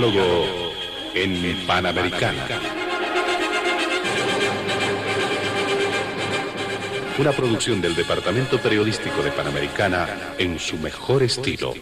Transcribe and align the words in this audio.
Diálogo 0.00 0.46
en 1.14 1.66
Panamericana. 1.66 2.46
Una 7.18 7.32
producción 7.32 7.82
del 7.82 7.94
Departamento 7.94 8.58
Periodístico 8.58 9.22
de 9.22 9.30
Panamericana 9.30 10.08
en 10.38 10.58
su 10.58 10.78
mejor 10.78 11.22
estilo. 11.22 11.74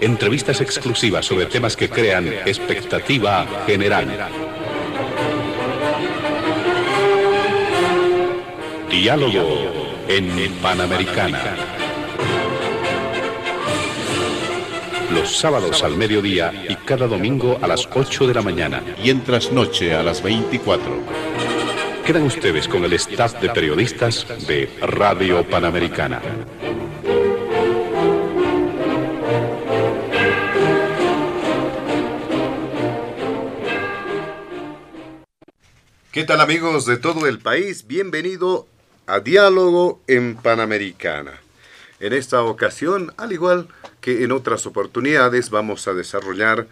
Entrevistas 0.00 0.60
exclusivas 0.60 1.26
sobre 1.26 1.46
temas 1.46 1.76
que 1.76 1.90
crean 1.90 2.28
expectativa 2.46 3.64
general. 3.66 4.06
Diálogo 8.88 10.04
en 10.06 10.52
Panamericana. 10.62 11.81
Los 15.12 15.36
sábados 15.36 15.82
al 15.82 15.96
mediodía 15.96 16.64
y 16.70 16.74
cada 16.74 17.06
domingo 17.06 17.58
a 17.60 17.66
las 17.66 17.86
8 17.92 18.26
de 18.26 18.34
la 18.34 18.40
mañana. 18.40 18.82
Y 19.02 19.10
en 19.10 19.22
trasnoche 19.22 19.94
a 19.94 20.02
las 20.02 20.22
24. 20.22 20.82
Quedan 22.06 22.22
ustedes 22.22 22.66
con 22.66 22.82
el 22.84 22.94
staff 22.94 23.38
de 23.40 23.50
periodistas 23.50 24.26
de 24.46 24.70
Radio 24.80 25.46
Panamericana. 25.48 26.22
¿Qué 36.10 36.24
tal 36.24 36.40
amigos 36.40 36.86
de 36.86 36.96
todo 36.96 37.26
el 37.26 37.38
país? 37.38 37.86
Bienvenido 37.86 38.66
a 39.06 39.20
Diálogo 39.20 40.00
en 40.06 40.36
Panamericana. 40.36 41.42
En 42.00 42.14
esta 42.14 42.42
ocasión, 42.42 43.12
al 43.18 43.32
igual 43.32 43.68
que 43.68 43.81
en 44.04 44.32
otras 44.32 44.66
oportunidades, 44.66 45.50
vamos 45.50 45.86
a 45.88 45.94
desarrollar 45.94 46.66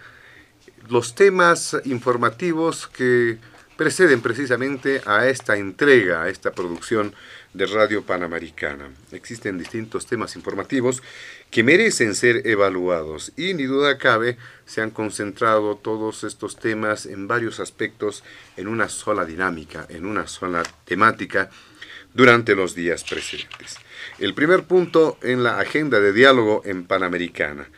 los 0.88 1.14
temas 1.14 1.76
informativos 1.84 2.86
que 2.88 3.38
preceden 3.76 4.20
precisamente 4.20 5.00
a 5.06 5.26
esta 5.28 5.56
entrega, 5.56 6.22
a 6.22 6.28
esta 6.28 6.52
producción 6.52 7.14
de 7.54 7.64
Radio 7.64 8.02
Panamericana. 8.02 8.90
Existen 9.10 9.56
distintos 9.56 10.04
temas 10.04 10.36
informativos 10.36 11.02
que 11.50 11.62
merecen 11.64 12.14
ser 12.14 12.46
evaluados 12.46 13.32
y 13.38 13.54
ni 13.54 13.64
duda 13.64 13.96
cabe 13.96 14.36
se 14.66 14.82
han 14.82 14.90
concentrado 14.90 15.76
todos 15.76 16.24
estos 16.24 16.56
temas 16.56 17.06
en 17.06 17.26
varios 17.26 17.58
aspectos 17.58 18.22
en 18.58 18.68
una 18.68 18.88
sola 18.88 19.24
dinámica, 19.24 19.86
en 19.88 20.04
una 20.04 20.26
sola 20.26 20.62
temática 20.84 21.48
durante 22.12 22.54
los 22.54 22.74
días 22.74 23.02
precedentes. 23.04 23.78
El 24.20 24.34
primer 24.34 24.64
punto 24.64 25.16
en 25.22 25.42
la 25.42 25.58
agenda 25.58 25.98
de 25.98 26.12
diálogo 26.12 26.60
en 26.66 26.84
Panamericana. 26.84 27.70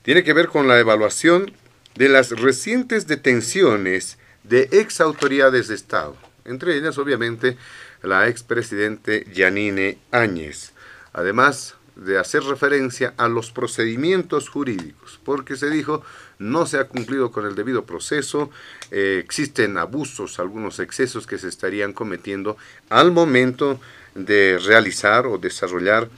Tiene 0.00 0.24
que 0.24 0.32
ver 0.32 0.48
con 0.48 0.66
la 0.66 0.78
evaluación 0.80 1.52
de 1.94 2.08
las 2.08 2.30
recientes 2.30 3.06
detenciones 3.06 4.16
de 4.44 4.70
ex 4.72 5.02
autoridades 5.02 5.68
de 5.68 5.74
Estado, 5.74 6.16
entre 6.46 6.74
ellas 6.74 6.96
obviamente 6.96 7.58
la 8.02 8.28
expresidente 8.28 9.26
Yanine 9.30 9.98
Áñez, 10.10 10.72
además 11.12 11.74
de 11.96 12.16
hacer 12.16 12.44
referencia 12.44 13.12
a 13.18 13.28
los 13.28 13.50
procedimientos 13.50 14.48
jurídicos, 14.48 15.20
porque 15.22 15.56
se 15.56 15.68
dijo 15.68 16.02
no 16.38 16.64
se 16.64 16.78
ha 16.78 16.84
cumplido 16.84 17.30
con 17.30 17.44
el 17.44 17.54
debido 17.54 17.84
proceso, 17.84 18.50
eh, 18.90 19.20
existen 19.22 19.76
abusos, 19.76 20.38
algunos 20.38 20.78
excesos 20.78 21.26
que 21.26 21.36
se 21.36 21.48
estarían 21.48 21.92
cometiendo 21.92 22.56
al 22.88 23.12
momento 23.12 23.78
de 24.18 24.58
realizar 24.58 25.26
o 25.26 25.38
desarrollar 25.38 26.08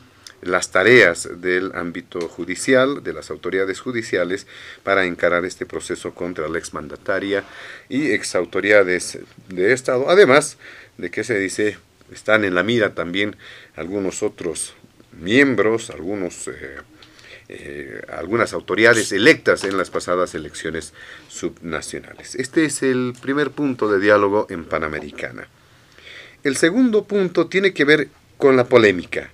las 0.42 0.70
tareas 0.70 1.28
del 1.40 1.72
ámbito 1.74 2.28
judicial, 2.28 3.02
de 3.02 3.12
las 3.12 3.30
autoridades 3.30 3.80
judiciales, 3.80 4.46
para 4.82 5.04
encarar 5.04 5.44
este 5.44 5.66
proceso 5.66 6.14
contra 6.14 6.48
la 6.48 6.58
exmandataria 6.58 7.44
y 7.88 8.12
exautoridades 8.12 9.18
de 9.48 9.72
Estado, 9.72 10.08
además 10.08 10.56
de 10.96 11.10
que 11.10 11.24
se 11.24 11.38
dice 11.38 11.78
están 12.10 12.44
en 12.44 12.54
la 12.54 12.62
mira 12.62 12.94
también 12.94 13.36
algunos 13.76 14.22
otros 14.22 14.74
miembros, 15.12 15.90
algunos 15.90 16.48
eh, 16.48 16.78
eh, 17.52 18.02
algunas 18.08 18.52
autoridades 18.52 19.10
electas 19.10 19.64
en 19.64 19.76
las 19.76 19.90
pasadas 19.90 20.34
elecciones 20.36 20.92
subnacionales. 21.28 22.36
Este 22.36 22.64
es 22.64 22.82
el 22.84 23.12
primer 23.20 23.50
punto 23.50 23.90
de 23.90 23.98
diálogo 23.98 24.46
en 24.50 24.64
Panamericana. 24.64 25.48
El 26.42 26.56
segundo 26.56 27.04
punto 27.04 27.48
tiene 27.48 27.74
que 27.74 27.84
ver 27.84 28.08
con 28.38 28.56
la 28.56 28.64
polémica. 28.64 29.30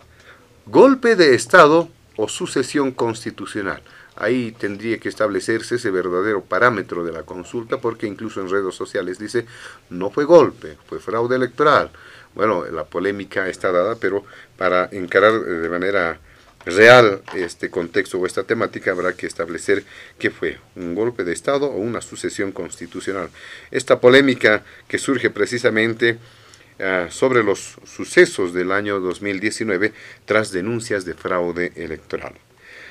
Golpe 0.67 1.15
de 1.15 1.37
Estado 1.37 1.89
o 2.17 2.29
sucesión 2.29 2.91
constitucional. 2.91 3.81
Ahí 4.17 4.51
tendría 4.59 4.99
que 4.99 5.09
establecerse 5.09 5.77
ese 5.77 5.93
verdadero 5.93 6.43
parámetro 6.43 7.05
de 7.05 7.13
la 7.13 7.23
consulta 7.23 7.79
porque 7.79 8.09
incluso 8.09 8.41
en 8.41 8.51
redes 8.51 8.75
sociales 8.75 9.21
dice 9.21 9.47
no 9.89 10.11
fue 10.11 10.25
golpe, 10.25 10.79
fue 10.89 10.99
fraude 10.99 11.37
electoral. 11.37 11.91
Bueno, 12.35 12.65
la 12.65 12.85
polémica 12.85 13.49
está 13.49 13.71
dada, 13.71 13.95
pero 13.95 14.25
para 14.57 14.89
encarar 14.91 15.39
de 15.39 15.69
manera 15.69 16.19
real 16.65 17.23
este 17.35 17.71
contexto 17.71 18.19
o 18.19 18.27
esta 18.27 18.43
temática 18.43 18.91
habrá 18.91 19.13
que 19.13 19.29
establecer 19.29 19.85
qué 20.19 20.31
fue, 20.31 20.59
un 20.75 20.97
golpe 20.97 21.23
de 21.23 21.33
Estado 21.33 21.67
o 21.67 21.77
una 21.77 22.01
sucesión 22.01 22.51
constitucional. 22.51 23.29
Esta 23.71 24.01
polémica 24.01 24.65
que 24.89 24.99
surge 24.99 25.31
precisamente 25.31 26.19
ah, 26.81 27.07
sobre 27.11 27.43
los 27.43 27.77
sucesos 27.85 28.53
del 28.53 28.73
año 28.73 29.01
2019 29.01 29.93
tras 30.25 30.53
denuncias 30.53 31.05
de 31.05 31.15
fraude 31.15 31.73
electoral. 31.77 32.35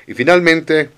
Y 0.08 0.14
finalmente, 0.14 0.90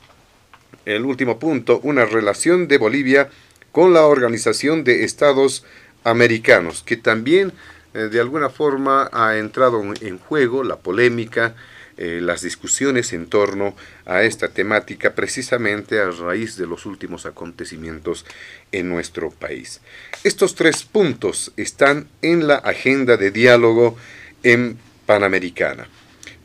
el 0.85 1.05
último 1.05 1.39
punto, 1.39 1.79
una 1.83 2.05
relación 2.05 2.67
de 2.67 2.77
Bolivia 2.77 3.29
con 3.71 3.93
la 3.93 4.05
Organización 4.05 4.83
de 4.83 5.03
Estados 5.03 5.65
Americanos, 6.03 6.83
que 6.83 6.97
también 6.97 7.53
eh, 7.93 8.09
de 8.11 8.19
alguna 8.19 8.49
forma 8.49 9.09
ha 9.11 9.37
entrado 9.37 9.81
en 10.01 10.17
juego 10.19 10.63
la 10.63 10.77
polémica, 10.77 11.55
eh, 11.97 12.19
las 12.21 12.41
discusiones 12.41 13.11
en 13.13 13.25
torno 13.25 13.75
a 14.05 14.23
esta 14.23 14.49
temática 14.49 15.15
precisamente 15.15 15.99
a 15.99 16.11
raíz 16.11 16.55
de 16.55 16.67
los 16.67 16.85
últimos 16.85 17.25
acontecimientos 17.25 18.25
en 18.71 18.89
nuestro 18.89 19.31
país. 19.31 19.81
Estos 20.23 20.55
tres 20.55 20.83
puntos 20.83 21.51
están 21.57 22.07
en 22.21 22.47
la 22.47 22.55
agenda 22.55 23.17
de 23.17 23.31
diálogo 23.31 23.97
en 24.43 24.77
Panamericana. 25.05 25.87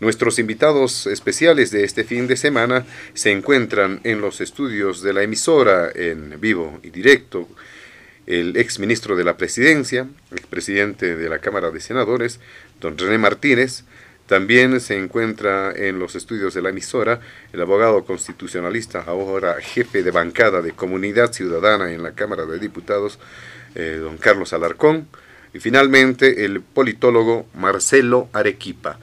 Nuestros 0.01 0.39
invitados 0.39 1.07
especiales 1.07 1.71
de 1.71 1.85
este 1.85 2.03
fin 2.03 2.27
de 2.27 2.37
semana 2.37 2.85
se 3.15 3.31
encuentran 3.31 4.01
en 4.05 4.21
los 4.21 4.41
estudios 4.41 5.03
de 5.03 5.13
la 5.13 5.23
emisora 5.23 5.91
en 5.95 6.41
vivo 6.41 6.81
y 6.83 6.91
directo 6.91 7.49
el 8.27 8.57
ex 8.57 8.79
ministro 8.79 9.17
de 9.17 9.25
la 9.25 9.37
Presidencia, 9.37 10.09
el 10.31 10.41
presidente 10.49 11.15
de 11.15 11.29
la 11.29 11.39
Cámara 11.41 11.71
de 11.71 11.81
Senadores, 11.81 12.41
don 12.81 12.97
René 12.97 13.19
Martínez, 13.19 13.85
también 14.33 14.81
se 14.81 14.97
encuentra 14.97 15.73
en 15.77 15.99
los 15.99 16.15
estudios 16.15 16.55
de 16.55 16.63
la 16.63 16.71
emisora 16.71 17.21
el 17.53 17.61
abogado 17.61 18.03
constitucionalista, 18.03 19.05
ahora 19.07 19.57
jefe 19.61 20.03
de 20.03 20.11
bancada 20.11 20.63
de 20.63 20.73
Comunidad 20.73 21.35
Ciudadana 21.35 21.93
en 21.93 22.03
la 22.03 22.13
Cámara 22.13 22.47
de 22.47 22.59
Diputados, 22.59 23.19
eh, 23.75 23.99
don 24.01 24.17
Carlos 24.17 24.55
Alarcón, 24.55 25.07
y 25.53 25.61
finalmente 25.61 26.47
el 26.47 26.63
politólogo 26.63 27.45
Marcelo 27.53 28.31
Arequipa. 28.33 28.99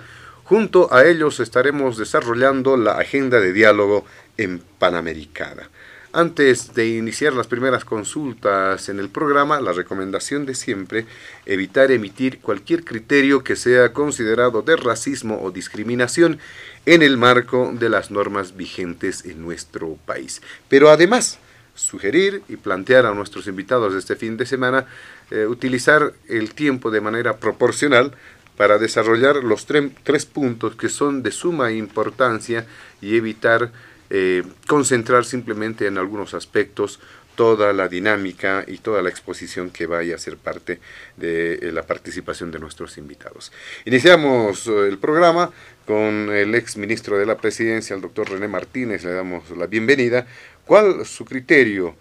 Junto 0.45 0.91
a 0.91 1.06
ellos 1.06 1.40
estaremos 1.40 1.99
desarrollando 1.99 2.76
la 2.76 2.93
agenda 2.93 3.40
de 3.40 3.53
diálogo 3.53 4.05
en 4.35 4.64
Panamericana. 4.79 5.70
Antes 6.11 6.73
de 6.73 6.88
iniciar 6.88 7.34
las 7.34 7.46
primeras 7.46 7.85
consultas 7.85 8.90
en 8.90 8.97
el 8.97 9.09
programa, 9.09 9.61
la 9.61 9.73
recomendación 9.73 10.47
de 10.47 10.56
siempre, 10.56 11.06
evitar 11.46 11.91
emitir 11.91 12.40
cualquier 12.40 12.84
criterio 12.84 13.44
que 13.44 13.56
sea 13.56 13.94
considerado 13.94 14.64
de 14.64 14.76
racismo 14.76 15.40
o 15.40 15.52
discriminación 15.52 16.40
en 16.88 17.03
el 17.03 17.17
marco 17.17 17.72
de 17.78 17.90
las 17.90 18.09
normas 18.09 18.58
vigentes 18.58 19.23
en 19.23 19.44
nuestro 19.44 20.00
país. 20.08 20.41
Pero 20.67 20.90
además, 20.90 21.38
sugerir 21.76 22.41
y 22.50 22.55
plantear 22.55 23.05
a 23.05 23.14
nuestros 23.14 23.46
invitados 23.46 23.94
este 23.94 24.16
fin 24.16 24.35
de 24.35 24.47
semana 24.47 24.88
eh, 25.29 25.46
utilizar 25.46 26.14
el 26.28 26.55
tiempo 26.55 26.90
de 26.90 27.02
manera 27.02 27.38
proporcional 27.38 28.16
para 28.58 28.79
desarrollar 28.79 29.44
los 29.44 29.67
tres 29.67 30.26
puntos 30.26 30.76
que 30.76 30.90
son 30.90 31.22
de 31.22 31.32
suma 31.32 31.72
importancia 31.72 32.66
y 33.00 33.16
evitar 33.16 33.72
eh, 34.09 34.44
concentrar 34.67 35.26
simplemente 35.26 35.85
en 35.88 35.97
algunos 35.97 36.34
aspectos 36.34 37.00
toda 37.40 37.72
la 37.72 37.88
dinámica 37.88 38.66
y 38.67 38.79
toda 38.79 39.02
la 39.02 39.08
exposición 39.08 39.70
que 39.70 39.85
vaya 39.85 40.16
a 40.16 40.17
ser 40.17 40.35
parte 40.35 40.82
de 41.16 41.53
eh, 41.53 41.72
la 41.72 41.84
participación 41.84 42.52
de 42.52 42.59
nuestros 42.59 42.97
invitados. 42.97 43.53
Iniciamos 43.85 44.67
eh, 44.67 44.90
el 44.90 44.97
programa 44.97 45.50
con 45.85 46.29
el 46.35 46.53
ex 46.53 46.76
ministro 46.76 47.17
de 47.17 47.26
la 47.26 47.38
Presidencia, 47.38 47.96
el 47.96 48.02
doctor 48.02 48.29
René 48.29 48.50
Martínez, 48.50 49.06
le 49.06 49.14
damos 49.14 49.50
la 49.52 49.67
bienvenida. 49.67 50.28
¿Cuál 50.66 51.05
su 51.05 51.23
criterio? 51.23 51.96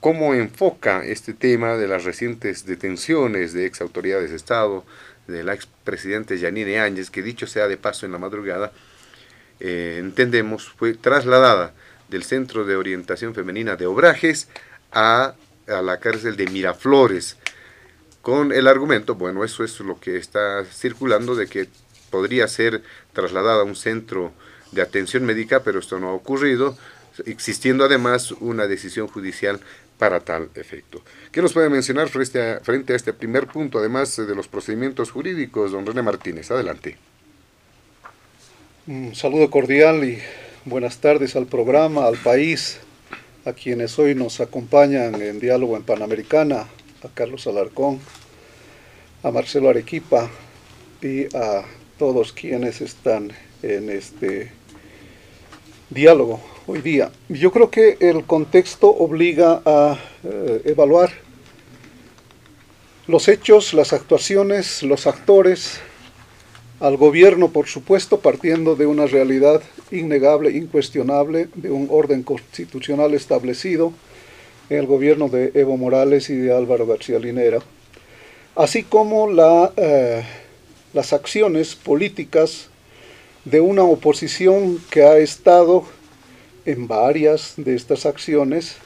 ¿Cómo 0.00 0.32
enfoca 0.32 1.04
este 1.04 1.34
tema 1.34 1.76
de 1.76 1.86
las 1.86 2.04
recientes 2.04 2.64
detenciones 2.64 3.52
de 3.52 3.66
ex 3.66 3.82
autoridades 3.82 4.30
de 4.30 4.36
Estado, 4.36 4.86
de 5.26 5.44
la 5.44 5.52
expresidente 5.52 6.38
Yanine 6.38 6.80
Áñez, 6.80 7.10
que 7.10 7.22
dicho 7.22 7.46
sea 7.46 7.68
de 7.68 7.76
paso 7.76 8.06
en 8.06 8.12
la 8.12 8.18
madrugada, 8.18 8.72
eh, 9.60 9.96
entendemos, 9.98 10.68
fue 10.68 10.94
trasladada 10.94 11.74
del 12.08 12.22
Centro 12.22 12.64
de 12.64 12.76
Orientación 12.76 13.34
Femenina 13.34 13.76
de 13.76 13.86
Obrajes 13.86 14.48
a, 14.92 15.34
a 15.66 15.82
la 15.82 15.98
cárcel 15.98 16.36
de 16.36 16.46
Miraflores, 16.46 17.36
con 18.22 18.52
el 18.52 18.66
argumento, 18.66 19.14
bueno, 19.14 19.44
eso 19.44 19.64
es 19.64 19.80
lo 19.80 19.98
que 20.00 20.16
está 20.16 20.64
circulando, 20.64 21.34
de 21.34 21.46
que 21.46 21.68
podría 22.10 22.46
ser 22.48 22.82
trasladada 23.12 23.62
a 23.62 23.64
un 23.64 23.76
centro 23.76 24.32
de 24.72 24.82
atención 24.82 25.24
médica, 25.24 25.62
pero 25.62 25.78
esto 25.78 25.98
no 25.98 26.10
ha 26.10 26.12
ocurrido, 26.12 26.76
existiendo 27.26 27.84
además 27.84 28.32
una 28.32 28.66
decisión 28.66 29.06
judicial 29.08 29.60
para 29.98 30.20
tal 30.20 30.50
efecto. 30.54 31.02
¿Qué 31.32 31.42
nos 31.42 31.52
puede 31.52 31.70
mencionar 31.70 32.08
frente 32.08 32.52
a, 32.52 32.60
frente 32.60 32.92
a 32.92 32.96
este 32.96 33.12
primer 33.12 33.46
punto, 33.46 33.78
además 33.78 34.16
de 34.16 34.34
los 34.34 34.46
procedimientos 34.46 35.10
jurídicos, 35.10 35.72
don 35.72 35.86
René 35.86 36.02
Martínez? 36.02 36.50
Adelante. 36.50 36.98
Un 38.88 39.14
saludo 39.14 39.50
cordial 39.50 40.02
y 40.02 40.18
buenas 40.64 40.96
tardes 40.96 41.36
al 41.36 41.44
programa, 41.44 42.06
al 42.06 42.16
país, 42.16 42.78
a 43.44 43.52
quienes 43.52 43.98
hoy 43.98 44.14
nos 44.14 44.40
acompañan 44.40 45.20
en 45.20 45.40
Diálogo 45.40 45.76
en 45.76 45.82
Panamericana, 45.82 46.66
a 47.04 47.08
Carlos 47.12 47.46
Alarcón, 47.46 48.00
a 49.22 49.30
Marcelo 49.30 49.68
Arequipa 49.68 50.30
y 51.02 51.24
a 51.36 51.66
todos 51.98 52.32
quienes 52.32 52.80
están 52.80 53.30
en 53.62 53.90
este 53.90 54.52
diálogo 55.90 56.40
hoy 56.66 56.80
día. 56.80 57.10
Yo 57.28 57.52
creo 57.52 57.70
que 57.70 57.98
el 58.00 58.24
contexto 58.24 58.88
obliga 58.88 59.60
a 59.66 59.98
eh, 60.24 60.62
evaluar 60.64 61.10
los 63.06 63.28
hechos, 63.28 63.74
las 63.74 63.92
actuaciones, 63.92 64.82
los 64.82 65.06
actores, 65.06 65.78
al 66.80 66.96
gobierno, 66.96 67.48
por 67.48 67.66
supuesto, 67.66 68.20
partiendo 68.20 68.76
de 68.76 68.86
una 68.86 69.06
realidad 69.06 69.62
innegable, 69.90 70.50
incuestionable, 70.50 71.48
de 71.54 71.70
un 71.70 71.88
orden 71.90 72.22
constitucional 72.22 73.14
establecido 73.14 73.92
en 74.70 74.78
el 74.78 74.86
gobierno 74.86 75.28
de 75.28 75.50
Evo 75.54 75.76
Morales 75.76 76.30
y 76.30 76.36
de 76.36 76.54
Álvaro 76.54 76.86
García 76.86 77.18
Linera, 77.18 77.58
así 78.54 78.82
como 78.82 79.28
eh, 79.76 80.22
las 80.92 81.12
acciones 81.12 81.74
políticas 81.74 82.68
de 83.44 83.60
una 83.60 83.82
oposición 83.82 84.78
que 84.90 85.02
ha 85.02 85.16
estado 85.18 85.84
en 86.64 86.86
varias 86.86 87.54
de 87.56 87.74
estas 87.74 88.04
acciones 88.04 88.76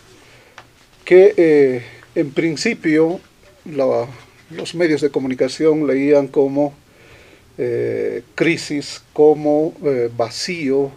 que 1.04 1.34
eh, 1.36 1.82
en 2.14 2.30
principio 2.30 3.20
los 3.64 4.74
medios 4.74 5.00
de 5.00 5.10
comunicación 5.10 5.86
leían 5.86 6.28
como 6.28 6.74
eh, 7.58 8.22
crisis, 8.34 9.02
como 9.12 9.74
eh, 9.84 10.10
vacío, 10.16 10.90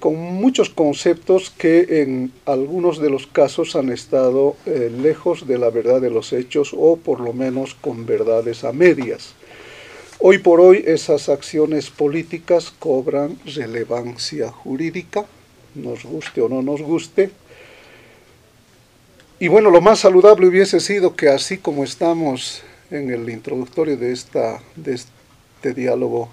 con 0.00 0.16
muchos 0.16 0.68
conceptos 0.68 1.48
que 1.56 2.02
en 2.02 2.32
algunos 2.44 3.00
de 3.00 3.08
los 3.08 3.28
casos 3.28 3.76
han 3.76 3.90
estado 3.90 4.56
lejos 4.66 5.46
de 5.46 5.58
la 5.58 5.70
verdad 5.70 6.00
de 6.00 6.10
los 6.10 6.32
hechos 6.32 6.74
o 6.76 6.96
por 6.96 7.20
lo 7.20 7.32
menos 7.32 7.76
con 7.76 8.04
verdades 8.04 8.64
a 8.64 8.72
medias. 8.72 9.36
Hoy 10.22 10.36
por 10.36 10.60
hoy 10.60 10.84
esas 10.86 11.30
acciones 11.30 11.88
políticas 11.88 12.70
cobran 12.78 13.38
relevancia 13.46 14.50
jurídica, 14.50 15.24
nos 15.74 16.04
guste 16.04 16.42
o 16.42 16.48
no 16.50 16.60
nos 16.60 16.82
guste. 16.82 17.30
Y 19.38 19.48
bueno, 19.48 19.70
lo 19.70 19.80
más 19.80 20.00
saludable 20.00 20.46
hubiese 20.46 20.78
sido 20.80 21.16
que 21.16 21.30
así 21.30 21.56
como 21.56 21.84
estamos 21.84 22.60
en 22.90 23.10
el 23.10 23.30
introductorio 23.30 23.96
de, 23.96 24.12
esta, 24.12 24.60
de 24.76 24.92
este 25.60 25.74
diálogo, 25.74 26.30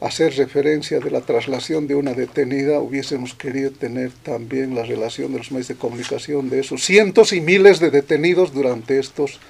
hacer 0.00 0.36
referencia 0.36 1.00
de 1.00 1.10
la 1.10 1.22
traslación 1.22 1.88
de 1.88 1.96
una 1.96 2.12
detenida, 2.12 2.78
hubiésemos 2.78 3.34
querido 3.34 3.72
tener 3.72 4.12
también 4.12 4.76
la 4.76 4.84
relación 4.84 5.32
de 5.32 5.38
los 5.38 5.50
medios 5.50 5.66
de 5.66 5.74
comunicación 5.74 6.48
de 6.48 6.60
esos 6.60 6.84
cientos 6.84 7.32
y 7.32 7.40
miles 7.40 7.80
de 7.80 7.90
detenidos 7.90 8.54
durante 8.54 9.00
estos 9.00 9.40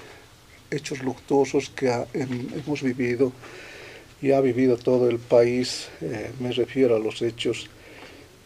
hechos 0.70 1.02
luctuosos 1.02 1.68
que 1.68 1.92
hemos 2.14 2.82
vivido 2.82 3.30
y 4.22 4.30
ha 4.30 4.40
vivido 4.40 4.78
todo 4.78 5.10
el 5.10 5.18
país. 5.18 5.88
Eh, 6.00 6.30
me 6.40 6.52
refiero 6.52 6.96
a 6.96 6.98
los 6.98 7.20
hechos 7.20 7.68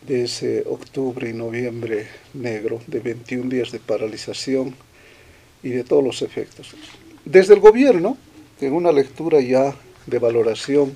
de 0.09 0.25
ese 0.25 0.65
octubre 0.67 1.31
y 1.31 1.35
noviembre 1.35 2.09
negro, 2.35 2.81
de 2.89 2.99
21 2.99 3.49
días 3.49 3.71
de 3.71 3.79
paralización 3.79 4.75
y 5.63 5.69
de 5.69 5.85
todos 5.85 6.03
los 6.03 6.21
efectos. 6.21 6.75
Desde 7.25 7.55
el 7.55 7.61
gobierno, 7.61 8.19
en 8.61 8.73
una 8.73 8.91
lectura 8.91 9.41
ya 9.41 9.77
de 10.07 10.19
valoración 10.19 10.95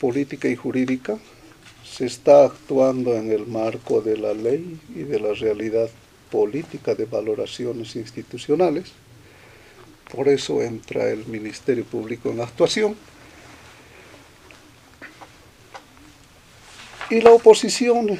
política 0.00 0.48
y 0.48 0.56
jurídica, 0.56 1.18
se 1.84 2.06
está 2.06 2.44
actuando 2.44 3.14
en 3.14 3.30
el 3.30 3.46
marco 3.46 4.00
de 4.00 4.16
la 4.16 4.32
ley 4.32 4.78
y 4.94 5.02
de 5.02 5.20
la 5.20 5.34
realidad 5.34 5.90
política 6.30 6.94
de 6.94 7.04
valoraciones 7.04 7.96
institucionales. 7.96 8.92
Por 10.14 10.28
eso 10.28 10.62
entra 10.62 11.10
el 11.10 11.26
Ministerio 11.26 11.84
Público 11.84 12.30
en 12.30 12.40
actuación 12.40 12.96
Y 17.10 17.20
la 17.20 17.32
oposición, 17.32 18.16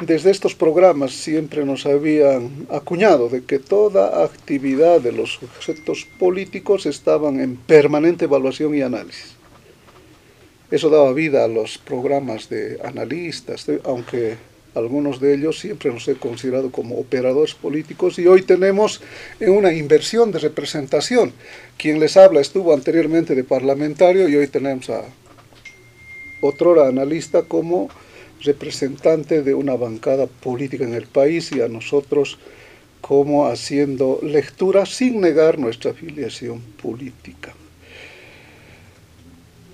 desde 0.00 0.30
estos 0.30 0.54
programas, 0.54 1.12
siempre 1.12 1.64
nos 1.64 1.86
habían 1.86 2.66
acuñado 2.70 3.28
de 3.28 3.44
que 3.44 3.58
toda 3.58 4.24
actividad 4.24 5.00
de 5.00 5.12
los 5.12 5.34
sujetos 5.34 6.06
políticos 6.18 6.86
estaban 6.86 7.40
en 7.40 7.56
permanente 7.56 8.24
evaluación 8.24 8.74
y 8.74 8.82
análisis. 8.82 9.34
Eso 10.70 10.90
daba 10.90 11.12
vida 11.12 11.44
a 11.44 11.48
los 11.48 11.78
programas 11.78 12.48
de 12.48 12.80
analistas, 12.82 13.66
aunque 13.84 14.36
algunos 14.74 15.20
de 15.20 15.34
ellos 15.34 15.60
siempre 15.60 15.92
nos 15.92 16.08
he 16.08 16.16
considerado 16.16 16.72
como 16.72 16.98
operadores 16.98 17.54
políticos 17.54 18.18
y 18.18 18.26
hoy 18.26 18.42
tenemos 18.42 19.00
una 19.38 19.72
inversión 19.72 20.32
de 20.32 20.40
representación. 20.40 21.32
Quien 21.76 22.00
les 22.00 22.16
habla 22.16 22.40
estuvo 22.40 22.74
anteriormente 22.74 23.36
de 23.36 23.44
parlamentario 23.44 24.28
y 24.28 24.34
hoy 24.34 24.48
tenemos 24.48 24.90
a 24.90 25.04
otrora 26.40 26.88
analista 26.88 27.42
como 27.42 27.88
representante 28.44 29.42
de 29.42 29.54
una 29.54 29.74
bancada 29.74 30.26
política 30.26 30.84
en 30.84 30.94
el 30.94 31.06
país 31.06 31.50
y 31.52 31.60
a 31.60 31.68
nosotros 31.68 32.38
como 33.00 33.46
haciendo 33.46 34.20
lectura 34.22 34.86
sin 34.86 35.20
negar 35.20 35.58
nuestra 35.58 35.90
afiliación 35.90 36.60
política. 36.82 37.54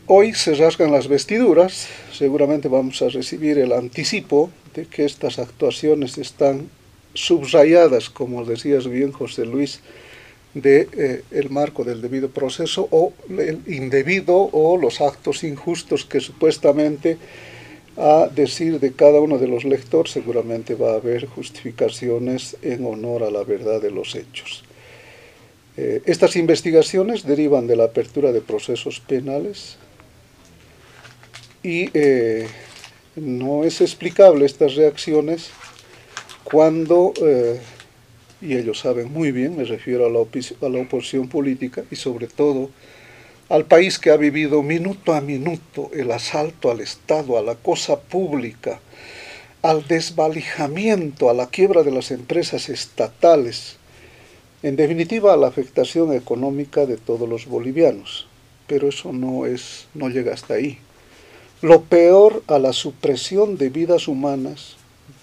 Hoy 0.06 0.34
se 0.34 0.54
rasgan 0.54 0.90
las 0.90 1.06
vestiduras, 1.06 1.86
seguramente 2.12 2.66
vamos 2.66 3.00
a 3.02 3.08
recibir 3.08 3.58
el 3.58 3.72
anticipo 3.72 4.50
de 4.74 4.86
que 4.86 5.04
estas 5.04 5.38
actuaciones 5.38 6.18
están 6.18 6.68
subrayadas, 7.14 8.10
como 8.10 8.44
decías 8.44 8.88
bien 8.88 9.12
José 9.12 9.46
Luis, 9.46 9.80
de 10.54 10.88
eh, 11.30 11.48
marco 11.48 11.84
del 11.84 12.02
debido 12.02 12.30
proceso 12.30 12.88
o 12.90 13.12
el 13.28 13.60
indebido 13.68 14.36
o 14.36 14.76
los 14.76 15.00
actos 15.00 15.44
injustos 15.44 16.04
que 16.04 16.18
supuestamente 16.18 17.18
a 17.96 18.28
decir 18.34 18.80
de 18.80 18.92
cada 18.92 19.20
uno 19.20 19.38
de 19.38 19.48
los 19.48 19.64
lectores 19.64 20.12
seguramente 20.12 20.74
va 20.74 20.92
a 20.92 20.96
haber 20.96 21.26
justificaciones 21.26 22.56
en 22.62 22.84
honor 22.86 23.22
a 23.22 23.30
la 23.30 23.42
verdad 23.44 23.80
de 23.80 23.90
los 23.90 24.14
hechos. 24.14 24.64
Eh, 25.76 26.02
estas 26.06 26.36
investigaciones 26.36 27.24
derivan 27.24 27.66
de 27.66 27.76
la 27.76 27.84
apertura 27.84 28.32
de 28.32 28.40
procesos 28.40 29.00
penales 29.00 29.76
y 31.62 31.90
eh, 31.94 32.46
no 33.16 33.64
es 33.64 33.80
explicable 33.80 34.46
estas 34.46 34.74
reacciones 34.74 35.50
cuando 36.44 37.12
y 38.42 38.56
ellos 38.56 38.78
saben 38.80 39.12
muy 39.12 39.32
bien, 39.32 39.56
me 39.56 39.64
refiero 39.64 40.06
a 40.06 40.10
la, 40.10 40.20
a 40.20 40.70
la 40.70 40.82
oposición 40.82 41.28
política 41.28 41.84
y 41.90 41.96
sobre 41.96 42.26
todo 42.26 42.70
al 43.50 43.64
país 43.64 43.98
que 43.98 44.10
ha 44.10 44.16
vivido 44.16 44.62
minuto 44.62 45.12
a 45.12 45.20
minuto 45.20 45.90
el 45.92 46.12
asalto 46.12 46.70
al 46.70 46.80
Estado, 46.80 47.36
a 47.36 47.42
la 47.42 47.56
cosa 47.56 47.98
pública, 47.98 48.78
al 49.60 49.86
desvalijamiento, 49.88 51.28
a 51.28 51.34
la 51.34 51.48
quiebra 51.48 51.82
de 51.82 51.90
las 51.90 52.12
empresas 52.12 52.68
estatales, 52.68 53.76
en 54.62 54.76
definitiva 54.76 55.32
a 55.32 55.36
la 55.36 55.48
afectación 55.48 56.12
económica 56.12 56.86
de 56.86 56.96
todos 56.96 57.28
los 57.28 57.46
bolivianos. 57.46 58.28
Pero 58.68 58.88
eso 58.88 59.12
no 59.12 59.46
es 59.46 59.88
no 59.94 60.08
llega 60.08 60.32
hasta 60.32 60.54
ahí. 60.54 60.78
Lo 61.60 61.82
peor 61.82 62.44
a 62.46 62.60
la 62.60 62.72
supresión 62.72 63.58
de 63.58 63.68
vidas 63.68 64.06
humanas 64.06 64.76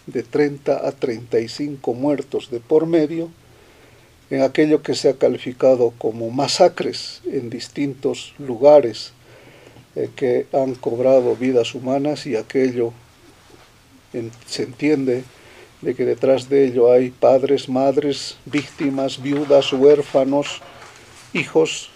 de 0.05 0.23
30 0.23 0.85
a 0.85 0.91
35 0.91 1.93
muertos 1.93 2.51
de 2.51 2.59
por 2.59 2.87
medio 2.87 3.29
en 4.29 4.41
aquello 4.41 4.81
que 4.81 4.95
se 4.95 5.09
ha 5.09 5.13
calificado 5.13 5.93
como 5.97 6.29
masacres 6.29 7.21
en 7.25 7.49
distintos 7.49 8.33
lugares 8.37 9.13
eh, 9.95 10.09
que 10.15 10.47
han 10.53 10.75
cobrado 10.75 11.35
vidas 11.35 11.73
humanas 11.75 12.25
y 12.25 12.35
aquello 12.35 12.93
se 14.45 14.63
entiende 14.63 15.23
de 15.81 15.95
que 15.95 16.05
detrás 16.05 16.49
de 16.49 16.65
ello 16.65 16.91
hay 16.91 17.11
padres, 17.11 17.69
madres, 17.69 18.37
víctimas, 18.45 19.21
viudas, 19.21 19.71
huérfanos, 19.73 20.61
hijos 21.33 21.89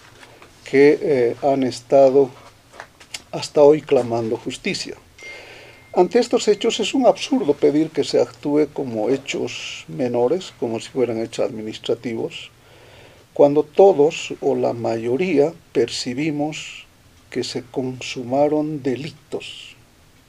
que 0.64 0.98
eh, 1.02 1.36
han 1.42 1.64
estado 1.64 2.30
hasta 3.32 3.62
hoy 3.62 3.80
clamando 3.82 4.36
justicia. 4.36 4.96
Ante 5.94 6.20
estos 6.20 6.48
hechos 6.48 6.80
es 6.80 6.94
un 6.94 7.04
absurdo 7.04 7.52
pedir 7.52 7.90
que 7.90 8.02
se 8.02 8.18
actúe 8.18 8.66
como 8.72 9.10
hechos 9.10 9.84
menores, 9.88 10.54
como 10.58 10.80
si 10.80 10.88
fueran 10.88 11.20
hechos 11.20 11.44
administrativos, 11.44 12.50
cuando 13.34 13.62
todos 13.62 14.32
o 14.40 14.54
la 14.54 14.72
mayoría 14.72 15.52
percibimos 15.74 16.86
que 17.28 17.44
se 17.44 17.62
consumaron 17.62 18.82
delitos. 18.82 19.76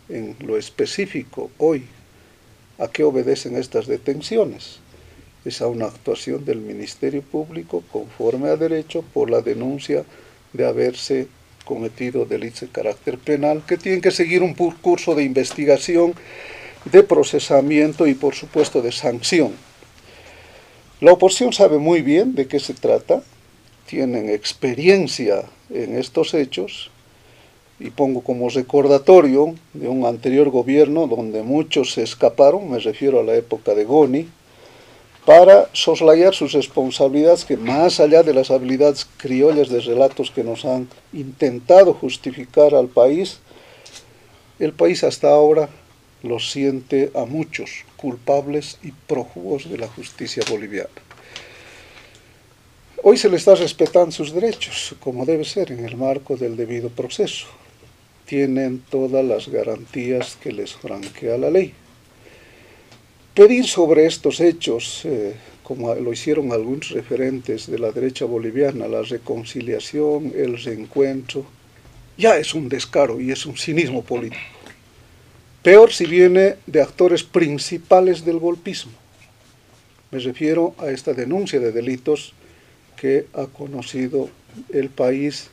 En 0.09 0.35
lo 0.45 0.57
específico, 0.57 1.49
hoy, 1.57 1.85
¿a 2.77 2.89
qué 2.89 3.05
obedecen 3.05 3.55
estas 3.55 3.87
detenciones? 3.87 4.79
Es 5.45 5.61
a 5.61 5.67
una 5.67 5.85
actuación 5.85 6.43
del 6.43 6.59
Ministerio 6.59 7.21
Público 7.21 7.85
conforme 7.89 8.49
a 8.49 8.57
derecho 8.57 9.01
por 9.13 9.29
la 9.29 9.39
denuncia 9.39 10.03
de 10.51 10.67
haberse 10.67 11.29
cometido 11.65 12.25
delitos 12.25 12.61
de 12.61 12.67
carácter 12.69 13.17
penal 13.17 13.63
que 13.67 13.77
tienen 13.77 14.01
que 14.01 14.11
seguir 14.11 14.43
un 14.43 14.53
curso 14.53 15.15
de 15.15 15.23
investigación, 15.23 16.13
de 16.85 17.03
procesamiento 17.03 18.07
y 18.07 18.13
por 18.13 18.35
supuesto 18.35 18.81
de 18.81 18.91
sanción. 18.91 19.53
La 20.99 21.13
oposición 21.13 21.53
sabe 21.53 21.77
muy 21.77 22.01
bien 22.01 22.35
de 22.35 22.47
qué 22.47 22.59
se 22.59 22.73
trata, 22.73 23.23
tienen 23.85 24.29
experiencia 24.29 25.43
en 25.69 25.97
estos 25.97 26.33
hechos 26.33 26.91
y 27.79 27.89
pongo 27.89 28.21
como 28.21 28.49
recordatorio 28.49 29.55
de 29.73 29.87
un 29.87 30.05
anterior 30.05 30.49
gobierno 30.49 31.07
donde 31.07 31.43
muchos 31.43 31.93
se 31.93 32.03
escaparon, 32.03 32.71
me 32.71 32.79
refiero 32.79 33.19
a 33.19 33.23
la 33.23 33.35
época 33.35 33.73
de 33.73 33.83
Goni, 33.83 34.27
para 35.25 35.69
soslayar 35.71 36.33
sus 36.33 36.51
responsabilidades 36.51 37.45
que 37.45 37.55
más 37.55 37.99
allá 37.99 38.23
de 38.23 38.33
las 38.33 38.51
habilidades 38.51 39.07
criollas 39.17 39.69
de 39.69 39.79
relatos 39.79 40.31
que 40.31 40.43
nos 40.43 40.65
han 40.65 40.89
intentado 41.13 41.93
justificar 41.93 42.75
al 42.75 42.89
país, 42.89 43.39
el 44.59 44.73
país 44.73 45.03
hasta 45.03 45.29
ahora 45.29 45.69
lo 46.23 46.39
siente 46.39 47.11
a 47.15 47.25
muchos 47.25 47.85
culpables 47.95 48.77
y 48.83 48.91
prójugos 48.91 49.69
de 49.69 49.77
la 49.77 49.87
justicia 49.87 50.43
boliviana. 50.49 50.89
Hoy 53.01 53.17
se 53.17 53.29
le 53.29 53.37
está 53.37 53.55
respetando 53.55 54.11
sus 54.11 54.33
derechos, 54.33 54.95
como 55.01 55.25
debe 55.25 55.43
ser, 55.43 55.71
en 55.71 55.85
el 55.85 55.97
marco 55.97 56.37
del 56.37 56.55
debido 56.55 56.89
proceso. 56.89 57.47
Tienen 58.25 58.81
todas 58.89 59.25
las 59.25 59.49
garantías 59.49 60.37
que 60.41 60.53
les 60.53 60.73
franquea 60.73 61.37
la 61.37 61.49
ley 61.49 61.73
pedir 63.33 63.67
sobre 63.67 64.05
estos 64.05 64.39
hechos, 64.39 65.01
eh, 65.05 65.35
como 65.63 65.93
lo 65.95 66.13
hicieron 66.13 66.51
algunos 66.51 66.91
referentes 66.91 67.67
de 67.67 67.79
la 67.79 67.91
derecha 67.91 68.25
boliviana, 68.25 68.87
la 68.87 69.01
reconciliación, 69.01 70.33
el 70.35 70.61
reencuentro, 70.61 71.45
ya 72.17 72.37
es 72.37 72.53
un 72.53 72.69
descaro 72.69 73.19
y 73.19 73.31
es 73.31 73.45
un 73.45 73.57
cinismo 73.57 74.03
político. 74.03 74.41
Peor 75.63 75.91
si 75.91 76.05
viene 76.05 76.57
de 76.67 76.81
actores 76.81 77.23
principales 77.23 78.25
del 78.25 78.37
golpismo. 78.37 78.91
Me 80.11 80.19
refiero 80.19 80.75
a 80.77 80.91
esta 80.91 81.13
denuncia 81.13 81.59
de 81.59 81.71
delitos 81.71 82.33
que 82.97 83.25
ha 83.33 83.47
conocido 83.47 84.29
el 84.71 84.89
país 84.89 85.49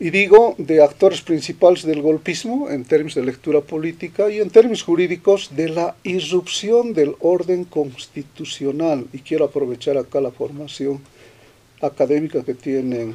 y 0.00 0.08
digo 0.08 0.54
de 0.56 0.82
actores 0.82 1.20
principales 1.20 1.82
del 1.84 2.00
golpismo 2.00 2.70
en 2.70 2.86
términos 2.86 3.14
de 3.14 3.22
lectura 3.22 3.60
política 3.60 4.30
y 4.30 4.40
en 4.40 4.48
términos 4.48 4.82
jurídicos 4.82 5.50
de 5.54 5.68
la 5.68 5.94
irrupción 6.04 6.94
del 6.94 7.14
orden 7.20 7.64
constitucional. 7.64 9.06
Y 9.12 9.18
quiero 9.18 9.44
aprovechar 9.44 9.98
acá 9.98 10.22
la 10.22 10.30
formación 10.30 11.02
académica 11.82 12.42
que 12.42 12.54
tienen 12.54 13.14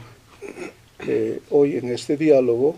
eh, 1.07 1.39
hoy 1.49 1.75
en 1.75 1.89
este 1.91 2.17
diálogo, 2.17 2.75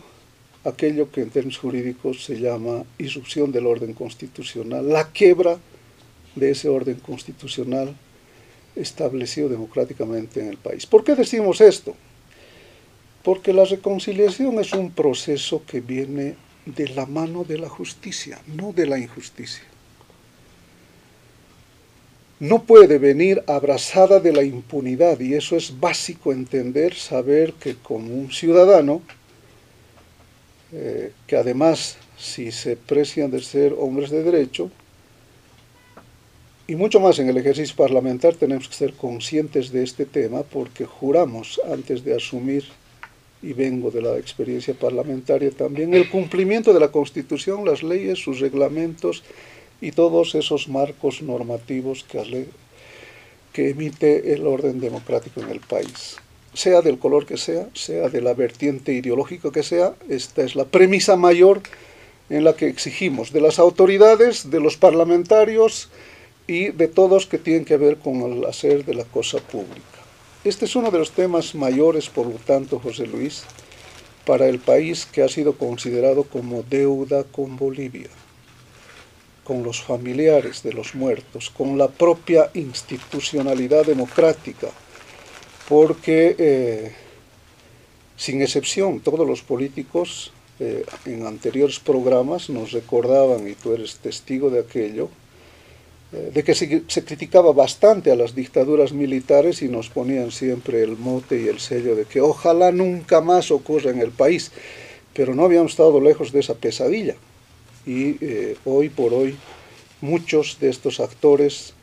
aquello 0.64 1.12
que 1.12 1.22
en 1.22 1.30
términos 1.30 1.58
jurídicos 1.58 2.24
se 2.24 2.40
llama 2.40 2.86
irrupción 2.98 3.52
del 3.52 3.68
orden 3.68 3.94
constitucional, 3.94 4.88
la 4.88 5.10
quiebra 5.12 5.58
de 6.34 6.52
ese 6.52 6.70
orden 6.70 6.96
constitucional 6.96 7.94
establecido 8.74 9.50
democráticamente 9.50 10.40
en 10.40 10.48
el 10.48 10.58
país. 10.58 10.86
¿Por 10.86 11.04
qué 11.04 11.14
decimos 11.14 11.60
esto? 11.60 11.94
Porque 13.28 13.52
la 13.52 13.66
reconciliación 13.66 14.58
es 14.58 14.72
un 14.72 14.90
proceso 14.90 15.62
que 15.68 15.82
viene 15.82 16.38
de 16.66 16.88
la 16.88 17.06
mano 17.06 17.44
de 17.44 17.58
la 17.58 17.68
justicia, 17.68 18.40
no 18.48 18.72
de 18.72 18.86
la 18.86 18.98
injusticia. 18.98 19.66
No 22.40 22.64
puede 22.64 22.98
venir 23.00 23.44
abrazada 23.46 24.22
de 24.22 24.32
la 24.32 24.44
impunidad 24.44 25.20
y 25.20 25.34
eso 25.34 25.58
es 25.58 25.78
básico 25.78 26.32
entender, 26.32 26.94
saber 26.94 27.52
que 27.52 27.76
como 27.76 28.14
un 28.14 28.32
ciudadano, 28.32 29.02
eh, 30.72 31.12
que 31.28 31.36
además 31.36 31.98
si 32.18 32.54
se 32.54 32.78
precian 32.78 33.30
de 33.30 33.42
ser 33.42 33.76
hombres 33.78 34.10
de 34.10 34.24
derecho, 34.24 34.72
y 36.66 36.76
mucho 36.78 37.02
más 37.02 37.20
en 37.20 37.28
el 37.28 37.36
ejercicio 37.36 37.76
parlamentar 37.76 38.36
tenemos 38.36 38.70
que 38.70 38.76
ser 38.76 38.94
conscientes 38.94 39.70
de 39.74 39.84
este 39.84 40.06
tema 40.06 40.44
porque 40.44 40.86
juramos 40.86 41.60
antes 41.70 42.06
de 42.06 42.16
asumir 42.16 42.64
y 43.42 43.54
vengo 43.54 43.92
de 43.92 44.02
la 44.02 44.18
experiencia 44.18 44.74
parlamentaria 44.74 45.52
también, 45.52 45.94
el 45.94 46.10
cumplimiento 46.10 46.74
de 46.74 46.80
la 46.80 46.90
Constitución, 46.90 47.66
las 47.66 47.84
leyes, 47.84 48.20
sus 48.20 48.40
reglamentos 48.40 49.24
y 49.80 49.92
todos 49.92 50.36
esos 50.36 50.68
marcos 50.68 51.22
normativos 51.22 52.04
que, 52.04 52.48
emite 53.70 54.34
el 54.34 54.46
orden 54.46 54.80
democrático 54.80 55.42
en 55.42 55.50
el 55.50 55.60
país. 55.60 56.18
Sea 56.54 56.82
del 56.82 57.00
color 57.00 57.26
que 57.26 57.38
sea, 57.38 57.68
sea 57.74 58.10
de 58.10 58.22
la 58.22 58.34
vertiente 58.34 58.94
ideológica 58.94 59.52
que 59.52 59.64
sea, 59.64 59.96
esta 60.10 60.44
es 60.44 60.56
la 60.56 60.66
premisa 60.66 61.16
mayor 61.16 61.62
en 62.30 62.44
la 62.44 62.56
que 62.56 62.68
exigimos 62.68 63.32
de 63.32 63.42
las 63.42 63.58
autoridades, 63.58 64.50
de 64.52 64.60
los 64.60 64.78
parlamentarios 64.78 65.90
y 66.46 66.70
de 66.70 66.88
todos 66.88 67.26
que 67.26 67.38
tienen 67.38 67.66
que 67.66 67.78
ver 67.78 67.98
con 67.98 68.22
el 68.22 68.46
hacer 68.46 68.86
de 68.86 68.96
la 68.96 69.06
cosa 69.06 69.40
pública. 69.40 69.97
Este 70.48 70.64
es 70.64 70.78
uno 70.78 70.92
de 70.92 70.98
los 70.98 71.12
temas 71.12 71.56
mayores, 71.56 72.10
por 72.10 72.26
lo 72.26 72.38
tanto, 72.38 72.80
José 72.80 73.06
Luis, 73.06 73.44
para 74.26 74.48
el 74.48 74.60
país 74.60 75.06
que 75.06 75.22
ha 75.22 75.28
sido 75.28 75.58
considerado 75.58 76.24
como 76.24 76.64
deuda 76.64 77.26
con 77.26 77.58
Bolivia, 77.58 78.08
con 79.44 79.62
los 79.64 79.82
familiares 79.82 80.64
de 80.64 80.72
los 80.72 80.96
muertos, 80.96 81.50
con 81.50 81.78
la 81.78 81.90
propia 81.90 82.50
institucionalidad 82.54 83.86
democrática, 83.86 84.70
porque, 85.68 86.38
eh, 86.40 86.96
sin 88.16 88.42
excepción, 88.42 89.02
todos 89.02 89.28
los 89.28 89.42
políticos 89.42 90.32
eh, 90.62 90.86
en 91.04 91.28
anteriores 91.28 91.82
programas 91.82 92.50
nos 92.50 92.72
recordaban, 92.72 93.50
y 93.50 93.54
tú 93.54 93.74
eres 93.74 93.98
testigo 93.98 94.50
de 94.50 94.62
aquello, 94.62 95.10
de 96.12 96.44
que 96.44 96.56
se, 96.56 97.04
criticaba 97.04 97.52
bastante 97.52 98.12
a 98.12 98.16
las 98.16 98.34
dictaduras 98.34 98.94
militares 98.94 99.62
y 99.62 99.68
nos 99.68 99.90
ponían 99.90 100.32
siempre 100.32 100.82
el 100.82 100.96
mote 100.96 101.42
y 101.42 101.48
el 101.48 101.60
sello 101.60 101.96
de 101.96 102.06
que 102.06 102.22
ojalá 102.22 102.72
nunca 102.72 103.20
más 103.20 103.52
ocurra 103.52 103.92
en 103.92 104.00
el 104.00 104.12
país, 104.12 104.52
pero 105.14 105.36
no 105.36 105.44
habíamos 105.44 105.72
estado 105.72 106.00
lejos 106.00 106.32
de 106.32 106.40
esa 106.40 106.56
pesadilla. 106.56 107.16
Y 107.86 108.24
eh, 108.24 108.56
hoy 108.64 108.88
por 108.88 109.14
hoy 109.14 109.36
muchos 110.00 110.60
de 110.62 110.70
estos 110.70 111.02
actores, 111.02 111.74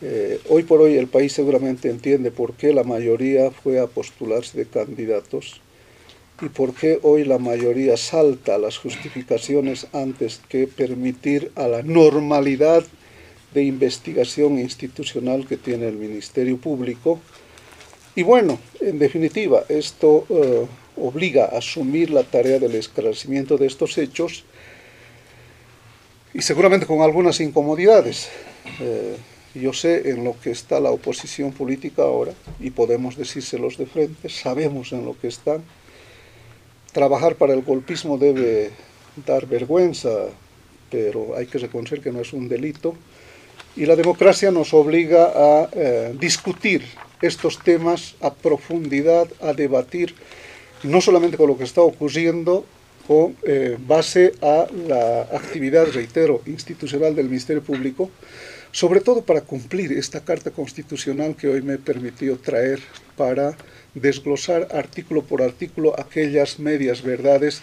eh, 0.00 0.40
hoy 0.48 0.64
por 0.64 0.80
hoy 0.80 0.96
el 0.96 1.06
país 1.06 1.32
seguramente 1.32 1.88
entiende 1.88 2.32
por 2.32 2.54
qué 2.54 2.72
la 2.72 2.82
mayoría 2.82 3.52
fue 3.52 3.78
a 3.78 3.86
postularse 3.86 4.58
de 4.58 4.66
candidatos 4.66 5.60
y 6.40 6.48
por 6.48 6.74
qué 6.74 6.98
hoy 7.02 7.24
la 7.24 7.38
mayoría 7.38 7.96
salta 7.96 8.56
a 8.56 8.58
las 8.58 8.78
justificaciones 8.78 9.86
antes 9.92 10.40
que 10.48 10.66
permitir 10.66 11.52
a 11.54 11.68
la 11.68 11.82
normalidad 11.82 12.84
de 13.54 13.64
investigación 13.64 14.58
institucional 14.58 15.46
que 15.46 15.56
tiene 15.56 15.88
el 15.88 15.96
Ministerio 15.96 16.56
Público. 16.56 17.20
Y 18.14 18.22
bueno, 18.22 18.58
en 18.80 18.98
definitiva, 18.98 19.64
esto 19.68 20.26
eh, 20.28 20.66
obliga 20.96 21.46
a 21.46 21.58
asumir 21.58 22.10
la 22.10 22.24
tarea 22.24 22.58
del 22.58 22.74
esclarecimiento 22.74 23.56
de 23.56 23.66
estos 23.66 23.96
hechos 23.98 24.44
y 26.34 26.42
seguramente 26.42 26.86
con 26.86 27.02
algunas 27.02 27.40
incomodidades. 27.40 28.28
Eh, 28.80 29.16
yo 29.54 29.72
sé 29.72 30.10
en 30.10 30.24
lo 30.24 30.38
que 30.40 30.50
está 30.50 30.80
la 30.80 30.90
oposición 30.90 31.52
política 31.52 32.02
ahora 32.02 32.32
y 32.58 32.70
podemos 32.70 33.16
decírselos 33.16 33.76
de 33.76 33.86
frente, 33.86 34.28
sabemos 34.28 34.92
en 34.92 35.04
lo 35.04 35.18
que 35.18 35.28
están. 35.28 35.62
Trabajar 36.92 37.36
para 37.36 37.52
el 37.52 37.62
golpismo 37.62 38.16
debe 38.16 38.70
dar 39.26 39.46
vergüenza, 39.46 40.10
pero 40.90 41.36
hay 41.36 41.46
que 41.46 41.58
reconocer 41.58 42.00
que 42.00 42.12
no 42.12 42.20
es 42.20 42.32
un 42.32 42.48
delito 42.48 42.94
y 43.76 43.86
la 43.86 43.96
democracia 43.96 44.50
nos 44.50 44.74
obliga 44.74 45.32
a 45.34 45.68
eh, 45.72 46.14
discutir 46.18 46.84
estos 47.22 47.58
temas 47.58 48.14
a 48.20 48.34
profundidad, 48.34 49.28
a 49.40 49.52
debatir 49.52 50.14
no 50.82 51.00
solamente 51.00 51.36
con 51.36 51.48
lo 51.48 51.56
que 51.56 51.64
está 51.64 51.80
ocurriendo, 51.80 52.64
con 53.06 53.36
eh, 53.44 53.76
base 53.78 54.32
a 54.42 54.66
la 54.88 55.22
actividad, 55.22 55.86
reitero, 55.92 56.42
institucional 56.46 57.14
del 57.14 57.26
Ministerio 57.26 57.62
Público, 57.62 58.10
sobre 58.72 59.00
todo 59.00 59.22
para 59.22 59.42
cumplir 59.42 59.92
esta 59.92 60.20
Carta 60.20 60.50
Constitucional 60.50 61.36
que 61.36 61.48
hoy 61.48 61.62
me 61.62 61.74
he 61.74 61.78
permitido 61.78 62.36
traer 62.36 62.80
para 63.16 63.56
desglosar 63.94 64.68
artículo 64.72 65.22
por 65.22 65.42
artículo 65.42 65.98
aquellas 66.00 66.58
medias 66.58 67.02
verdades 67.02 67.62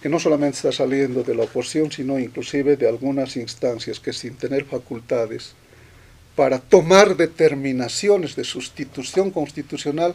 que 0.00 0.08
no 0.08 0.18
solamente 0.18 0.56
está 0.56 0.72
saliendo 0.72 1.22
de 1.22 1.34
la 1.34 1.44
oposición, 1.44 1.92
sino 1.92 2.18
inclusive 2.18 2.76
de 2.76 2.88
algunas 2.88 3.36
instancias 3.36 4.00
que 4.00 4.12
sin 4.12 4.36
tener 4.36 4.64
facultades 4.64 5.54
para 6.36 6.58
tomar 6.58 7.16
determinaciones 7.16 8.34
de 8.36 8.44
sustitución 8.44 9.30
constitucional 9.30 10.14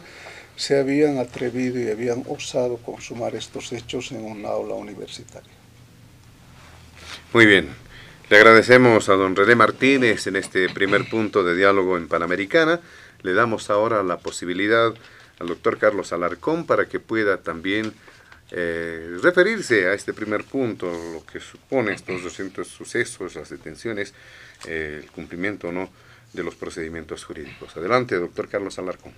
se 0.56 0.78
habían 0.78 1.18
atrevido 1.18 1.80
y 1.80 1.90
habían 1.90 2.24
osado 2.28 2.78
consumar 2.78 3.34
estos 3.34 3.72
hechos 3.72 4.10
en 4.12 4.24
un 4.24 4.44
aula 4.44 4.74
universitaria. 4.74 5.52
Muy 7.32 7.46
bien. 7.46 7.68
Le 8.28 8.38
agradecemos 8.38 9.08
a 9.08 9.12
don 9.12 9.36
René 9.36 9.54
Martínez 9.54 10.26
en 10.26 10.34
este 10.34 10.68
primer 10.68 11.08
punto 11.08 11.44
de 11.44 11.54
diálogo 11.54 11.96
en 11.96 12.08
Panamericana. 12.08 12.80
Le 13.22 13.34
damos 13.34 13.70
ahora 13.70 14.02
la 14.02 14.16
posibilidad 14.16 14.92
al 15.38 15.46
doctor 15.46 15.78
Carlos 15.78 16.12
Alarcón 16.12 16.66
para 16.66 16.86
que 16.86 16.98
pueda 16.98 17.36
también 17.36 17.92
eh, 18.50 19.18
referirse 19.22 19.88
a 19.88 19.94
este 19.94 20.12
primer 20.12 20.44
punto, 20.44 20.86
lo 20.86 21.24
que 21.24 21.40
supone 21.40 21.92
estos 21.92 22.22
200 22.22 22.66
sucesos, 22.66 23.34
las 23.34 23.50
detenciones, 23.50 24.14
eh, 24.66 25.00
el 25.02 25.10
cumplimiento 25.10 25.72
no 25.72 25.90
de 26.32 26.44
los 26.44 26.54
procedimientos 26.54 27.24
jurídicos. 27.24 27.76
Adelante, 27.76 28.16
doctor 28.16 28.48
Carlos 28.48 28.78
Alarcón. 28.78 29.12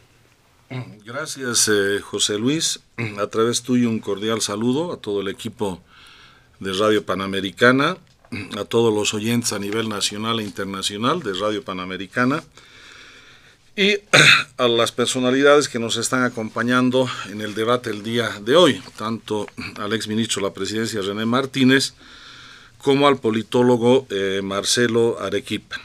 Gracias, 1.04 1.68
eh, 1.68 2.00
José 2.00 2.38
Luis. 2.38 2.80
A 3.18 3.26
través 3.26 3.62
tuyo 3.62 3.88
un 3.88 4.00
cordial 4.00 4.40
saludo 4.40 4.92
a 4.92 4.98
todo 4.98 5.20
el 5.20 5.28
equipo 5.28 5.82
de 6.60 6.72
Radio 6.74 7.04
Panamericana, 7.04 7.96
a 8.56 8.64
todos 8.64 8.92
los 8.92 9.14
oyentes 9.14 9.52
a 9.52 9.58
nivel 9.58 9.88
nacional 9.88 10.40
e 10.40 10.44
internacional 10.44 11.22
de 11.22 11.32
Radio 11.34 11.64
Panamericana 11.64 12.42
y 13.78 13.96
a 14.58 14.66
las 14.66 14.90
personalidades 14.90 15.68
que 15.68 15.78
nos 15.78 15.96
están 15.96 16.24
acompañando 16.24 17.08
en 17.30 17.40
el 17.40 17.54
debate 17.54 17.90
el 17.90 18.02
día 18.02 18.28
de 18.40 18.56
hoy, 18.56 18.82
tanto 18.96 19.46
al 19.76 19.92
exministro 19.92 20.42
de 20.42 20.48
la 20.48 20.54
Presidencia 20.54 21.00
René 21.00 21.24
Martínez 21.24 21.94
como 22.78 23.06
al 23.06 23.18
politólogo 23.18 24.08
eh, 24.10 24.40
Marcelo 24.42 25.20
Arequipa. 25.20 25.76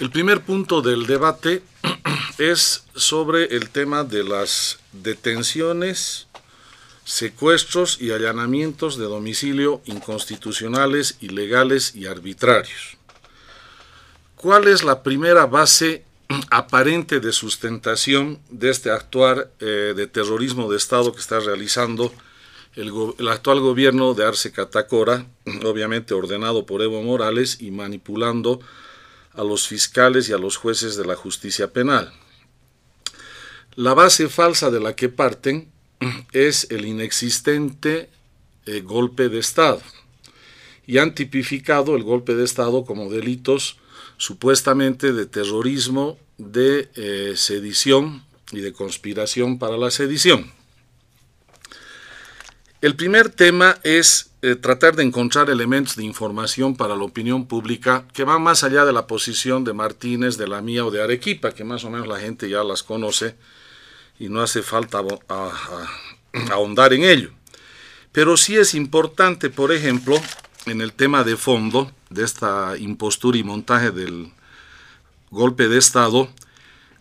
El 0.00 0.10
primer 0.10 0.40
punto 0.40 0.82
del 0.82 1.06
debate 1.06 1.62
es 2.38 2.82
sobre 2.96 3.44
el 3.56 3.70
tema 3.70 4.02
de 4.02 4.24
las 4.24 4.80
detenciones, 4.90 6.26
secuestros 7.04 8.00
y 8.00 8.10
allanamientos 8.10 8.98
de 8.98 9.04
domicilio 9.04 9.82
inconstitucionales, 9.84 11.16
ilegales 11.20 11.94
y 11.94 12.06
arbitrarios. 12.06 12.96
¿Cuál 14.34 14.66
es 14.66 14.82
la 14.82 15.04
primera 15.04 15.46
base 15.46 16.04
aparente 16.50 17.20
de 17.20 17.32
sustentación 17.32 18.40
de 18.50 18.70
este 18.70 18.90
actuar 18.90 19.50
eh, 19.60 19.94
de 19.96 20.06
terrorismo 20.06 20.70
de 20.70 20.76
Estado 20.76 21.12
que 21.12 21.20
está 21.20 21.40
realizando 21.40 22.12
el, 22.76 23.28
actual 23.28 23.60
gobierno 23.60 24.14
de 24.14 24.24
Arce 24.24 24.52
Catacora, 24.52 25.26
obviamente 25.64 26.14
ordenado 26.14 26.66
por 26.66 26.82
Evo 26.82 27.02
Morales 27.02 27.58
y 27.60 27.70
manipulando 27.70 28.60
a 29.32 29.42
los 29.42 29.66
fiscales 29.66 30.28
y 30.28 30.32
a 30.32 30.38
los 30.38 30.56
jueces 30.56 30.96
de 30.96 31.04
la 31.04 31.16
justicia 31.16 31.72
penal. 31.72 32.12
La 33.74 33.94
base 33.94 34.28
falsa 34.28 34.70
de 34.70 34.80
la 34.80 34.94
que 34.94 35.08
parten 35.08 35.70
es 36.32 36.68
el 36.70 36.84
inexistente 36.84 38.08
eh, 38.66 38.80
golpe 38.80 39.28
de 39.28 39.38
Estado 39.38 39.82
y 40.86 40.98
han 40.98 41.14
tipificado 41.14 41.96
el 41.96 42.02
golpe 42.02 42.34
de 42.34 42.44
Estado 42.44 42.84
como 42.84 43.10
delitos 43.10 43.78
supuestamente 44.16 45.12
de 45.12 45.26
terrorismo, 45.26 46.18
de 46.38 46.90
eh, 46.96 47.34
sedición 47.36 48.24
y 48.52 48.60
de 48.60 48.72
conspiración 48.72 49.58
para 49.58 49.76
la 49.76 49.90
sedición. 49.90 50.52
El 52.80 52.96
primer 52.96 53.30
tema 53.30 53.78
es 53.82 54.30
eh, 54.42 54.56
tratar 54.56 54.94
de 54.94 55.04
encontrar 55.04 55.48
elementos 55.48 55.96
de 55.96 56.04
información 56.04 56.76
para 56.76 56.94
la 56.96 57.04
opinión 57.04 57.46
pública 57.46 58.06
que 58.12 58.24
van 58.24 58.42
más 58.42 58.62
allá 58.62 58.84
de 58.84 58.92
la 58.92 59.06
posición 59.06 59.64
de 59.64 59.72
Martínez, 59.72 60.36
de 60.36 60.46
la 60.46 60.60
mía 60.60 60.84
o 60.84 60.90
de 60.90 61.02
Arequipa, 61.02 61.52
que 61.52 61.64
más 61.64 61.84
o 61.84 61.90
menos 61.90 62.06
la 62.06 62.20
gente 62.20 62.50
ya 62.50 62.62
las 62.62 62.82
conoce 62.82 63.36
y 64.18 64.28
no 64.28 64.42
hace 64.42 64.62
falta 64.62 65.02
ahondar 66.50 66.92
en 66.92 67.04
ello. 67.04 67.30
Pero 68.12 68.36
sí 68.36 68.56
es 68.56 68.74
importante, 68.74 69.48
por 69.48 69.72
ejemplo, 69.72 70.20
en 70.66 70.82
el 70.82 70.92
tema 70.92 71.24
de 71.24 71.38
fondo 71.38 71.90
de 72.10 72.24
esta 72.24 72.76
impostura 72.78 73.38
y 73.38 73.44
montaje 73.44 73.92
del 73.92 74.30
golpe 75.34 75.68
de 75.68 75.78
Estado, 75.78 76.30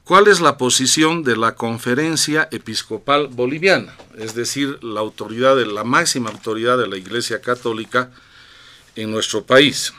¿Cuál 0.03 0.27
es 0.27 0.41
la 0.41 0.57
posición 0.57 1.23
de 1.23 1.37
la 1.37 1.55
Conferencia 1.55 2.49
Episcopal 2.51 3.29
Boliviana? 3.29 3.95
Es 4.17 4.35
decir, 4.35 4.83
la 4.83 4.99
autoridad, 4.99 5.55
de, 5.55 5.65
la 5.65 5.85
máxima 5.85 6.29
autoridad 6.29 6.77
de 6.77 6.87
la 6.87 6.97
Iglesia 6.97 7.39
Católica 7.39 8.11
en 8.97 9.11
nuestro 9.11 9.45
país, 9.45 9.93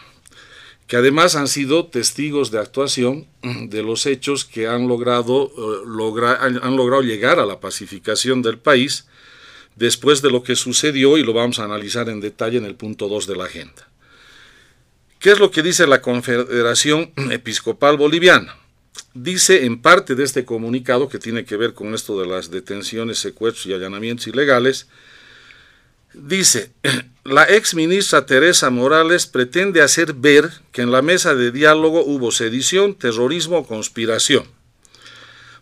que 0.87 0.99
además 0.99 1.37
han 1.37 1.49
sido 1.49 1.87
testigos 1.87 2.51
de 2.51 2.59
actuación 2.59 3.27
de 3.43 3.83
los 3.83 4.05
hechos 4.05 4.45
que 4.45 4.69
han 4.69 4.89
logrado, 4.89 5.51
eh, 5.57 6.59
han 6.61 6.77
logrado 6.77 7.01
llegar 7.01 7.39
a 7.39 7.47
la 7.47 7.59
pacificación 7.59 8.43
del 8.43 8.59
país 8.59 9.07
después 9.75 10.21
de 10.21 10.31
lo 10.31 10.43
que 10.43 10.55
sucedió 10.55 11.17
y 11.17 11.23
lo 11.23 11.33
vamos 11.33 11.61
a 11.61 11.65
analizar 11.65 12.11
en 12.11 12.21
detalle 12.21 12.59
en 12.59 12.67
el 12.67 12.75
punto 12.75 13.09
2 13.09 13.27
de 13.27 13.37
la 13.37 13.45
agenda. 13.45 13.89
¿Qué 15.25 15.31
es 15.31 15.39
lo 15.39 15.51
que 15.51 15.63
dice 15.63 15.87
la 15.87 16.03
Confederación 16.03 17.11
Episcopal 17.31 17.97
Boliviana? 17.97 18.59
dice 19.15 19.65
en 19.65 19.81
parte 19.81 20.15
de 20.15 20.23
este 20.23 20.45
comunicado 20.45 21.09
que 21.09 21.19
tiene 21.19 21.47
que 21.47 21.57
ver 21.57 21.73
con 21.73 21.95
esto 21.95 22.21
de 22.21 22.27
las 22.27 22.51
detenciones, 22.51 23.21
secuestros 23.21 23.65
y 23.65 23.73
allanamientos 23.73 24.27
ilegales, 24.27 24.87
dice, 26.13 26.73
la 27.25 27.45
ex 27.45 27.75
ministra 27.75 28.27
Teresa 28.27 28.69
Morales 28.69 29.27
pretende 29.27 29.81
hacer 29.81 30.13
ver 30.13 30.51
que 30.73 30.83
en 30.83 30.93
la 30.93 31.01
mesa 31.01 31.35
de 31.35 31.53
diálogo 31.53 32.05
hubo 32.05 32.31
sedición, 32.31 32.95
terrorismo 32.95 33.61
o 33.61 33.67
conspiración. 33.67 34.45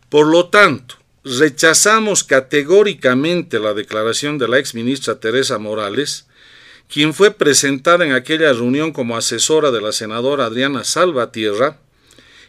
Por 0.08 0.26
lo 0.26 0.48
tanto, 0.48 0.96
rechazamos 1.22 2.24
categóricamente 2.24 3.60
la 3.60 3.74
declaración 3.74 4.38
de 4.38 4.48
la 4.48 4.58
ex 4.58 4.74
ministra 4.74 5.20
Teresa 5.20 5.58
Morales, 5.58 6.26
quien 6.92 7.14
fue 7.14 7.30
presentada 7.30 8.04
en 8.04 8.12
aquella 8.12 8.52
reunión 8.52 8.92
como 8.92 9.16
asesora 9.16 9.70
de 9.70 9.80
la 9.80 9.92
senadora 9.92 10.44
Adriana 10.44 10.84
Salvatierra, 10.84 11.78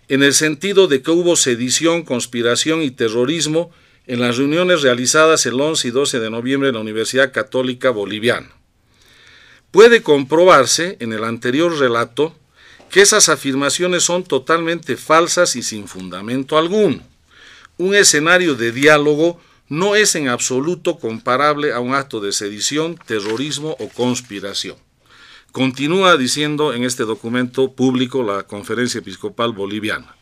en 0.10 0.21
el 0.21 0.34
sentido 0.34 0.88
de 0.88 1.01
que 1.01 1.12
hubo 1.12 1.38
sedición, 1.38 2.03
conspiración 2.03 2.82
y 2.82 2.91
terrorismo 2.91 3.71
en 4.06 4.19
las 4.19 4.36
reuniones 4.36 4.82
realizadas 4.82 5.45
el 5.45 5.62
11 5.62 5.88
y 5.88 5.91
12 5.91 6.19
de 6.19 6.29
noviembre 6.29 6.67
en 6.67 6.75
la 6.75 6.82
Universidad 6.82 7.32
Católica 7.32 7.89
Boliviana. 7.89 8.51
Puede 9.71 10.03
comprobarse 10.03 10.97
en 10.99 11.13
el 11.13 11.23
anterior 11.23 11.79
relato 11.79 12.36
que 12.89 12.99
esas 12.99 13.29
afirmaciones 13.29 14.03
son 14.03 14.25
totalmente 14.25 14.97
falsas 14.97 15.56
y 15.56 15.63
sin 15.63 15.88
fundamento 15.88 16.58
alguno. 16.58 17.01
Un 17.77 17.95
escenario 17.95 18.56
de 18.56 18.73
diálogo 18.73 19.39
no 19.69 19.95
es 19.95 20.15
en 20.15 20.28
absoluto 20.28 20.97
comparable 20.97 21.73
a 21.73 21.80
un 21.80 21.93
acto 21.93 22.19
de 22.19 22.32
sedición, 22.32 22.97
terrorismo 23.06 23.76
o 23.80 23.89
conspiración. 23.89 24.78
Continúa 25.52 26.17
diciendo 26.17 26.73
en 26.73 26.84
este 26.84 27.04
documento 27.04 27.73
público 27.73 28.23
la 28.23 28.43
Conferencia 28.43 28.99
Episcopal 28.99 29.54
Boliviana. 29.54 30.15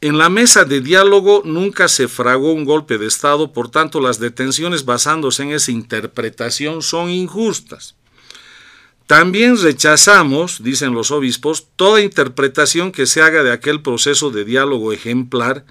En 0.00 0.18
la 0.18 0.28
mesa 0.28 0.64
de 0.64 0.80
diálogo 0.80 1.42
nunca 1.44 1.88
se 1.88 2.08
fragó 2.08 2.52
un 2.52 2.64
golpe 2.64 2.98
de 2.98 3.06
Estado, 3.06 3.52
por 3.52 3.70
tanto 3.70 4.00
las 4.00 4.18
detenciones 4.18 4.84
basándose 4.84 5.42
en 5.42 5.52
esa 5.52 5.72
interpretación 5.72 6.82
son 6.82 7.10
injustas. 7.10 7.94
También 9.06 9.60
rechazamos, 9.60 10.62
dicen 10.62 10.94
los 10.94 11.10
obispos, 11.10 11.66
toda 11.76 12.00
interpretación 12.00 12.92
que 12.92 13.06
se 13.06 13.22
haga 13.22 13.42
de 13.42 13.52
aquel 13.52 13.82
proceso 13.82 14.30
de 14.30 14.44
diálogo 14.44 14.92
ejemplar 14.92 15.64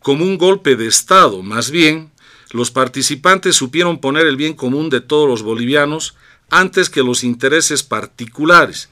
como 0.00 0.24
un 0.24 0.38
golpe 0.38 0.76
de 0.76 0.86
Estado. 0.86 1.42
Más 1.42 1.70
bien, 1.70 2.10
los 2.50 2.70
participantes 2.70 3.56
supieron 3.56 4.00
poner 4.00 4.26
el 4.26 4.36
bien 4.36 4.54
común 4.54 4.90
de 4.90 5.00
todos 5.00 5.28
los 5.28 5.42
bolivianos 5.42 6.14
antes 6.50 6.88
que 6.88 7.02
los 7.02 7.24
intereses 7.24 7.82
particulares, 7.82 8.88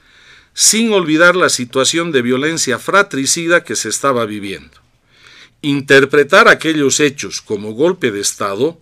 sin 0.53 0.93
olvidar 0.93 1.37
la 1.37 1.49
situación 1.49 2.13
de 2.13 2.23
violencia 2.23 2.79
fratricida 2.79 3.65
que 3.65 3.77
se 3.77 3.89
estaba 3.89 4.27
viviendo. 4.27 4.79
Interpretar 5.63 6.49
aquellos 6.49 7.01
hechos 7.01 7.41
como 7.41 7.73
golpe 7.73 8.11
de 8.11 8.21
Estado 8.21 8.79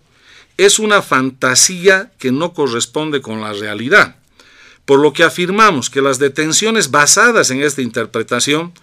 es 0.57 0.79
una 0.79 1.01
fantasía 1.01 2.11
que 2.17 2.31
no 2.31 2.53
corresponde 2.53 3.21
con 3.21 3.41
la 3.41 3.53
realidad, 3.53 4.17
por 4.85 4.99
lo 4.99 5.13
que 5.13 5.23
afirmamos 5.23 5.89
que 5.89 6.01
las 6.01 6.19
detenciones 6.19 6.91
basadas 6.91 7.49
en 7.49 7.61
esta 7.61 7.81
interpretación 7.81 8.73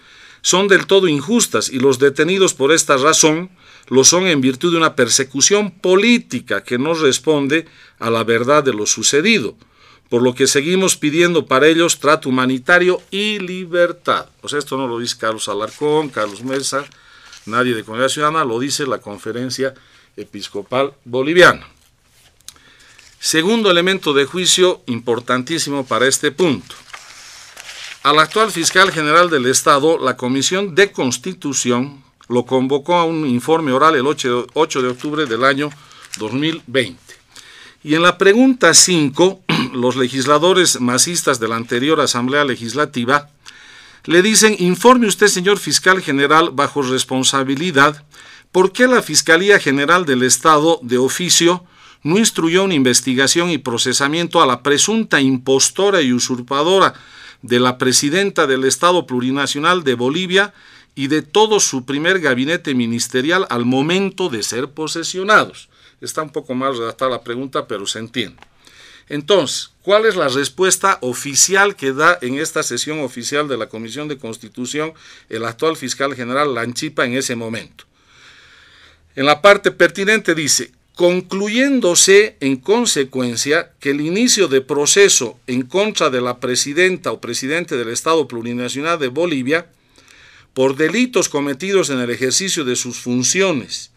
son 0.43 0.69
del 0.69 0.87
todo 0.87 1.07
injustas 1.07 1.69
y 1.69 1.79
los 1.79 1.99
detenidos 1.99 2.55
por 2.55 2.73
esta 2.73 2.97
razón 2.97 3.51
lo 3.93 4.05
son 4.05 4.27
en 4.27 4.41
virtud 4.41 4.71
de 4.73 4.79
una 4.79 4.97
persecución 4.97 5.71
política 5.71 6.65
que 6.65 6.79
no 6.79 6.95
responde 6.95 7.67
a 7.99 8.09
la 8.09 8.25
verdad 8.25 8.65
de 8.65 8.73
lo 8.73 8.87
sucedido, 8.87 9.55
por 10.09 10.23
lo 10.23 10.35
que 10.35 10.47
seguimos 10.47 10.97
pidiendo 10.97 11.45
para 11.45 11.67
ellos 11.67 12.01
trato 12.01 12.31
humanitario 12.31 13.03
y 13.11 13.39
libertad. 13.39 14.31
O 14.41 14.49
sea, 14.49 14.61
esto 14.61 14.79
no 14.79 14.89
lo 14.89 14.99
dice 14.99 15.19
Carlos 15.19 15.47
Alarcón, 15.47 16.09
Carlos 16.09 16.43
Mesa, 16.43 16.87
nadie 17.45 17.75
de 17.75 17.85
Comunidad 17.85 18.09
Ciudadana, 18.09 18.47
lo 18.47 18.59
dice 18.59 18.87
la 18.87 18.97
Conferencia 18.97 19.75
Episcopal 20.17 20.95
Boliviana. 21.05 21.69
Segundo 23.21 23.71
elemento 23.71 24.15
de 24.15 24.25
juicio 24.25 24.81
importantísimo 24.87 25.85
para 25.85 26.09
este 26.09 26.33
punto. 26.33 26.75
Al 28.05 28.19
actual 28.21 28.51
fiscal 28.51 28.91
general 28.91 29.29
del 29.29 29.45
Estado, 29.45 29.99
la 29.99 30.17
Comisión 30.17 30.75
de 30.75 30.93
Constitución 30.93 32.02
lo 32.33 32.47
convocó 32.47 32.95
a 32.95 33.05
un 33.05 33.27
informe 33.27 33.73
oral 33.73 33.95
el 33.95 34.07
8 34.07 34.47
de 34.83 34.89
octubre 34.89 35.27
del 35.27 35.45
año 35.45 35.71
2020. 36.19 36.99
Y 37.85 37.95
en 37.95 38.03
la 38.03 38.17
pregunta 38.17 38.73
5, 38.73 39.43
los 39.75 39.97
legisladores 39.97 40.81
masistas 40.81 41.39
de 41.41 41.49
la 41.49 41.57
anterior 41.57 42.01
Asamblea 42.01 42.45
Legislativa 42.45 43.29
le 44.05 44.23
dicen, 44.23 44.57
informe 44.59 45.07
usted, 45.07 45.29
señor 45.29 45.59
fiscal 45.59 46.01
general, 46.01 46.51
bajo 46.53 46.83
responsabilidad, 46.83 48.03
¿por 48.51 48.73
qué 48.73 48.89
la 48.89 49.03
Fiscalía 49.03 49.61
General 49.61 50.07
del 50.07 50.23
Estado 50.23 50.81
de 50.83 50.99
oficio 50.99 51.65
no 52.03 52.19
instruyó 52.19 52.65
una 52.65 52.75
investigación 52.75 53.51
y 53.51 53.59
procesamiento 53.59 54.43
a 54.43 54.47
la 54.47 54.63
presunta 54.63 55.21
impostora 55.21 56.01
y 56.01 56.13
usurpadora 56.13 56.95
de 57.43 57.61
la 57.61 57.79
presidenta 57.79 58.47
del 58.47 58.65
Estado 58.65 59.07
Plurinacional 59.07 59.85
de 59.85 59.95
Bolivia 59.95 60.55
y 60.95 61.09
de 61.09 61.23
todo 61.23 61.61
su 61.61 61.85
primer 61.85 62.21
gabinete 62.21 62.75
ministerial 62.75 63.47
al 63.51 63.65
momento 63.65 64.29
de 64.29 64.43
ser 64.43 64.69
posesionados. 64.69 65.69
Está 66.01 66.23
un 66.23 66.31
poco 66.31 66.55
mal 66.55 66.77
redactada 66.77 67.13
la 67.13 67.23
pregunta, 67.23 67.67
pero 67.67 67.87
se 67.87 67.99
entiende. 67.99 68.43
Entonces, 69.09 69.71
¿cuál 69.83 70.07
es 70.07 70.17
la 70.17 70.29
respuesta 70.29 70.99
oficial 71.01 71.77
que 71.77 71.93
da 71.93 72.19
en 72.23 72.39
esta 72.39 72.63
sesión 72.63 73.01
oficial 73.01 73.49
de 73.49 73.57
la 73.57 73.69
Comisión 73.69 74.09
de 74.09 74.19
Constitución 74.19 74.95
el 75.29 75.45
actual 75.45 75.77
fiscal 75.77 76.15
general 76.15 76.55
Lanchipa 76.55 77.05
en 77.05 77.15
ese 77.15 77.37
momento? 77.37 77.85
En 79.15 79.27
la 79.27 79.43
parte 79.43 79.71
pertinente 79.71 80.35
dice, 80.35 80.73
concluyéndose 80.95 82.37
en 82.41 82.57
consecuencia 82.57 83.73
que 83.81 83.91
el 83.91 84.01
inicio 84.01 84.49
de 84.49 84.61
proceso 84.61 85.39
en 85.47 85.63
contra 85.63 86.11
de 86.11 86.21
la 86.21 86.39
presidenta 86.39 87.13
o 87.13 87.21
presidente 87.21 87.77
del 87.77 87.89
Estado 87.89 88.27
Plurinacional 88.29 88.99
de 88.99 89.09
Bolivia 89.09 89.67
por 90.55 90.77
delitos 90.77 91.29
cometidos 91.29 91.91
en 91.91 92.01
el 92.01 92.11
ejercicio 92.11 92.65
de 92.65 92.77
sus 92.77 92.99
funciones 92.99 93.93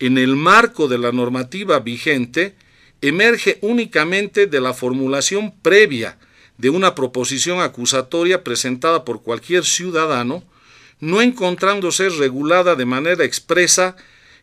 en 0.00 0.16
el 0.16 0.34
marco 0.34 0.88
de 0.88 0.98
la 0.98 1.12
normativa 1.12 1.78
vigente 1.78 2.56
emerge 3.02 3.58
únicamente 3.60 4.46
de 4.46 4.60
la 4.60 4.74
formulación 4.74 5.54
previa 5.60 6.18
de 6.58 6.70
una 6.70 6.94
proposición 6.94 7.60
acusatoria 7.60 8.42
presentada 8.42 9.04
por 9.04 9.22
cualquier 9.22 9.64
ciudadano, 9.64 10.42
no 11.00 11.22
encontrándose 11.22 12.08
regulada 12.08 12.74
de 12.74 12.84
manera 12.84 13.24
expresa 13.24 13.96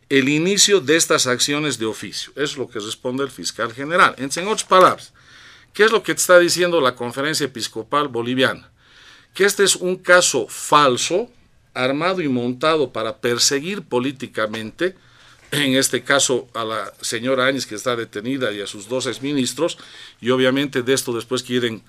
el 0.08 0.28
inicio 0.28 0.80
de 0.80 0.96
estas 0.96 1.26
acciones 1.26 1.78
de 1.78 1.86
oficio. 1.86 2.32
Es 2.34 2.56
lo 2.56 2.68
que 2.68 2.80
responde 2.80 3.24
el 3.24 3.30
fiscal 3.30 3.72
general. 3.72 4.14
En 4.16 4.26
otras 4.46 4.64
palabras, 4.64 5.12
¿qué 5.72 5.84
es 5.84 5.92
lo 5.92 6.02
que 6.02 6.12
está 6.12 6.38
diciendo 6.38 6.80
la 6.80 6.94
conferencia 6.94 7.46
episcopal 7.46 8.08
boliviana? 8.08 8.70
Que 9.34 9.44
este 9.44 9.62
es 9.62 9.76
un 9.76 9.96
caso 9.96 10.46
falso, 10.48 11.30
armado 11.78 12.20
y 12.20 12.28
montado 12.28 12.92
para 12.92 13.18
perseguir 13.18 13.82
políticamente, 13.82 14.96
en 15.52 15.74
este 15.74 16.02
caso 16.02 16.48
a 16.52 16.64
la 16.64 16.92
señora 17.00 17.46
Áñez 17.46 17.66
que 17.66 17.76
está 17.76 17.94
detenida 17.94 18.52
y 18.52 18.60
a 18.60 18.66
sus 18.66 18.88
dos 18.88 19.06
exministros, 19.06 19.78
y 20.20 20.30
obviamente 20.30 20.82
de 20.82 20.92
esto 20.92 21.12
después 21.12 21.42
quieren 21.42 21.82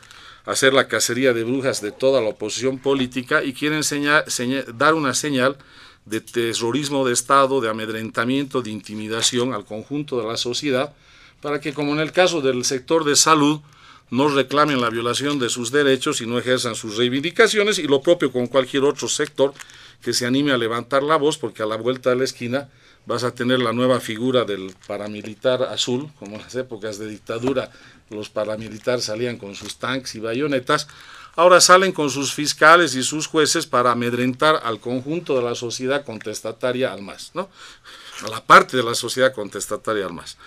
hacer 0.46 0.74
la 0.74 0.88
cacería 0.88 1.34
de 1.34 1.44
brujas 1.44 1.82
de 1.82 1.92
toda 1.92 2.22
la 2.22 2.30
oposición 2.30 2.78
política 2.78 3.44
y 3.44 3.54
quieren 3.54 3.82
dar 4.78 4.94
una 4.94 5.14
señal 5.14 5.58
de 6.06 6.22
terrorismo 6.22 7.06
de 7.06 7.14
Estado, 7.14 7.60
de 7.60 7.70
amedrentamiento, 7.70 8.62
de 8.62 8.72
intimidación 8.72 9.54
al 9.54 9.66
conjunto 9.66 10.22
de 10.22 10.28
la 10.28 10.38
sociedad, 10.38 10.94
para 11.42 11.60
que, 11.60 11.74
como 11.74 11.94
en 11.94 12.00
el 12.00 12.12
caso 12.12 12.42
del 12.42 12.64
sector 12.64 13.04
de 13.04 13.16
salud, 13.16 13.62
no 14.12 14.28
reclamen 14.28 14.82
la 14.82 14.90
violación 14.90 15.40
de 15.40 15.50
sus 15.50 15.72
derechos 15.72 16.22
y 16.22 16.28
no 16.28 16.40
ejerzan 16.40 16.76
sus 16.76 16.98
reivindicaciones, 16.98 17.80
y 17.80 17.88
lo 17.88 18.02
propio 18.02 18.32
con 18.32 18.48
cualquier 18.48 18.84
otro 18.84 19.08
sector 19.08 19.54
que 20.02 20.14
se 20.14 20.26
anime 20.26 20.52
a 20.52 20.58
levantar 20.58 21.04
la 21.04 21.18
voz, 21.18 21.38
porque 21.38 21.64
a 21.64 21.66
la 21.66 21.76
vuelta 21.76 22.10
de 22.10 22.16
la 22.16 22.24
esquina 22.24 22.70
vas 23.06 23.24
a 23.24 23.34
tener 23.34 23.60
la 23.60 23.74
nueva 23.74 24.00
figura 24.00 24.46
del 24.46 24.76
paramilitar 24.88 25.64
azul, 25.64 26.12
como 26.20 26.36
en 26.36 26.42
las 26.42 26.56
épocas 26.56 27.00
de 27.00 27.08
dictadura 27.08 27.72
los 28.10 28.30
paramilitares 28.30 29.06
salían 29.06 29.38
con 29.38 29.56
sus 29.56 29.78
tanques 29.78 30.16
y 30.16 30.20
bayonetas, 30.20 30.88
ahora 31.36 31.62
salen 31.62 31.92
con 31.92 32.10
sus 32.10 32.34
fiscales 32.34 32.96
y 32.96 33.04
sus 33.04 33.28
jueces 33.28 33.68
para 33.68 33.92
amedrentar 33.92 34.62
al 34.64 34.80
conjunto 34.80 35.36
de 35.38 35.44
la 35.44 35.56
sociedad 35.56 36.04
contestataria 36.04 36.92
al 36.92 37.02
más, 37.02 37.32
¿no? 37.34 37.50
A 38.26 38.30
la 38.30 38.44
parte 38.44 38.78
de 38.78 38.84
la 38.84 38.96
sociedad 38.96 39.34
contestataria 39.34 40.06
al 40.06 40.14
más. 40.14 40.38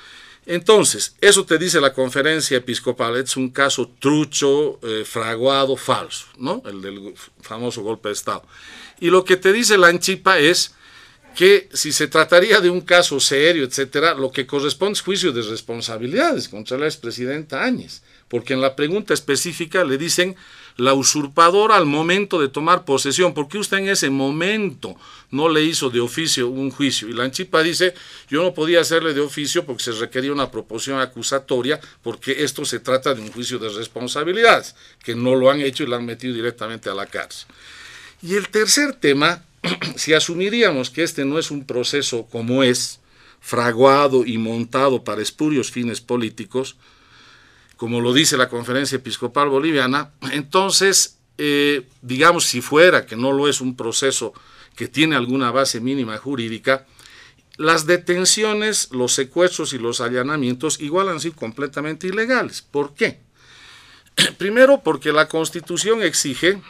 Entonces, 0.44 1.14
eso 1.20 1.44
te 1.44 1.56
dice 1.56 1.80
la 1.80 1.92
conferencia 1.92 2.56
episcopal, 2.56 3.16
es 3.16 3.36
un 3.36 3.50
caso 3.50 3.90
trucho, 4.00 4.80
eh, 4.82 5.04
fraguado, 5.04 5.76
falso, 5.76 6.26
¿no? 6.36 6.62
El 6.66 6.82
del 6.82 7.14
famoso 7.40 7.82
golpe 7.82 8.08
de 8.08 8.14
Estado. 8.14 8.44
Y 8.98 9.10
lo 9.10 9.24
que 9.24 9.36
te 9.36 9.52
dice 9.52 9.78
la 9.78 9.88
Anchipa 9.88 10.38
es 10.38 10.74
que 11.36 11.68
si 11.72 11.92
se 11.92 12.08
trataría 12.08 12.60
de 12.60 12.70
un 12.70 12.80
caso 12.80 13.18
serio, 13.20 13.64
etcétera, 13.64 14.14
lo 14.14 14.32
que 14.32 14.46
corresponde 14.46 14.94
es 14.94 15.00
juicio 15.00 15.32
de 15.32 15.42
responsabilidades 15.42 16.48
contra 16.48 16.76
la 16.76 16.86
expresidenta 16.86 17.64
Áñez, 17.64 18.02
porque 18.28 18.52
en 18.52 18.60
la 18.60 18.76
pregunta 18.76 19.14
específica 19.14 19.84
le 19.84 19.96
dicen 19.96 20.36
la 20.76 20.94
usurpadora 20.94 21.76
al 21.76 21.86
momento 21.86 22.40
de 22.40 22.48
tomar 22.48 22.84
posesión, 22.84 23.34
porque 23.34 23.58
usted 23.58 23.78
en 23.78 23.88
ese 23.88 24.10
momento 24.10 24.96
no 25.30 25.48
le 25.48 25.62
hizo 25.62 25.90
de 25.90 26.00
oficio 26.00 26.48
un 26.48 26.70
juicio. 26.70 27.08
Y 27.08 27.12
la 27.12 27.24
Anchipa 27.24 27.62
dice, 27.62 27.94
yo 28.28 28.42
no 28.42 28.54
podía 28.54 28.80
hacerle 28.80 29.14
de 29.14 29.20
oficio 29.20 29.64
porque 29.64 29.82
se 29.82 29.92
requería 29.92 30.32
una 30.32 30.50
proposición 30.50 31.00
acusatoria, 31.00 31.80
porque 32.02 32.44
esto 32.44 32.64
se 32.64 32.80
trata 32.80 33.14
de 33.14 33.22
un 33.22 33.32
juicio 33.32 33.58
de 33.58 33.68
responsabilidades, 33.70 34.74
que 35.02 35.14
no 35.14 35.34
lo 35.34 35.50
han 35.50 35.60
hecho 35.60 35.84
y 35.84 35.86
la 35.86 35.96
han 35.96 36.06
metido 36.06 36.34
directamente 36.34 36.90
a 36.90 36.94
la 36.94 37.06
cárcel. 37.06 37.48
Y 38.22 38.34
el 38.34 38.48
tercer 38.48 38.94
tema, 38.94 39.44
si 39.96 40.14
asumiríamos 40.14 40.90
que 40.90 41.02
este 41.02 41.24
no 41.24 41.38
es 41.38 41.50
un 41.50 41.64
proceso 41.64 42.26
como 42.30 42.62
es, 42.62 43.00
fraguado 43.40 44.24
y 44.24 44.38
montado 44.38 45.02
para 45.02 45.20
espurios 45.20 45.72
fines 45.72 46.00
políticos, 46.00 46.76
como 47.82 48.00
lo 48.00 48.12
dice 48.12 48.36
la 48.36 48.48
Conferencia 48.48 48.94
Episcopal 48.94 49.48
Boliviana, 49.48 50.12
entonces, 50.30 51.18
eh, 51.36 51.88
digamos, 52.00 52.44
si 52.44 52.60
fuera 52.60 53.06
que 53.06 53.16
no 53.16 53.32
lo 53.32 53.48
es 53.48 53.60
un 53.60 53.74
proceso 53.74 54.32
que 54.76 54.86
tiene 54.86 55.16
alguna 55.16 55.50
base 55.50 55.80
mínima 55.80 56.16
jurídica, 56.16 56.86
las 57.56 57.84
detenciones, 57.84 58.92
los 58.92 59.14
secuestros 59.14 59.72
y 59.72 59.78
los 59.78 60.00
allanamientos 60.00 60.78
igual 60.80 61.08
han 61.08 61.18
sido 61.18 61.34
completamente 61.34 62.06
ilegales. 62.06 62.62
¿Por 62.62 62.94
qué? 62.94 63.18
Primero, 64.38 64.82
porque 64.84 65.10
la 65.10 65.26
Constitución 65.26 66.04
exige 66.04 66.62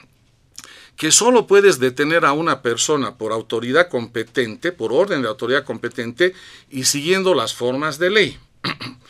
que 0.96 1.10
solo 1.10 1.46
puedes 1.46 1.78
detener 1.78 2.24
a 2.24 2.32
una 2.32 2.62
persona 2.62 3.18
por 3.18 3.32
autoridad 3.32 3.90
competente, 3.90 4.72
por 4.72 4.94
orden 4.94 5.20
de 5.20 5.28
autoridad 5.28 5.66
competente 5.66 6.32
y 6.70 6.84
siguiendo 6.84 7.34
las 7.34 7.52
formas 7.52 7.98
de 7.98 8.08
ley. 8.08 8.38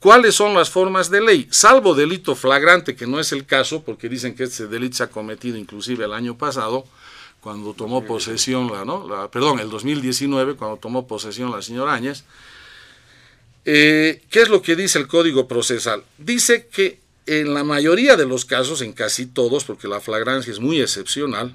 ¿Cuáles 0.00 0.34
son 0.34 0.54
las 0.54 0.70
formas 0.70 1.10
de 1.10 1.20
ley? 1.20 1.48
Salvo 1.50 1.94
delito 1.94 2.34
flagrante, 2.34 2.94
que 2.94 3.06
no 3.06 3.18
es 3.18 3.32
el 3.32 3.46
caso, 3.46 3.82
porque 3.82 4.08
dicen 4.08 4.34
que 4.34 4.44
ese 4.44 4.66
delito 4.66 4.96
se 4.96 5.02
ha 5.04 5.08
cometido 5.08 5.56
inclusive 5.56 6.04
el 6.04 6.12
año 6.12 6.36
pasado, 6.36 6.84
cuando 7.40 7.74
tomó 7.74 8.04
posesión, 8.04 8.70
la, 8.72 8.84
¿no? 8.84 9.30
perdón, 9.30 9.60
el 9.60 9.70
2019, 9.70 10.56
cuando 10.56 10.76
tomó 10.76 11.06
posesión 11.06 11.50
la 11.50 11.62
señora 11.62 11.94
Áñez. 11.94 12.24
Eh, 13.64 14.22
¿Qué 14.30 14.42
es 14.42 14.48
lo 14.48 14.62
que 14.62 14.76
dice 14.76 14.98
el 14.98 15.08
Código 15.08 15.48
Procesal? 15.48 16.04
Dice 16.18 16.66
que 16.66 17.00
en 17.26 17.54
la 17.54 17.64
mayoría 17.64 18.16
de 18.16 18.26
los 18.26 18.44
casos, 18.44 18.82
en 18.82 18.92
casi 18.92 19.26
todos, 19.26 19.64
porque 19.64 19.88
la 19.88 20.00
flagrancia 20.00 20.52
es 20.52 20.60
muy 20.60 20.80
excepcional, 20.80 21.54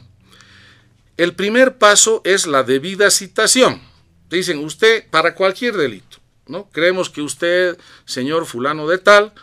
el 1.17 1.35
primer 1.35 1.77
paso 1.77 2.21
es 2.25 2.47
la 2.47 2.63
debida 2.63 3.11
citación. 3.11 3.81
Dicen, 4.29 4.59
usted, 4.63 5.05
para 5.09 5.35
cualquier 5.35 5.75
delito, 5.75 6.10
¿no? 6.47 6.69
Creemos 6.71 7.09
que 7.09 7.21
usted, 7.21 7.77
señor 8.05 8.45
fulano 8.45 8.87
de 8.87 8.97
tal, 8.97 9.33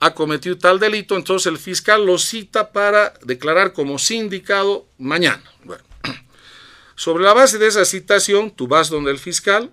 ha 0.00 0.14
cometido 0.14 0.58
tal 0.58 0.80
delito, 0.80 1.16
entonces 1.16 1.46
el 1.46 1.58
fiscal 1.58 2.04
lo 2.04 2.18
cita 2.18 2.72
para 2.72 3.14
declarar 3.24 3.72
como 3.72 3.98
sindicado 3.98 4.86
mañana. 4.98 5.42
Sobre 6.96 7.24
la 7.24 7.34
base 7.34 7.58
de 7.58 7.68
esa 7.68 7.84
citación, 7.84 8.50
tú 8.50 8.66
vas 8.66 8.90
donde 8.90 9.12
el 9.12 9.18
fiscal 9.18 9.70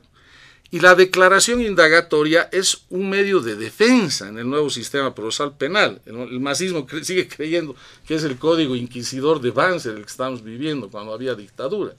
y 0.72 0.82
la 0.82 0.94
declaración 0.94 1.62
indagatoria 1.62 2.48
es 2.52 2.84
un 2.89 3.10
medio 3.10 3.39
de 3.39 3.56
defensa 3.56 4.28
en 4.28 4.38
el 4.38 4.48
nuevo 4.48 4.70
sistema 4.70 5.15
procesal 5.15 5.58
penal. 5.58 6.00
El, 6.06 6.39
masismo 6.39 6.86
sigue 7.02 7.28
creyendo 7.28 7.76
que 8.08 8.13
es 8.13 8.24
el 8.24 8.38
código 8.38 8.76
inquisidor 8.76 9.42
de 9.42 9.50
Banzer 9.50 9.96
el 9.96 10.04
que 10.04 10.12
estamos 10.12 10.44
viviendo 10.44 10.89
cuando 10.89 11.12
había 11.12 11.34
dictadura. 11.34 11.96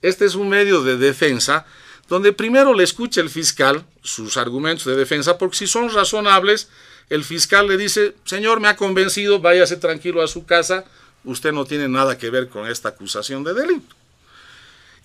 Este 0.00 0.24
es 0.24 0.34
un 0.34 0.48
medio 0.48 0.82
de 0.82 0.96
defensa 0.96 1.66
donde 2.08 2.32
primero 2.32 2.74
le 2.74 2.84
escucha 2.84 3.20
el 3.20 3.30
fiscal 3.30 3.84
sus 4.02 4.36
argumentos 4.36 4.84
de 4.84 4.96
defensa, 4.96 5.38
porque 5.38 5.56
si 5.56 5.66
son 5.66 5.90
razonables, 5.90 6.68
el 7.10 7.24
fiscal 7.24 7.68
le 7.68 7.76
dice, 7.76 8.14
señor, 8.24 8.60
me 8.60 8.68
ha 8.68 8.76
convencido, 8.76 9.40
váyase 9.40 9.76
tranquilo 9.76 10.22
a 10.22 10.28
su 10.28 10.44
casa, 10.44 10.84
usted 11.24 11.52
no 11.52 11.64
tiene 11.64 11.88
nada 11.88 12.18
que 12.18 12.30
ver 12.30 12.48
con 12.48 12.68
esta 12.68 12.90
acusación 12.90 13.44
de 13.44 13.54
delito. 13.54 13.94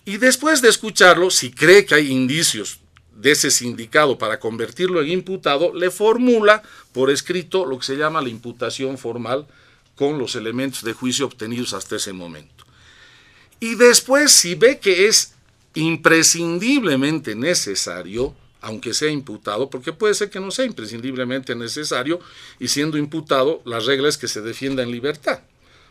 Y 0.06 0.18
después 0.18 0.62
de 0.62 0.70
escucharlo, 0.70 1.30
si 1.30 1.52
cree 1.52 1.86
que 1.86 1.96
hay 1.96 2.12
indicios 2.12 2.80
de 3.16 3.32
ese 3.32 3.52
sindicado 3.52 4.18
para 4.18 4.40
convertirlo 4.40 5.02
en 5.02 5.10
imputado, 5.10 5.74
le 5.74 5.92
formula 5.92 6.64
por 6.92 7.12
escrito 7.12 7.66
lo 7.66 7.78
que 7.78 7.86
se 7.86 7.98
llama 7.98 8.22
la 8.22 8.30
imputación 8.30 8.98
formal 8.98 9.48
con 9.96 10.18
los 10.18 10.36
elementos 10.36 10.84
de 10.84 10.94
juicio 10.94 11.26
obtenidos 11.26 11.74
hasta 11.74 11.98
ese 11.98 12.14
momento. 12.14 12.66
Y 13.60 13.76
después, 13.76 14.32
si 14.32 14.56
ve 14.56 14.80
que 14.80 15.08
es 15.08 15.36
imprescindiblemente 15.74 17.36
necesario, 17.36 18.36
aunque 18.62 18.94
sea 18.94 19.10
imputado, 19.10 19.70
porque 19.70 19.94
puede 19.94 20.14
ser 20.14 20.30
que 20.30 20.40
no 20.40 20.52
sea 20.52 20.66
imprescindiblemente 20.66 21.56
necesario, 21.56 22.20
y 22.60 22.68
siendo 22.68 22.98
imputado, 22.98 23.62
la 23.66 23.80
regla 23.80 24.10
es 24.10 24.18
que 24.18 24.28
se 24.28 24.42
defienda 24.42 24.84
en 24.84 24.92
libertad. 24.92 25.42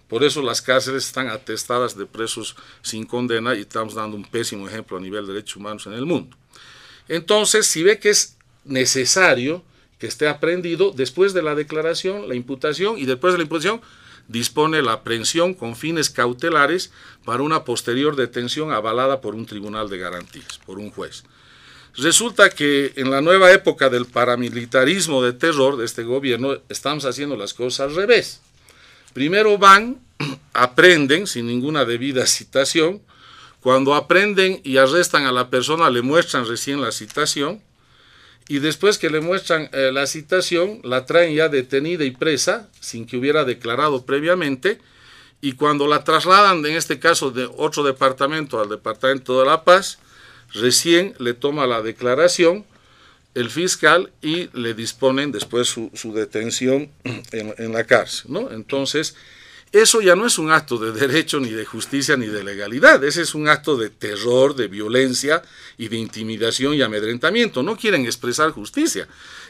Por 0.09 0.25
eso 0.25 0.43
las 0.43 0.61
cárceles 0.61 1.07
están 1.07 1.29
atestadas 1.29 1.97
de 1.97 2.05
presos 2.05 2.57
sin 2.83 3.07
condena 3.07 3.55
y 3.55 3.61
estamos 3.61 3.95
dando 3.95 4.16
un 4.16 4.25
pésimo 4.25 4.69
ejemplo 4.69 4.97
a 4.97 5.01
nivel 5.01 5.25
de 5.27 5.35
derechos 5.35 5.57
humanos 5.57 5.87
en 5.87 5.93
el 5.93 6.05
mundo. 6.05 6.37
Entonces, 7.09 7.66
si 7.66 7.85
ve 7.85 8.01
que 8.01 8.11
es 8.11 8.37
necesario 8.64 9.62
que 10.01 10.09
esté 10.09 10.27
aprendido, 10.27 10.93
después 10.93 11.33
de 11.33 11.43
la 11.43 11.55
declaración, 11.55 12.29
la 12.29 12.35
imputación 12.35 12.99
y 12.99 13.05
después 13.05 13.35
de 13.35 13.38
la 13.38 13.45
imputación, 13.45 13.81
dispone 14.31 14.81
la 14.81 14.93
aprehensión 14.93 15.55
con 15.55 15.75
fines 15.75 16.09
cautelares 16.09 16.93
para 17.25 17.43
una 17.43 17.64
posterior 17.64 18.14
detención 18.14 18.71
avalada 18.73 19.21
por 19.21 19.35
un 19.35 19.45
tribunal 19.45 19.90
de 19.90 19.99
garantías, 19.99 20.59
por 20.64 20.79
un 20.79 20.90
juez. 20.90 21.25
Resulta 21.97 22.49
que 22.51 22.93
en 22.95 23.11
la 23.11 23.21
nueva 23.21 23.51
época 23.51 23.90
del 23.90 24.07
paramilitarismo 24.07 25.21
de 25.23 25.33
terror 25.33 25.77
de 25.77 25.85
este 25.85 26.05
gobierno 26.05 26.59
estamos 26.69 27.05
haciendo 27.05 27.37
las 27.37 27.55
cosas 27.55 27.88
al 27.88 27.97
revés. 27.97 28.40
Primero 29.12 29.59
van, 29.59 30.01
aprenden 30.53 31.27
sin 31.27 31.49
ninguna 31.49 31.85
debida 31.85 32.25
citación, 32.27 33.03
cuando 33.61 33.97
aprenden 33.97 34.61
y 34.62 34.77
arrestan 34.77 35.27
a 35.27 35.33
la 35.33 35.51
persona 35.51 35.90
le 35.90 36.03
muestran 36.03 36.47
recién 36.47 36.81
la 36.81 36.93
citación 36.93 37.61
y 38.51 38.59
después 38.59 38.99
que 38.99 39.11
le 39.11 39.21
muestran 39.21 39.71
eh, 39.73 39.93
la 39.93 40.09
citación 40.09 40.81
la 40.83 41.07
traen 41.07 41.37
ya 41.37 41.49
detenida 41.49 42.05
y 42.05 42.11
presa 42.11 42.69
sin 42.81 43.07
que 43.07 43.17
hubiera 43.17 43.45
declarado 43.45 44.05
previamente 44.05 44.81
y 45.41 45.53
cuando 45.53 45.87
la 45.87 46.03
trasladan 46.03 46.67
en 46.67 46.75
este 46.75 46.99
caso 46.99 47.31
de 47.31 47.49
otro 47.57 47.85
departamento 47.85 48.61
al 48.61 48.69
departamento 48.69 49.39
de 49.39 49.47
La 49.47 49.63
Paz, 49.63 50.01
recién 50.53 51.15
le 51.21 51.33
toma 51.33 51.69
la 51.69 51.81
declaración 51.81 52.67
el 53.37 53.51
fiscal 53.51 54.11
y 54.21 54.51
le 54.53 54.75
disponen 54.75 55.31
después 55.31 55.69
su, 55.69 56.13
detención 56.13 56.91
en, 57.05 57.55
en, 57.57 57.73
la 57.73 57.85
cárcel. 57.85 58.33
¿no? 58.33 58.51
Entonces, 58.51 59.15
eso 59.73 60.01
ya 60.01 60.17
no 60.17 60.27
es 60.27 60.39
un 60.39 60.51
acto 60.51 60.79
de 60.79 60.93
derecho, 60.93 61.39
ni 61.39 61.51
de 61.51 61.65
justicia, 61.65 62.17
ni 62.17 62.27
de 62.27 62.43
legalidad. 62.43 63.03
Ese 63.05 63.23
es 63.23 63.35
un 63.35 63.49
acto 63.49 63.77
de 63.77 63.91
terror, 63.91 64.55
de 64.55 64.69
violencia 64.69 65.43
y 65.79 65.89
de 65.89 65.97
intimidación 65.97 66.75
y 66.75 66.83
amedrentamiento. 66.83 67.63
No 67.63 67.77
quieren 67.77 68.05
expresar 68.05 68.51
justicia, 68.51 69.09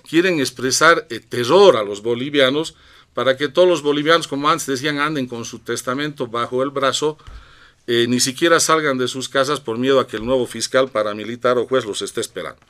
quieren 0.09 0.41
expresar 0.41 1.07
eh, 1.11 1.21
terror 1.21 1.77
a 1.77 1.83
los 1.83 2.03
bolivianos 2.03 2.75
para 3.15 3.37
que 3.37 3.49
todos 3.49 3.69
los 3.69 3.83
bolivianos, 3.83 4.29
como 4.29 4.49
antes 4.49 4.67
decían, 4.67 4.99
anden 4.99 5.27
con 5.27 5.45
su 5.45 5.59
testamento 5.61 6.27
bajo 6.27 6.63
el 6.63 6.71
brazo 6.71 7.19
eh, 7.93 8.07
ni 8.09 8.21
siquiera 8.21 8.61
salgan 8.61 8.99
de 8.99 9.09
sus 9.09 9.29
casas 9.29 9.59
por 9.59 9.77
miedo 9.77 9.99
a 9.99 10.07
que 10.07 10.17
el 10.17 10.25
nuevo 10.25 10.47
fiscal 10.47 10.91
paramilitar 10.91 11.59
o 11.59 11.67
juez 11.67 11.85
los 11.85 12.03
esté 12.03 12.21
esperando. 12.21 12.61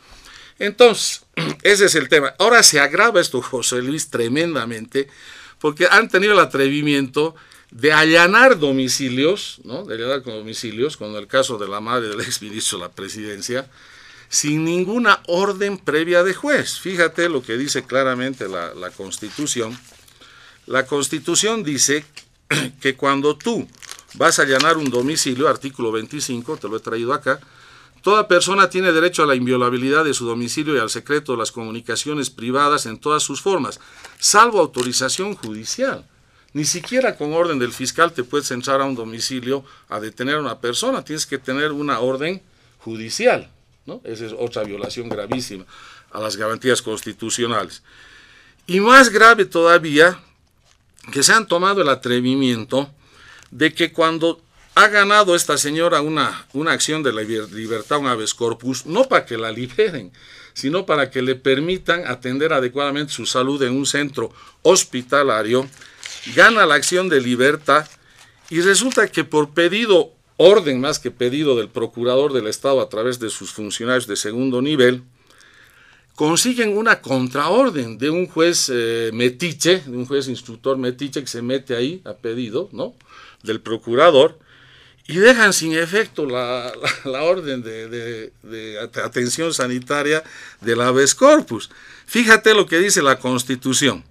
Entonces, 0.59 1.27
ese 1.63 1.87
es 1.87 1.95
el 1.95 2.09
tema. 2.09 2.35
Ahora 2.39 2.63
se 2.63 2.81
agrava 2.81 3.21
esto, 3.21 3.43
José 3.43 3.83
Luis, 3.83 4.09
tremendamente, 4.09 5.09
porque 5.61 5.87
han 5.91 6.09
tenido 6.09 6.33
el 6.33 6.41
atrevimiento 6.41 7.35
de 7.71 7.93
allanar 7.93 8.59
domicilios, 8.59 9.61
¿no? 9.65 9.85
de 9.85 9.95
allanar 9.95 10.23
con 10.23 10.35
domicilios, 10.35 10.97
con 10.97 11.15
el 11.15 11.27
caso 11.27 11.59
de 11.59 11.69
la 11.69 11.81
madre 11.81 12.09
del 12.09 12.21
exministro 12.21 12.79
de 12.79 12.85
la 12.85 12.93
presidencia, 12.93 13.71
sin 14.29 14.65
ninguna 14.65 15.21
orden 15.27 15.79
previa 15.79 16.23
de 16.23 16.35
juez. 16.35 16.79
Fíjate 16.79 17.29
lo 17.29 17.43
que 17.43 17.57
dice 17.57 17.85
claramente 17.85 18.49
la, 18.49 18.75
la 18.75 18.91
Constitución. 18.91 19.79
La 20.67 20.87
Constitución 20.87 21.63
dice 21.63 22.05
que 22.81 22.97
cuando 22.97 23.37
tú 23.37 23.69
vas 24.15 24.39
a 24.39 24.43
allanar 24.43 24.77
un 24.77 24.91
domicilio, 24.91 25.49
artículo 25.49 25.93
25, 25.93 26.57
te 26.57 26.69
lo 26.69 26.77
he 26.77 26.81
traído 26.81 27.13
acá, 27.13 27.41
toda 28.03 28.29
persona 28.29 28.71
tiene 28.71 28.93
derecho 28.93 29.23
a 29.23 29.27
la 29.27 29.35
inviolabilidad 29.35 30.05
de 30.05 30.15
su 30.15 30.27
domicilio 30.27 30.75
y 30.75 30.79
al 30.79 30.91
secreto 30.91 31.33
de 31.33 31.39
las 31.39 31.53
comunicaciones 31.53 32.31
privadas 32.31 32.87
en 32.87 32.99
todas 32.99 33.23
sus 33.23 33.41
formas, 33.41 33.81
salvo 34.19 34.61
autorización 34.61 35.35
judicial. 35.35 36.07
Ni 36.53 36.65
siquiera 36.65 37.17
con 37.17 37.33
orden 37.33 37.59
del 37.59 37.73
fiscal 37.73 38.13
te 38.13 38.25
puedes 38.25 38.51
entrar 38.51 38.81
a 38.81 38.85
un 38.85 38.97
domicilio 38.97 39.65
a 39.89 40.01
detener 40.01 40.37
a 40.37 40.41
una 40.41 40.59
persona, 40.59 41.05
tienes 41.05 41.27
que 41.27 41.39
tener 41.39 41.71
una 41.73 42.01
orden 42.01 42.43
judicial. 42.79 43.49
¿no? 43.87 44.01
Esa 44.05 44.27
es 44.27 44.35
otra 44.37 44.65
violación 44.65 45.09
gravísima 45.09 45.65
a 46.11 46.21
las 46.21 46.37
garantías 46.37 46.83
constitucionales. 46.83 47.83
Y 48.67 48.81
más 48.81 49.11
grave 49.11 49.45
todavía, 49.45 50.19
que 51.13 51.23
se 51.23 51.33
han 51.33 51.47
tomado 51.47 51.83
el 51.83 51.89
atrevimiento 51.89 52.91
de 53.51 53.73
que 53.73 53.93
cuando 53.93 54.41
ha 54.81 54.89
ganado 54.89 55.35
esta 55.35 55.59
señora 55.59 56.01
una, 56.01 56.47
una 56.55 56.73
acción 56.73 57.03
de 57.03 57.13
la 57.13 57.21
libertad, 57.21 57.99
un 57.99 58.07
habeas 58.07 58.33
corpus, 58.33 58.87
no 58.87 59.05
para 59.05 59.27
que 59.27 59.37
la 59.37 59.53
liberen, 59.53 60.11
sino 60.55 60.87
para 60.87 61.11
que 61.11 61.21
le 61.21 61.35
permitan 61.35 62.07
atender 62.07 62.55
adecuadamente 62.55 63.13
su 63.13 63.27
salud 63.27 63.63
en 63.63 63.77
un 63.77 63.85
centro 63.85 64.33
hospitalario, 64.63 65.69
gana 66.35 66.65
la 66.65 66.77
acción 66.77 67.11
de 67.11 67.21
libertad 67.21 67.87
y 68.49 68.63
resulta 68.63 69.09
que 69.09 69.23
por 69.23 69.51
pedido, 69.51 70.13
orden 70.39 70.81
más 70.81 70.99
que 70.99 71.11
pedido 71.11 71.57
del 71.57 71.69
procurador 71.69 72.33
del 72.33 72.47
Estado 72.47 72.81
a 72.81 72.89
través 72.89 73.21
de 73.21 73.29
sus 73.29 73.53
funcionarios 73.53 74.07
de 74.07 74.17
segundo 74.17 74.63
nivel, 74.63 75.03
consiguen 76.15 76.79
una 76.79 77.03
contraorden 77.03 77.99
de 77.99 78.09
un 78.09 78.27
juez 78.27 78.71
eh, 78.73 79.11
metiche, 79.13 79.83
de 79.85 79.97
un 79.97 80.07
juez 80.07 80.27
instructor 80.29 80.79
metiche 80.79 81.21
que 81.21 81.27
se 81.27 81.43
mete 81.43 81.77
ahí 81.77 82.01
a 82.07 82.15
pedido, 82.15 82.71
¿no? 82.73 82.95
del 83.43 83.61
procurador 83.61 84.39
y 85.11 85.17
dejan 85.17 85.53
sin 85.53 85.73
efecto 85.77 86.25
la, 86.25 86.73
orden 87.05 87.63
de, 87.63 88.31
atención 89.05 89.53
sanitaria 89.53 90.23
del 90.61 90.81
habeas 90.81 91.17
corpus. 91.17 91.69
Fíjate 92.07 92.55
lo 92.55 92.67
que 92.67 92.79
dice 92.79 93.03
la 93.03 93.19
Constitución. 93.19 94.05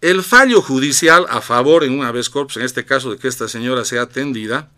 El 0.00 0.22
fallo 0.22 0.62
judicial 0.62 1.26
a 1.28 1.42
favor 1.42 1.84
en 1.84 1.98
un 1.98 2.06
habeas 2.06 2.30
corpus, 2.30 2.56
en 2.56 2.62
este 2.62 2.86
caso 2.86 3.10
de 3.10 3.18
que 3.18 3.28
esta 3.28 3.46
señora 3.46 3.84
sea 3.84 4.02
atendida, 4.02 4.70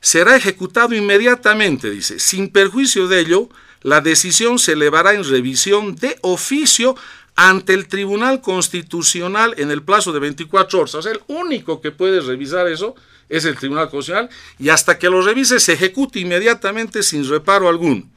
será 0.00 0.34
ejecutado 0.34 0.96
inmediatamente, 0.96 1.88
dice. 1.88 2.18
Sin 2.18 2.50
perjuicio 2.50 3.06
de 3.06 3.20
ello, 3.20 3.48
la 3.82 4.00
decisión 4.00 4.58
se 4.58 4.72
elevará 4.72 5.14
en 5.14 5.22
revisión 5.22 5.94
de 5.94 6.18
oficio 6.22 6.96
ante 7.36 7.74
el 7.74 7.88
Tribunal 7.88 8.40
Constitucional 8.40 9.54
en 9.58 9.70
el 9.70 9.82
plazo 9.82 10.12
de 10.12 10.20
24 10.20 10.80
horas. 10.80 10.94
O 10.94 11.02
sea, 11.02 11.12
el 11.12 11.20
único 11.28 11.80
que 11.80 11.90
puede 11.90 12.20
revisar 12.20 12.68
eso 12.68 12.94
es 13.28 13.44
el 13.44 13.56
Tribunal 13.56 13.88
Constitucional 13.88 14.30
y 14.58 14.68
hasta 14.68 14.98
que 14.98 15.08
lo 15.08 15.22
revise 15.22 15.58
se 15.60 15.72
ejecute 15.72 16.20
inmediatamente 16.20 17.02
sin 17.02 17.28
reparo 17.28 17.68
alguno. 17.68 18.08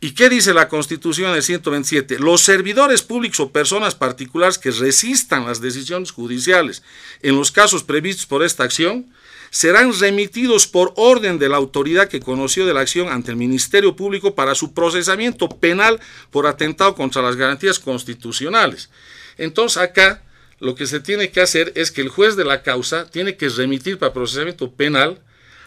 ¿Y 0.00 0.12
qué 0.12 0.28
dice 0.28 0.52
la 0.52 0.68
Constitución 0.68 1.32
del 1.32 1.42
127? 1.42 2.18
Los 2.18 2.42
servidores 2.42 3.02
públicos 3.02 3.40
o 3.40 3.50
personas 3.50 3.94
particulares 3.94 4.58
que 4.58 4.70
resistan 4.70 5.46
las 5.46 5.60
decisiones 5.60 6.10
judiciales 6.10 6.82
en 7.22 7.34
los 7.34 7.50
casos 7.50 7.82
previstos 7.82 8.26
por 8.26 8.44
esta 8.44 8.64
acción 8.64 9.06
serán 9.50 9.92
remitidos 9.98 10.66
por 10.66 10.92
orden 10.96 11.38
de 11.38 11.48
la 11.48 11.56
autoridad 11.56 12.08
que 12.08 12.20
conoció 12.20 12.66
de 12.66 12.74
la 12.74 12.80
acción 12.80 13.08
ante 13.08 13.30
el 13.30 13.36
Ministerio 13.36 13.96
Público 13.96 14.34
para 14.34 14.54
su 14.54 14.72
procesamiento 14.74 15.48
penal 15.48 16.00
por 16.30 16.46
atentado 16.46 16.94
contra 16.94 17.22
las 17.22 17.36
garantías 17.36 17.78
constitucionales. 17.78 18.90
Entonces 19.38 19.78
acá 19.78 20.22
lo 20.58 20.74
que 20.74 20.86
se 20.86 21.00
tiene 21.00 21.30
que 21.30 21.40
hacer 21.40 21.72
es 21.74 21.90
que 21.90 22.00
el 22.00 22.08
juez 22.08 22.36
de 22.36 22.44
la 22.44 22.62
causa 22.62 23.10
tiene 23.10 23.36
que 23.36 23.48
remitir 23.48 23.98
para 23.98 24.12
procesamiento 24.12 24.70
penal 24.70 25.20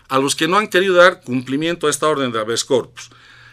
a 0.08 0.18
los 0.18 0.36
que 0.36 0.48
no 0.48 0.58
han 0.58 0.68
querido 0.68 0.96
dar 0.96 1.22
cumplimiento 1.22 1.88
a 1.88 1.90
esta 1.92 2.08
orden 2.08 2.32
de 2.32 2.40
habeas 2.40 2.66
corpus. 2.66 3.12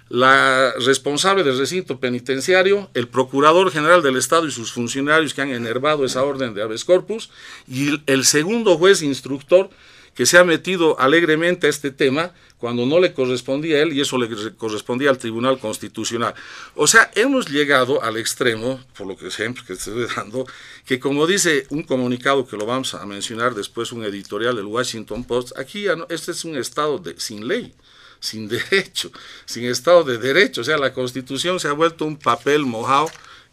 La 0.08 0.72
responsable 0.78 1.42
del 1.42 1.58
recinto 1.58 1.98
penitenciario, 1.98 2.88
el 2.94 3.08
procurador 3.08 3.72
general 3.72 4.02
del 4.02 4.16
Estado 4.16 4.46
y 4.46 4.52
sus 4.52 4.72
funcionarios 4.72 5.34
que 5.34 5.42
han 5.42 5.50
enervado 5.50 6.04
esa 6.04 6.22
orden 6.22 6.54
de 6.54 6.62
habeas 6.62 6.84
corpus, 6.84 7.28
y 7.68 8.00
el 8.06 8.24
segundo 8.24 8.78
juez 8.78 9.02
instructor 9.02 9.68
que 10.16 10.26
se 10.26 10.38
ha 10.38 10.44
metido 10.44 10.98
alegremente 10.98 11.66
a 11.66 11.70
este 11.70 11.90
tema 11.90 12.32
cuando 12.58 12.86
no 12.86 12.98
le 12.98 13.12
correspondía 13.12 13.76
a 13.76 13.82
él 13.82 13.92
y 13.92 14.00
eso 14.00 14.16
le 14.16 14.28
correspondía 14.56 15.10
al 15.10 15.18
Tribunal 15.18 15.58
Constitucional. 15.58 16.34
O 16.74 16.86
sea, 16.86 17.10
hemos 17.14 17.50
llegado 17.50 18.02
al 18.02 18.16
extremo, 18.16 18.80
por 18.96 19.06
lo 19.06 19.16
que 19.16 19.30
siempre 19.30 19.62
que 19.66 19.74
estoy 19.74 20.06
dando, 20.16 20.46
que 20.86 20.98
como 20.98 21.26
dice 21.26 21.66
un 21.68 21.82
comunicado 21.82 22.46
que 22.46 22.56
lo 22.56 22.64
vamos 22.64 22.94
a 22.94 23.04
mencionar 23.04 23.54
después, 23.54 23.92
un 23.92 24.04
editorial 24.04 24.56
del 24.56 24.64
Washington 24.64 25.22
Post, 25.22 25.56
aquí 25.58 25.82
ya 25.82 25.96
no, 25.96 26.06
este 26.08 26.32
es 26.32 26.44
un 26.46 26.56
estado 26.56 27.00
sin 27.18 27.46
ley 27.46 27.74
sin 28.18 28.48
derecho, 28.48 29.12
sin 29.44 29.66
Estado 29.66 30.02
de 30.02 30.16
Derecho. 30.16 30.62
O 30.62 30.64
sea, 30.64 30.78
la 30.78 30.94
Constitución 30.94 31.60
se 31.60 31.68
ha 31.68 31.72
vuelto 31.72 32.06
un 32.06 32.16
papel 32.16 32.64
mojado 32.64 33.10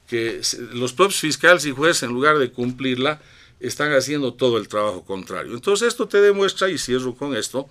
que 0.07 0.41
los 0.71 0.93
propios 0.93 1.19
fiscales 1.19 1.65
y 1.65 1.71
jueces, 1.71 2.03
en 2.03 2.11
lugar 2.11 2.37
de 2.37 2.51
cumplirla, 2.51 3.21
están 3.63 3.93
haciendo 3.93 4.33
todo 4.33 4.57
el 4.57 4.67
trabajo 4.67 5.03
contrario. 5.03 5.53
Entonces 5.53 5.87
esto 5.87 6.07
te 6.07 6.21
demuestra, 6.21 6.69
y 6.69 6.77
cierro 6.77 7.15
con 7.15 7.35
esto, 7.35 7.67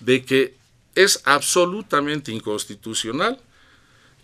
de 0.00 0.24
que 0.24 0.54
es 0.94 1.20
absolutamente 1.24 2.32
inconstitucional 2.32 3.38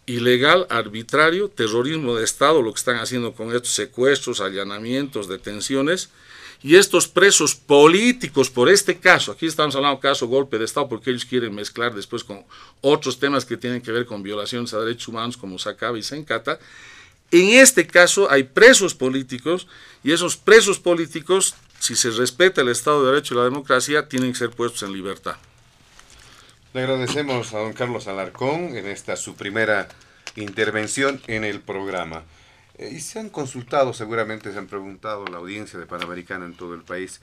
ilegal, 0.08 0.66
arbitrario, 0.70 1.48
terrorismo 1.48 2.16
de 2.16 2.24
Estado, 2.24 2.62
lo 2.62 2.72
que 2.72 2.78
están 2.78 2.96
haciendo 2.96 3.34
con 3.34 3.54
estos 3.54 3.72
secuestros, 3.72 4.40
allanamientos, 4.40 5.28
detenciones, 5.28 6.08
y 6.60 6.74
estos 6.74 7.06
presos 7.06 7.54
políticos 7.54 8.50
por 8.50 8.68
este 8.68 8.98
caso, 8.98 9.30
aquí 9.30 9.46
estamos 9.46 9.76
hablando 9.76 9.96
de 9.96 10.02
caso 10.02 10.26
golpe 10.26 10.58
de 10.58 10.64
Estado 10.64 10.88
porque 10.88 11.10
ellos 11.10 11.24
quieren 11.24 11.54
mezclar 11.54 11.94
después 11.94 12.24
con 12.24 12.44
otros 12.80 13.20
temas 13.20 13.44
que 13.44 13.56
tienen 13.56 13.80
que 13.80 13.92
ver 13.92 14.06
con 14.06 14.24
violaciones 14.24 14.74
a 14.74 14.80
derechos 14.80 15.06
humanos 15.06 15.36
como 15.36 15.56
se 15.58 15.68
acaba 15.68 15.96
y 15.98 16.02
se 16.02 16.16
encata, 16.16 16.58
en 17.30 17.60
este 17.60 17.86
caso 17.86 18.30
hay 18.30 18.44
presos 18.44 18.94
políticos 18.94 19.68
y 20.02 20.12
esos 20.12 20.36
presos 20.36 20.78
políticos, 20.78 21.54
si 21.78 21.96
se 21.96 22.10
respeta 22.10 22.62
el 22.62 22.68
Estado 22.68 23.04
de 23.04 23.12
Derecho 23.12 23.34
y 23.34 23.36
la 23.38 23.44
democracia, 23.44 24.08
tienen 24.08 24.32
que 24.32 24.38
ser 24.38 24.50
puestos 24.50 24.82
en 24.82 24.92
libertad. 24.92 25.36
Le 26.74 26.82
agradecemos 26.82 27.54
a 27.54 27.58
don 27.58 27.72
Carlos 27.72 28.08
Alarcón 28.08 28.76
en 28.76 28.86
esta 28.86 29.16
su 29.16 29.34
primera 29.34 29.88
intervención 30.36 31.20
en 31.26 31.44
el 31.44 31.60
programa. 31.60 32.24
Eh, 32.78 32.90
y 32.92 33.00
se 33.00 33.18
han 33.18 33.28
consultado, 33.28 33.92
seguramente 33.92 34.52
se 34.52 34.58
han 34.58 34.66
preguntado 34.66 35.24
la 35.26 35.38
audiencia 35.38 35.78
de 35.78 35.86
Panamericana 35.86 36.46
en 36.46 36.54
todo 36.54 36.74
el 36.74 36.82
país. 36.82 37.20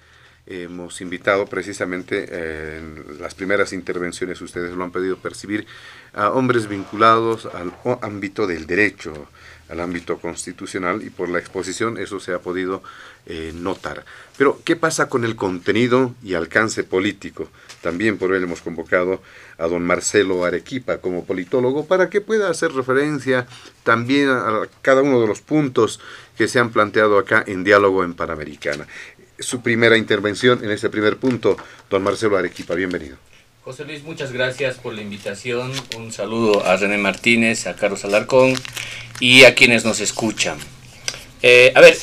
hemos 0.47 1.01
invitado 1.01 1.47
precisamente 1.47 2.27
eh, 2.29 2.77
en 2.77 3.19
las 3.19 3.33
primeras 3.33 3.73
intervenciones, 3.73 4.41
ustedes 4.41 4.73
lo 4.73 4.83
han 4.83 4.91
pedido 4.91 5.17
percibir, 5.17 5.65
a 6.13 6.29
hombres 6.31 6.67
vinculados 6.67 7.47
al 7.47 7.73
ámbito 8.01 8.45
del 8.45 8.67
derecho, 8.67 9.27
al 9.69 9.79
ámbito 9.79 10.17
constitucional 10.19 11.03
y 11.03 11.09
por 11.09 11.29
la 11.29 11.39
exposición 11.39 11.97
eso 11.97 12.19
se 12.19 12.33
ha 12.33 12.39
podido 12.39 12.83
eh, 13.25 13.51
notar. 13.55 14.05
Pero, 14.37 14.61
¿qué 14.63 14.75
pasa 14.75 15.09
con 15.09 15.25
el 15.25 15.35
contenido 15.35 16.13
y 16.23 16.35
alcance 16.35 16.83
político? 16.83 17.49
También 17.81 18.17
por 18.17 18.33
él 18.33 18.43
hemos 18.43 18.61
convocado 18.61 19.21
a 19.57 19.67
don 19.67 19.83
Marcelo 19.83 20.45
Arequipa 20.45 20.97
como 20.99 21.25
politólogo 21.25 21.85
para 21.85 22.09
que 22.09 22.21
pueda 22.21 22.49
hacer 22.49 22.73
referencia 22.73 23.47
también 23.83 24.29
a 24.29 24.61
cada 24.81 25.01
uno 25.01 25.21
de 25.21 25.27
los 25.27 25.41
puntos 25.41 25.99
que 26.37 26.47
se 26.47 26.59
han 26.59 26.71
planteado 26.71 27.17
acá 27.17 27.43
en 27.47 27.63
Diálogo 27.63 28.03
en 28.03 28.13
Panamericana. 28.13 28.87
Su 29.39 29.61
primera 29.61 29.97
intervención 29.97 30.63
en 30.63 30.71
este 30.71 30.89
primer 30.89 31.17
punto, 31.17 31.57
don 31.89 32.03
Marcelo 32.03 32.37
Arequipa, 32.37 32.75
bienvenido. 32.75 33.17
José 33.65 33.83
Luis, 33.83 34.03
muchas 34.03 34.31
gracias 34.31 34.77
por 34.77 34.93
la 34.93 35.01
invitación. 35.01 35.71
Un 35.97 36.11
saludo 36.11 36.63
a 36.67 36.77
René 36.77 36.99
Martínez, 36.99 37.65
a 37.65 37.75
Carlos 37.75 38.05
Alarcón 38.05 38.53
y 39.19 39.43
a 39.43 39.55
quienes 39.55 39.83
nos 39.83 40.01
escuchan. 40.01 40.59
Eh, 41.41 41.71
a 41.73 41.81
ver, 41.81 41.97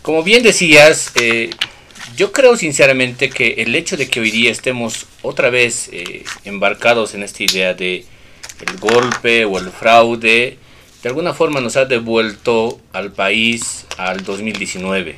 como 0.00 0.22
bien 0.22 0.42
decías, 0.42 1.12
eh, 1.16 1.50
yo 2.16 2.32
creo 2.32 2.56
sinceramente 2.56 3.28
que 3.28 3.56
el 3.58 3.74
hecho 3.74 3.98
de 3.98 4.08
que 4.08 4.20
hoy 4.20 4.30
día 4.30 4.50
estemos 4.50 5.04
otra 5.20 5.50
vez 5.50 5.90
eh, 5.92 6.24
embarcados 6.44 7.12
en 7.12 7.24
esta 7.24 7.44
idea 7.44 7.74
de 7.74 8.06
el 8.66 8.78
golpe 8.78 9.44
o 9.44 9.58
el 9.58 9.68
fraude, 9.68 10.56
de 11.02 11.08
alguna 11.10 11.34
forma 11.34 11.60
nos 11.60 11.76
ha 11.76 11.84
devuelto 11.84 12.80
al 12.94 13.12
país 13.12 13.84
al 13.98 14.24
2019. 14.24 15.16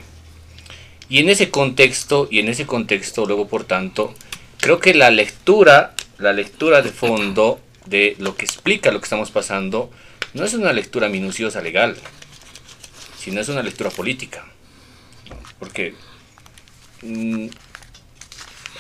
Y 1.09 1.21
en 1.21 1.29
ese 1.29 1.51
contexto, 1.51 2.27
y 2.33 2.41
en 2.41 2.49
ese 2.49 2.67
contexto 2.67 3.27
luego 3.27 3.47
por 3.47 3.63
tanto, 3.63 4.13
creo 4.59 4.81
que 4.81 4.95
la 4.95 5.11
lectura, 5.11 5.95
la 6.19 6.33
lectura 6.33 6.83
de 6.83 6.91
fondo 6.91 7.61
de 7.87 8.17
lo 8.19 8.37
que 8.37 8.45
explica 8.45 8.91
lo 8.91 9.01
que 9.01 9.05
estamos 9.05 9.31
pasando, 9.31 9.91
no 10.35 10.45
es 10.45 10.55
una 10.55 10.73
lectura 10.73 11.09
minuciosa 11.09 11.61
legal, 11.61 11.97
sino 13.19 13.41
es 13.41 13.49
una 13.49 13.63
lectura 13.63 13.91
política. 13.91 14.45
Porque 15.59 15.95
mm, 17.03 17.49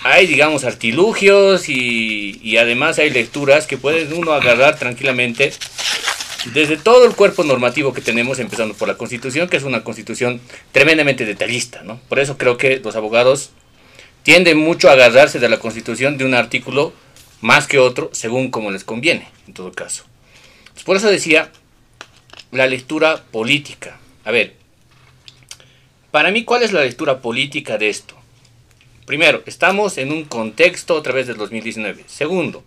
hay, 0.05 0.27
digamos, 0.27 0.65
artilugios 0.65 1.69
y, 1.69 2.57
además 2.59 2.99
hay 2.99 3.11
lecturas 3.11 3.67
que 3.67 3.79
puede 3.79 4.13
uno 4.15 4.33
agarrar 4.33 4.79
tranquilamente 4.79 5.53
desde 6.53 6.77
todo 6.77 7.05
el 7.05 7.15
cuerpo 7.15 7.45
normativo 7.45 7.93
que 7.93 8.01
tenemos, 8.01 8.39
empezando 8.39 8.75
por 8.75 8.89
la 8.89 8.97
Constitución, 8.97 9.49
que 9.49 9.57
es 9.57 9.65
una 9.65 9.85
Constitución 9.85 10.41
tremendamente 10.73 11.25
detallista, 11.25 11.83
¿no? 11.83 12.01
Por 12.09 12.21
eso 12.21 12.39
creo 12.39 12.57
que 12.57 12.79
los 12.79 12.95
abogados 12.95 13.51
tiende 14.29 14.55
mucho 14.55 14.91
a 14.91 14.93
agarrarse 14.93 15.39
de 15.39 15.49
la 15.49 15.59
Constitución 15.59 16.19
de 16.19 16.27
un 16.27 16.35
artículo 16.35 16.93
más 17.41 17.67
que 17.67 17.79
otro, 17.79 18.11
según 18.13 18.51
como 18.51 18.71
les 18.71 18.85
conviene, 18.85 19.27
en 19.47 19.55
todo 19.55 19.73
caso. 19.73 20.05
por 20.85 20.99
eso 20.99 21.09
decía 21.09 21.51
la 22.53 22.67
lectura 22.67 23.25
política. 23.33 23.99
A 24.27 24.31
ver, 24.31 24.55
para 26.11 26.31
mí, 26.31 26.45
¿cuál 26.45 26.63
es 26.63 26.73
la 26.73 26.83
lectura 26.83 27.23
política 27.23 27.79
de 27.79 27.89
esto? 27.89 28.17
Primero, 29.07 29.43
estamos 29.47 29.97
en 29.97 30.13
un 30.13 30.27
contexto 30.27 30.95
otra 30.95 31.15
vez 31.15 31.27
del 31.27 31.39
2019. 31.39 32.05
Segundo, 32.07 32.63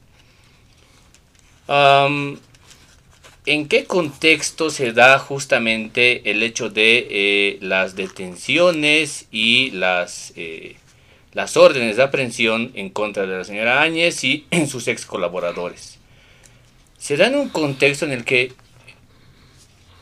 ¿en 3.46 3.68
qué 3.68 3.86
contexto 3.86 4.72
se 4.72 4.94
da 4.94 5.20
justamente 5.20 6.32
el 6.32 6.42
hecho 6.42 6.72
de 6.72 7.08
eh, 7.12 7.58
las 7.62 7.96
detenciones 7.96 9.28
y 9.32 9.70
las 9.70 10.34
eh, 10.36 10.78
las 11.34 11.58
órdenes 11.58 11.98
de 11.98 12.04
aprehensión 12.04 12.72
en 12.74 12.90
contra 12.90 13.26
de 13.26 13.38
la 13.38 13.44
señora 13.44 13.82
Áñez 13.82 14.24
y 14.24 14.46
sus 14.68 14.88
ex 14.88 15.06
colaboradores. 15.06 16.00
Se 16.98 17.18
da 17.18 17.28
en 17.28 17.36
un 17.36 17.50
contexto 17.50 18.06
en 18.06 18.12
el 18.12 18.26
que, 18.26 18.54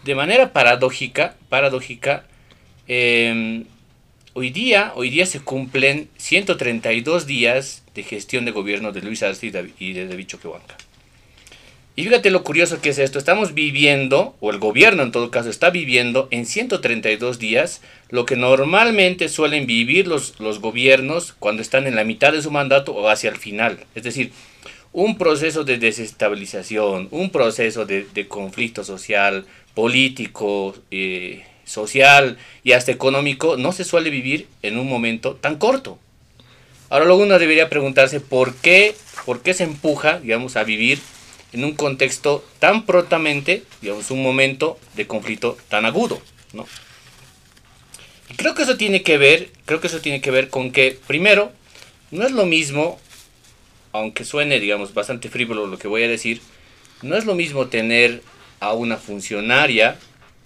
de 0.03 0.15
manera 0.15 0.51
paradójica, 0.51 1.35
paradójica 1.47 2.25
em, 2.87 3.65
hoy, 4.33 4.49
día, 4.49 4.91
hoy 4.95 5.09
día 5.09 5.25
se 5.25 5.39
cumplen 5.39 6.09
132 6.17 7.25
días 7.25 7.83
de 7.93 8.03
gestión 8.03 8.45
de 8.45 8.51
gobierno 8.51 8.91
de 8.91 9.01
Luis 9.01 9.23
Arce 9.23 9.47
y 9.79 9.93
de 9.93 10.07
David 10.07 10.27
Choquehuanca. 10.27 10.75
Y 11.99 12.03
fíjate 12.03 12.29
lo 12.29 12.45
curioso 12.45 12.79
que 12.79 12.91
es 12.91 12.97
esto. 12.97 13.19
Estamos 13.19 13.53
viviendo, 13.53 14.33
o 14.39 14.51
el 14.51 14.57
gobierno 14.57 15.03
en 15.03 15.11
todo 15.11 15.31
caso 15.31 15.49
está 15.49 15.69
viviendo 15.69 16.29
en 16.31 16.45
132 16.45 17.39
días 17.39 17.81
lo 18.09 18.25
que 18.25 18.37
normalmente 18.37 19.27
suelen 19.27 19.67
vivir 19.67 20.07
los, 20.07 20.39
los 20.39 20.61
gobiernos 20.61 21.33
cuando 21.39 21.61
están 21.61 21.87
en 21.87 21.97
la 21.97 22.05
mitad 22.05 22.31
de 22.31 22.41
su 22.41 22.51
mandato 22.51 22.93
o 22.93 23.09
hacia 23.09 23.29
el 23.29 23.35
final. 23.35 23.79
Es 23.95 24.03
decir, 24.03 24.31
un 24.93 25.17
proceso 25.17 25.65
de 25.65 25.77
desestabilización, 25.77 27.09
un 27.11 27.31
proceso 27.31 27.85
de, 27.85 28.27
conflicto 28.29 28.85
social, 28.85 29.45
político, 29.73 30.77
eh, 30.91 31.43
social 31.65 32.37
y 32.63 32.71
hasta 32.71 32.93
económico 32.93 33.57
no 33.57 33.73
se 33.73 33.83
suele 33.83 34.09
vivir 34.09 34.47
en 34.61 34.79
un 34.79 34.87
momento 34.87 35.35
tan 35.35 35.57
corto. 35.57 35.99
Ahora 36.89 37.03
luego 37.03 37.23
uno 37.23 37.37
debería 37.37 37.67
preguntarse 37.67 38.21
por 38.21 38.55
qué, 38.55 38.95
por 39.25 39.41
qué 39.41 39.53
se 39.53 39.65
empuja, 39.65 40.21
digamos, 40.21 40.55
a 40.55 40.63
vivir 40.63 40.99
en 41.53 41.63
un 41.63 41.73
contexto 41.73 42.45
tan 42.59 42.85
prontamente, 42.85 43.63
digamos, 43.81 44.11
un 44.11 44.21
momento 44.21 44.79
de 44.95 45.07
conflicto 45.07 45.57
tan 45.67 45.85
agudo, 45.85 46.21
¿no? 46.53 46.67
Y 48.29 48.35
creo 48.35 48.53
que 48.53 48.63
eso 48.63 48.77
tiene 48.77 49.01
que 49.01 49.17
ver, 49.17 49.51
creo 49.65 49.81
que 49.81 49.87
eso 49.87 50.01
tiene 50.01 50.21
que 50.21 50.31
ver 50.31 50.49
con 50.49 50.71
que, 50.71 50.97
primero, 51.07 51.51
no 52.11 52.25
es 52.25 52.31
lo 52.31 52.45
mismo, 52.45 52.99
aunque 53.91 54.25
suene, 54.25 54.59
digamos, 54.59 54.93
bastante 54.93 55.29
frívolo 55.29 55.65
lo 55.65 55.79
que 55.79 55.87
voy 55.87 56.03
a 56.03 56.07
decir, 56.07 56.41
no 57.01 57.17
es 57.17 57.25
lo 57.25 57.33
mismo 57.33 57.67
tener 57.67 58.21
a 58.59 58.73
una 58.73 58.97
funcionaria 58.97 59.97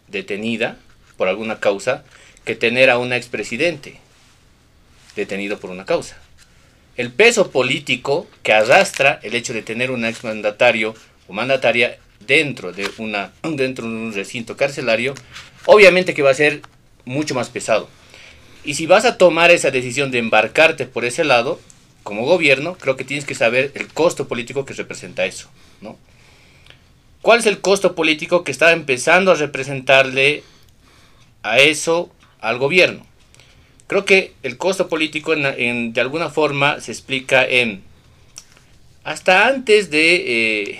detenida 0.08 0.78
por 1.18 1.28
alguna 1.28 1.60
causa 1.60 2.06
que 2.46 2.56
tener 2.56 2.90
a 2.90 2.98
un 2.98 3.12
expresidente 3.12 4.00
detenido 5.16 5.60
por 5.60 5.70
una 5.70 5.86
causa 5.86 6.23
el 6.96 7.12
peso 7.12 7.52
político 7.52 8.28
que 8.44 8.54
arrastra 8.54 9.20
el 9.24 9.36
hecho 9.36 9.54
de 9.54 9.64
tener 9.64 9.92
un 9.92 10.06
exmandatario 10.06 10.94
o 11.28 11.34
mandataria 11.34 11.98
dentro 12.28 12.72
de, 12.72 12.90
una, 12.98 13.32
dentro 13.44 13.88
de 13.88 13.94
un 13.94 14.14
recinto 14.14 14.56
carcelario, 14.56 15.16
obviamente 15.66 16.14
que 16.14 16.22
va 16.22 16.32
a 16.32 16.36
ser 16.36 16.62
mucho 17.06 17.36
más 17.36 17.50
pesado. 17.50 17.90
Y 18.64 18.76
si 18.76 18.86
vas 18.86 19.06
a 19.06 19.18
tomar 19.18 19.52
esa 19.52 19.72
decisión 19.72 20.12
de 20.12 20.20
embarcarte 20.20 20.86
por 20.86 21.04
ese 21.04 21.24
lado, 21.24 21.60
como 22.04 22.26
gobierno, 22.26 22.76
creo 22.76 22.96
que 22.96 23.04
tienes 23.04 23.26
que 23.26 23.36
saber 23.36 23.72
el 23.76 23.88
costo 23.88 24.28
político 24.28 24.66
que 24.66 24.74
representa 24.74 25.26
eso, 25.26 25.50
¿no? 25.82 25.98
¿Cuál 27.22 27.40
es 27.40 27.46
el 27.46 27.62
costo 27.62 27.96
político 27.96 28.44
que 28.44 28.52
está 28.52 28.74
empezando 28.74 29.32
a 29.32 29.36
representarle 29.36 30.44
a 31.42 31.58
eso 31.58 32.12
al 32.42 32.58
gobierno? 32.58 33.06
Creo 33.88 34.06
que 34.06 34.34
el 34.44 34.58
costo 34.58 34.88
político 34.88 35.36
de 35.36 35.94
alguna 36.02 36.30
forma 36.30 36.80
se 36.80 36.92
explica 36.92 37.46
en 37.46 37.82
hasta 39.04 39.48
antes 39.48 39.90
de 39.92 40.72
eh, 40.72 40.80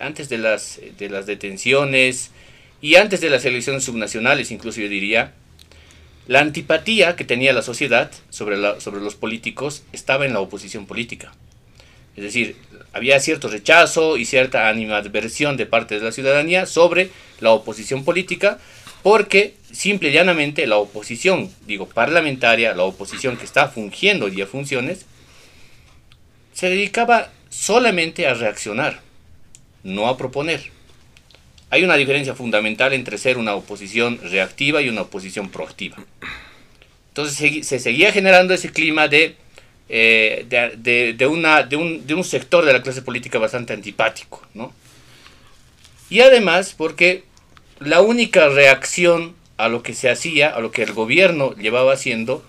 antes 0.00 0.28
de 0.28 0.38
las 0.38 0.80
de 0.98 1.08
las 1.08 1.26
detenciones 1.26 2.32
y 2.82 2.96
antes 2.96 3.20
de 3.20 3.30
las 3.30 3.44
elecciones 3.44 3.84
subnacionales 3.84 4.50
incluso 4.50 4.80
yo 4.80 4.88
diría 4.88 5.34
la 6.26 6.40
antipatía 6.40 7.16
que 7.16 7.24
tenía 7.24 7.52
la 7.52 7.62
sociedad 7.62 8.10
sobre, 8.30 8.56
sobre 8.80 9.00
los 9.00 9.14
políticos 9.14 9.84
estaba 9.92 10.26
en 10.26 10.32
la 10.32 10.40
oposición 10.40 10.86
política. 10.86 11.32
Es 12.16 12.24
decir 12.24 12.56
había 12.92 13.20
cierto 13.20 13.48
rechazo 13.48 14.16
y 14.16 14.24
cierta 14.24 14.68
animadversión 14.68 15.56
de 15.56 15.66
parte 15.66 15.98
de 15.98 16.04
la 16.04 16.12
ciudadanía 16.12 16.66
sobre 16.66 17.10
la 17.40 17.50
oposición 17.52 18.04
política 18.04 18.58
porque 19.02 19.54
simple 19.72 20.10
y 20.10 20.12
llanamente 20.12 20.66
la 20.66 20.76
oposición, 20.76 21.50
digo 21.66 21.86
parlamentaria, 21.86 22.74
la 22.74 22.84
oposición 22.84 23.36
que 23.36 23.44
está 23.44 23.68
fungiendo 23.68 24.28
ya 24.28 24.46
funciones, 24.46 25.06
se 26.52 26.68
dedicaba 26.68 27.30
solamente 27.48 28.26
a 28.26 28.34
reaccionar, 28.34 29.00
no 29.82 30.08
a 30.08 30.16
proponer. 30.16 30.70
hay 31.70 31.84
una 31.84 31.94
diferencia 31.94 32.34
fundamental 32.34 32.92
entre 32.92 33.16
ser 33.16 33.38
una 33.38 33.54
oposición 33.54 34.18
reactiva 34.22 34.82
y 34.82 34.88
una 34.88 35.02
oposición 35.02 35.50
proactiva. 35.50 35.96
Entonces 37.08 37.66
se, 37.66 37.78
seguía 37.78 38.12
generando 38.12 38.54
ese 38.54 38.72
clima 38.72 39.06
de, 39.06 39.36
eh, 39.88 40.44
de, 40.48 41.26
un, 41.26 42.06
de 42.06 42.14
un 42.14 42.24
sector 42.24 42.64
de 42.64 42.72
la 42.72 42.82
clase 42.82 43.02
política 43.02 43.38
bastante 43.38 43.72
antipático. 43.72 44.46
¿no? 44.52 44.72
Y 46.08 46.20
además 46.20 46.74
porque 46.76 47.22
la 47.80 48.02
única 48.02 48.48
reacción 48.48 49.34
a 49.56 49.68
lo 49.68 49.82
que 49.82 49.94
se 49.94 50.10
hacía, 50.10 50.54
a 50.54 50.60
lo 50.60 50.70
que 50.70 50.82
el 50.82 50.92
gobierno 50.92 51.54
llevaba 51.54 51.94
haciendo, 51.94 52.44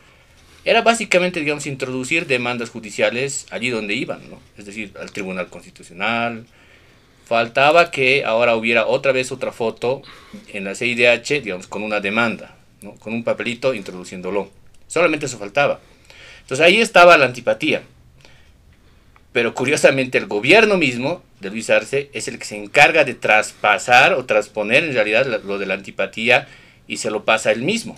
era 0.63 0.81
básicamente, 0.81 1.39
digamos, 1.39 1.65
introducir 1.65 2.27
demandas 2.27 2.69
judiciales 2.69 3.47
allí 3.49 3.69
donde 3.69 3.95
iban, 3.95 4.29
¿no? 4.29 4.39
Es 4.57 4.65
decir, 4.65 4.93
al 4.99 5.11
Tribunal 5.11 5.47
Constitucional. 5.47 6.45
Faltaba 7.25 7.91
que 7.91 8.25
ahora 8.25 8.55
hubiera 8.55 8.85
otra 8.85 9.13
vez 9.13 9.31
otra 9.31 9.51
foto 9.51 10.01
en 10.49 10.65
la 10.65 10.75
CIDH, 10.75 11.41
digamos, 11.41 11.67
con 11.67 11.81
una 11.81 12.01
demanda, 12.01 12.55
¿no? 12.81 12.93
Con 12.95 13.13
un 13.13 13.23
papelito 13.23 13.73
introduciéndolo. 13.73 14.51
Solamente 14.87 15.25
eso 15.25 15.39
faltaba. 15.39 15.79
Entonces 16.41 16.65
ahí 16.65 16.81
estaba 16.81 17.17
la 17.17 17.25
antipatía. 17.25 17.83
Pero 19.33 19.53
curiosamente 19.53 20.17
el 20.17 20.25
gobierno 20.25 20.77
mismo 20.77 21.23
de 21.39 21.49
Luis 21.49 21.69
Arce 21.69 22.09
es 22.13 22.27
el 22.27 22.37
que 22.37 22.45
se 22.45 22.61
encarga 22.61 23.03
de 23.03 23.13
traspasar 23.13 24.13
o 24.13 24.25
transponer 24.25 24.83
en 24.83 24.93
realidad 24.93 25.25
lo 25.43 25.57
de 25.57 25.65
la 25.65 25.75
antipatía 25.75 26.47
y 26.87 26.97
se 26.97 27.11
lo 27.11 27.23
pasa 27.23 27.51
él 27.51 27.61
mismo. 27.61 27.97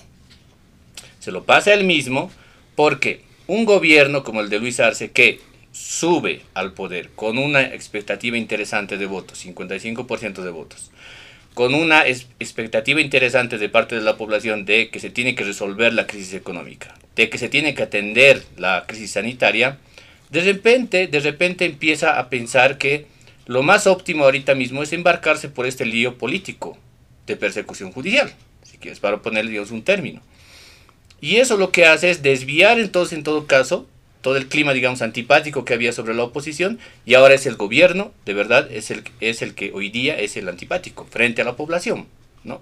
Se 1.19 1.31
lo 1.31 1.43
pasa 1.43 1.73
él 1.73 1.85
mismo 1.85 2.31
porque 2.75 3.21
un 3.47 3.65
gobierno 3.65 4.23
como 4.23 4.41
el 4.41 4.49
de 4.49 4.59
Luis 4.59 4.79
Arce 4.79 5.11
que 5.11 5.39
sube 5.71 6.41
al 6.53 6.73
poder 6.73 7.09
con 7.15 7.37
una 7.37 7.61
expectativa 7.61 8.37
interesante 8.37 8.97
de 8.97 9.05
votos, 9.07 9.43
55% 9.45 10.43
de 10.43 10.51
votos, 10.51 10.91
con 11.53 11.73
una 11.73 12.07
expectativa 12.07 13.01
interesante 13.01 13.57
de 13.57 13.69
parte 13.69 13.95
de 13.95 14.01
la 14.01 14.17
población 14.17 14.65
de 14.65 14.89
que 14.89 14.99
se 14.99 15.09
tiene 15.09 15.35
que 15.35 15.43
resolver 15.43 15.93
la 15.93 16.07
crisis 16.07 16.33
económica, 16.33 16.93
de 17.15 17.29
que 17.29 17.37
se 17.37 17.49
tiene 17.49 17.73
que 17.73 17.83
atender 17.83 18.43
la 18.57 18.85
crisis 18.87 19.11
sanitaria, 19.11 19.77
de 20.33 20.41
repente, 20.41 21.05
de 21.07 21.19
repente 21.19 21.63
empieza 21.63 22.17
a 22.17 22.27
pensar 22.27 22.79
que 22.79 23.05
lo 23.45 23.61
más 23.61 23.85
óptimo 23.85 24.23
ahorita 24.23 24.55
mismo 24.55 24.81
es 24.81 24.91
embarcarse 24.91 25.47
por 25.47 25.67
este 25.67 25.85
lío 25.85 26.17
político 26.17 26.75
de 27.27 27.35
persecución 27.35 27.91
judicial, 27.91 28.33
si 28.63 28.79
quieres, 28.79 28.99
para 28.99 29.21
ponerle 29.21 29.51
digamos, 29.51 29.69
un 29.69 29.83
término. 29.83 30.23
Y 31.21 31.35
eso 31.35 31.55
lo 31.55 31.71
que 31.71 31.85
hace 31.85 32.09
es 32.09 32.23
desviar 32.23 32.79
entonces 32.79 33.15
en 33.15 33.23
todo 33.23 33.45
caso 33.45 33.87
todo 34.21 34.37
el 34.37 34.47
clima, 34.47 34.73
digamos, 34.73 35.03
antipático 35.03 35.65
que 35.65 35.75
había 35.75 35.91
sobre 35.91 36.15
la 36.15 36.23
oposición 36.23 36.79
y 37.05 37.13
ahora 37.13 37.35
es 37.35 37.45
el 37.45 37.55
gobierno, 37.55 38.11
de 38.25 38.33
verdad, 38.33 38.71
es 38.71 38.89
el, 38.89 39.03
es 39.19 39.43
el 39.43 39.53
que 39.53 39.71
hoy 39.71 39.89
día 39.89 40.17
es 40.17 40.35
el 40.35 40.49
antipático 40.49 41.05
frente 41.11 41.43
a 41.43 41.45
la 41.45 41.55
población, 41.55 42.07
¿no? 42.43 42.59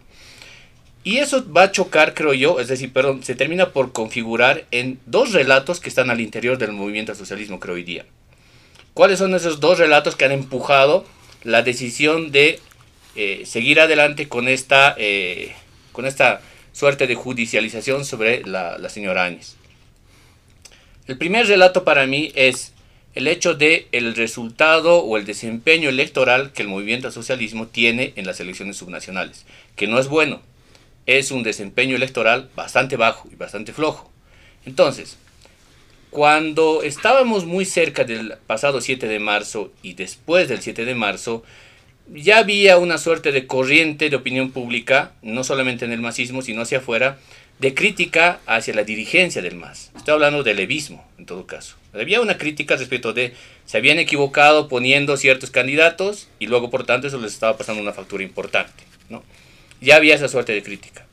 Y 1.04 1.18
eso 1.18 1.52
va 1.52 1.64
a 1.64 1.72
chocar, 1.72 2.14
creo 2.14 2.34
yo, 2.34 2.60
es 2.60 2.68
decir, 2.68 2.94
perdón, 2.94 3.24
se 3.24 3.36
termina 3.36 3.70
por 3.70 3.92
configurar 3.92 4.66
en 4.72 5.00
dos 5.06 5.32
relatos 5.32 5.80
que 5.80 5.90
están 5.90 6.10
al 6.10 6.22
interior 6.22 6.58
del 6.58 6.74
movimiento 6.74 7.16
socialismo, 7.16 7.60
creo 7.60 7.76
hoy 7.76 7.84
día. 7.84 8.06
¿Cuáles 8.94 9.20
son 9.20 9.34
esos 9.34 9.60
dos 9.60 9.80
relatos 9.80 10.16
que 10.16 10.26
han 10.26 10.32
empujado 10.32 11.06
la 11.44 11.64
decisión 11.64 12.32
de 12.32 12.60
eh, 13.16 13.44
seguir 13.46 13.80
adelante 13.80 14.30
con 14.30 14.48
esta, 14.48 14.96
eh, 14.98 15.54
con 15.92 16.06
esta 16.06 16.42
suerte 16.72 17.08
de 17.08 17.16
judicialización 17.16 18.06
sobre 18.06 18.44
la, 18.44 18.78
señora 18.90 19.26
Áñez. 19.26 19.56
El 21.08 21.18
primer 21.18 21.48
relato 21.48 21.84
para 21.84 22.06
mí 22.08 22.32
es 22.36 22.74
el 23.14 23.28
hecho 23.28 23.54
de 23.54 23.88
el 23.92 24.16
resultado 24.16 25.00
o 25.00 25.18
el 25.18 25.26
desempeño 25.26 25.90
electoral 25.90 26.54
que 26.54 26.62
el 26.62 26.70
movimiento 26.70 27.12
socialismo 27.12 27.68
tiene 27.68 28.14
en 28.16 28.26
las 28.26 28.40
elecciones 28.40 28.78
subnacionales, 28.78 29.46
que 29.76 29.88
no 29.88 30.00
es 30.00 30.08
bueno, 30.08 30.42
es 31.06 31.32
un 31.32 31.44
desempeño 31.44 31.96
electoral 31.96 32.50
bastante 32.56 32.98
bajo 32.98 33.28
y 33.32 33.36
bastante 33.36 33.74
flojo. 33.74 34.12
Entonces, 34.66 35.18
cuando 36.10 36.84
estábamos 36.84 37.46
muy 37.46 37.66
cerca 37.66 38.04
del 38.04 38.34
pasado 38.46 38.82
7 38.82 39.08
de 39.08 39.20
marzo 39.20 39.72
y 39.82 39.94
después 39.94 40.50
del 40.50 40.62
7 40.62 40.86
de 40.86 40.96
marzo, 40.96 41.44
ya 42.14 42.40
había 42.40 42.78
una 42.78 42.98
suerte 42.98 43.32
de 43.32 43.48
corriente 43.48 44.10
de 44.10 44.16
opinión 44.16 44.52
pública, 44.52 45.14
no 45.22 45.44
solamente 45.44 45.86
en 45.86 45.94
el 45.94 46.02
masismo, 46.02 46.42
sino 46.42 46.62
hacia 46.62 46.80
afuera, 46.80 47.18
de 47.60 47.74
crítica 47.74 48.40
hacia 48.48 48.74
la 48.74 48.84
dirigencia 48.84 49.42
del 49.42 49.56
MAS. 49.56 49.92
Estoy 49.96 50.16
hablando 50.16 50.44
del 50.44 50.58
levismo, 50.58 51.08
en 51.18 51.26
todo 51.26 51.46
caso. 51.46 51.78
Había 51.94 52.20
una 52.20 52.38
crítica 52.38 52.76
respecto 52.76 53.14
de 53.14 53.34
se 53.66 53.78
habían 53.78 54.00
equivocado 54.00 54.68
poniendo 54.68 55.16
ciertos 55.16 55.52
candidatos 55.52 56.28
y 56.40 56.48
luego, 56.48 56.70
por 56.70 56.86
tanto, 56.86 57.08
eso 57.08 57.20
les 57.20 57.34
estaba 57.34 57.58
pasando 57.58 57.82
una 57.82 57.94
factura 57.94 58.24
importante. 58.24 58.84
¿no? 59.10 59.24
Ya 59.82 59.98
había 59.98 60.16
esa 60.16 60.30
suerte 60.30 60.54
de 60.54 60.64
crítica. 60.64 61.06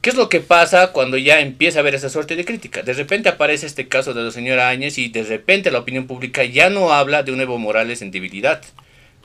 ¿Qué 0.00 0.10
es 0.10 0.16
lo 0.16 0.28
que 0.28 0.40
pasa 0.40 0.92
cuando 0.92 1.18
ya 1.18 1.40
empieza 1.40 1.78
a 1.78 1.82
haber 1.82 1.94
esa 1.94 2.08
suerte 2.08 2.34
de 2.34 2.44
crítica? 2.44 2.82
De 2.82 2.94
repente 2.94 3.28
aparece 3.28 3.66
este 3.66 3.86
caso 3.86 4.14
de 4.14 4.22
la 4.22 4.30
señora 4.30 4.70
Áñez 4.70 4.98
y 4.98 5.08
de 5.08 5.22
repente 5.22 5.70
la 5.70 5.78
opinión 5.78 6.06
pública 6.06 6.42
ya 6.42 6.70
no 6.70 6.92
habla 6.92 7.22
de 7.22 7.32
un 7.32 7.40
Evo 7.40 7.58
Morales 7.58 8.02
en 8.02 8.10
debilidad 8.10 8.62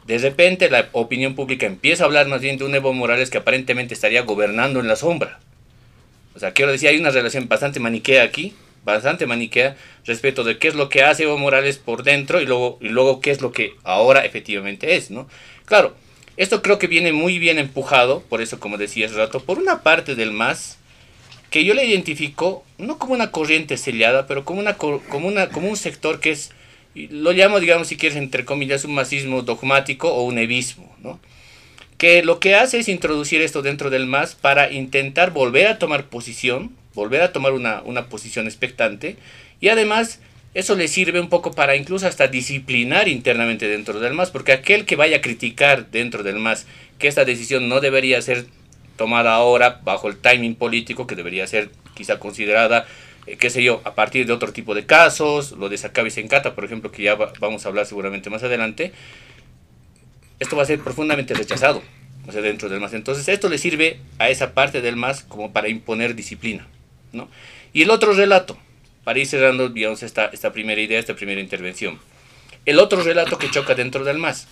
de 0.06 0.20
repente 0.20 0.70
la 0.70 0.90
opinión 0.92 1.36
pública 1.36 1.66
empieza 1.66 2.04
a 2.04 2.08
hablar 2.08 2.28
más 2.28 2.42
bien 2.42 2.58
de 2.58 2.64
un 2.64 2.76
Evo 2.76 2.94
Morales 2.94 3.30
que 3.30 3.40
aparentemente 3.40 3.94
estaría 3.94 4.22
gobernando 4.22 4.80
en 4.80 4.88
la 4.88 4.96
sombra. 4.96 5.40
O 6.36 6.40
sea, 6.40 6.52
quiero 6.52 6.72
decir, 6.72 6.90
hay 6.90 6.98
una 6.98 7.10
relación 7.10 7.48
bastante 7.48 7.80
maniquea 7.80 8.24
aquí, 8.24 8.54
bastante 8.84 9.26
maniquea, 9.26 9.76
respecto 10.06 10.44
de 10.44 10.60
qué 10.60 10.68
es 10.68 10.76
lo 10.76 10.90
que 10.90 11.04
hace 11.04 11.24
Evo 11.24 11.38
Morales 11.38 11.78
por 11.78 12.04
dentro 12.04 12.40
y 12.40 12.46
luego, 12.46 12.78
y 12.82 12.90
luego 12.90 13.20
qué 13.20 13.32
es 13.32 13.42
lo 13.42 13.52
que 13.52 13.74
ahora 13.84 14.26
efectivamente 14.26 14.96
es, 14.96 15.10
¿no? 15.10 15.28
Claro, 15.66 15.96
esto 16.38 16.62
creo 16.62 16.80
que 16.80 16.88
viene 16.88 17.14
muy 17.14 17.40
bien 17.40 17.60
empujado, 17.60 18.22
por 18.22 18.42
eso 18.42 18.60
como 18.60 18.78
decía 18.78 19.06
hace 19.06 19.16
rato, 19.16 19.40
por 19.40 19.58
una 19.58 19.82
parte 19.84 20.16
del 20.16 20.32
MAS, 20.32 20.78
que 21.50 21.64
yo 21.64 21.74
le 21.74 21.86
identifico 21.86 22.66
no 22.78 22.98
como 22.98 23.14
una 23.14 23.32
corriente 23.32 23.78
sellada, 23.78 24.28
pero 24.28 24.44
como, 24.44 24.60
una, 24.60 24.76
como, 24.76 25.28
una, 25.28 25.50
como 25.50 25.70
un 25.70 25.78
sector 25.78 26.20
que 26.20 26.32
es 26.32 26.52
lo 26.96 27.34
llamo, 27.34 27.60
digamos, 27.60 27.88
si 27.88 27.98
quieres, 27.98 28.18
entre 28.18 28.46
comillas, 28.46 28.86
un 28.86 28.94
masismo 28.94 29.42
dogmático 29.42 30.14
o 30.14 30.24
un 30.24 30.38
evismo, 30.38 30.96
¿no? 31.02 31.20
Que 31.98 32.24
lo 32.24 32.40
que 32.40 32.56
hace 32.56 32.80
es 32.80 32.88
introducir 32.88 33.42
esto 33.42 33.62
dentro 33.62 33.90
del 33.90 34.06
MAS 34.06 34.36
para 34.36 34.72
intentar 34.72 35.32
volver 35.32 35.68
a 35.68 35.78
tomar 35.78 36.06
posición, 36.06 36.72
volver 36.94 37.22
a 37.22 37.34
tomar 37.34 37.52
una, 37.52 37.82
una 37.84 38.08
posición 38.08 38.46
expectante, 38.46 39.18
y 39.60 39.70
además 39.70 40.20
eso 40.56 40.76
le 40.76 40.88
sirve 40.88 41.20
un 41.20 41.30
poco 41.30 41.54
para 41.54 41.76
incluso 41.76 42.08
hasta 42.08 42.28
disciplinar 42.28 43.08
internamente 43.08 43.68
dentro 43.68 44.00
del 44.00 44.14
MAS, 44.14 44.32
porque 44.32 44.54
aquel 44.54 44.86
que 44.86 44.96
vaya 44.96 45.18
a 45.18 45.22
criticar 45.22 45.92
dentro 45.92 46.24
del 46.24 46.40
MAS 46.40 46.66
que 46.98 47.08
esta 47.08 47.26
decisión 47.26 47.70
no 47.70 47.82
debería 47.82 48.20
ser 48.24 48.48
tomada 48.98 49.36
ahora 49.36 49.82
bajo 49.84 50.08
el 50.08 50.18
timing 50.18 50.56
político, 50.56 51.06
que 51.06 51.16
debería 51.16 51.46
ser 51.46 51.70
quizá 51.94 52.18
considerada 52.18 52.88
eh, 53.28 53.38
qué 53.38 53.50
sé 53.50 53.64
yo, 53.64 53.82
a 53.86 53.96
partir 53.96 54.26
de 54.26 54.34
otro 54.34 54.54
tipo 54.54 54.76
de 54.76 54.86
casos, 54.86 55.52
lo 55.54 55.70
de 55.70 55.78
Sacabi 55.78 56.12
Sencata, 56.12 56.56
por 56.56 56.66
ejemplo, 56.66 56.92
que 56.92 57.04
ya 57.04 57.16
vamos 57.16 57.66
a 57.66 57.70
hablar 57.70 57.86
seguramente 57.86 58.30
más 58.30 58.44
adelante, 58.44 58.92
esto 60.40 60.56
va 60.56 60.64
a 60.64 60.66
ser 60.66 60.80
profundamente 60.80 61.34
rechazado 61.34 61.82
o 62.28 62.32
sea, 62.32 62.42
dentro 62.42 62.70
del 62.70 62.80
MAS. 62.80 62.94
Entonces, 62.94 63.28
esto 63.28 63.50
le 63.50 63.58
sirve 63.58 64.00
a 64.20 64.30
esa 64.30 64.54
parte 64.54 64.82
del 64.82 64.96
MAS 64.96 65.24
como 65.24 65.52
para 65.52 65.70
imponer 65.70 66.16
disciplina. 66.16 66.68
¿no? 67.14 67.30
Y 67.74 67.84
el 67.84 67.90
otro 67.90 68.14
relato, 68.14 68.58
para 69.06 69.20
ir 69.20 69.28
cerrando, 69.28 69.70
digamos, 69.70 70.04
esta, 70.04 70.26
esta 70.26 70.52
primera 70.52 70.82
idea, 70.82 71.00
esta 71.00 71.16
primera 71.16 71.40
intervención. 71.40 71.98
El 72.66 72.80
otro 72.80 73.02
relato 73.04 73.38
que 73.38 73.52
choca 73.52 73.76
dentro 73.76 74.04
del 74.04 74.18
MAS. 74.18 74.48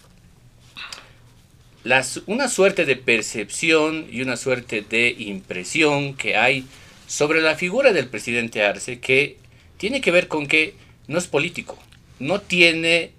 Las, 1.83 2.21
una 2.27 2.47
suerte 2.47 2.85
de 2.85 2.95
percepción 2.95 4.07
y 4.09 4.21
una 4.21 4.37
suerte 4.37 4.85
de 4.87 5.09
impresión 5.09 6.13
que 6.13 6.37
hay 6.37 6.65
sobre 7.07 7.41
la 7.41 7.55
figura 7.55 7.91
del 7.91 8.07
presidente 8.07 8.63
Arce 8.63 8.99
que 8.99 9.37
tiene 9.77 9.99
que 9.99 10.11
ver 10.11 10.27
con 10.27 10.47
que 10.47 10.75
no 11.07 11.17
es 11.17 11.27
político, 11.27 11.77
no 12.19 12.39
tiene 12.39 13.11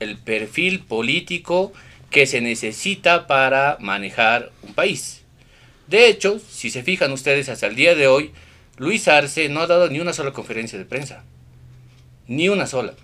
el 0.00 0.18
perfil 0.18 0.80
político 0.80 1.72
que 2.10 2.26
se 2.26 2.40
necesita 2.40 3.26
para 3.26 3.78
manejar 3.80 4.50
un 4.62 4.74
país. 4.74 5.22
De 5.86 6.08
hecho, 6.08 6.40
si 6.50 6.70
se 6.70 6.82
fijan 6.82 7.12
ustedes 7.12 7.48
hasta 7.48 7.66
el 7.66 7.76
día 7.76 7.94
de 7.94 8.08
hoy, 8.08 8.32
Luis 8.76 9.08
Arce 9.08 9.48
no 9.48 9.60
ha 9.60 9.66
dado 9.66 9.88
ni 9.88 10.00
una 10.00 10.12
sola 10.12 10.32
conferencia 10.32 10.78
de 10.78 10.84
prensa. 10.84 11.24
Ni 12.26 12.48
una 12.48 12.66
sola. 12.66 12.94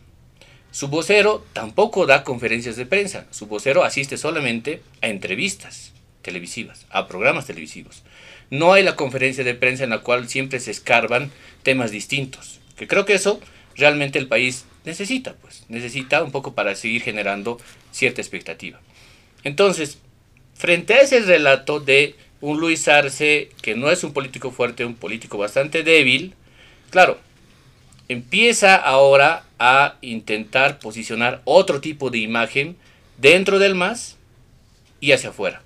Su 0.71 0.89
vocero 0.89 1.45
tampoco 1.53 2.07
da 2.07 2.25
conferencias 2.25 2.77
de 2.77 2.87
prensa. 2.87 3.27
Su 3.31 3.47
vocero 3.47 3.85
asiste 3.85 4.17
solamente 4.17 4.83
a 5.01 5.09
entrevistas 5.09 5.93
televisivas, 6.23 6.87
a 6.91 7.09
programas 7.09 7.47
televisivos 7.47 8.03
no 8.53 8.75
hay 8.75 8.83
la 8.83 8.97
conferencia 8.97 9.45
de 9.45 9.55
prensa 9.55 9.83
en 9.83 9.91
la 9.91 10.01
cual 10.01 10.29
siempre 10.29 10.61
se 10.61 10.71
escarban 10.71 11.31
temas 11.63 11.91
distintos. 11.91 12.61
Que 12.77 12.87
creo 12.87 13.07
que 13.07 13.15
eso 13.15 13.41
realmente 13.77 14.19
el 14.19 14.29
país 14.29 14.67
necesita, 14.85 15.33
pues, 15.41 15.65
necesita 15.71 16.23
un 16.23 16.33
poco 16.33 16.55
para 16.55 16.75
seguir 16.75 17.01
generando 17.01 17.59
cierta 17.93 18.21
expectativa. 18.21 18.79
Entonces, 19.43 19.97
frente 20.55 20.93
a 20.93 21.01
ese 21.01 21.21
relato 21.21 21.81
de 21.81 22.15
un 22.43 22.61
Luis 22.61 22.87
Arce 22.89 23.49
que 23.63 23.75
no 23.75 23.91
es 23.91 24.05
un 24.05 24.13
político 24.13 24.51
fuerte, 24.51 24.85
un 24.85 24.95
político 24.95 25.39
bastante 25.39 25.83
débil, 25.83 26.35
claro, 26.91 27.19
empieza 28.09 28.77
ahora 28.77 29.45
a 29.59 29.95
intentar 30.03 30.79
posicionar 30.79 31.41
otro 31.45 31.81
tipo 31.81 32.11
de 32.11 32.19
imagen 32.19 32.77
dentro 33.17 33.59
del 33.59 33.75
MAS 33.75 34.19
y 35.01 35.13
hacia 35.13 35.31
afuera. 35.31 35.63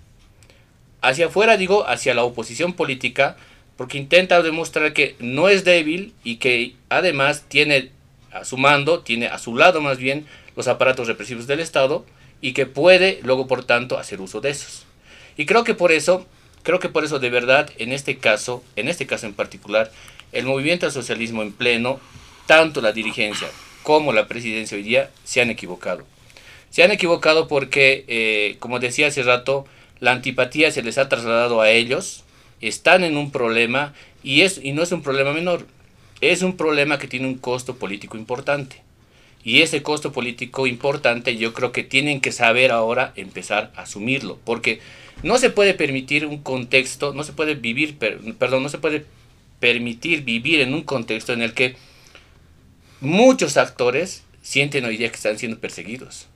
Hacia 1.01 1.27
afuera 1.27 1.57
digo, 1.57 1.89
hacia 1.89 2.15
la 2.15 2.25
oposición 2.25 2.75
política, 2.75 3.37
porque 3.77 3.99
intenta 3.99 4.43
demostrar 4.43 4.93
que 4.93 5.17
no 5.19 5.49
es 5.49 5.65
débil 5.65 6.15
y 6.25 6.37
que 6.37 6.75
además 6.89 7.45
tiene 7.49 7.91
a 8.33 8.45
su 8.45 8.59
mando, 8.59 9.01
tiene 9.01 9.27
a 9.27 9.39
su 9.39 9.57
lado 9.57 9.81
más 9.81 9.99
bien 9.99 10.27
los 10.57 10.69
aparatos 10.69 11.09
represivos 11.09 11.47
del 11.47 11.61
Estado 11.61 12.05
y 12.41 12.53
que 12.53 12.67
puede 12.67 13.21
luego 13.23 13.47
por 13.47 13.65
tanto 13.65 13.99
hacer 13.99 14.21
uso 14.21 14.41
de 14.41 14.51
esos. 14.51 14.85
Y 15.37 15.47
creo 15.47 15.65
que 15.65 15.75
por 15.75 15.93
eso, 15.93 16.27
creo 16.67 16.81
que 16.81 16.89
por 16.89 17.05
eso 17.05 17.21
de 17.21 17.31
verdad 17.31 17.71
en 17.79 17.93
este 17.93 18.19
caso, 18.19 18.65
en 18.75 18.89
este 18.89 19.07
caso 19.07 19.27
en 19.27 19.35
particular, 19.35 19.93
el 20.33 20.47
movimiento 20.47 20.85
al 20.85 20.91
socialismo 20.91 21.43
en 21.43 21.53
pleno, 21.53 22.01
tanto 22.47 22.81
la 22.81 22.91
dirigencia 22.91 23.47
como 23.85 24.13
la 24.13 24.27
presidencia 24.27 24.77
hoy 24.77 24.83
día 24.83 25.11
se 25.23 25.41
han 25.41 25.49
equivocado. 25.49 26.05
Se 26.71 26.83
han 26.83 26.91
equivocado 26.91 27.47
porque, 27.47 28.05
eh, 28.09 28.57
como 28.59 28.81
decía 28.81 29.07
hace 29.07 29.23
rato, 29.23 29.65
la 30.01 30.11
antipatía 30.11 30.73
se 30.73 30.83
les 30.83 30.99
ha 30.99 31.09
trasladado 31.09 31.61
a 31.61 31.71
ellos, 31.71 32.25
están 32.61 33.05
en 33.05 33.17
un 33.17 33.31
problema 33.31 33.95
y, 34.25 34.41
es, 34.41 34.59
y 34.61 34.73
no 34.73 34.83
es 34.83 34.91
un 34.91 35.03
problema 35.03 35.33
menor, 35.33 35.69
es 36.21 36.43
un 36.43 36.57
problema 36.57 36.99
que 36.99 37.07
tiene 37.07 37.29
un 37.29 37.39
costo 37.39 37.77
político 37.77 38.17
importante. 38.17 38.83
Y 39.47 39.63
ese 39.63 39.81
costo 39.81 40.11
político 40.11 40.67
importante 40.67 41.37
yo 41.37 41.55
creo 41.55 41.71
que 41.71 41.85
tienen 41.85 42.21
que 42.21 42.33
saber 42.33 42.73
ahora 42.73 43.13
empezar 43.15 43.73
a 43.77 43.83
asumirlo, 43.83 44.41
porque 44.45 44.81
no 45.23 45.39
se 45.39 45.51
puede 45.51 45.73
permitir 45.73 46.27
un 46.27 46.43
contexto, 46.43 47.15
no 47.15 47.23
se 47.23 47.33
puede 47.33 47.55
vivir, 47.55 47.97
perdón, 47.97 48.65
no 48.65 48.69
se 48.69 48.79
puede 48.79 49.07
permitir 49.61 50.25
vivir 50.25 50.63
en 50.63 50.75
un 50.75 50.83
contexto 50.83 51.33
en 51.33 51.43
el 51.43 51.55
que 51.55 51.77
muchos 53.01 53.57
actores 53.57 54.25
sienten 54.43 54.85
hoy 54.85 54.97
día 54.97 55.11
que 55.11 55.15
están 55.15 55.39
siendo 55.39 55.61
perseguidos. 55.61 56.27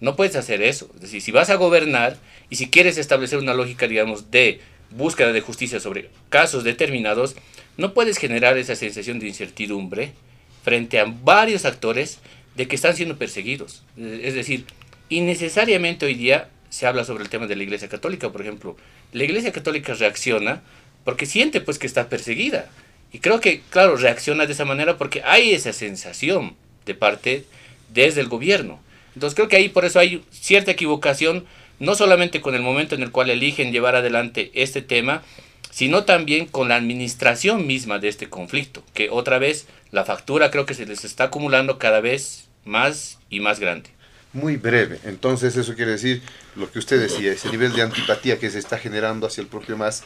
No 0.00 0.16
puedes 0.16 0.34
hacer 0.34 0.62
eso. 0.62 0.90
Es 0.94 1.02
decir, 1.02 1.20
si 1.20 1.32
vas 1.32 1.50
a 1.50 1.56
gobernar 1.56 2.16
y 2.48 2.56
si 2.56 2.70
quieres 2.70 2.96
establecer 2.96 3.38
una 3.38 3.52
lógica, 3.52 3.86
digamos, 3.86 4.30
de 4.30 4.60
búsqueda 4.88 5.32
de 5.32 5.42
justicia 5.42 5.78
sobre 5.78 6.08
casos 6.30 6.64
determinados, 6.64 7.36
no 7.76 7.92
puedes 7.92 8.16
generar 8.16 8.56
esa 8.56 8.76
sensación 8.76 9.18
de 9.18 9.28
incertidumbre 9.28 10.14
frente 10.62 10.98
a 10.98 11.04
varios 11.04 11.64
actores 11.64 12.18
de 12.56 12.68
que 12.68 12.76
están 12.76 12.96
siendo 12.96 13.16
perseguidos. 13.16 13.82
Es 13.96 14.34
decir, 14.34 14.64
innecesariamente 15.08 16.06
hoy 16.06 16.14
día 16.14 16.48
se 16.68 16.86
habla 16.86 17.04
sobre 17.04 17.24
el 17.24 17.30
tema 17.30 17.46
de 17.46 17.56
la 17.56 17.62
Iglesia 17.62 17.88
Católica, 17.88 18.30
por 18.30 18.42
ejemplo. 18.42 18.76
La 19.12 19.24
Iglesia 19.24 19.52
Católica 19.52 19.94
reacciona 19.94 20.62
porque 21.04 21.26
siente 21.26 21.60
pues 21.60 21.78
que 21.78 21.86
está 21.86 22.08
perseguida. 22.08 22.70
Y 23.12 23.18
creo 23.18 23.40
que, 23.40 23.60
claro, 23.70 23.96
reacciona 23.96 24.46
de 24.46 24.52
esa 24.52 24.64
manera 24.64 24.96
porque 24.96 25.22
hay 25.24 25.52
esa 25.52 25.72
sensación 25.72 26.54
de 26.86 26.94
parte 26.94 27.44
desde 27.92 28.20
el 28.20 28.28
gobierno. 28.28 28.80
Entonces 29.14 29.34
creo 29.34 29.48
que 29.48 29.56
ahí 29.56 29.68
por 29.68 29.84
eso 29.84 29.98
hay 29.98 30.22
cierta 30.30 30.70
equivocación, 30.70 31.44
no 31.80 31.94
solamente 31.94 32.40
con 32.40 32.54
el 32.54 32.62
momento 32.62 32.94
en 32.94 33.02
el 33.02 33.10
cual 33.10 33.30
eligen 33.30 33.72
llevar 33.72 33.96
adelante 33.96 34.50
este 34.54 34.82
tema, 34.82 35.22
sino 35.70 36.04
también 36.04 36.46
con 36.46 36.68
la 36.68 36.76
administración 36.76 37.66
misma 37.66 37.98
de 37.98 38.08
este 38.08 38.28
conflicto, 38.28 38.84
que 38.94 39.10
otra 39.10 39.38
vez 39.38 39.66
la 39.92 40.04
factura 40.04 40.50
creo 40.50 40.66
que 40.66 40.74
se 40.74 40.86
les 40.86 41.04
está 41.04 41.24
acumulando 41.24 41.78
cada 41.78 42.00
vez 42.00 42.48
más 42.64 43.18
y 43.28 43.40
más 43.40 43.60
grande. 43.60 43.90
Muy 44.32 44.56
breve, 44.56 45.00
entonces 45.04 45.56
eso 45.56 45.74
quiere 45.74 45.92
decir 45.92 46.22
lo 46.54 46.70
que 46.70 46.78
usted 46.78 47.00
decía, 47.00 47.32
ese 47.32 47.50
nivel 47.50 47.72
de 47.72 47.82
antipatía 47.82 48.38
que 48.38 48.50
se 48.50 48.60
está 48.60 48.78
generando 48.78 49.26
hacia 49.26 49.40
el 49.40 49.48
propio 49.48 49.76
MAS, 49.76 50.04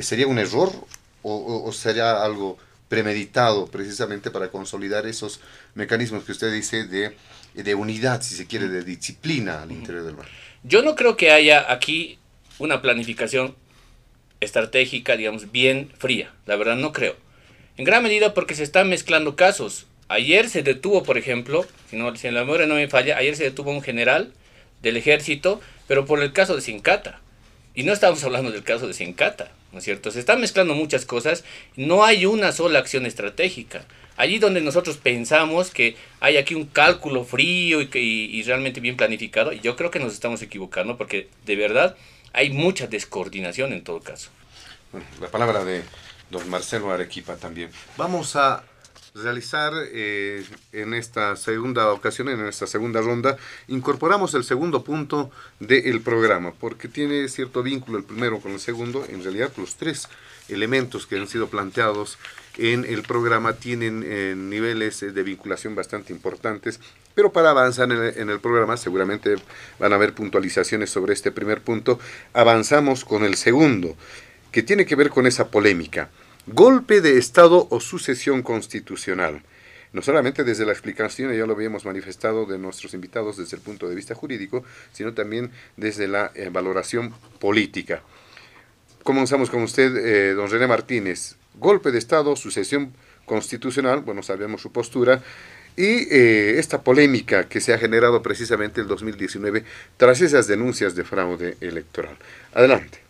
¿sería 0.00 0.26
un 0.26 0.38
error 0.38 0.72
o, 1.22 1.70
sería 1.72 2.24
algo 2.24 2.58
premeditado 2.88 3.68
precisamente 3.68 4.32
para 4.32 4.48
consolidar 4.48 5.06
esos 5.06 5.40
mecanismos 5.74 6.24
que 6.24 6.32
usted 6.32 6.52
dice 6.52 6.84
de, 6.84 7.16
de 7.54 7.74
unidad, 7.76 8.22
si 8.22 8.34
se 8.34 8.46
quiere, 8.46 8.68
de 8.68 8.82
disciplina 8.82 9.62
al 9.62 9.70
interior 9.70 10.04
del 10.04 10.16
MAS? 10.16 10.26
Yo 10.64 10.82
no 10.82 10.96
creo 10.96 11.16
que 11.16 11.30
haya 11.30 11.72
aquí 11.72 12.18
una 12.58 12.82
planificación 12.82 13.54
estratégica, 14.40 15.16
digamos, 15.16 15.52
bien 15.52 15.92
fría. 15.98 16.32
La 16.46 16.56
verdad 16.56 16.76
no 16.76 16.92
creo. 16.92 17.16
En 17.78 17.84
gran 17.84 18.02
medida 18.02 18.34
porque 18.34 18.54
se 18.54 18.62
están 18.62 18.88
mezclando 18.88 19.34
casos. 19.34 19.86
Ayer 20.08 20.50
se 20.50 20.62
detuvo, 20.62 21.04
por 21.04 21.16
ejemplo, 21.16 21.66
si, 21.88 21.96
no, 21.96 22.14
si 22.16 22.30
la 22.30 22.40
memoria 22.40 22.66
no 22.66 22.74
me 22.74 22.88
falla, 22.88 23.16
ayer 23.16 23.34
se 23.34 23.44
detuvo 23.44 23.70
un 23.70 23.82
general 23.82 24.32
del 24.82 24.98
ejército, 24.98 25.60
pero 25.88 26.04
por 26.04 26.22
el 26.22 26.32
caso 26.32 26.54
de 26.54 26.60
Sincata. 26.60 27.20
Y 27.74 27.84
no 27.84 27.94
estamos 27.94 28.22
hablando 28.24 28.50
del 28.50 28.62
caso 28.62 28.86
de 28.86 28.92
Sincata, 28.92 29.50
¿no 29.72 29.78
es 29.78 29.84
cierto? 29.84 30.10
Se 30.10 30.20
están 30.20 30.40
mezclando 30.40 30.74
muchas 30.74 31.06
cosas, 31.06 31.44
no 31.74 32.04
hay 32.04 32.26
una 32.26 32.52
sola 32.52 32.78
acción 32.78 33.06
estratégica. 33.06 33.86
Allí 34.18 34.38
donde 34.38 34.60
nosotros 34.60 34.98
pensamos 34.98 35.70
que 35.70 35.96
hay 36.20 36.36
aquí 36.36 36.54
un 36.54 36.66
cálculo 36.66 37.24
frío 37.24 37.80
y, 37.80 37.88
y 37.94 38.42
realmente 38.42 38.80
bien 38.80 38.98
planificado, 38.98 39.54
y 39.54 39.60
yo 39.60 39.76
creo 39.76 39.90
que 39.90 39.98
nos 39.98 40.12
estamos 40.12 40.42
equivocando 40.42 40.98
porque 40.98 41.28
de 41.46 41.56
verdad 41.56 41.96
hay 42.34 42.50
mucha 42.50 42.86
descoordinación 42.86 43.72
en 43.72 43.82
todo 43.82 44.00
caso. 44.00 44.28
la 45.20 45.28
palabra 45.28 45.64
de 45.64 45.82
don 46.32 46.50
Marcelo 46.50 46.90
Arequipa 46.90 47.36
también. 47.36 47.70
Vamos 47.96 48.34
a 48.34 48.64
realizar 49.14 49.72
eh, 49.92 50.44
en 50.72 50.94
esta 50.94 51.36
segunda 51.36 51.92
ocasión, 51.92 52.30
en 52.30 52.46
esta 52.46 52.66
segunda 52.66 53.00
ronda, 53.00 53.36
incorporamos 53.68 54.34
el 54.34 54.42
segundo 54.42 54.82
punto 54.82 55.30
del 55.60 56.00
programa, 56.00 56.52
porque 56.58 56.88
tiene 56.88 57.28
cierto 57.28 57.62
vínculo 57.62 57.98
el 57.98 58.04
primero 58.04 58.40
con 58.40 58.52
el 58.52 58.60
segundo, 58.60 59.04
en 59.08 59.22
realidad 59.22 59.52
los 59.58 59.76
tres 59.76 60.08
elementos 60.48 61.06
que 61.06 61.18
han 61.18 61.28
sido 61.28 61.48
planteados 61.48 62.18
en 62.56 62.84
el 62.84 63.02
programa 63.02 63.54
tienen 63.54 64.02
eh, 64.04 64.34
niveles 64.36 65.00
de 65.00 65.22
vinculación 65.22 65.74
bastante 65.74 66.12
importantes, 66.12 66.80
pero 67.14 67.32
para 67.32 67.50
avanzar 67.50 67.92
en 67.92 68.02
el, 68.02 68.18
en 68.18 68.30
el, 68.30 68.40
programa 68.40 68.78
seguramente 68.78 69.36
van 69.78 69.92
a 69.92 69.96
haber 69.96 70.14
puntualizaciones 70.14 70.88
sobre 70.88 71.12
este 71.12 71.30
primer 71.30 71.60
punto. 71.60 72.00
Avanzamos 72.32 73.04
con 73.04 73.24
el 73.24 73.36
segundo, 73.36 73.94
que 74.50 74.62
tiene 74.62 74.86
que 74.86 74.96
ver 74.96 75.10
con 75.10 75.26
esa 75.26 75.50
polémica. 75.50 76.10
Golpe 76.46 77.00
de 77.00 77.18
Estado 77.18 77.68
o 77.70 77.80
sucesión 77.80 78.42
constitucional. 78.42 79.42
No 79.92 80.02
solamente 80.02 80.42
desde 80.42 80.66
la 80.66 80.72
explicación, 80.72 81.32
ya 81.32 81.46
lo 81.46 81.52
habíamos 81.52 81.84
manifestado 81.84 82.46
de 82.46 82.58
nuestros 82.58 82.94
invitados 82.94 83.36
desde 83.36 83.56
el 83.56 83.62
punto 83.62 83.88
de 83.88 83.94
vista 83.94 84.14
jurídico, 84.14 84.64
sino 84.92 85.14
también 85.14 85.50
desde 85.76 86.08
la 86.08 86.32
eh, 86.34 86.48
valoración 86.50 87.14
política. 87.38 88.02
Comenzamos 89.02 89.50
con 89.50 89.62
usted, 89.62 89.96
eh, 89.96 90.34
don 90.34 90.50
René 90.50 90.66
Martínez 90.66 91.36
golpe 91.54 91.90
de 91.90 91.98
Estado, 91.98 92.34
sucesión 92.36 92.92
constitucional, 93.26 94.00
bueno, 94.00 94.22
sabemos 94.22 94.62
su 94.62 94.72
postura, 94.72 95.22
y 95.76 96.08
eh, 96.14 96.58
esta 96.58 96.82
polémica 96.82 97.48
que 97.48 97.60
se 97.60 97.72
ha 97.72 97.78
generado 97.78 98.22
precisamente 98.22 98.80
el 98.80 98.88
2019 98.88 99.64
tras 99.96 100.20
esas 100.20 100.46
denuncias 100.46 100.94
de 100.94 101.04
fraude 101.04 101.56
electoral. 101.60 102.16
Adelante. 102.52 103.01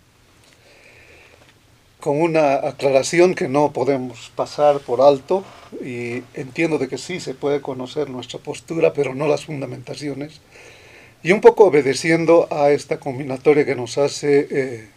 Con 2.03 2.21
una 2.21 2.55
aclaración 2.55 3.37
que 3.37 3.47
no 3.47 3.73
podemos 3.73 4.33
pasar 4.35 4.81
por 4.81 5.01
alto, 5.01 5.45
y 5.81 6.25
entiendo 6.35 6.79
de 6.79 6.89
que 6.89 6.99
sí 6.99 7.21
se 7.21 7.33
puede 7.33 7.61
conocer 7.61 8.11
nuestra 8.11 8.41
postura, 8.41 8.93
pero 8.93 9.15
no 9.15 9.29
las 9.29 9.45
fundamentaciones, 9.45 10.41
y 11.23 11.31
un 11.31 11.41
poco 11.41 11.65
obedeciendo 11.67 12.49
a 12.51 12.73
esta 12.73 12.99
combinatoria 12.99 13.65
que 13.65 13.77
nos 13.77 13.99
hace 13.99 14.49
eh, 14.51 14.89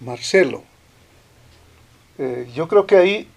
Marcelo. 0.00 0.62
Eh, 2.18 2.46
yo 2.54 2.68
creo 2.68 2.86
que 2.86 2.96
ahí 2.96 3.28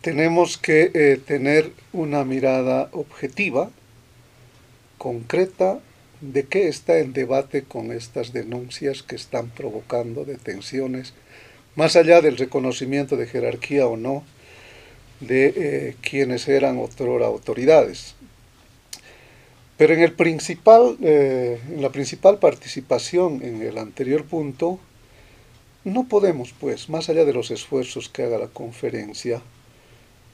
tenemos 0.00 0.56
que 0.56 0.92
eh, 0.94 1.20
tener 1.26 1.72
una 1.92 2.24
mirada 2.24 2.88
objetiva, 2.92 3.68
concreta, 4.96 5.78
de 6.22 6.44
qué 6.44 6.68
está 6.68 7.00
en 7.00 7.12
debate 7.12 7.64
con 7.64 7.92
estas 7.92 8.32
denuncias 8.32 9.02
que 9.02 9.14
están 9.14 9.50
provocando 9.50 10.24
detenciones, 10.24 11.12
más 11.76 11.96
allá 11.96 12.20
del 12.20 12.36
reconocimiento 12.36 13.16
de 13.16 13.26
jerarquía 13.26 13.86
o 13.86 13.96
no 13.96 14.24
de 15.20 15.52
eh, 15.56 15.96
quienes 16.02 16.48
eran 16.48 16.78
otrora 16.78 17.26
autoridades. 17.26 18.14
Pero 19.76 19.94
en, 19.94 20.00
el 20.00 20.12
principal, 20.12 20.96
en 21.00 21.82
la 21.82 21.90
principal 21.90 22.38
participación 22.38 23.42
en 23.42 23.60
el 23.60 23.78
anterior 23.78 24.24
punto, 24.24 24.78
no 25.84 26.08
podemos, 26.08 26.54
pues, 26.58 26.88
más 26.88 27.08
allá 27.08 27.24
de 27.24 27.34
los 27.34 27.50
esfuerzos 27.50 28.08
que 28.08 28.22
haga 28.22 28.38
la 28.38 28.48
conferencia, 28.48 29.42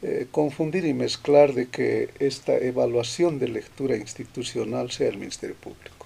eh, 0.02 0.26
confundir 0.30 0.84
y 0.84 0.94
mezclar 0.94 1.52
de 1.52 1.68
que 1.68 2.08
esta 2.20 2.56
evaluación 2.56 3.38
de 3.38 3.48
lectura 3.48 3.96
institucional 3.96 4.90
sea 4.90 5.08
el 5.08 5.18
Ministerio 5.18 5.56
Público. 5.56 5.99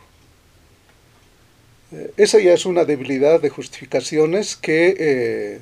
Eh, 1.95 2.12
esa 2.16 2.38
ya 2.40 2.53
es 2.53 2.66
una 2.66 2.84
debilidad 2.84 3.40
de 3.40 3.49
justificaciones 3.49 4.57
que 4.57 4.97
eh, 4.99 5.61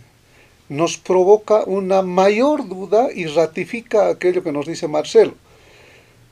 nos 0.68 0.96
provoca 0.96 1.64
una 1.64 2.02
mayor 2.02 2.68
duda 2.68 3.08
y 3.14 3.26
ratifica 3.26 4.08
aquello 4.08 4.42
que 4.42 4.52
nos 4.52 4.66
dice 4.66 4.88
Marcelo. 4.88 5.34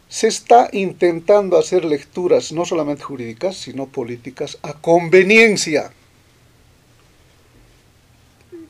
Se 0.09 0.27
está 0.27 0.69
intentando 0.73 1.57
hacer 1.57 1.85
lecturas 1.85 2.51
no 2.51 2.65
solamente 2.65 3.05
jurídicas, 3.05 3.57
sino 3.57 3.87
políticas 3.87 4.59
a 4.63 4.73
conveniencia 4.73 5.93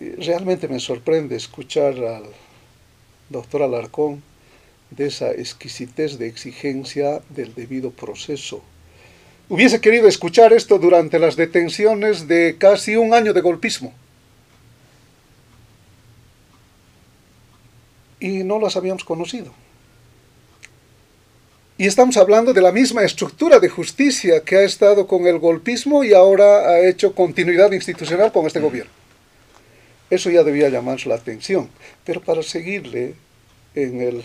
realmente 0.01 0.69
me 0.69 0.81
sorprende 0.81 1.37
escuchar 1.37 1.95
al 2.05 2.25
doctor 3.29 3.63
Alarcón 3.63 4.23
de 4.91 5.07
esa 5.07 5.31
exquisitez 5.31 6.19
de 6.19 6.27
exigencia 6.27 7.23
del 7.29 7.55
debido 7.55 7.91
proceso, 7.91 8.63
hubiese 9.51 9.81
querido 9.81 10.07
escuchar 10.07 10.53
esto 10.53 10.79
durante 10.79 11.19
las 11.19 11.35
detenciones 11.35 12.29
de 12.29 12.57
casi 12.57 12.97
un 12.97 13.13
año 13.13 13.35
de 13.35 13.41
golpismo. 13.41 13.93
Y 18.21 18.45
no 18.45 18.61
las 18.61 18.77
habíamos 18.77 19.05
conocido. 19.05 19.53
Y 21.77 21.87
estamos 21.87 22.17
hablando 22.17 22.53
de 22.53 22.61
la 22.61 22.71
misma 22.71 23.03
estructura 23.03 23.59
de 23.59 23.69
justicia 23.69 24.45
que 24.45 24.57
ha 24.57 24.63
estado 24.63 25.09
con 25.09 25.27
el 25.27 25.39
golpismo 25.39 26.05
y 26.05 26.13
ahora 26.13 26.69
ha 26.69 26.87
hecho 26.87 27.15
continuidad 27.15 27.73
institucional 27.73 28.31
con 28.31 28.47
este 28.47 28.61
gobierno. 28.61 28.93
Eso 30.11 30.31
ya 30.31 30.45
debía 30.45 30.69
llamarse 30.69 31.09
la 31.09 31.17
atención. 31.17 31.71
Pero 32.05 32.21
para 32.21 32.43
seguirle 32.43 33.15
en 33.75 34.01
el 34.01 34.23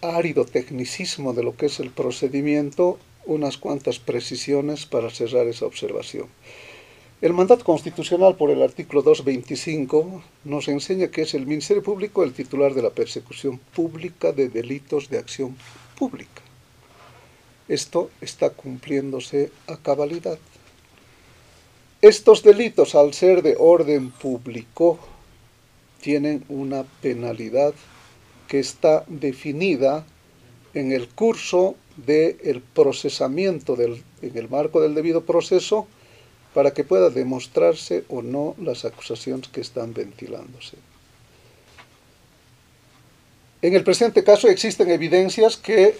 árido 0.00 0.46
tecnicismo 0.46 1.34
de 1.34 1.42
lo 1.42 1.56
que 1.56 1.66
es 1.66 1.78
el 1.80 1.90
procedimiento, 1.90 2.98
unas 3.26 3.56
cuantas 3.56 3.98
precisiones 3.98 4.86
para 4.86 5.10
cerrar 5.10 5.46
esa 5.46 5.66
observación. 5.66 6.28
El 7.20 7.34
mandato 7.34 7.64
constitucional 7.64 8.34
por 8.36 8.50
el 8.50 8.62
artículo 8.62 9.02
225 9.02 10.24
nos 10.44 10.66
enseña 10.66 11.08
que 11.08 11.22
es 11.22 11.34
el 11.34 11.46
Ministerio 11.46 11.82
Público 11.82 12.24
el 12.24 12.32
titular 12.32 12.74
de 12.74 12.82
la 12.82 12.90
persecución 12.90 13.58
pública 13.58 14.32
de 14.32 14.48
delitos 14.48 15.08
de 15.08 15.18
acción 15.18 15.56
pública. 15.96 16.42
Esto 17.68 18.10
está 18.20 18.50
cumpliéndose 18.50 19.52
a 19.68 19.76
cabalidad. 19.76 20.38
Estos 22.00 22.42
delitos, 22.42 22.96
al 22.96 23.14
ser 23.14 23.42
de 23.42 23.54
orden 23.56 24.10
público, 24.10 24.98
tienen 26.00 26.44
una 26.48 26.82
penalidad 27.00 27.72
que 28.48 28.58
está 28.58 29.04
definida 29.06 30.04
en 30.74 30.90
el 30.90 31.08
curso 31.08 31.76
del 31.96 32.62
procesamiento 32.74 33.76
en 33.80 34.36
el 34.36 34.48
marco 34.48 34.80
del 34.80 34.94
debido 34.94 35.24
proceso 35.24 35.86
para 36.54 36.72
que 36.72 36.84
pueda 36.84 37.10
demostrarse 37.10 38.04
o 38.08 38.22
no 38.22 38.54
las 38.58 38.84
acusaciones 38.84 39.48
que 39.48 39.60
están 39.60 39.94
ventilándose. 39.94 40.76
En 43.62 43.74
el 43.74 43.84
presente 43.84 44.24
caso 44.24 44.48
existen 44.48 44.90
evidencias 44.90 45.56
que 45.56 45.96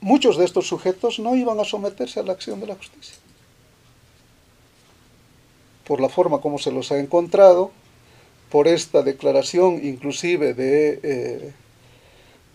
muchos 0.00 0.38
de 0.38 0.44
estos 0.44 0.66
sujetos 0.66 1.18
no 1.18 1.36
iban 1.36 1.60
a 1.60 1.64
someterse 1.64 2.18
a 2.18 2.22
la 2.22 2.32
acción 2.32 2.60
de 2.60 2.66
la 2.66 2.74
justicia. 2.74 3.16
Por 5.86 6.00
la 6.00 6.08
forma 6.08 6.40
como 6.40 6.58
se 6.58 6.72
los 6.72 6.90
ha 6.90 6.98
encontrado, 6.98 7.70
por 8.50 8.68
esta 8.68 9.02
declaración 9.02 9.84
inclusive 9.84 10.54
de 10.54 11.00
eh, 11.02 11.52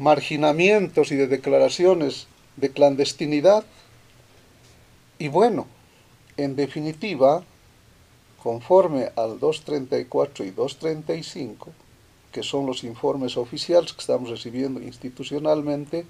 marginamientos 0.02 1.12
y 1.12 1.16
de 1.16 1.28
declaraciones 1.28 2.26
de 2.58 2.72
clandestinidad. 2.72 3.64
Y 5.20 5.28
bueno, 5.28 5.68
en 6.38 6.56
definitiva, 6.56 7.44
conforme 8.42 9.12
al 9.16 9.40
234 9.40 10.44
y 10.44 10.50
235, 10.50 11.70
que 12.32 12.42
son 12.42 12.66
los 12.66 12.84
informes 12.84 13.38
oficiales 13.38 13.94
que 13.94 14.02
estamos 14.02 14.32
recibiendo 14.32 14.82
institucionalmente, 14.82 16.06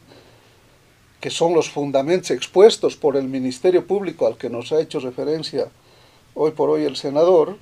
que 1.20 1.30
son 1.30 1.54
los 1.54 1.70
fundamentos 1.70 2.32
expuestos 2.32 2.96
por 2.96 3.18
el 3.18 3.28
Ministerio 3.28 3.86
Público 3.86 4.26
al 4.26 4.38
que 4.38 4.50
nos 4.50 4.72
ha 4.72 4.80
hecho 4.80 5.02
referencia 5.02 5.68
hoy 6.34 6.52
por 6.52 6.70
hoy 6.70 6.86
el 6.86 6.96
senador, 6.96 7.58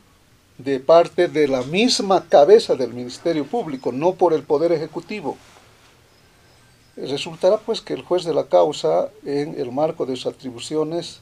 de 0.59 0.79
parte 0.79 1.27
de 1.27 1.47
la 1.47 1.63
misma 1.63 2.25
cabeza 2.29 2.75
del 2.75 2.93
Ministerio 2.93 3.45
Público, 3.45 3.91
no 3.91 4.13
por 4.13 4.33
el 4.33 4.43
Poder 4.43 4.73
Ejecutivo. 4.73 5.37
Resultará 7.07 7.57
pues 7.57 7.79
que 7.79 7.93
el 7.93 8.03
juez 8.03 8.25
de 8.25 8.33
la 8.33 8.47
causa, 8.47 9.09
en 9.25 9.59
el 9.59 9.71
marco 9.71 10.05
de 10.05 10.17
sus 10.17 10.25
atribuciones, 10.25 11.21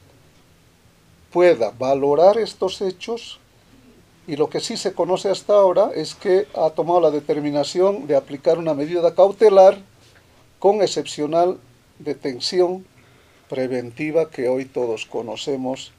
pueda 1.32 1.72
valorar 1.78 2.40
estos 2.40 2.82
hechos 2.82 3.40
y 4.26 4.36
lo 4.36 4.50
que 4.50 4.60
sí 4.60 4.76
se 4.76 4.94
conoce 4.94 5.30
hasta 5.30 5.54
ahora 5.54 5.92
es 5.94 6.16
que 6.16 6.48
ha 6.56 6.72
tomado 6.72 7.00
la 7.00 7.12
determinación 7.12 8.08
de 8.08 8.16
aplicar 8.16 8.58
una 8.58 8.74
medida 8.74 9.14
cautelar 9.14 9.78
con 10.58 10.82
excepcional 10.82 11.60
detención 12.00 12.86
preventiva 13.48 14.30
que 14.32 14.50
hoy 14.50 14.66
todos 14.66 15.06
conocemos 15.06 15.92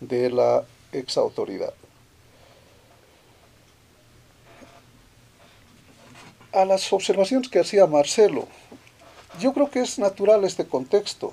de 0.00 0.30
la 0.30 0.64
exautoridad. 0.92 1.74
A 6.52 6.64
las 6.64 6.92
observaciones 6.92 7.48
que 7.48 7.60
hacía 7.60 7.86
Marcelo, 7.86 8.48
yo 9.40 9.52
creo 9.52 9.70
que 9.70 9.80
es 9.80 9.98
natural 9.98 10.44
este 10.44 10.66
contexto 10.66 11.32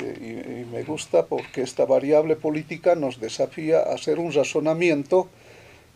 y, 0.00 0.04
y, 0.04 0.66
me 0.70 0.82
gusta 0.82 1.26
porque 1.26 1.62
esta 1.62 1.84
variable 1.84 2.36
política 2.36 2.94
nos 2.94 3.20
desafía 3.20 3.78
a 3.80 3.94
hacer 3.94 4.18
un 4.18 4.32
razonamiento 4.32 5.28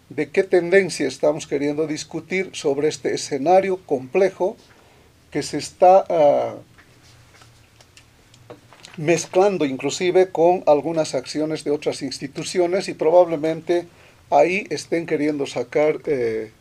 de 0.09 0.30
qué 0.30 0.43
tendencia 0.43 1.07
estamos 1.07 1.47
queriendo 1.47 1.86
discutir 1.86 2.51
sobre 2.53 2.88
este 2.88 3.14
escenario 3.14 3.78
complejo 3.86 4.57
que 5.30 5.43
se 5.43 5.59
está 5.59 6.05
uh, 6.09 6.61
mezclando 9.01 9.64
inclusive 9.64 10.30
con 10.30 10.62
algunas 10.66 11.14
acciones 11.14 11.64
de 11.64 11.70
otras 11.70 12.03
instituciones 12.03 12.88
y 12.88 12.95
probablemente 12.95 13.86
ahí 14.30 14.66
estén 14.70 15.07
queriendo 15.07 15.47
sacar 15.47 15.99
eh, 16.07 16.53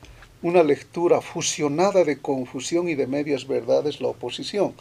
una 0.41 0.63
lectura 0.63 1.21
fusionada 1.21 2.03
de 2.03 2.19
confusión 2.19 2.89
y 2.89 2.95
de 2.95 3.07
medias 3.07 3.47
verdades 3.47 4.01
la 4.01 4.07
oposición. 4.07 4.73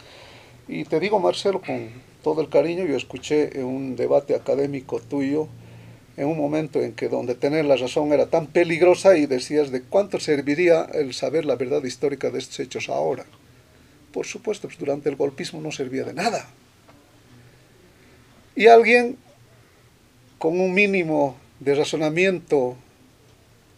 Y 0.67 0.85
te 0.85 0.99
digo, 0.99 1.19
Marcelo, 1.19 1.61
con 1.61 1.89
todo 2.23 2.41
el 2.41 2.49
cariño, 2.49 2.85
yo 2.85 2.95
escuché 2.95 3.59
en 3.59 3.65
un 3.65 3.95
debate 3.95 4.35
académico 4.35 4.99
tuyo, 4.99 5.47
en 6.17 6.27
un 6.27 6.37
momento 6.37 6.81
en 6.81 6.93
que 6.93 7.09
donde 7.09 7.35
tener 7.35 7.65
la 7.65 7.75
razón 7.75 8.11
era 8.13 8.27
tan 8.27 8.47
peligrosa 8.47 9.17
y 9.17 9.25
decías 9.25 9.71
de 9.71 9.81
cuánto 9.81 10.19
serviría 10.19 10.83
el 10.93 11.13
saber 11.13 11.45
la 11.45 11.55
verdad 11.55 11.83
histórica 11.83 12.29
de 12.29 12.39
estos 12.39 12.59
hechos 12.59 12.89
ahora. 12.89 13.25
Por 14.11 14.25
supuesto, 14.25 14.67
pues 14.67 14.77
durante 14.77 15.09
el 15.09 15.15
golpismo 15.15 15.61
no 15.61 15.71
servía 15.71 16.03
de 16.03 16.13
nada. 16.13 16.47
Y 18.55 18.67
alguien 18.67 19.17
con 20.37 20.59
un 20.59 20.73
mínimo 20.73 21.35
de 21.59 21.75
razonamiento 21.75 22.75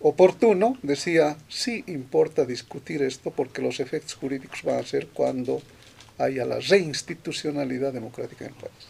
oportuno 0.04 0.78
decía, 0.84 1.38
sí 1.47 1.86
importa 1.88 2.45
discutir 2.45 3.01
esto 3.01 3.32
porque 3.32 3.62
los 3.62 3.80
efectos 3.80 4.16
jurídicos 4.16 4.62
van 4.64 4.80
a 4.80 4.86
ser 4.86 5.08
cuando 5.08 5.62
haya 6.18 6.45
la 6.45 6.60
reinstitucionalidad 6.60 7.93
democrática 7.93 8.45
en 8.45 8.51
el 8.51 8.58
país. 8.58 8.88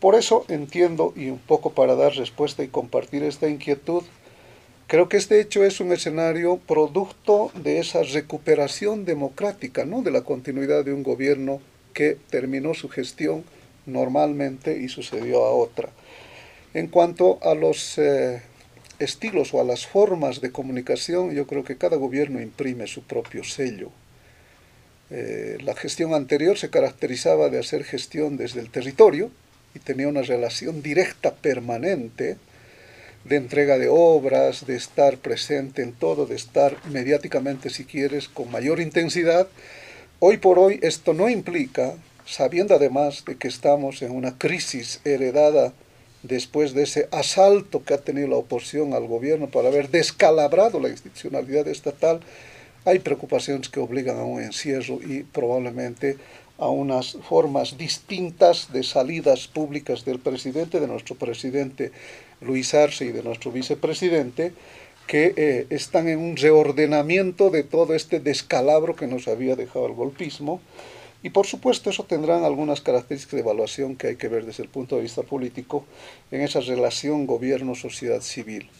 Por 0.00 0.14
eso 0.14 0.44
entiendo, 0.48 1.12
y 1.16 1.28
un 1.30 1.38
poco 1.40 1.72
para 1.72 1.96
dar 1.96 2.14
respuesta 2.14 2.62
y 2.62 2.68
compartir 2.68 3.24
esta 3.24 3.48
inquietud, 3.48 4.04
creo 4.86 5.08
que 5.08 5.16
este 5.16 5.40
hecho 5.40 5.64
es 5.64 5.80
un 5.80 5.90
escenario 5.90 6.58
producto 6.58 7.50
de 7.54 7.80
esa 7.80 8.04
recuperación 8.04 9.04
democrática, 9.04 9.84
¿no? 9.84 10.02
de 10.02 10.12
la 10.12 10.22
continuidad 10.22 10.84
de 10.84 10.92
un 10.92 11.02
gobierno 11.02 11.60
que 11.94 12.16
terminó 12.30 12.74
su 12.74 12.88
gestión 12.88 13.42
normalmente 13.86 14.78
y 14.78 14.88
sucedió 14.88 15.44
a 15.44 15.50
otra. 15.50 15.88
En 16.74 16.86
cuanto 16.86 17.40
a 17.42 17.54
los 17.54 17.98
eh, 17.98 18.42
estilos 18.98 19.54
o 19.54 19.60
a 19.60 19.64
las 19.64 19.86
formas 19.86 20.40
de 20.40 20.52
comunicación, 20.52 21.32
yo 21.32 21.46
creo 21.46 21.64
que 21.64 21.76
cada 21.76 21.96
gobierno 21.96 22.40
imprime 22.40 22.86
su 22.86 23.02
propio 23.02 23.44
sello. 23.44 23.90
Eh, 25.10 25.58
la 25.62 25.74
gestión 25.74 26.14
anterior 26.14 26.58
se 26.58 26.70
caracterizaba 26.70 27.48
de 27.48 27.60
hacer 27.60 27.84
gestión 27.84 28.36
desde 28.36 28.60
el 28.60 28.70
territorio 28.70 29.30
y 29.74 29.78
tenía 29.78 30.08
una 30.08 30.22
relación 30.22 30.82
directa, 30.82 31.34
permanente, 31.34 32.36
de 33.24 33.36
entrega 33.36 33.78
de 33.78 33.88
obras, 33.88 34.66
de 34.66 34.76
estar 34.76 35.18
presente 35.18 35.82
en 35.82 35.92
todo, 35.92 36.26
de 36.26 36.36
estar 36.36 36.76
mediáticamente, 36.90 37.70
si 37.70 37.84
quieres, 37.84 38.28
con 38.28 38.50
mayor 38.50 38.80
intensidad. 38.80 39.48
Hoy 40.20 40.36
por 40.38 40.58
hoy 40.58 40.78
esto 40.82 41.12
no 41.12 41.28
implica 41.28 41.94
sabiendo 42.24 42.74
además 42.74 43.24
de 43.24 43.36
que 43.36 43.48
estamos 43.48 44.02
en 44.02 44.12
una 44.12 44.36
crisis 44.36 45.00
heredada 45.04 45.72
después 46.26 46.74
de 46.74 46.82
ese 46.82 47.08
asalto 47.12 47.84
que 47.84 47.94
ha 47.94 47.98
tenido 47.98 48.28
la 48.28 48.36
oposición 48.36 48.94
al 48.94 49.06
gobierno 49.06 49.48
por 49.48 49.66
haber 49.66 49.90
descalabrado 49.90 50.80
la 50.80 50.88
institucionalidad 50.88 51.68
estatal, 51.68 52.20
hay 52.84 53.00
preocupaciones 53.00 53.68
que 53.68 53.80
obligan 53.80 54.16
a 54.18 54.24
un 54.24 54.42
encierro 54.42 55.00
y 55.02 55.24
probablemente 55.24 56.16
a 56.58 56.68
unas 56.68 57.18
formas 57.28 57.76
distintas 57.76 58.72
de 58.72 58.82
salidas 58.82 59.48
públicas 59.48 60.04
del 60.04 60.20
presidente, 60.20 60.80
de 60.80 60.86
nuestro 60.86 61.16
presidente 61.16 61.92
Luis 62.40 62.74
Arce 62.74 63.06
y 63.06 63.12
de 63.12 63.22
nuestro 63.22 63.52
vicepresidente, 63.52 64.52
que 65.06 65.34
eh, 65.36 65.66
están 65.70 66.08
en 66.08 66.18
un 66.18 66.36
reordenamiento 66.36 67.50
de 67.50 67.62
todo 67.62 67.94
este 67.94 68.20
descalabro 68.20 68.96
que 68.96 69.06
nos 69.06 69.28
había 69.28 69.56
dejado 69.56 69.86
el 69.86 69.92
golpismo 69.92 70.60
y 71.26 71.30
por 71.30 71.44
supuesto 71.44 71.90
eso 71.90 72.04
tendrán 72.04 72.44
algunas 72.44 72.80
características 72.80 73.32
de 73.32 73.40
evaluación 73.40 73.96
que 73.96 74.06
hay 74.06 74.14
que 74.14 74.28
ver 74.28 74.46
desde 74.46 74.62
el 74.62 74.68
punto 74.68 74.94
de 74.94 75.02
vista 75.02 75.24
político 75.24 75.84
en 76.30 76.40
esa 76.40 76.60
relación 76.60 77.26
gobierno-sociedad 77.26 78.20
civil. 78.20 78.70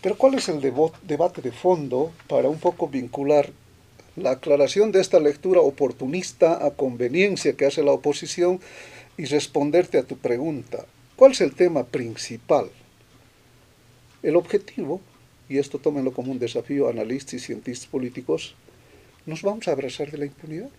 Pero 0.00 0.16
¿cuál 0.16 0.32
es 0.32 0.48
el 0.48 0.62
debate 0.62 1.42
de 1.42 1.52
fondo 1.52 2.10
para 2.26 2.48
un 2.48 2.58
poco 2.58 2.88
vincular 2.88 3.52
la 4.16 4.30
aclaración 4.30 4.92
de 4.92 5.02
esta 5.02 5.20
lectura 5.20 5.60
oportunista 5.60 6.64
a 6.64 6.70
conveniencia 6.70 7.52
que 7.52 7.66
hace 7.66 7.82
la 7.82 7.92
oposición 7.92 8.60
y 9.18 9.26
responderte 9.26 9.98
a 9.98 10.04
tu 10.04 10.16
pregunta, 10.16 10.86
¿cuál 11.16 11.32
es 11.32 11.42
el 11.42 11.54
tema 11.54 11.84
principal? 11.84 12.70
El 14.22 14.36
objetivo, 14.36 15.02
y 15.50 15.58
esto 15.58 15.78
tómenlo 15.78 16.14
como 16.14 16.32
un 16.32 16.38
desafío 16.38 16.88
analistas 16.88 17.34
y 17.34 17.40
científicos 17.40 17.88
políticos, 17.88 18.54
¿nos 19.26 19.42
vamos 19.42 19.68
a 19.68 19.72
abrazar 19.72 20.10
de 20.10 20.16
la 20.16 20.24
impunidad? 20.24 20.70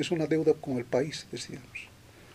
Es 0.00 0.10
una 0.10 0.26
deuda 0.26 0.54
con 0.54 0.78
el 0.78 0.84
país, 0.84 1.26
decíamos. 1.30 1.88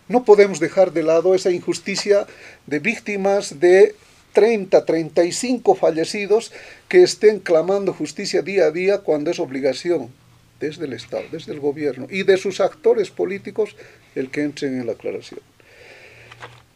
No 0.07 0.23
podemos 0.23 0.59
dejar 0.59 0.93
de 0.93 1.01
lado 1.01 1.33
esa 1.33 1.49
injusticia 1.49 2.27
de 2.67 2.79
víctimas 2.79 3.59
de 3.59 3.95
30, 4.33 4.85
35 4.85 5.73
fallecidos 5.73 6.51
que 6.87 7.01
estén 7.01 7.39
clamando 7.39 7.91
justicia 7.91 8.43
día 8.43 8.65
a 8.65 8.71
día 8.71 8.99
cuando 8.99 9.31
es 9.31 9.39
obligación 9.39 10.11
desde 10.59 10.85
el 10.85 10.93
Estado, 10.93 11.23
desde 11.31 11.53
el 11.53 11.59
gobierno 11.59 12.05
y 12.09 12.23
de 12.23 12.37
sus 12.37 12.59
actores 12.59 13.09
políticos 13.09 13.75
el 14.13 14.29
que 14.29 14.43
entren 14.43 14.79
en 14.79 14.85
la 14.85 14.93
aclaración. 14.93 15.39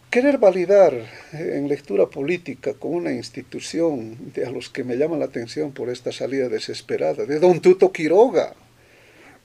Querer 0.09 0.39
validar 0.39 0.93
eh, 0.95 1.53
en 1.57 1.67
lectura 1.67 2.07
política 2.07 2.73
con 2.73 2.95
una 2.95 3.11
institución 3.11 4.33
de 4.33 4.47
a 4.47 4.49
los 4.49 4.69
que 4.69 4.83
me 4.83 4.95
llama 4.95 5.17
la 5.17 5.25
atención 5.25 5.71
por 5.71 5.89
esta 5.89 6.11
salida 6.11 6.49
desesperada, 6.49 7.25
de 7.25 7.37
don 7.37 7.59
Tuto 7.59 7.91
Quiroga, 7.91 8.55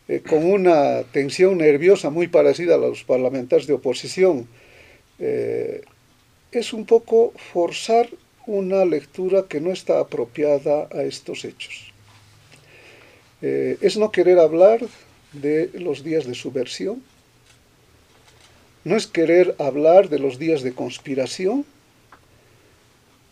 eh, 0.08 0.20
con 0.20 0.44
una 0.44 1.02
tensión 1.04 1.58
nerviosa 1.58 2.10
muy 2.10 2.28
parecida 2.28 2.74
a 2.74 2.78
los 2.78 3.04
parlamentarios 3.04 3.66
de 3.66 3.74
oposición, 3.74 4.46
eh, 5.18 5.82
es 6.52 6.72
un 6.72 6.84
poco 6.84 7.32
forzar 7.52 8.08
una 8.46 8.84
lectura 8.84 9.44
que 9.48 9.60
no 9.60 9.72
está 9.72 10.00
apropiada 10.00 10.88
a 10.92 11.02
estos 11.02 11.44
hechos. 11.44 11.92
Eh, 13.40 13.78
es 13.80 13.96
no 13.96 14.10
querer 14.10 14.38
hablar 14.38 14.80
de 15.32 15.70
los 15.74 16.04
días 16.04 16.26
de 16.26 16.34
subversión, 16.34 17.02
no 18.84 18.96
es 18.96 19.06
querer 19.06 19.54
hablar 19.58 20.10
de 20.10 20.18
los 20.18 20.38
días 20.38 20.62
de 20.62 20.74
conspiración, 20.74 21.64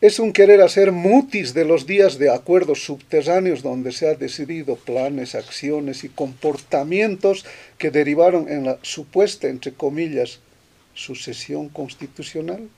es 0.03 0.19
un 0.19 0.33
querer 0.33 0.61
hacer 0.63 0.91
mutis 0.91 1.55
de 1.55 1.65
los 1.65 1.87
días 1.87 2.19
de 2.19 2.29
acuerdos 2.29 2.85
subterráneos 2.85 3.63
donde 3.63 3.93
se 3.93 4.11
han 4.11 4.19
decidido 4.19 4.75
planes, 4.75 5.37
acciones 5.37 6.03
y 6.03 6.09
comportamientos 6.09 7.47
que 7.79 7.93
derivaron 7.93 8.49
en 8.49 8.65
la 8.65 8.81
supuesta, 8.83 9.47
entre 9.47 9.73
comillas, 9.73 10.41
sucesión 10.93 11.69
constitucional. 11.69 12.69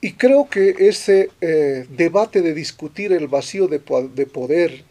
Y 0.00 0.12
creo 0.12 0.48
que 0.48 0.76
ese 0.78 1.30
eh, 1.40 1.86
debate 1.90 2.40
de 2.40 2.54
discutir 2.54 3.12
el 3.12 3.26
vacío 3.26 3.66
de, 3.66 3.80
de, 4.14 4.26
poder, 4.26 4.84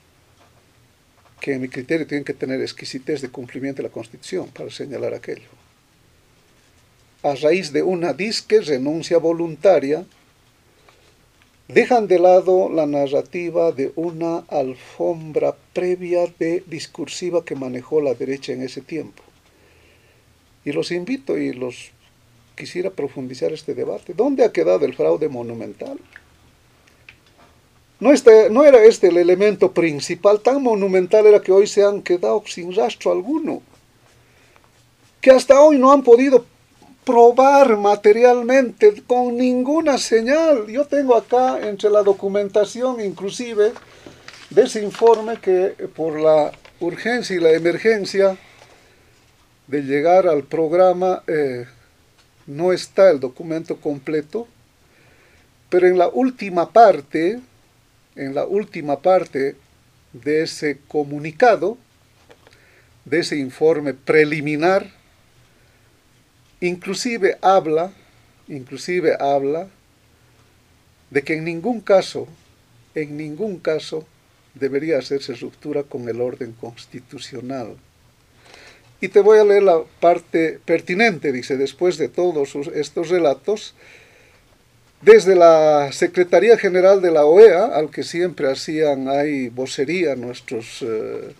que 1.40 1.54
en 1.54 1.62
mi 1.62 1.70
criterio 1.70 2.06
tiene 2.06 2.26
que 2.26 2.34
tener 2.34 2.60
exquisitez 2.60 3.22
de 3.22 3.30
cumplimiento 3.30 3.82
de 3.82 3.88
la 3.88 3.94
Constitución 3.94 4.50
para 4.50 4.70
señalar 4.70 5.14
aquello, 5.14 5.48
a 7.24 7.36
raíz 7.36 7.72
de 7.72 7.84
una 7.84 8.14
disque 8.14 8.62
renuncia 8.62 9.18
voluntaria, 9.18 10.06
dejan 11.70 12.08
de 12.08 12.20
lado 12.20 12.70
la 12.70 12.86
narrativa 12.86 13.72
de 13.72 13.94
una 13.96 14.40
alfombra 14.50 15.56
previa 15.72 16.26
de 16.38 16.64
discursiva 16.68 17.46
que 17.46 17.56
manejó 17.56 18.02
la 18.02 18.14
derecha 18.14 18.52
en 18.52 18.62
ese 18.62 18.82
tiempo. 18.82 19.24
Y 20.66 20.74
los 20.74 20.92
invito 20.92 21.38
y 21.38 21.54
los 21.54 21.92
quisiera 22.56 22.90
profundizar 22.90 23.52
este 23.52 23.74
debate. 23.74 24.14
¿Dónde 24.14 24.44
ha 24.44 24.52
quedado 24.52 24.86
el 24.86 24.94
fraude 24.94 25.30
monumental? 25.30 26.00
No, 28.00 28.12
este, 28.12 28.50
no 28.50 28.66
era 28.66 28.84
este 28.84 29.08
el 29.08 29.18
elemento 29.18 29.72
principal, 29.72 30.42
tan 30.42 30.62
monumental 30.62 31.26
era 31.26 31.42
que 31.42 31.54
hoy 31.54 31.68
se 31.68 31.84
han 31.84 32.02
quedado 32.02 32.44
sin 32.46 32.76
rastro 32.76 33.14
alguno, 33.14 33.62
que 35.22 35.32
hasta 35.32 35.62
hoy 35.62 35.78
no 35.78 35.92
han 35.92 36.04
podido 36.04 36.46
probar 37.06 37.78
materialmente 37.78 39.04
con 39.06 39.38
ninguna 39.38 39.98
señal. 39.98 40.68
Yo 40.68 40.86
tengo 40.86 41.16
acá 41.16 41.60
entre 41.68 41.90
la 41.90 42.04
documentación 42.04 43.02
inclusive 43.02 43.74
de 44.50 44.62
ese 44.62 44.84
informe 44.84 45.38
que 45.38 45.76
por 45.96 46.20
la 46.20 46.52
urgencia 46.80 47.36
y 47.36 47.40
la 47.40 47.52
emergencia 47.52 48.38
de 49.68 49.82
llegar 49.82 50.28
al 50.28 50.44
programa 50.44 51.24
eh, 51.28 51.66
no 52.46 52.74
está 52.74 53.10
el 53.10 53.20
documento 53.20 53.78
completo, 53.78 54.48
pero 55.70 55.88
en 55.88 55.98
la 55.98 56.08
última 56.08 56.72
parte, 56.72 57.40
en 58.16 58.36
la 58.36 58.46
última 58.46 59.02
parte 59.02 59.56
de 60.12 60.44
ese 60.44 60.80
comunicado, 60.88 61.78
de 63.06 63.20
ese 63.20 63.38
informe 63.38 63.94
preliminar, 63.94 64.92
inclusive 66.68 67.38
habla, 67.42 67.92
inclusive 68.48 69.18
habla 69.20 69.68
de 71.10 71.22
que 71.22 71.36
en 71.36 71.44
ningún 71.44 71.82
caso, 71.82 72.28
en 72.96 73.18
ningún 73.18 73.60
caso 73.60 74.06
debería 74.54 74.98
hacerse 74.98 75.34
ruptura 75.36 75.84
con 75.84 76.08
el 76.08 76.22
orden 76.22 76.54
constitucional. 76.54 77.76
Y 79.02 79.10
te 79.10 79.20
voy 79.20 79.40
a 79.40 79.44
leer 79.44 79.64
la 79.64 79.84
parte 80.00 80.60
pertinente, 80.64 81.34
dice, 81.34 81.58
después 81.58 81.98
de 81.98 82.08
todos 82.08 82.56
estos 82.74 83.10
relatos, 83.10 83.76
desde 85.02 85.36
la 85.36 85.92
Secretaría 85.92 86.58
General 86.58 87.02
de 87.02 87.12
la 87.12 87.26
OEA, 87.26 87.66
al 87.66 87.92
que 87.92 88.04
siempre 88.04 88.50
hacían 88.50 89.10
ahí 89.10 89.50
vocería 89.50 90.16
nuestros 90.16 90.82
eh, 90.82 91.34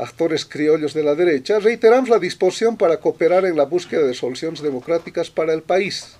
actores 0.00 0.44
criollos 0.44 0.94
de 0.94 1.02
la 1.02 1.14
derecha, 1.14 1.58
reiteramos 1.58 2.08
la 2.08 2.18
disposición 2.18 2.76
para 2.76 3.00
cooperar 3.00 3.44
en 3.44 3.56
la 3.56 3.64
búsqueda 3.64 4.06
de 4.06 4.14
soluciones 4.14 4.62
democráticas 4.62 5.30
para 5.30 5.52
el 5.52 5.62
país. 5.62 6.16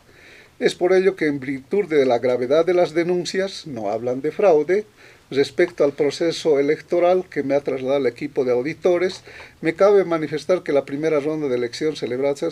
Es 0.58 0.74
por 0.74 0.92
ello 0.92 1.16
que 1.16 1.26
en 1.26 1.40
virtud 1.40 1.86
de 1.86 2.04
la 2.04 2.18
gravedad 2.18 2.66
de 2.66 2.74
las 2.74 2.92
denuncias, 2.92 3.66
no 3.66 3.90
hablan 3.90 4.20
de 4.20 4.32
fraude, 4.32 4.84
Respecto 5.30 5.84
al 5.84 5.92
proceso 5.92 6.58
electoral 6.58 7.24
que 7.30 7.44
me 7.44 7.54
ha 7.54 7.60
trasladado 7.60 8.00
el 8.00 8.06
equipo 8.08 8.44
de 8.44 8.50
auditores, 8.50 9.22
me 9.60 9.74
cabe 9.74 10.04
manifestar 10.04 10.64
que 10.64 10.72
la 10.72 10.84
primera 10.84 11.20
ronda 11.20 11.46
de 11.46 11.54
elección 11.54 11.94
celebrada 11.94 12.48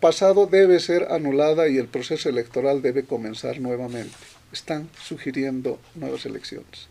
pasado 0.00 0.46
debe 0.46 0.80
ser 0.80 1.06
anulada 1.12 1.68
y 1.68 1.78
el 1.78 1.86
proceso 1.86 2.28
electoral 2.28 2.82
debe 2.82 3.04
comenzar 3.04 3.60
nuevamente. 3.60 4.16
Están 4.52 4.88
sugiriendo 5.00 5.78
nuevas 5.94 6.26
elecciones 6.26 6.89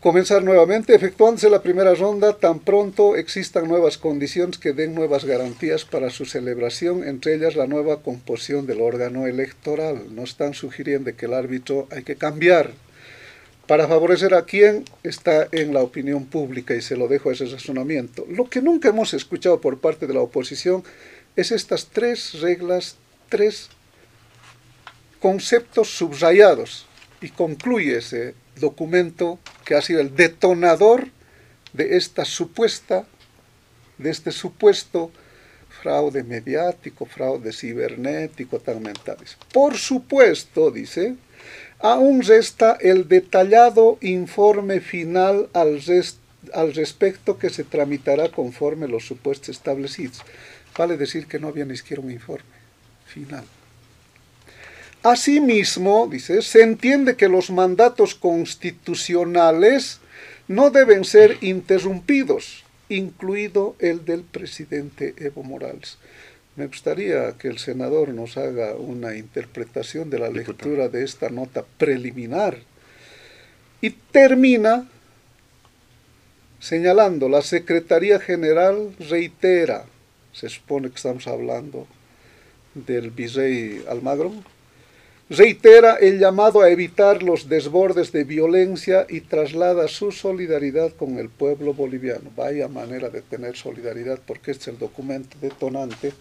comenzar 0.00 0.42
nuevamente, 0.42 0.94
efectuándose 0.94 1.50
la 1.50 1.62
primera 1.62 1.94
ronda 1.94 2.32
tan 2.32 2.58
pronto 2.60 3.16
existan 3.16 3.68
nuevas 3.68 3.98
condiciones 3.98 4.58
que 4.58 4.72
den 4.72 4.94
nuevas 4.94 5.26
garantías 5.26 5.84
para 5.84 6.08
su 6.08 6.24
celebración, 6.24 7.06
entre 7.06 7.34
ellas 7.34 7.54
la 7.54 7.66
nueva 7.66 8.02
composición 8.02 8.66
del 8.66 8.80
órgano 8.80 9.26
electoral. 9.26 10.14
No 10.14 10.24
están 10.24 10.54
sugiriendo 10.54 11.14
que 11.14 11.26
el 11.26 11.34
árbitro 11.34 11.86
hay 11.90 12.02
que 12.02 12.16
cambiar 12.16 12.72
para 13.66 13.86
favorecer 13.86 14.34
a 14.34 14.46
quien 14.46 14.84
está 15.02 15.46
en 15.52 15.74
la 15.74 15.82
opinión 15.82 16.24
pública 16.24 16.74
y 16.74 16.80
se 16.80 16.96
lo 16.96 17.06
dejo 17.06 17.28
a 17.28 17.34
ese 17.34 17.46
razonamiento. 17.46 18.26
Lo 18.28 18.46
que 18.48 18.62
nunca 18.62 18.88
hemos 18.88 19.12
escuchado 19.14 19.60
por 19.60 19.80
parte 19.80 20.06
de 20.06 20.14
la 20.14 20.22
oposición 20.22 20.82
es 21.36 21.52
estas 21.52 21.86
tres 21.86 22.40
reglas, 22.40 22.96
tres 23.28 23.68
conceptos 25.20 25.88
subrayados 25.88 26.86
y 27.20 27.30
concluye 27.30 27.98
ese 27.98 28.34
documento 28.58 29.38
que 29.64 29.74
ha 29.74 29.82
sido 29.82 30.00
el 30.00 30.14
detonador 30.14 31.08
de 31.72 31.96
esta 31.96 32.24
supuesta, 32.24 33.06
de 33.98 34.10
este 34.10 34.32
supuesto 34.32 35.10
fraude 35.82 36.22
mediático, 36.22 37.06
fraude 37.06 37.52
cibernético, 37.52 38.58
tal 38.58 38.80
mentales. 38.80 39.36
Por 39.52 39.76
supuesto, 39.76 40.70
dice, 40.70 41.16
aún 41.78 42.22
resta 42.22 42.76
el 42.80 43.08
detallado 43.08 43.98
informe 44.00 44.80
final 44.80 45.48
al, 45.52 45.80
al 46.52 46.74
respecto 46.74 47.38
que 47.38 47.50
se 47.50 47.64
tramitará 47.64 48.30
conforme 48.30 48.88
los 48.88 49.06
supuestos 49.06 49.50
establecidos. 49.50 50.22
Vale 50.76 50.96
decir 50.96 51.26
que 51.26 51.38
no 51.38 51.48
había 51.48 51.64
ni 51.64 51.76
siquiera 51.76 52.02
un 52.02 52.10
informe 52.10 52.44
final. 53.06 53.44
Asimismo, 55.02 56.08
dice, 56.10 56.42
se 56.42 56.62
entiende 56.62 57.16
que 57.16 57.28
los 57.28 57.50
mandatos 57.50 58.14
constitucionales 58.14 60.00
no 60.46 60.68
deben 60.70 61.04
ser 61.04 61.38
interrumpidos, 61.40 62.64
incluido 62.90 63.76
el 63.78 64.04
del 64.04 64.24
presidente 64.24 65.14
Evo 65.16 65.42
Morales. 65.42 65.96
Me 66.56 66.66
gustaría 66.66 67.32
que 67.38 67.48
el 67.48 67.58
senador 67.58 68.10
nos 68.10 68.36
haga 68.36 68.74
una 68.74 69.16
interpretación 69.16 70.10
de 70.10 70.18
la 70.18 70.28
lectura 70.28 70.88
de 70.88 71.02
esta 71.04 71.30
nota 71.30 71.64
preliminar. 71.78 72.58
Y 73.80 73.90
termina 73.90 74.86
señalando, 76.58 77.30
la 77.30 77.40
Secretaría 77.40 78.20
General 78.20 78.94
reitera, 79.08 79.86
se 80.34 80.50
supone 80.50 80.90
que 80.90 80.96
estamos 80.96 81.26
hablando 81.26 81.86
del 82.74 83.10
virrey 83.10 83.82
Almagro, 83.88 84.34
reitera 85.30 85.94
el 85.94 86.18
llamado 86.18 86.60
a 86.60 86.70
evitar 86.70 87.22
los 87.22 87.48
desbordes 87.48 88.10
de 88.10 88.24
violencia 88.24 89.06
y 89.08 89.20
traslada 89.20 89.86
su 89.86 90.10
solidaridad 90.10 90.92
con 90.92 91.18
el 91.18 91.28
pueblo 91.28 91.72
boliviano. 91.72 92.30
Vaya 92.36 92.66
manera 92.66 93.08
de 93.08 93.22
tener 93.22 93.56
solidaridad 93.56 94.18
porque 94.26 94.50
este 94.50 94.62
es 94.64 94.68
el 94.68 94.78
documento 94.78 95.36
detonante 95.40 96.12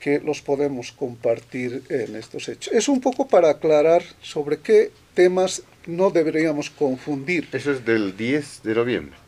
que 0.00 0.18
los 0.18 0.42
podemos 0.42 0.90
compartir 0.92 1.84
en 1.88 2.16
estos 2.16 2.48
hechos. 2.48 2.74
Es 2.74 2.88
un 2.88 3.00
poco 3.00 3.28
para 3.28 3.50
aclarar 3.50 4.02
sobre 4.20 4.58
qué 4.58 4.90
temas 5.14 5.62
no 5.86 6.10
deberíamos 6.10 6.68
confundir. 6.68 7.48
Eso 7.52 7.70
es 7.70 7.84
del 7.84 8.16
10 8.16 8.62
de 8.64 8.74
noviembre. 8.74 9.19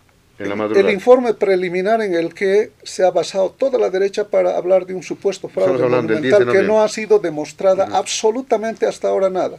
El 0.42 0.90
informe 0.90 1.34
preliminar 1.34 2.02
en 2.02 2.14
el 2.14 2.34
que 2.34 2.70
se 2.82 3.04
ha 3.04 3.10
basado 3.10 3.50
toda 3.50 3.78
la 3.78 3.90
derecha 3.90 4.28
para 4.28 4.56
hablar 4.56 4.86
de 4.86 4.94
un 4.94 5.02
supuesto 5.02 5.48
fraude 5.48 5.82
monumental 5.82 6.50
que 6.50 6.62
no 6.62 6.82
ha 6.82 6.88
sido 6.88 7.18
demostrada 7.18 7.88
absolutamente 7.92 8.86
hasta 8.86 9.08
ahora 9.08 9.30
nada. 9.30 9.58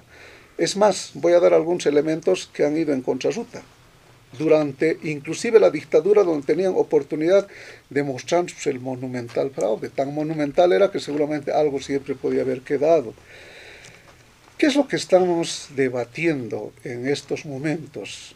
Es 0.58 0.78
más, 0.78 1.12
voy 1.14 1.34
a 1.34 1.40
dar 1.40 1.54
algunos 1.54 1.86
elementos 1.86 2.50
que 2.54 2.66
han 2.66 2.78
ido 2.78 2.94
en 2.94 3.02
contrarruta. 3.02 3.62
Durante 4.38 4.98
inclusive 5.04 5.60
la 5.60 5.70
dictadura 5.70 6.24
donde 6.24 6.46
tenían 6.46 6.74
oportunidad 6.76 7.48
de 7.90 8.06
el 8.66 8.80
monumental 8.80 9.52
fraude. 9.52 9.90
Tan 9.90 10.14
monumental 10.14 10.74
era 10.74 10.90
que 10.90 11.00
seguramente 11.00 11.52
algo 11.52 11.80
siempre 11.80 12.16
podía 12.16 12.42
haber 12.42 12.62
quedado. 12.62 13.14
¿Qué 14.58 14.68
es 14.68 14.76
lo 14.76 14.88
que 14.88 14.96
estamos 14.96 15.68
debatiendo 15.76 16.72
en 16.84 17.08
estos 17.08 17.46
momentos? 17.46 18.36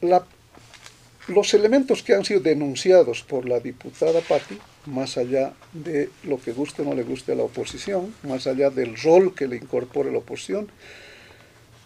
Los 0.00 1.54
elementos 1.54 2.02
que 2.02 2.14
han 2.14 2.24
sido 2.24 2.40
denunciados 2.40 3.22
por 3.22 3.48
la 3.48 3.60
diputada 3.60 4.20
Patti, 4.20 4.58
más 4.86 5.16
allá 5.16 5.52
de 5.72 6.10
lo 6.24 6.40
que 6.40 6.52
guste 6.52 6.82
o 6.82 6.84
no 6.84 6.94
le 6.94 7.02
guste 7.02 7.32
a 7.32 7.34
la 7.34 7.44
oposición, 7.44 8.14
más 8.22 8.46
allá 8.46 8.70
del 8.70 8.96
rol 8.96 9.34
que 9.34 9.46
le 9.46 9.56
incorpore 9.56 10.10
la 10.10 10.18
oposición, 10.18 10.68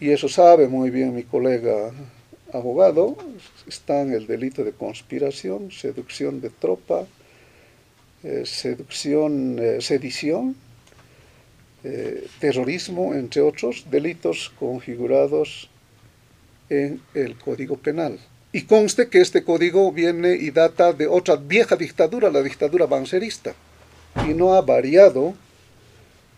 y 0.01 0.11
eso 0.11 0.29
sabe 0.29 0.69
muy 0.69 0.91
bien 0.91 1.15
mi 1.15 1.25
colega 1.25 1.93
abogado, 2.53 3.17
están 3.67 4.12
el 4.12 4.27
delito 4.27 4.65
de 4.65 4.73
conspiración, 4.73 5.71
seducción 5.73 6.41
de 6.41 6.51
tropa, 6.51 7.07
eh, 8.23 8.45
seducción, 8.47 9.59
eh, 9.59 9.81
sedición, 9.81 10.57
eh, 11.83 12.27
terrorismo, 12.41 13.12
entre 13.12 13.43
otros 13.43 13.87
delitos 13.91 14.53
configurados 14.59 15.69
en 16.75 17.01
el 17.14 17.37
Código 17.37 17.77
Penal. 17.77 18.18
Y 18.53 18.62
conste 18.62 19.09
que 19.09 19.20
este 19.20 19.43
código 19.43 19.91
viene 19.93 20.35
y 20.35 20.51
data 20.51 20.93
de 20.93 21.07
otra 21.07 21.37
vieja 21.37 21.77
dictadura, 21.77 22.31
la 22.31 22.43
dictadura 22.43 22.87
bancerista, 22.87 23.55
y 24.29 24.35
no 24.35 24.55
ha 24.55 24.61
variado 24.61 25.35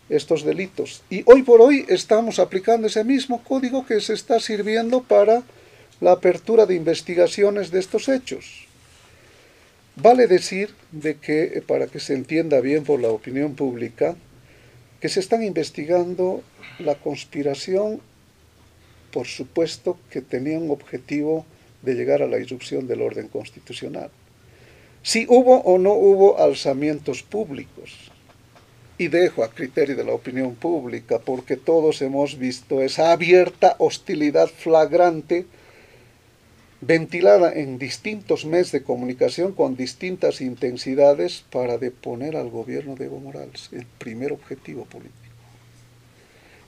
estos 0.09 0.43
delitos. 0.43 1.03
Y 1.09 1.23
hoy 1.25 1.43
por 1.43 1.61
hoy 1.61 1.85
estamos 1.89 2.39
aplicando 2.39 2.87
ese 2.87 3.03
mismo 3.03 3.43
código 3.43 3.85
que 3.85 4.01
se 4.01 4.13
está 4.13 4.39
sirviendo 4.39 5.03
para 5.03 5.43
la 5.99 6.13
apertura 6.13 6.65
de 6.65 6.75
investigaciones 6.75 7.71
de 7.71 7.79
estos 7.79 8.07
hechos. 8.07 8.67
Vale 9.95 10.27
decir 10.27 10.73
de 10.91 11.17
que, 11.17 11.43
eh, 11.43 11.63
para 11.65 11.87
que 11.87 11.99
se 11.99 12.13
entienda 12.13 12.59
bien 12.61 12.83
por 12.83 13.01
la 13.01 13.09
opinión 13.09 13.55
pública, 13.55 14.15
que 15.01 15.09
se 15.09 15.19
están 15.19 15.43
investigando 15.43 16.43
la 16.79 16.95
conspiración 16.95 18.01
por 19.11 19.27
supuesto 19.27 19.97
que 20.09 20.21
tenía 20.21 20.59
un 20.59 20.71
objetivo 20.71 21.45
de 21.81 21.95
llegar 21.95 22.21
a 22.21 22.27
la 22.27 22.39
irrupción 22.39 22.87
del 22.87 23.01
orden 23.01 23.27
constitucional. 23.27 24.09
Si 25.03 25.25
hubo 25.29 25.61
o 25.61 25.77
no 25.77 25.93
hubo 25.93 26.39
alzamientos 26.39 27.23
públicos, 27.23 28.11
y 28.97 29.09
dejo 29.09 29.43
a 29.43 29.49
criterio 29.49 29.95
de 29.95 30.03
la 30.03 30.13
opinión 30.13 30.55
pública, 30.55 31.19
porque 31.19 31.55
todos 31.55 32.01
hemos 32.01 32.37
visto 32.37 32.81
esa 32.81 33.11
abierta 33.11 33.75
hostilidad 33.77 34.47
flagrante 34.47 35.45
ventilada 36.81 37.53
en 37.53 37.77
distintos 37.77 38.45
medios 38.45 38.71
de 38.71 38.83
comunicación 38.83 39.53
con 39.53 39.75
distintas 39.75 40.41
intensidades 40.41 41.43
para 41.51 41.77
deponer 41.77 42.35
al 42.35 42.49
gobierno 42.49 42.95
de 42.95 43.05
Evo 43.05 43.19
Morales, 43.19 43.69
el 43.71 43.85
primer 43.85 44.31
objetivo 44.31 44.85
político. 44.85 45.26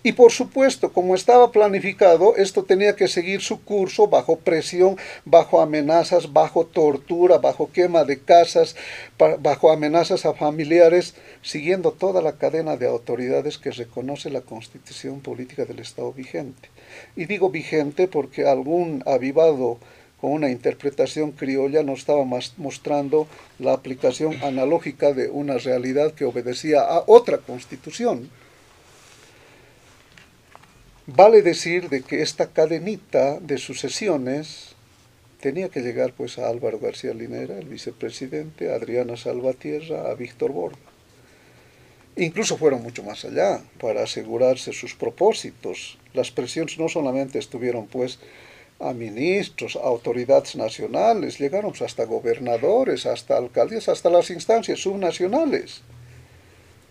Y 0.01 0.13
por 0.13 0.31
supuesto, 0.31 0.93
como 0.93 1.13
estaba 1.13 1.51
planificado, 1.51 2.37
esto 2.37 2.63
tenía 2.63 2.95
que 2.95 3.09
seguir 3.09 3.41
su 3.41 3.61
curso 3.61 4.07
bajo 4.07 4.37
presión, 4.37 4.95
bajo 5.25 5.59
amenazas, 5.59 6.31
bajo 6.31 6.65
tortura, 6.65 7.37
bajo 7.39 7.69
quema 7.73 8.05
de 8.05 8.21
casas, 8.21 8.77
bajo 9.39 9.71
amenazas 9.71 10.25
a 10.25 10.33
familiares, 10.33 11.15
siguiendo 11.41 11.91
toda 11.91 12.21
la 12.21 12.37
cadena 12.37 12.77
de 12.77 12.87
autoridades 12.87 13.57
que 13.57 13.71
reconoce 13.71 14.29
la 14.29 14.39
constitución 14.39 15.19
política 15.19 15.65
del 15.65 15.79
Estado 15.79 16.13
vigente. 16.13 16.69
Y 17.17 17.25
digo 17.25 17.49
vigente 17.49 18.07
porque 18.07 18.47
algún 18.47 19.03
avivado 19.05 19.79
con 20.21 20.31
una 20.31 20.49
interpretación 20.49 21.31
criolla 21.33 21.83
nos 21.83 21.99
estaba 21.99 22.23
mostrando 22.23 23.27
la 23.57 23.73
aplicación 23.73 24.41
analógica 24.43 25.11
de 25.11 25.29
una 25.29 25.57
realidad 25.57 26.13
que 26.13 26.23
obedecía 26.23 26.81
a 26.81 27.03
otra 27.05 27.39
constitución. 27.39 28.29
Vale 31.15 31.41
decir 31.41 31.89
de 31.89 32.03
que 32.03 32.21
esta 32.21 32.51
cadenita 32.51 33.39
de 33.39 33.57
sucesiones 33.57 34.75
tenía 35.41 35.69
que 35.69 35.81
llegar 35.81 36.13
pues 36.13 36.37
a 36.37 36.47
Álvaro 36.47 36.77
García 36.77 37.15
Linera, 37.15 37.57
el 37.57 37.67
vicepresidente, 37.67 38.71
a 38.71 38.75
Adriana 38.75 39.17
Salvatierra, 39.17 40.11
a 40.11 40.13
Víctor 40.13 40.51
Borda. 40.51 40.77
Incluso 42.15 42.57
fueron 42.57 42.83
mucho 42.83 43.01
más 43.01 43.25
allá 43.25 43.59
para 43.81 44.03
asegurarse 44.03 44.71
sus 44.71 44.93
propósitos. 44.93 45.97
Las 46.13 46.29
presiones 46.29 46.77
no 46.77 46.89
solamente 46.89 47.39
estuvieron 47.39 47.87
pues 47.87 48.19
a 48.79 48.93
ministros, 48.93 49.77
a 49.77 49.79
autoridades 49.79 50.55
nacionales, 50.55 51.39
llegaron 51.39 51.73
hasta 51.83 52.05
gobernadores, 52.05 53.07
hasta 53.07 53.35
alcaldías, 53.35 53.89
hasta 53.89 54.11
las 54.11 54.29
instancias 54.29 54.81
subnacionales. 54.81 55.81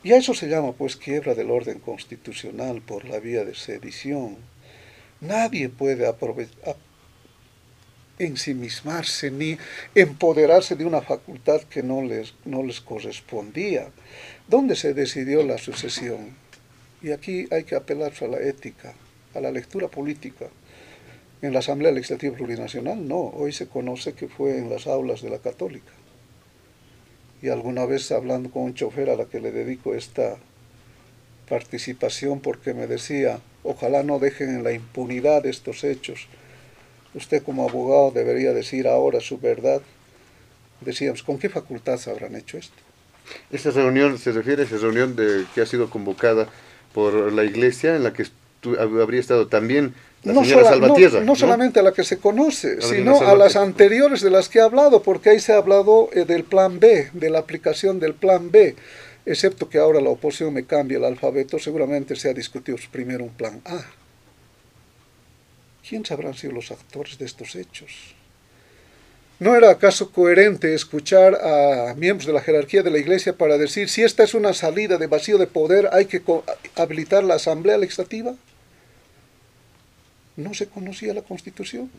Y 0.03 0.13
a 0.13 0.17
eso 0.17 0.33
se 0.33 0.49
llama 0.49 0.73
pues 0.73 0.97
quiebra 0.97 1.35
del 1.35 1.51
orden 1.51 1.81
constitucional 1.81 2.83
por 2.83 3.05
la 3.05 3.19
vía 3.19 3.45
de 3.45 3.55
sedición. 3.55 4.37
Nadie 5.21 5.69
puede 5.69 6.09
ensimismarse 8.21 9.31
ni 9.31 9.59
empoderarse 9.95 10.77
de 10.77 10.85
una 10.85 11.03
facultad 11.03 11.63
que 11.63 11.83
no 11.83 12.03
les, 12.03 12.35
no 12.45 12.63
les 12.63 12.81
correspondía. 12.81 13.89
¿Dónde 14.47 14.77
se 14.77 14.95
decidió 14.95 15.43
la 15.43 15.59
sucesión? 15.59 16.37
Y 17.03 17.11
aquí 17.11 17.49
hay 17.51 17.65
que 17.65 17.75
apelar 17.75 18.13
a 18.21 18.27
la 18.27 18.39
ética, 18.39 18.95
a 19.35 19.41
la 19.41 19.51
lectura 19.51 19.89
política. 19.89 20.47
En 21.43 21.53
la 21.53 21.61
Asamblea 21.61 21.93
Legislativa 21.93 22.37
Plurinacional 22.37 23.07
no, 23.07 23.19
hoy 23.19 23.53
se 23.53 23.69
conoce 23.69 24.13
que 24.13 24.29
fue 24.29 24.59
en 24.59 24.71
las 24.71 24.87
aulas 24.87 25.23
de 25.23 25.31
la 25.31 25.39
Católica 25.39 25.98
y 27.43 27.49
alguna 27.49 27.87
vez 27.87 28.11
hablando 28.11 28.51
con 28.51 28.63
un 28.63 28.75
chofer 28.75 29.11
a 29.11 29.17
la 29.17 29.27
que 29.27 29.41
le 29.41 29.53
dedico 29.53 29.95
esta 29.95 30.37
participación 31.49 32.41
porque 32.41 32.75
me 32.75 32.87
decía, 32.87 33.41
ojalá 33.63 34.03
no 34.03 34.19
dejen 34.19 34.51
en 34.51 34.65
la 34.65 34.73
impunidad 34.73 35.47
estos 35.47 35.85
hechos. 35.85 36.27
Usted 37.15 37.43
como 37.43 37.69
abogado 37.69 38.11
debería 38.11 38.53
decir 38.53 38.87
ahora 38.87 39.21
su 39.21 39.39
verdad. 39.39 39.81
Decíamos, 40.81 41.23
¿con 41.23 41.39
qué 41.39 41.49
facultad 41.49 41.99
habrán 42.07 42.37
hecho 42.37 42.59
esto? 42.59 42.77
Esta 43.51 43.71
reunión 43.71 44.19
se 44.19 44.33
refiere 44.33 44.63
a 44.63 44.65
esa 44.65 44.77
reunión 44.77 45.17
de, 45.17 45.45
que 45.55 45.61
ha 45.61 45.67
sido 45.67 45.91
convocada 45.91 46.49
por 46.93 47.33
la 47.33 47.45
iglesia 47.45 47.97
en 47.97 48.05
la 48.05 48.13
que 48.13 48.27
habría 48.79 49.21
estado 49.21 49.49
también 49.49 49.95
no, 50.25 50.43
no, 51.23 51.37
solamente 51.37 51.81
a 51.81 51.83
la 51.83 51.93
que 51.93 52.03
se 52.03 52.19
conoce, 52.19 52.83
sino 52.83 53.21
a 53.21 53.37
las 53.37 53.57
anteriores 53.57 54.21
de 54.21 54.31
las 54.31 54.49
que 54.49 54.59
he 54.59 54.63
hablado, 54.63 55.03
porque 55.03 55.31
ahí 55.31 55.41
se 55.41 55.53
ha 55.53 55.59
hablado 55.59 56.11
eh, 56.13 56.25
del 56.25 56.45
plan 56.45 56.81
B, 56.81 57.11
de 57.13 57.31
la 57.31 57.39
aplicación 57.39 58.01
del 58.01 58.15
plan 58.15 58.51
B, 58.51 58.75
excepto 59.25 59.69
que 59.69 59.79
ahora 59.79 60.01
la 60.01 60.11
oposición 60.11 60.53
me 60.53 60.65
cambia 60.65 60.99
el 60.99 61.05
alfabeto, 61.05 61.59
seguramente 61.59 62.17
se 62.17 62.29
ha 62.29 62.35
discutido 62.35 62.77
primero 62.91 63.25
un 63.25 63.31
plan 63.31 63.61
A. 63.65 63.81
¿Quiénes 65.89 66.11
habrán 66.11 66.35
sido 66.35 66.53
los 66.53 66.71
actores 66.71 67.17
de 67.19 67.25
estos 67.25 67.55
hechos? 67.55 68.15
¿No 69.39 69.55
era 69.55 69.71
acaso 69.71 70.11
coherente 70.11 70.75
escuchar 70.75 71.37
a 71.37 71.95
miembros 71.95 72.27
de 72.27 72.33
la 72.33 72.41
jerarquía 72.41 72.83
de 72.83 72.91
la 72.91 72.99
Iglesia 72.99 73.35
para 73.35 73.57
decir, 73.57 73.89
si 73.89 74.03
esta 74.03 74.25
es 74.25 74.35
una 74.35 74.53
salida 74.53 74.99
de 74.99 75.07
vacío 75.07 75.39
de 75.39 75.47
poder, 75.47 75.89
hay 75.93 76.07
que 76.07 76.21
habilitar 76.75 77.23
la 77.23 77.35
Asamblea 77.37 77.79
Legislativa? 77.79 78.35
No 80.39 80.55
se 80.55 80.69
conocía 80.69 81.13
la 81.13 81.23
Constitución. 81.23 81.91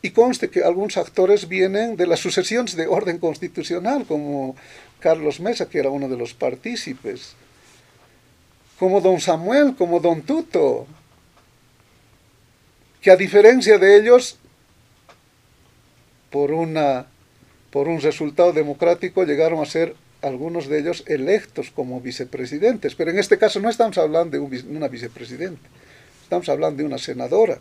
Y 0.00 0.10
conste 0.10 0.48
que 0.48 0.62
algunos 0.62 0.96
actores 0.96 1.48
vienen 1.48 1.96
de 1.96 2.06
las 2.06 2.20
sucesiones 2.20 2.74
de 2.74 2.86
orden 2.86 3.18
constitucional, 3.18 4.06
como 4.06 4.56
Carlos 5.00 5.40
Mesa, 5.40 5.68
que 5.68 5.78
era 5.78 5.90
uno 5.90 6.08
de 6.08 6.16
los 6.16 6.34
partícipes, 6.34 7.34
como 8.78 9.00
don 9.00 9.20
Samuel, 9.20 9.74
como 9.76 10.00
don 10.00 10.22
Tuto, 10.22 10.86
que 13.00 13.10
a 13.10 13.16
diferencia 13.16 13.78
de 13.78 13.96
ellos, 13.96 14.38
por, 16.30 16.50
por 17.70 17.88
un 17.88 18.00
resultado 18.00 18.52
democrático 18.52 19.24
llegaron 19.24 19.60
a 19.60 19.66
ser 19.66 19.94
algunos 20.22 20.68
de 20.68 20.78
ellos 20.78 21.04
electos 21.06 21.70
como 21.70 22.00
vicepresidentes, 22.00 22.94
pero 22.94 23.10
en 23.10 23.18
este 23.18 23.36
caso 23.36 23.60
no 23.60 23.68
estamos 23.68 23.98
hablando 23.98 24.36
de 24.36 24.62
una 24.62 24.88
vicepresidente, 24.88 25.60
estamos 26.28 26.50
hablando 26.50 26.82
de 26.82 26.84
una 26.84 26.98
senadora. 26.98 27.58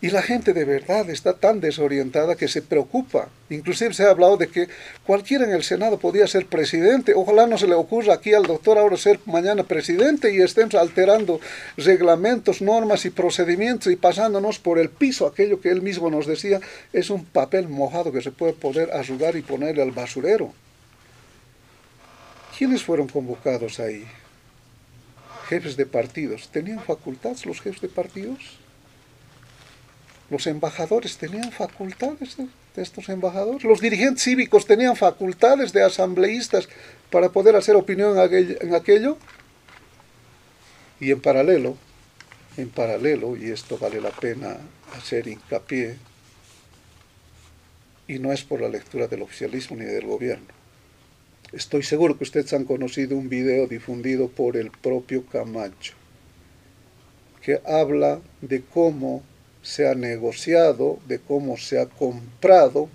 Y 0.00 0.10
la 0.10 0.22
gente 0.22 0.52
de 0.52 0.64
verdad 0.64 1.10
está 1.10 1.32
tan 1.32 1.60
desorientada 1.60 2.36
que 2.36 2.46
se 2.46 2.62
preocupa. 2.62 3.28
Inclusive 3.50 3.94
se 3.94 4.04
ha 4.04 4.10
hablado 4.10 4.36
de 4.36 4.46
que 4.46 4.68
cualquiera 5.04 5.44
en 5.44 5.50
el 5.50 5.64
Senado 5.64 5.98
podía 5.98 6.28
ser 6.28 6.46
presidente. 6.46 7.14
Ojalá 7.14 7.48
no 7.48 7.58
se 7.58 7.66
le 7.66 7.74
ocurra 7.74 8.14
aquí 8.14 8.32
al 8.32 8.44
doctor 8.44 8.78
ahora 8.78 8.96
ser 8.96 9.18
mañana 9.26 9.64
presidente 9.64 10.32
y 10.32 10.40
estemos 10.40 10.76
alterando 10.76 11.40
reglamentos, 11.76 12.62
normas 12.62 13.04
y 13.06 13.10
procedimientos 13.10 13.92
y 13.92 13.96
pasándonos 13.96 14.60
por 14.60 14.78
el 14.78 14.88
piso 14.88 15.26
aquello 15.26 15.60
que 15.60 15.70
él 15.70 15.82
mismo 15.82 16.10
nos 16.10 16.26
decía 16.26 16.60
es 16.92 17.10
un 17.10 17.24
papel 17.24 17.68
mojado 17.68 18.12
que 18.12 18.22
se 18.22 18.30
puede 18.30 18.52
poder 18.52 18.92
arrugar 18.92 19.34
y 19.34 19.42
ponerle 19.42 19.82
al 19.82 19.90
basurero. 19.90 20.52
¿Quiénes 22.56 22.84
fueron 22.84 23.08
convocados 23.08 23.80
ahí? 23.80 24.04
Jefes 25.52 25.76
de 25.76 25.84
partidos. 25.84 26.48
¿Tenían 26.48 26.82
facultades 26.82 27.44
los 27.44 27.60
jefes 27.60 27.82
de 27.82 27.88
partidos? 27.88 28.56
Los 30.30 30.46
embajadores 30.46 31.18
tenían 31.18 31.52
facultades 31.52 32.38
de, 32.38 32.46
estos 32.76 33.10
embajadores. 33.10 33.62
Los 33.62 33.82
dirigentes 33.82 34.22
cívicos 34.24 34.64
tenían 34.64 34.96
facultades 34.96 35.74
de 35.74 35.82
asambleístas 35.82 36.70
para 37.10 37.28
poder 37.28 37.54
hacer 37.54 37.76
opinión 37.76 38.16
en 38.18 38.74
aquello. 38.74 39.18
Y 41.00 41.10
en 41.10 41.20
paralelo, 41.20 41.76
en 42.56 42.70
paralelo, 42.70 43.36
y 43.36 43.50
esto 43.50 43.76
vale 43.76 44.00
la 44.00 44.10
pena 44.10 44.56
hacer 44.96 45.28
hincapié, 45.28 45.98
y 48.08 48.18
no 48.18 48.32
es 48.32 48.42
por 48.42 48.62
la 48.62 48.70
lectura 48.70 49.06
del 49.06 49.20
oficialismo 49.20 49.76
ni 49.76 49.84
del 49.84 50.06
gobierno. 50.06 50.61
Estoy 51.52 51.82
seguro 51.82 52.16
que 52.16 52.24
ustedes 52.24 52.50
han 52.54 52.64
conocido 52.64 53.14
un 53.14 53.28
video 53.28 53.66
difundido 53.66 54.28
por 54.28 54.56
el 54.56 54.70
propio 54.70 55.26
Camacho, 55.26 55.92
que 57.42 57.60
habla 57.66 58.22
de 58.40 58.62
cómo 58.62 59.22
se 59.60 59.86
ha 59.86 59.94
negociado, 59.94 60.98
de 61.06 61.18
cómo 61.18 61.58
se 61.58 61.78
ha 61.78 61.86
comprado 61.86 62.88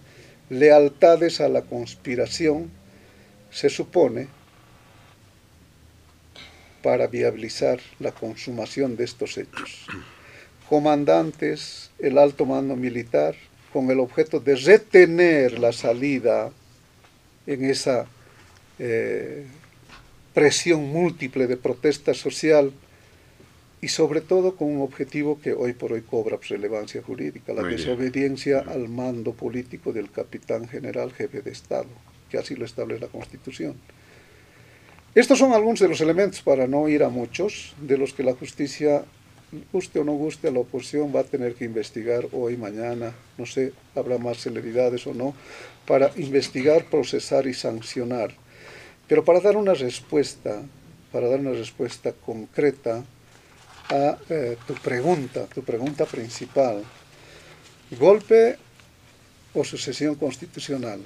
lealtades 0.49 1.39
a 1.39 1.49
la 1.49 1.61
conspiración, 1.61 2.71
se 3.51 3.69
supone, 3.69 4.27
para 6.81 7.05
viabilizar 7.05 7.79
la 7.99 8.11
consumación 8.11 8.97
de 8.97 9.03
estos 9.03 9.37
hechos. 9.37 9.85
Comandantes, 10.67 11.91
el 11.99 12.17
alto 12.17 12.47
mando 12.47 12.75
militar, 12.75 13.35
con 13.71 13.91
el 13.91 13.99
objeto 13.99 14.39
de 14.39 14.55
retener 14.55 15.59
la 15.59 15.73
salida 15.73 16.51
en 17.45 17.63
esa 17.63 18.07
eh, 18.79 19.45
presión 20.33 20.87
múltiple 20.89 21.47
de 21.47 21.57
protesta 21.57 22.13
social 22.13 22.71
y 23.81 23.89
sobre 23.89 24.21
todo 24.21 24.55
con 24.55 24.69
un 24.69 24.81
objetivo 24.81 25.39
que 25.39 25.53
hoy 25.53 25.73
por 25.73 25.93
hoy 25.93 26.01
cobra 26.01 26.37
relevancia 26.47 27.01
jurídica, 27.01 27.53
la 27.53 27.63
desobediencia 27.63 28.59
al 28.59 28.89
mando 28.89 29.33
político 29.33 29.93
del 29.93 30.09
capitán 30.09 30.67
general 30.67 31.11
jefe 31.13 31.41
de 31.41 31.51
Estado, 31.51 31.89
que 32.29 32.37
así 32.37 32.55
lo 32.55 32.65
establece 32.65 33.01
la 33.01 33.07
Constitución. 33.07 33.75
Estos 35.13 35.39
son 35.39 35.53
algunos 35.53 35.79
de 35.79 35.87
los 35.87 36.01
elementos, 36.01 36.41
para 36.41 36.67
no 36.67 36.87
ir 36.87 37.03
a 37.03 37.09
muchos, 37.09 37.75
de 37.81 37.97
los 37.97 38.13
que 38.13 38.23
la 38.23 38.33
justicia, 38.33 39.03
guste 39.73 39.99
o 39.99 40.03
no 40.03 40.13
guste 40.13 40.47
a 40.47 40.51
la 40.51 40.59
oposición, 40.59 41.11
va 41.15 41.21
a 41.21 41.23
tener 41.23 41.55
que 41.55 41.65
investigar 41.65 42.27
hoy, 42.31 42.57
mañana, 42.57 43.13
no 43.37 43.45
sé, 43.45 43.73
habrá 43.95 44.17
más 44.17 44.37
celeridades 44.37 45.07
o 45.07 45.13
no, 45.13 45.33
para 45.87 46.11
investigar, 46.17 46.85
procesar 46.85 47.47
y 47.47 47.53
sancionar. 47.53 48.35
Pero 49.07 49.23
para 49.23 49.39
dar 49.39 49.55
una 49.57 49.73
respuesta, 49.73 50.63
para 51.11 51.29
dar 51.29 51.39
una 51.39 51.51
respuesta 51.51 52.11
concreta, 52.11 53.03
a 53.89 54.17
eh, 54.29 54.57
tu 54.67 54.73
pregunta, 54.73 55.45
tu 55.45 55.63
pregunta 55.63 56.05
principal. 56.05 56.83
Golpe 57.97 58.57
o 59.53 59.63
sucesión 59.63 60.15
constitucional. 60.15 60.99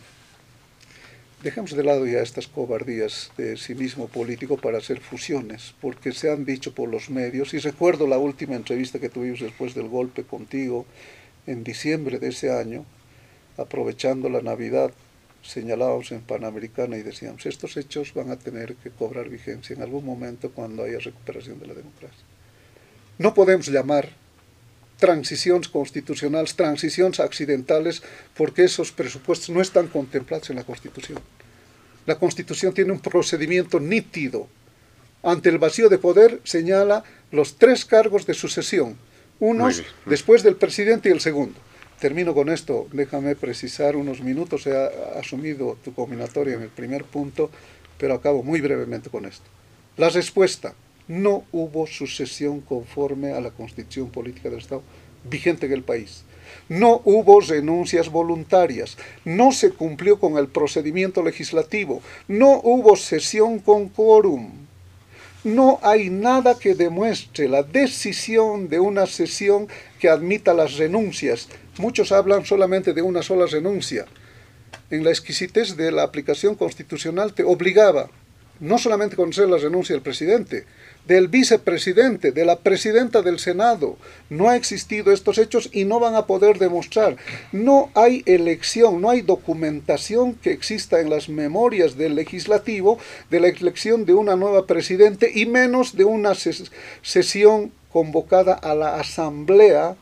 Dejemos 1.43 1.71
de 1.71 1.83
lado 1.83 2.05
ya 2.05 2.21
estas 2.21 2.47
cobardías 2.47 3.31
de 3.37 3.57
cinismo 3.57 4.07
político 4.07 4.57
para 4.57 4.77
hacer 4.77 4.99
fusiones, 4.99 5.73
porque 5.81 6.11
se 6.11 6.31
han 6.31 6.45
dicho 6.45 6.73
por 6.73 6.89
los 6.89 7.09
medios, 7.09 7.53
y 7.53 7.59
recuerdo 7.59 8.05
la 8.07 8.17
última 8.17 8.55
entrevista 8.55 8.99
que 8.99 9.09
tuvimos 9.09 9.39
después 9.39 9.73
del 9.73 9.87
golpe 9.87 10.23
contigo 10.23 10.85
en 11.47 11.63
diciembre 11.63 12.19
de 12.19 12.29
ese 12.29 12.51
año, 12.51 12.85
aprovechando 13.57 14.29
la 14.29 14.41
Navidad, 14.41 14.91
señalábamos 15.41 16.11
en 16.11 16.21
Panamericana 16.21 16.97
y 16.97 17.03
decíamos, 17.03 17.45
estos 17.45 17.77
hechos 17.77 18.13
van 18.13 18.31
a 18.31 18.37
tener 18.37 18.75
que 18.75 18.91
cobrar 18.91 19.29
vigencia 19.29 19.75
en 19.75 19.81
algún 19.81 20.05
momento 20.05 20.51
cuando 20.51 20.83
haya 20.83 20.99
recuperación 20.99 21.59
de 21.59 21.67
la 21.67 21.73
democracia. 21.73 22.23
No 23.17 23.33
podemos 23.33 23.67
llamar 23.67 24.09
transiciones 24.97 25.67
constitucionales, 25.67 26.55
transiciones 26.55 27.19
accidentales, 27.19 28.03
porque 28.35 28.63
esos 28.63 28.91
presupuestos 28.91 29.49
no 29.49 29.61
están 29.61 29.87
contemplados 29.87 30.51
en 30.51 30.57
la 30.57 30.63
Constitución. 30.63 31.19
La 32.05 32.19
Constitución 32.19 32.73
tiene 32.73 32.91
un 32.91 32.99
procedimiento 32.99 33.79
nítido. 33.79 34.47
Ante 35.23 35.49
el 35.49 35.57
vacío 35.57 35.89
de 35.89 35.97
poder 35.97 36.39
señala 36.43 37.03
los 37.31 37.57
tres 37.57 37.85
cargos 37.85 38.25
de 38.25 38.33
sucesión, 38.35 38.95
unos 39.39 39.83
después 40.05 40.43
del 40.43 40.55
presidente 40.55 41.09
y 41.09 41.11
el 41.11 41.19
segundo. 41.19 41.59
Termino 42.01 42.33
con 42.33 42.49
esto, 42.49 42.87
déjame 42.91 43.35
precisar 43.35 43.95
unos 43.95 44.21
minutos, 44.21 44.65
he 44.65 44.75
asumido 45.19 45.77
tu 45.83 45.93
combinatoria 45.93 46.55
en 46.55 46.63
el 46.63 46.69
primer 46.69 47.03
punto, 47.03 47.51
pero 47.99 48.15
acabo 48.15 48.41
muy 48.41 48.59
brevemente 48.59 49.11
con 49.11 49.27
esto. 49.27 49.45
La 49.97 50.09
respuesta 50.09 50.73
no 51.07 51.43
hubo 51.51 51.85
sucesión 51.85 52.61
conforme 52.61 53.33
a 53.33 53.39
la 53.39 53.51
constitución 53.51 54.09
política 54.09 54.49
del 54.49 54.57
Estado 54.57 54.81
vigente 55.29 55.67
en 55.67 55.73
el 55.73 55.83
país. 55.83 56.23
No 56.69 57.03
hubo 57.05 57.39
renuncias 57.39 58.09
voluntarias, 58.09 58.97
no 59.23 59.51
se 59.51 59.69
cumplió 59.69 60.19
con 60.19 60.39
el 60.39 60.47
procedimiento 60.47 61.21
legislativo, 61.21 62.01
no 62.27 62.61
hubo 62.63 62.95
sesión 62.95 63.59
con 63.59 63.89
quórum. 63.89 64.49
No 65.43 65.79
hay 65.83 66.09
nada 66.09 66.57
que 66.57 66.73
demuestre 66.73 67.47
la 67.47 67.61
decisión 67.61 68.69
de 68.69 68.79
una 68.79 69.05
sesión 69.05 69.67
que 69.99 70.09
admita 70.09 70.53
las 70.53 70.77
renuncias. 70.77 71.47
Muchos 71.77 72.11
hablan 72.11 72.45
solamente 72.45 72.93
de 72.93 73.01
una 73.01 73.23
sola 73.23 73.45
renuncia. 73.45 74.05
En 74.89 75.03
la 75.03 75.09
exquisitez 75.09 75.77
de 75.77 75.91
la 75.91 76.03
aplicación 76.03 76.55
constitucional 76.55 77.33
te 77.33 77.43
obligaba 77.43 78.09
no 78.61 78.77
solamente 78.77 79.15
conocer 79.15 79.49
la 79.49 79.57
renuncia 79.57 79.95
del 79.95 80.03
presidente, 80.03 80.65
del 81.07 81.27
vicepresidente, 81.29 82.31
de 82.31 82.45
la 82.45 82.59
presidenta 82.59 83.23
del 83.23 83.39
Senado. 83.39 83.97
No 84.29 84.49
ha 84.49 84.55
existido 84.55 85.11
estos 85.11 85.39
hechos 85.39 85.69
y 85.73 85.83
no 85.83 85.99
van 85.99 86.15
a 86.15 86.27
poder 86.27 86.59
demostrar. 86.59 87.17
No 87.51 87.89
hay 87.95 88.21
elección, 88.27 89.01
no 89.01 89.09
hay 89.09 89.21
documentación 89.21 90.35
que 90.35 90.51
exista 90.51 91.01
en 91.01 91.09
las 91.09 91.27
memorias 91.27 91.97
del 91.97 92.13
legislativo 92.13 92.99
de 93.31 93.39
la 93.39 93.47
elección 93.47 94.05
de 94.05 94.13
una 94.13 94.35
nueva 94.35 94.67
presidente 94.67 95.31
y 95.33 95.47
menos 95.47 95.97
de 95.97 96.03
una 96.03 96.33
sesión 97.01 97.71
convocada 97.91 98.53
a 98.53 98.75
la 98.75 98.99
asamblea 98.99 99.95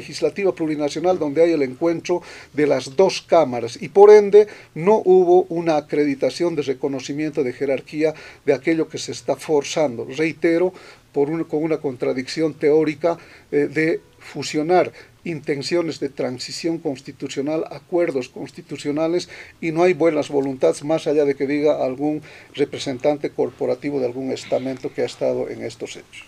legislativa 0.00 0.54
plurinacional 0.54 1.18
donde 1.18 1.42
hay 1.42 1.52
el 1.52 1.62
encuentro 1.62 2.22
de 2.52 2.66
las 2.66 2.96
dos 2.96 3.22
cámaras 3.22 3.78
y 3.80 3.88
por 3.88 4.10
ende 4.10 4.46
no 4.74 5.02
hubo 5.04 5.42
una 5.48 5.76
acreditación 5.76 6.54
de 6.54 6.62
reconocimiento 6.62 7.42
de 7.42 7.52
jerarquía 7.52 8.14
de 8.44 8.54
aquello 8.54 8.88
que 8.88 8.98
se 8.98 9.12
está 9.12 9.34
forzando. 9.36 10.06
Reitero, 10.22 10.72
por 11.12 11.26
con 11.48 11.62
una 11.62 11.78
contradicción 11.78 12.54
teórica 12.54 13.16
eh, 13.50 13.68
de 13.72 14.00
fusionar 14.18 14.92
intenciones 15.26 15.98
de 15.98 16.08
transición 16.08 16.78
constitucional, 16.78 17.64
acuerdos 17.70 18.28
constitucionales 18.28 19.28
y 19.60 19.72
no 19.72 19.82
hay 19.82 19.92
buenas 19.92 20.28
voluntades 20.28 20.84
más 20.84 21.08
allá 21.08 21.24
de 21.24 21.34
que 21.34 21.48
diga 21.48 21.84
algún 21.84 22.22
representante 22.54 23.30
corporativo 23.30 23.98
de 23.98 24.06
algún 24.06 24.30
estamento 24.30 24.94
que 24.94 25.02
ha 25.02 25.06
estado 25.06 25.48
en 25.48 25.62
estos 25.62 25.96
hechos. 25.96 26.24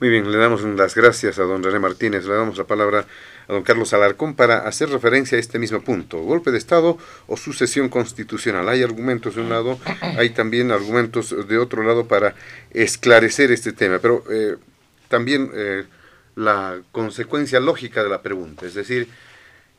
Muy 0.00 0.08
bien, 0.08 0.30
le 0.32 0.36
damos 0.36 0.64
las 0.64 0.96
gracias 0.96 1.38
a 1.38 1.44
don 1.44 1.62
René 1.62 1.78
Martínez, 1.78 2.24
le 2.24 2.34
damos 2.34 2.58
la 2.58 2.64
palabra 2.64 3.06
a 3.46 3.52
don 3.52 3.62
Carlos 3.62 3.92
Alarcón 3.92 4.34
para 4.34 4.66
hacer 4.66 4.90
referencia 4.90 5.36
a 5.36 5.40
este 5.40 5.60
mismo 5.60 5.80
punto, 5.82 6.18
golpe 6.18 6.50
de 6.50 6.58
Estado 6.58 6.98
o 7.28 7.36
sucesión 7.36 7.88
constitucional. 7.88 8.68
Hay 8.68 8.82
argumentos 8.82 9.36
de 9.36 9.42
un 9.42 9.48
lado, 9.48 9.78
hay 10.00 10.30
también 10.30 10.72
argumentos 10.72 11.46
de 11.46 11.56
otro 11.56 11.84
lado 11.84 12.08
para 12.08 12.34
esclarecer 12.72 13.52
este 13.52 13.72
tema, 13.72 14.00
pero 14.00 14.24
eh, 14.28 14.56
también... 15.08 15.52
Eh, 15.54 15.84
la 16.36 16.80
consecuencia 16.92 17.60
lógica 17.60 18.02
de 18.02 18.10
la 18.10 18.22
pregunta. 18.22 18.66
Es 18.66 18.74
decir, 18.74 19.08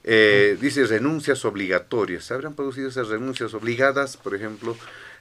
eh, 0.03 0.57
dice 0.59 0.85
renuncias 0.85 1.45
obligatorias. 1.45 2.25
¿Se 2.25 2.33
habrán 2.33 2.55
producido 2.55 2.89
esas 2.89 3.09
renuncias 3.09 3.53
obligadas, 3.53 4.17
por 4.17 4.35
ejemplo? 4.35 4.75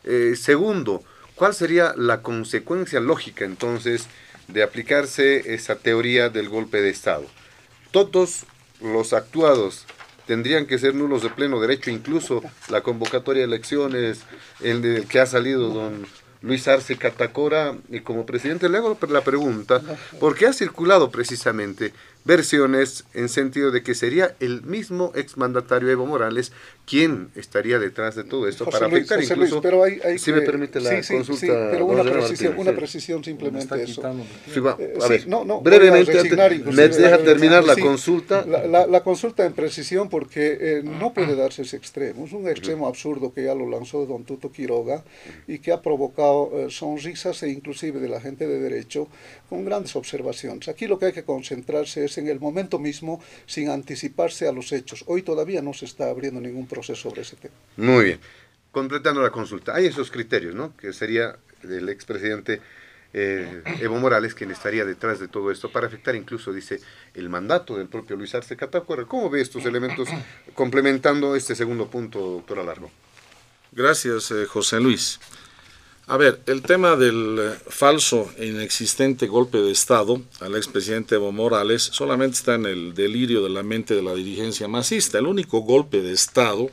Eh, 0.04 0.34
segundo, 0.36 1.02
¿cuál 1.34 1.54
sería 1.54 1.94
la 1.96 2.22
consecuencia 2.22 3.00
lógica 3.00 3.44
entonces 3.44 4.06
de 4.48 4.62
aplicarse 4.62 5.54
esa 5.54 5.76
teoría 5.76 6.28
del 6.28 6.48
golpe 6.48 6.80
de 6.80 6.90
Estado? 6.90 7.26
Todos 7.90 8.46
los 8.80 9.12
actuados 9.12 9.86
tendrían 10.26 10.66
que 10.66 10.78
ser 10.78 10.94
nulos 10.94 11.22
de 11.22 11.30
pleno 11.30 11.60
derecho, 11.60 11.90
incluso 11.90 12.42
la 12.68 12.82
convocatoria 12.82 13.42
de 13.42 13.48
elecciones, 13.48 14.20
el, 14.60 15.06
que 15.08 15.20
ha 15.20 15.26
salido 15.26 15.70
don 15.70 16.06
Luis 16.42 16.66
Arce 16.68 16.96
Catacora 16.96 17.76
y 17.90 18.00
como 18.00 18.24
presidente 18.24 18.68
le 18.68 18.78
hago 18.78 18.96
la 19.08 19.20
pregunta, 19.22 19.82
porque 20.18 20.46
ha 20.46 20.52
circulado 20.52 21.10
precisamente 21.10 21.92
versiones 22.24 23.04
en 23.14 23.28
sentido 23.28 23.70
de 23.70 23.82
que 23.82 23.94
sería 23.94 24.36
el 24.40 24.62
mismo 24.62 25.12
exmandatario 25.14 25.88
Evo 25.90 26.06
Morales 26.06 26.52
quien 26.90 27.30
estaría 27.36 27.78
detrás 27.78 28.16
de 28.16 28.24
todo 28.24 28.48
esto 28.48 28.64
para 28.64 28.86
afectar 28.86 29.22
incluso, 29.22 29.62
pero 29.62 29.84
hay, 29.84 30.00
hay 30.04 30.18
si 30.18 30.32
me 30.32 30.40
permite 30.42 30.80
la 30.80 31.00
consulta. 31.00 31.68
pero 31.70 31.86
una 31.86 32.02
precisión, 32.02 32.54
una 32.58 32.72
precisión 32.72 33.22
simplemente 33.22 33.80
eso. 33.80 34.02
Eh, 34.76 34.98
a 35.00 35.06
ver, 35.06 35.28
no, 35.28 35.44
no, 35.44 35.60
brevemente, 35.60 36.12
me 36.64 36.88
deja 36.88 37.18
terminar 37.18 37.62
la 37.62 37.76
consulta. 37.76 38.44
La, 38.44 38.88
la, 38.88 39.02
consulta 39.04 39.46
en 39.46 39.52
precisión 39.52 40.08
porque 40.08 40.58
eh, 40.60 40.82
no 40.82 41.14
puede 41.14 41.36
darse 41.36 41.62
ese 41.62 41.76
extremo. 41.76 42.24
Es 42.24 42.32
un 42.32 42.48
extremo 42.48 42.88
absurdo 42.88 43.32
que 43.32 43.44
ya 43.44 43.54
lo 43.54 43.70
lanzó 43.70 44.04
don 44.06 44.24
Tuto 44.24 44.50
Quiroga 44.50 45.04
y 45.46 45.60
que 45.60 45.70
ha 45.70 45.82
provocado 45.82 46.50
eh, 46.54 46.70
sonrisas 46.70 47.40
e 47.44 47.50
inclusive 47.50 48.00
de 48.00 48.08
la 48.08 48.20
gente 48.20 48.48
de 48.48 48.58
derecho 48.58 49.06
con 49.50 49.64
grandes 49.64 49.96
observaciones. 49.96 50.68
Aquí 50.68 50.86
lo 50.86 50.96
que 50.98 51.06
hay 51.06 51.12
que 51.12 51.24
concentrarse 51.24 52.04
es 52.04 52.16
en 52.18 52.28
el 52.28 52.38
momento 52.38 52.78
mismo 52.78 53.20
sin 53.46 53.68
anticiparse 53.68 54.46
a 54.46 54.52
los 54.52 54.70
hechos. 54.70 55.02
Hoy 55.08 55.22
todavía 55.22 55.60
no 55.60 55.74
se 55.74 55.86
está 55.86 56.08
abriendo 56.08 56.40
ningún 56.40 56.68
proceso 56.68 57.10
sobre 57.10 57.22
ese 57.22 57.34
tema. 57.34 57.54
Muy 57.76 58.04
bien. 58.04 58.20
Completando 58.70 59.20
la 59.20 59.30
consulta, 59.30 59.74
hay 59.74 59.86
esos 59.86 60.12
criterios, 60.12 60.54
¿no? 60.54 60.76
Que 60.76 60.92
sería 60.92 61.36
el 61.64 61.88
expresidente 61.88 62.60
eh, 63.12 63.64
Evo 63.80 63.98
Morales 63.98 64.36
quien 64.36 64.52
estaría 64.52 64.84
detrás 64.84 65.18
de 65.18 65.26
todo 65.26 65.50
esto 65.50 65.72
para 65.72 65.88
afectar 65.88 66.14
incluso, 66.14 66.52
dice, 66.52 66.80
el 67.14 67.28
mandato 67.28 67.76
del 67.76 67.88
propio 67.88 68.14
Luis 68.14 68.32
Arce 68.36 68.56
Catacora. 68.56 69.04
¿Cómo 69.06 69.28
ve 69.28 69.40
estos 69.40 69.66
elementos 69.66 70.08
complementando 70.54 71.34
este 71.34 71.56
segundo 71.56 71.90
punto, 71.90 72.20
doctora 72.20 72.62
Largo? 72.62 72.88
Gracias, 73.72 74.30
eh, 74.30 74.46
José 74.46 74.78
Luis. 74.78 75.18
A 76.10 76.16
ver, 76.16 76.42
el 76.46 76.62
tema 76.62 76.96
del 76.96 77.38
eh, 77.38 77.56
falso 77.68 78.32
e 78.36 78.46
inexistente 78.46 79.28
golpe 79.28 79.58
de 79.58 79.70
Estado 79.70 80.20
al 80.40 80.56
expresidente 80.56 81.14
Evo 81.14 81.30
Morales 81.30 81.84
solamente 81.84 82.36
está 82.36 82.56
en 82.56 82.66
el 82.66 82.94
delirio 82.94 83.44
de 83.44 83.48
la 83.48 83.62
mente 83.62 83.94
de 83.94 84.02
la 84.02 84.12
dirigencia 84.14 84.66
masista. 84.66 85.18
El 85.18 85.26
único 85.26 85.60
golpe 85.60 86.02
de 86.02 86.12
Estado 86.12 86.68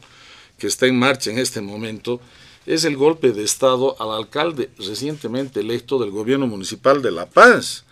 que 0.57 0.65
está 0.65 0.88
en 0.88 0.97
marcha 0.97 1.29
en 1.29 1.38
este 1.38 1.61
momento 1.61 2.19
es 2.65 2.83
el 2.83 2.97
golpe 2.97 3.31
de 3.31 3.43
Estado 3.43 3.95
al 4.01 4.09
alcalde 4.09 4.71
recientemente 4.79 5.59
electo 5.59 5.99
del 5.99 6.09
gobierno 6.09 6.47
municipal 6.47 7.03
de 7.03 7.11
La 7.11 7.29
Paz, 7.29 7.85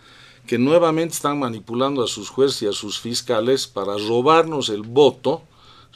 que 0.48 0.58
nuevamente 0.58 1.14
están 1.14 1.38
manipulando 1.38 2.02
a 2.02 2.08
sus 2.08 2.28
jueces 2.28 2.62
y 2.62 2.66
a 2.66 2.72
sus 2.72 2.98
fiscales 2.98 3.68
para 3.68 3.96
robarnos 3.96 4.68
el 4.68 4.82
voto 4.82 5.44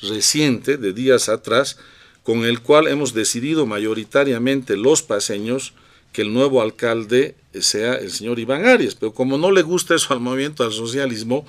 reciente 0.01 0.77
de 0.77 0.93
días 0.93 1.29
atrás 1.29 1.77
con 2.23 2.45
el 2.45 2.61
cual 2.61 2.89
hemos 2.89 3.15
decidido 3.15 3.67
mayoritariamente 3.67 4.77
los 4.77 5.03
paseños 5.03 5.73
que 6.13 6.23
el 6.23 6.33
nuevo 6.33 6.61
alcalde 6.61 7.37
sea 7.61 7.95
el 7.95 8.11
señor 8.11 8.39
Iván 8.39 8.67
Arias. 8.67 8.95
Pero 8.95 9.13
como 9.13 9.39
no 9.39 9.51
le 9.51 9.63
gusta 9.63 9.95
eso 9.95 10.13
al 10.13 10.21
movimiento 10.21 10.65
al 10.65 10.73
socialismo, 10.73 11.45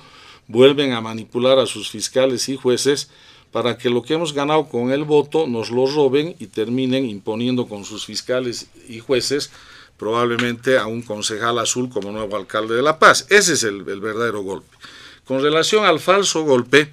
vuelven 0.48 0.92
a 0.92 1.00
manipular 1.00 1.58
a 1.58 1.66
sus 1.66 1.90
fiscales 1.90 2.48
y 2.48 2.56
jueces 2.56 3.10
para 3.50 3.76
que 3.76 3.90
lo 3.90 4.02
que 4.02 4.14
hemos 4.14 4.32
ganado 4.32 4.68
con 4.68 4.90
el 4.92 5.04
voto 5.04 5.46
nos 5.46 5.70
lo 5.70 5.86
roben 5.86 6.34
y 6.38 6.46
terminen 6.46 7.04
imponiendo 7.04 7.68
con 7.68 7.84
sus 7.84 8.06
fiscales 8.06 8.68
y 8.88 8.98
jueces 9.00 9.50
probablemente 9.98 10.78
a 10.78 10.86
un 10.86 11.02
concejal 11.02 11.58
azul 11.58 11.90
como 11.90 12.12
nuevo 12.12 12.36
alcalde 12.36 12.74
de 12.74 12.82
La 12.82 12.98
Paz. 12.98 13.26
Ese 13.28 13.52
es 13.52 13.62
el, 13.62 13.86
el 13.88 14.00
verdadero 14.00 14.42
golpe. 14.42 14.74
Con 15.24 15.42
relación 15.42 15.84
al 15.84 16.00
falso 16.00 16.42
golpe, 16.42 16.90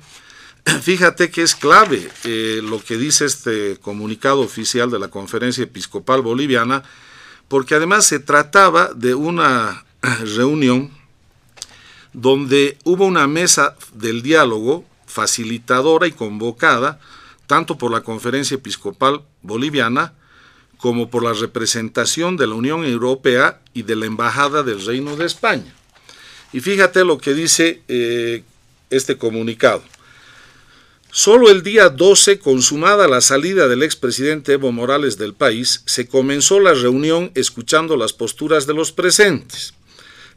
Fíjate 0.81 1.29
que 1.29 1.41
es 1.41 1.55
clave 1.55 2.09
eh, 2.23 2.61
lo 2.63 2.83
que 2.83 2.97
dice 2.97 3.25
este 3.25 3.77
comunicado 3.81 4.41
oficial 4.41 4.89
de 4.91 4.99
la 4.99 5.09
Conferencia 5.09 5.63
Episcopal 5.63 6.21
Boliviana, 6.21 6.83
porque 7.47 7.75
además 7.75 8.05
se 8.05 8.19
trataba 8.19 8.91
de 8.93 9.15
una 9.15 9.85
reunión 10.35 10.91
donde 12.13 12.77
hubo 12.83 13.05
una 13.05 13.27
mesa 13.27 13.75
del 13.93 14.21
diálogo 14.21 14.85
facilitadora 15.05 16.07
y 16.07 16.11
convocada 16.11 16.99
tanto 17.47 17.77
por 17.77 17.91
la 17.91 18.01
Conferencia 18.01 18.55
Episcopal 18.55 19.23
Boliviana 19.41 20.13
como 20.77 21.09
por 21.09 21.23
la 21.23 21.33
representación 21.33 22.37
de 22.37 22.47
la 22.47 22.55
Unión 22.55 22.85
Europea 22.85 23.59
y 23.73 23.83
de 23.83 23.95
la 23.95 24.05
Embajada 24.05 24.63
del 24.63 24.85
Reino 24.85 25.15
de 25.15 25.25
España. 25.25 25.73
Y 26.53 26.61
fíjate 26.61 27.03
lo 27.03 27.17
que 27.17 27.33
dice 27.33 27.81
eh, 27.87 28.43
este 28.89 29.17
comunicado. 29.17 29.83
Solo 31.11 31.49
el 31.49 31.63
día 31.63 31.89
12, 31.89 32.37
consumada 32.37 33.07
la 33.07 33.21
salida 33.21 33.67
del 33.67 33.81
expresidente 33.81 34.53
Evo 34.53 34.71
Morales 34.71 35.17
del 35.17 35.33
país, 35.33 35.81
se 35.87 36.07
comenzó 36.07 36.59
la 36.59 36.75
reunión 36.75 37.31
escuchando 37.33 37.97
las 37.97 38.13
posturas 38.13 38.67
de 38.67 38.75
los 38.75 38.91
presentes. 38.91 39.73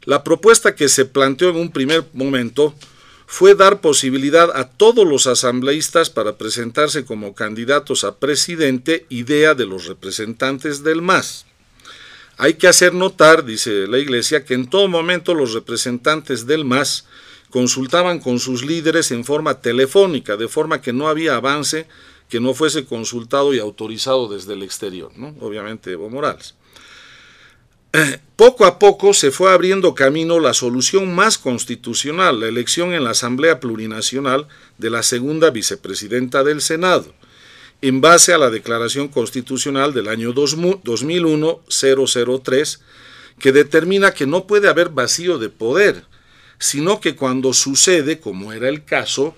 La 0.03 0.23
propuesta 0.23 0.73
que 0.73 0.89
se 0.89 1.05
planteó 1.05 1.51
en 1.51 1.57
un 1.57 1.71
primer 1.71 2.05
momento 2.13 2.73
fue 3.27 3.53
dar 3.53 3.81
posibilidad 3.81 4.49
a 4.55 4.67
todos 4.67 5.07
los 5.07 5.27
asambleístas 5.27 6.09
para 6.09 6.37
presentarse 6.37 7.05
como 7.05 7.35
candidatos 7.35 8.03
a 8.03 8.15
presidente, 8.17 9.05
idea 9.09 9.53
de 9.53 9.67
los 9.67 9.85
representantes 9.85 10.83
del 10.83 11.03
MAS. 11.03 11.45
Hay 12.37 12.55
que 12.55 12.67
hacer 12.67 12.95
notar, 12.95 13.45
dice 13.45 13.85
la 13.87 13.99
Iglesia, 13.99 14.43
que 14.43 14.55
en 14.55 14.67
todo 14.67 14.87
momento 14.87 15.35
los 15.35 15.53
representantes 15.53 16.47
del 16.47 16.65
MAS 16.65 17.05
consultaban 17.53 18.19
con 18.19 18.39
sus 18.39 18.65
líderes 18.65 19.11
en 19.11 19.23
forma 19.23 19.61
telefónica, 19.61 20.35
de 20.37 20.47
forma 20.47 20.81
que 20.81 20.91
no 20.91 21.07
había 21.07 21.35
avance 21.35 21.85
que 22.27 22.39
no 22.39 22.55
fuese 22.55 22.85
consultado 22.85 23.53
y 23.53 23.59
autorizado 23.59 24.27
desde 24.27 24.53
el 24.53 24.63
exterior, 24.63 25.11
¿no? 25.15 25.35
obviamente 25.39 25.91
Evo 25.91 26.09
Morales. 26.09 26.55
Poco 28.35 28.65
a 28.65 28.79
poco 28.79 29.13
se 29.13 29.29
fue 29.29 29.53
abriendo 29.53 29.93
camino 29.93 30.39
la 30.39 30.55
solución 30.55 31.13
más 31.13 31.37
constitucional, 31.37 32.39
la 32.39 32.47
elección 32.47 32.91
en 32.91 33.03
la 33.03 33.11
Asamblea 33.11 33.59
Plurinacional 33.59 34.47
de 34.79 34.89
la 34.89 35.03
segunda 35.03 35.51
vicepresidenta 35.51 36.43
del 36.43 36.59
Senado, 36.59 37.13
en 37.83 38.01
base 38.01 38.33
a 38.33 38.39
la 38.39 38.49
Declaración 38.49 39.09
Constitucional 39.09 39.93
del 39.93 40.07
año 40.07 40.33
2001-003, 40.33 42.79
que 43.37 43.51
determina 43.51 44.11
que 44.11 44.25
no 44.25 44.47
puede 44.47 44.69
haber 44.69 44.89
vacío 44.89 45.37
de 45.37 45.49
poder, 45.49 46.11
sino 46.63 47.01
que 47.01 47.13
cuando 47.13 47.51
sucede, 47.51 48.21
como 48.21 48.53
era 48.53 48.69
el 48.69 48.85
caso, 48.85 49.35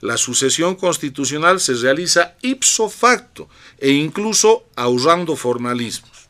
la 0.00 0.16
sucesión 0.16 0.76
constitucional 0.76 1.58
se 1.58 1.74
realiza 1.74 2.36
ipso 2.40 2.88
facto 2.88 3.48
e 3.78 3.90
incluso 3.90 4.64
ahorrando 4.76 5.34
formalismos. 5.34 6.28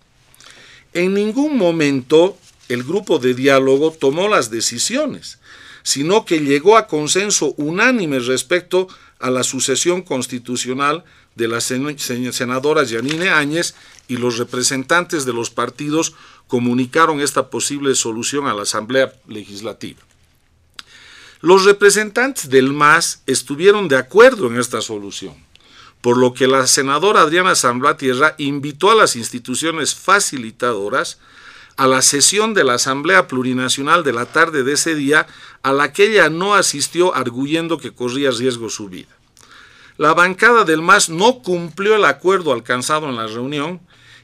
En 0.94 1.12
ningún 1.12 1.58
momento 1.58 2.38
el 2.70 2.82
grupo 2.82 3.18
de 3.18 3.34
diálogo 3.34 3.90
tomó 3.90 4.26
las 4.26 4.50
decisiones, 4.50 5.38
sino 5.82 6.24
que 6.24 6.40
llegó 6.40 6.78
a 6.78 6.86
consenso 6.86 7.52
unánime 7.58 8.18
respecto 8.18 8.88
a 9.18 9.28
la 9.28 9.42
sucesión 9.42 10.00
constitucional 10.00 11.04
de 11.34 11.48
la 11.48 11.60
senadora 11.60 12.84
Yanine 12.84 13.28
Áñez 13.28 13.74
y 14.08 14.16
los 14.16 14.38
representantes 14.38 15.26
de 15.26 15.34
los 15.34 15.50
partidos 15.50 16.14
comunicaron 16.46 17.20
esta 17.20 17.50
posible 17.50 17.94
solución 17.94 18.46
a 18.46 18.54
la 18.54 18.62
Asamblea 18.62 19.12
Legislativa. 19.26 20.07
Los 21.40 21.64
representantes 21.64 22.50
del 22.50 22.72
MAS 22.72 23.22
estuvieron 23.26 23.86
de 23.86 23.96
acuerdo 23.96 24.48
en 24.48 24.58
esta 24.58 24.80
solución, 24.80 25.36
por 26.00 26.16
lo 26.16 26.34
que 26.34 26.48
la 26.48 26.66
senadora 26.66 27.20
Adriana 27.20 27.54
Zambla 27.54 27.96
Tierra 27.96 28.34
invitó 28.38 28.90
a 28.90 28.96
las 28.96 29.14
instituciones 29.14 29.94
facilitadoras 29.94 31.18
a 31.76 31.86
la 31.86 32.02
sesión 32.02 32.54
de 32.54 32.64
la 32.64 32.74
Asamblea 32.74 33.28
Plurinacional 33.28 34.02
de 34.02 34.12
la 34.12 34.26
tarde 34.26 34.64
de 34.64 34.72
ese 34.72 34.96
día, 34.96 35.28
a 35.62 35.72
la 35.72 35.92
que 35.92 36.10
ella 36.10 36.28
no 36.28 36.54
asistió 36.54 37.14
arguyendo 37.14 37.78
que 37.78 37.92
corría 37.92 38.32
riesgo 38.32 38.68
su 38.68 38.88
vida. 38.88 39.16
La 39.96 40.14
bancada 40.14 40.64
del 40.64 40.82
MAS 40.82 41.08
no 41.08 41.38
cumplió 41.38 41.94
el 41.94 42.04
acuerdo 42.04 42.52
alcanzado 42.52 43.08
en 43.08 43.14
la 43.14 43.28
reunión 43.28 43.80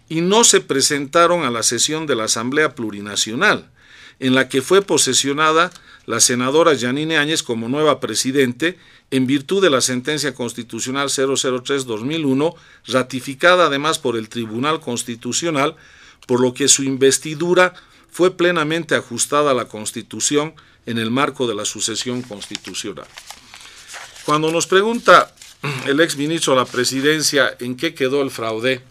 y 0.09 0.21
no 0.21 0.43
se 0.43 0.61
presentaron 0.61 1.45
a 1.45 1.53
la 1.53 1.63
sesión 1.63 2.09
de 2.09 2.17
la 2.17 2.25
Asamblea 2.25 2.75
Plurinacional, 2.75 3.71
en 4.19 4.35
la 4.35 4.49
que 4.49 4.61
fue 4.61 4.83
posesionada 4.83 5.71
la 6.07 6.21
senadora 6.21 6.77
Janine 6.79 7.17
Áñez 7.17 7.43
como 7.43 7.69
nueva 7.69 8.01
presidente 8.01 8.79
en 9.11 9.27
virtud 9.27 9.63
de 9.63 9.71
la 9.71 9.81
sentencia 9.81 10.35
constitucional 10.35 11.09
003-2001, 11.09 12.55
ratificada 12.87 13.67
además 13.67 13.99
por 13.99 14.17
el 14.17 14.29
Tribunal 14.29 14.81
Constitucional, 14.81 15.77
por 16.27 16.41
lo 16.41 16.55
que 16.55 16.69
su 16.69 16.83
investidura 16.83 17.75
fue 18.11 18.37
plenamente 18.37 18.95
ajustada 18.95 19.53
a 19.53 19.55
la 19.55 19.67
Constitución 19.67 20.55
en 20.87 20.99
el 20.99 21.11
marco 21.11 21.47
de 21.47 21.55
la 21.55 21.65
sucesión 21.65 22.23
constitucional. 22.23 23.07
Cuando 24.25 24.51
nos 24.51 24.67
pregunta 24.67 25.35
el 25.87 26.01
ex 26.01 26.17
ministro 26.17 26.55
de 26.55 26.61
la 26.61 26.67
Presidencia 26.67 27.57
en 27.59 27.77
qué 27.77 27.95
quedó 27.95 28.23
el 28.23 28.31
fraude, 28.31 28.83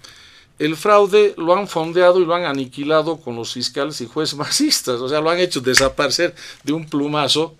el 0.65 0.77
fraude 0.77 1.33
lo 1.37 1.55
han 1.55 1.67
fondeado 1.67 2.21
y 2.21 2.25
lo 2.25 2.33
han 2.33 2.45
aniquilado 2.45 3.17
con 3.17 3.35
los 3.35 3.53
fiscales 3.53 3.99
y 4.01 4.07
jueces 4.07 4.37
masistas, 4.37 5.01
o 5.01 5.09
sea, 5.09 5.21
lo 5.21 5.29
han 5.29 5.39
hecho 5.39 5.61
desaparecer 5.61 6.35
de 6.63 6.73
un 6.73 6.87
plumazo 6.87 7.55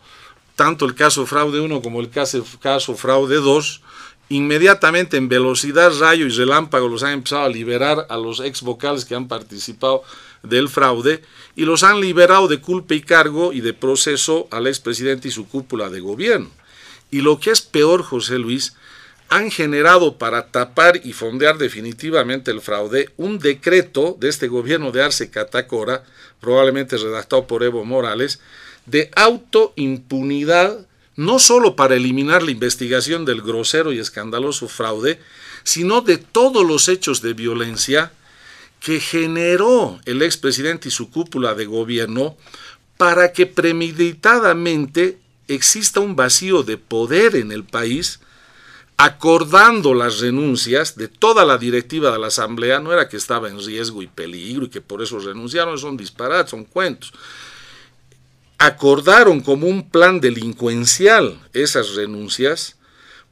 tanto 0.56 0.86
el 0.86 0.96
caso 0.96 1.26
fraude 1.26 1.60
1 1.60 1.82
como 1.82 2.00
el 2.00 2.10
caso, 2.10 2.44
fraude 2.96 3.36
2, 3.38 3.82
inmediatamente 4.30 5.18
en 5.18 5.28
velocidad, 5.28 5.92
rayo 6.00 6.26
y 6.26 6.30
relámpago 6.30 6.88
los 6.88 7.04
han 7.04 7.14
empezado 7.14 7.44
a 7.44 7.50
liberar 7.50 8.06
a 8.10 8.18
los 8.18 8.40
ex 8.40 8.62
vocales 8.62 9.06
que 9.06 9.16
han 9.16 9.28
participado 9.28 10.04
del 10.44 10.70
fraude 10.70 11.24
y 11.56 11.66
los 11.66 11.84
han 11.84 12.00
liberado 12.02 12.48
de 12.48 12.62
culpa 12.62 12.94
y 12.94 13.02
cargo 13.02 13.54
y 13.54 13.62
de 13.62 13.74
proceso 13.74 14.48
al 14.52 14.68
expresidente 14.68 15.28
y 15.28 15.32
su 15.32 15.48
cúpula 15.48 15.90
de 15.90 16.02
gobierno. 16.02 16.50
Y 17.10 17.22
lo 17.22 17.40
que 17.40 17.52
es 17.52 17.62
peor, 17.62 18.04
José 18.04 18.40
Luis, 18.40 18.76
han 19.34 19.50
generado 19.50 20.20
para 20.20 20.52
tapar 20.52 21.02
y 21.04 21.12
fondear 21.12 21.58
definitivamente 21.58 22.52
el 22.52 22.62
fraude 22.62 23.10
un 23.18 23.40
decreto 23.40 24.16
de 24.20 24.30
este 24.30 24.48
gobierno 24.48 24.92
de 24.92 25.02
Arce 25.02 25.32
Catacora, 25.32 26.04
probablemente 26.40 26.98
redactado 26.98 27.48
por 27.48 27.64
Evo 27.64 27.84
Morales, 27.84 28.42
de 28.86 29.10
autoimpunidad, 29.16 30.86
no 31.16 31.40
solo 31.40 31.76
para 31.76 31.96
eliminar 31.96 32.44
la 32.44 32.52
investigación 32.52 33.26
del 33.26 33.42
grosero 33.42 33.92
y 33.92 33.98
escandaloso 33.98 34.68
fraude, 34.68 35.20
sino 35.64 36.02
de 36.02 36.18
todos 36.18 36.64
los 36.64 36.88
hechos 36.88 37.24
de 37.24 37.34
violencia 37.34 38.12
que 38.82 39.00
generó 39.00 40.00
el 40.06 40.22
expresidente 40.22 40.90
y 40.90 40.92
su 40.92 41.10
cúpula 41.10 41.56
de 41.56 41.66
gobierno 41.66 42.38
para 42.98 43.34
que 43.34 43.48
premeditadamente 43.48 45.18
exista 45.48 46.02
un 46.02 46.16
vacío 46.16 46.62
de 46.62 46.78
poder 46.78 47.36
en 47.36 47.52
el 47.52 47.64
país, 47.64 48.20
acordando 49.04 49.94
las 49.94 50.22
renuncias 50.22 50.96
de 50.96 51.10
toda 51.10 51.44
la 51.44 51.58
directiva 51.58 52.10
de 52.10 52.20
la 52.20 52.28
Asamblea, 52.28 52.80
no 52.80 52.94
era 52.94 53.10
que 53.10 53.18
estaba 53.18 53.50
en 53.50 53.62
riesgo 53.62 54.02
y 54.02 54.08
peligro 54.08 54.64
y 54.64 54.70
que 54.70 54.80
por 54.80 55.02
eso 55.02 55.20
renunciaron, 55.20 55.78
son 55.78 55.98
disparates, 55.98 56.52
son 56.52 56.64
cuentos. 56.64 57.12
Acordaron 58.58 59.42
como 59.42 59.68
un 59.68 59.90
plan 59.90 60.22
delincuencial 60.22 61.38
esas 61.52 61.96
renuncias, 61.96 62.78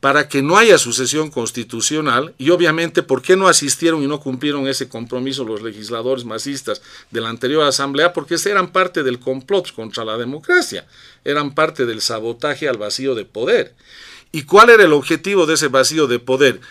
para 0.02 0.27
que 0.27 0.41
no 0.41 0.57
haya 0.57 0.77
sucesión 0.77 1.30
constitucional 1.30 2.34
y 2.38 2.49
obviamente 2.49 3.02
por 3.02 3.22
qué 3.22 3.38
no 3.38 3.48
asistieron 3.48 4.03
y 4.03 4.07
no 4.07 4.19
cumplieron 4.19 4.68
ese 4.68 4.89
compromiso 4.89 5.45
los 5.45 5.61
legisladores 5.61 6.26
masistas 6.26 6.81
de 7.11 7.22
la 7.22 7.30
anterior 7.30 7.64
asamblea 7.64 8.11
porque 8.11 8.35
eran 8.45 8.73
parte 8.73 9.03
del 9.03 9.19
complot 9.19 9.72
contra 9.73 10.03
la 10.03 10.18
democracia, 10.18 10.85
eran 11.23 11.53
parte 11.53 11.85
del 11.85 12.02
sabotaje 12.02 12.68
al 12.68 12.77
vacío 12.77 13.14
de 13.14 13.26
poder. 13.26 13.76
¿Y 14.31 14.43
cuál 14.43 14.69
era 14.69 14.83
el 14.83 14.93
objetivo 14.93 15.45
de 15.45 15.55
ese 15.55 15.67
vacío 15.67 16.07
de 16.07 16.19
poder? 16.19 16.61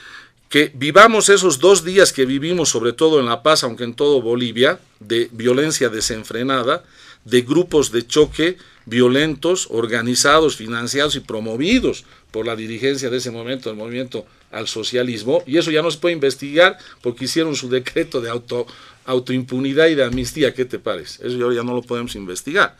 Que 0.48 0.72
vivamos 0.74 1.28
esos 1.28 1.58
dos 1.58 1.84
días 1.84 2.12
que 2.12 2.26
vivimos, 2.26 2.70
sobre 2.70 2.92
todo 2.92 3.20
en 3.20 3.26
La 3.26 3.42
Paz, 3.42 3.62
aunque 3.62 3.84
en 3.84 3.94
todo 3.94 4.20
Bolivia, 4.22 4.80
de 4.98 5.28
violencia 5.32 5.88
desenfrenada, 5.88 6.84
de 7.24 7.42
grupos 7.42 7.92
de 7.92 8.06
choque 8.06 8.56
violentos, 8.86 9.68
organizados, 9.70 10.56
financiados 10.56 11.14
y 11.14 11.20
promovidos 11.20 12.04
por 12.30 12.46
la 12.46 12.56
dirigencia 12.56 13.10
de 13.10 13.18
ese 13.18 13.30
momento 13.30 13.68
del 13.68 13.78
movimiento 13.78 14.26
al 14.50 14.66
socialismo, 14.66 15.44
y 15.46 15.58
eso 15.58 15.70
ya 15.70 15.82
no 15.82 15.90
se 15.90 15.98
puede 15.98 16.14
investigar 16.14 16.76
porque 17.02 17.26
hicieron 17.26 17.54
su 17.54 17.68
decreto 17.68 18.20
de 18.20 18.30
auto, 18.30 18.66
autoimpunidad 19.04 19.86
y 19.86 19.94
de 19.94 20.04
amnistía, 20.04 20.54
¿qué 20.54 20.64
te 20.64 20.78
parece? 20.78 21.26
Eso 21.26 21.52
ya 21.52 21.62
no 21.62 21.74
lo 21.74 21.82
podemos 21.82 22.16
investigar. 22.16 22.76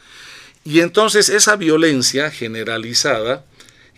Y 0.65 0.81
entonces 0.81 1.29
esa 1.29 1.57
violencia 1.57 2.31
generalizada, 2.31 3.45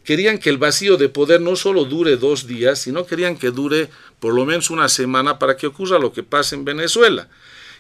querían 0.05 0.39
que 0.39 0.51
el 0.51 0.59
vacío 0.59 0.97
de 0.97 1.09
poder 1.09 1.41
no 1.41 1.57
solo 1.57 1.85
dure 1.85 2.17
dos 2.17 2.47
días, 2.47 2.81
sino 2.81 3.07
querían 3.07 3.37
que 3.37 3.51
dure 3.51 3.89
por 4.21 4.35
lo 4.35 4.45
menos 4.45 4.71
una 4.71 4.89
semana 4.89 5.39
para 5.39 5.57
que 5.57 5.67
ocurra 5.67 5.99
lo 5.99 6.13
que 6.13 6.23
pasa 6.23 6.55
en 6.55 6.65
Venezuela 6.65 7.29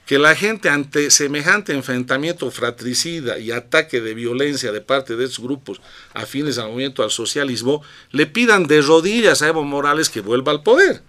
que 0.07 0.19
la 0.19 0.35
gente 0.35 0.69
ante 0.69 1.11
semejante 1.11 1.73
enfrentamiento 1.73 2.51
fratricida 2.51 3.39
y 3.39 3.53
ataque 3.53 4.01
de 4.01 4.15
violencia 4.15 4.73
de 4.73 4.81
parte 4.81 5.17
de 5.17 5.25
esos 5.27 5.41
grupos 5.41 5.81
afines 6.13 6.59
al 6.59 6.69
movimiento 6.69 7.03
al 7.03 7.11
socialismo, 7.11 7.83
le 8.11 8.27
pidan 8.27 8.67
de 8.67 8.83
rodillas 8.83 9.43
a 9.43 9.49
Evo 9.49 9.63
Morales 9.63 10.11
que 10.11 10.21
vuelva 10.21 10.51
al 10.53 10.63
poder. 10.63 11.03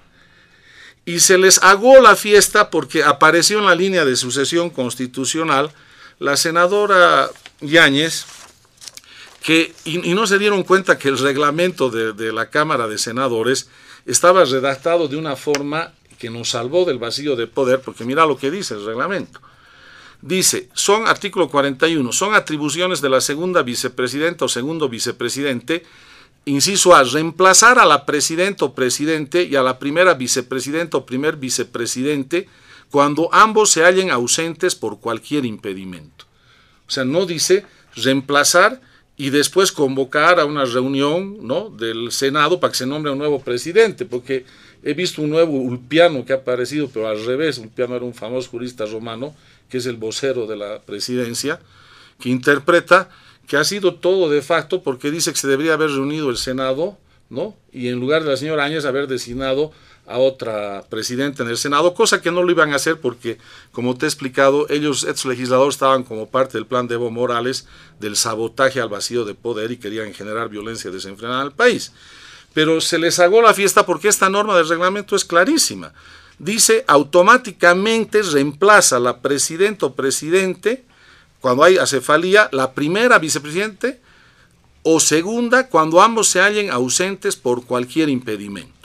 Y 1.06 1.19
se 1.19 1.38
les 1.38 1.61
agó 1.64 1.99
la 2.02 2.15
fiesta 2.15 2.69
porque 2.69 3.03
apareció 3.03 3.60
en 3.60 3.65
la 3.65 3.76
línea 3.76 4.06
de 4.06 4.15
sucesión 4.15 4.69
constitucional 4.69 5.72
la 6.19 6.38
senadora 6.38 7.30
Yáñez, 7.60 8.26
que, 9.43 9.73
y, 9.83 10.13
no 10.13 10.25
se 10.25 10.39
dieron 10.39 10.63
cuenta 10.63 10.97
que 10.97 11.09
el 11.09 11.17
reglamento 11.17 11.89
de, 11.89 12.13
de 12.13 12.31
la 12.31 12.49
Cámara 12.49 12.87
de 12.87 12.97
Senadores 12.97 13.69
estaba 14.05 14.45
redactado 14.45 15.09
de 15.09 15.17
una 15.17 15.35
forma 15.35 15.91
que 16.17 16.29
nos 16.29 16.51
salvó 16.51 16.85
del 16.85 16.97
vacío 16.97 17.35
de 17.35 17.47
poder, 17.47 17.81
porque 17.81 18.05
mira 18.05 18.25
lo 18.25 18.37
que 18.37 18.49
dice 18.49 18.75
el 18.75 18.85
reglamento. 18.85 19.41
Dice, 20.21 20.69
son, 20.73 21.05
artículo 21.05 21.49
41, 21.49 22.13
son 22.13 22.33
atribuciones 22.33 23.01
de 23.01 23.09
la 23.09 23.19
segunda 23.19 23.61
vicepresidenta 23.61 24.45
o 24.45 24.47
segundo 24.47 24.87
vicepresidente, 24.87 25.83
inciso 26.45 26.95
A, 26.95 27.03
reemplazar 27.03 27.77
a 27.77 27.85
la 27.85 28.05
presidenta 28.05 28.63
o 28.63 28.73
presidente 28.73 29.43
y 29.43 29.57
a 29.57 29.63
la 29.63 29.77
primera 29.77 30.13
vicepresidenta 30.13 30.95
o 30.95 31.05
primer 31.05 31.35
vicepresidente 31.35 32.47
cuando 32.89 33.27
ambos 33.33 33.71
se 33.71 33.83
hallen 33.83 34.11
ausentes 34.11 34.75
por 34.75 35.01
cualquier 35.01 35.43
impedimento. 35.43 36.23
O 36.87 36.91
sea, 36.91 37.03
no 37.03 37.25
dice 37.25 37.65
reemplazar 37.95 38.79
y 39.15 39.30
después 39.30 39.72
convocar 39.72 40.40
a 40.40 40.45
una 40.45 40.65
reunión 40.65 41.38
¿no? 41.45 41.69
del 41.69 42.11
Senado 42.11 42.60
para 42.60 42.72
que 42.72 42.77
se 42.77 42.85
nombre 42.85 43.11
un 43.11 43.19
nuevo 43.19 43.40
presidente, 43.41 44.06
porque 44.06 44.45
he 44.84 44.94
visto 44.94 45.22
un 45.22 45.30
nuevo 45.30 45.53
Ulpiano 45.53 46.26
que 46.26 46.34
ha 46.34 46.38
aparecido, 46.38 46.90
pero 46.91 47.07
al 47.07 47.23
revés, 47.26 47.57
Ulpiano 47.57 47.95
era 47.95 48.06
un 48.06 48.14
famoso 48.14 48.49
jurista 48.49 48.85
romano, 48.85 49.35
que 49.69 49.77
es 49.77 49.85
el 49.85 49.98
vocero 49.98 50.48
de 50.48 50.57
la 50.57 50.81
presidencia, 50.81 51.60
que 52.19 52.30
interpreta 52.30 53.10
que 53.48 53.57
ha 53.57 53.64
sido 53.64 53.95
todo 53.95 54.30
de 54.30 54.41
facto 54.41 54.84
porque 54.84 55.11
dice 55.11 55.31
que 55.31 55.38
se 55.38 55.48
debería 55.48 55.73
haber 55.73 55.90
reunido 55.90 56.30
el 56.30 56.38
Senado, 56.38 56.98
¿no? 57.30 57.56
Y 57.72 57.90
en 57.90 57.99
lugar 57.99 58.23
de 58.23 58.30
la 58.30 58.38
señora 58.38 58.64
Áñez 58.64 58.85
haber 58.85 59.07
designado 59.07 59.72
a 60.05 60.17
otra 60.17 60.84
presidenta 60.89 61.43
en 61.43 61.49
el 61.49 61.57
Senado, 61.57 61.93
cosa 61.93 62.21
que 62.21 62.31
no 62.31 62.43
lo 62.43 62.51
iban 62.51 62.73
a 62.73 62.75
hacer 62.75 62.99
porque, 62.99 63.38
como 63.71 63.97
te 63.97 64.05
he 64.05 64.09
explicado, 64.09 64.67
ellos, 64.69 65.03
estos 65.03 65.25
legisladores, 65.25 65.75
estaban 65.75 66.03
como 66.03 66.30
parte 66.30 66.57
del 66.57 66.65
plan 66.65 66.88
de 66.88 66.95
Evo 66.95 67.09
Morales 67.09 67.67
del 67.99 68.15
sabotaje 68.15 68.81
al 68.81 68.89
vacío 68.89 69.23
de 69.23 69.34
poder 69.34 69.71
y 69.71 69.77
querían 69.77 70.13
generar 70.13 70.49
violencia 70.49 70.91
desenfrenada 70.91 71.41
al 71.41 71.53
país 71.53 71.91
pero 72.53 72.80
se 72.81 72.99
les 72.99 73.19
hago 73.19 73.41
la 73.41 73.53
fiesta 73.53 73.85
porque 73.85 74.07
esta 74.07 74.30
norma 74.30 74.55
del 74.55 74.69
reglamento 74.69 75.15
es 75.15 75.25
clarísima. 75.25 75.93
Dice 76.39 76.84
automáticamente 76.88 78.21
reemplaza 78.21 78.99
la 78.99 79.21
presidenta 79.21 79.88
o 79.88 79.93
presidente 79.93 80.84
cuando 81.41 81.63
hay 81.63 81.77
acefalía, 81.77 82.49
la 82.51 82.73
primera 82.73 83.19
vicepresidente 83.19 83.99
o 84.84 84.99
segunda 84.99 85.67
cuando 85.67 86.01
ambos 86.01 86.27
se 86.27 86.39
hallen 86.39 86.71
ausentes 86.71 87.35
por 87.35 87.65
cualquier 87.65 88.09
impedimento. 88.09 88.82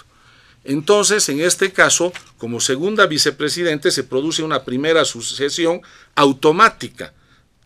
Entonces, 0.68 1.26
en 1.30 1.40
este 1.40 1.72
caso, 1.72 2.12
como 2.36 2.60
segunda 2.60 3.06
vicepresidente 3.06 3.90
se 3.90 4.04
produce 4.04 4.42
una 4.42 4.64
primera 4.64 5.06
sucesión 5.06 5.80
automática, 6.14 7.14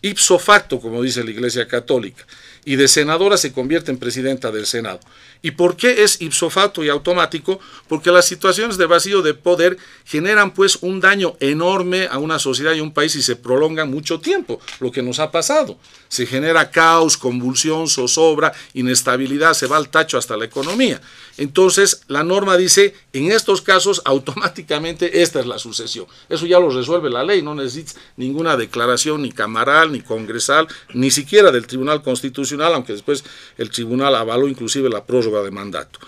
ipso 0.03 0.39
facto, 0.39 0.81
como 0.81 1.03
dice 1.03 1.24
la 1.24 1.33
Iglesia 1.33 1.66
Católica, 1.66 2.24
y 2.65 2.77
de 2.77 2.87
senadora 2.87 3.37
se 3.37 3.53
convierte 3.53 3.91
en 3.91 3.99
presidenta 3.99 4.53
del 4.53 4.66
Senado. 4.66 5.01
¿Y 5.43 5.51
por 5.51 5.77
qué 5.77 6.05
es 6.05 6.20
ipso 6.23 6.48
facto 6.51 6.85
y 6.85 6.89
automático? 6.89 7.59
Porque 7.89 8.12
las 8.12 8.27
situaciones 8.27 8.78
de 8.78 8.86
vacío 8.86 9.23
de 9.23 9.35
poder 9.35 9.77
generan 10.05 10.55
pues 10.55 10.78
un 10.82 11.01
daño 11.01 11.36
enorme 11.40 12.06
a 12.10 12.19
una 12.19 12.39
sociedad 12.39 12.73
y 12.74 12.81
un 12.81 12.93
país 12.93 13.16
y 13.16 13.23
se 13.23 13.35
prolongan 13.35 13.90
mucho 13.90 14.20
tiempo, 14.20 14.60
lo 14.78 14.93
que 14.93 15.02
nos 15.02 15.19
ha 15.19 15.32
pasado. 15.32 15.77
Se 16.09 16.27
genera 16.27 16.70
caos, 16.70 17.16
convulsión, 17.16 17.89
zozobra, 17.89 18.52
inestabilidad, 18.74 19.55
se 19.55 19.66
va 19.66 19.78
al 19.78 19.89
tacho 19.89 20.16
hasta 20.16 20.36
la 20.36 20.44
economía. 20.44 21.01
Entonces, 21.39 22.02
la 22.06 22.23
norma 22.23 22.56
dice, 22.56 22.94
en 23.12 23.32
estos 23.32 23.62
casos 23.62 24.02
automáticamente 24.05 25.23
esta 25.23 25.40
es 25.40 25.47
la 25.47 25.59
sucesión. 25.59 26.06
Eso 26.28 26.47
ya 26.47 26.60
lo 26.60 26.70
resuelve 26.70 27.10
la 27.10 27.24
ley, 27.24 27.43
no 27.43 27.55
necesitas 27.55 27.97
ninguna 28.16 28.56
declaración 28.56 29.23
ni 29.23 29.32
camaral, 29.32 29.90
ni 29.90 30.02
congresal, 30.02 30.69
ni 30.94 31.10
siquiera 31.10 31.51
del 31.51 31.66
Tribunal 31.66 32.02
Constitucional, 32.02 32.74
aunque 32.74 32.93
después 32.93 33.24
el 33.59 33.70
tribunal 33.70 34.14
avaló 34.14 34.47
inclusive 34.47 34.89
la 34.89 35.05
prórroga 35.05 35.32
de 35.41 35.51
mandato. 35.51 35.99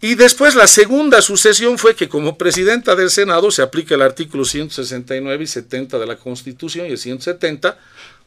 Y 0.00 0.14
después 0.14 0.54
la 0.54 0.68
segunda 0.68 1.20
sucesión 1.22 1.76
fue 1.76 1.96
que 1.96 2.08
como 2.08 2.38
presidenta 2.38 2.94
del 2.94 3.10
Senado 3.10 3.50
se 3.50 3.62
aplica 3.62 3.96
el 3.96 4.02
artículo 4.02 4.44
169 4.44 5.42
y 5.42 5.46
70 5.46 5.98
de 5.98 6.06
la 6.06 6.16
Constitución 6.16 6.86
y 6.86 6.90
el 6.90 6.98
170, 6.98 7.76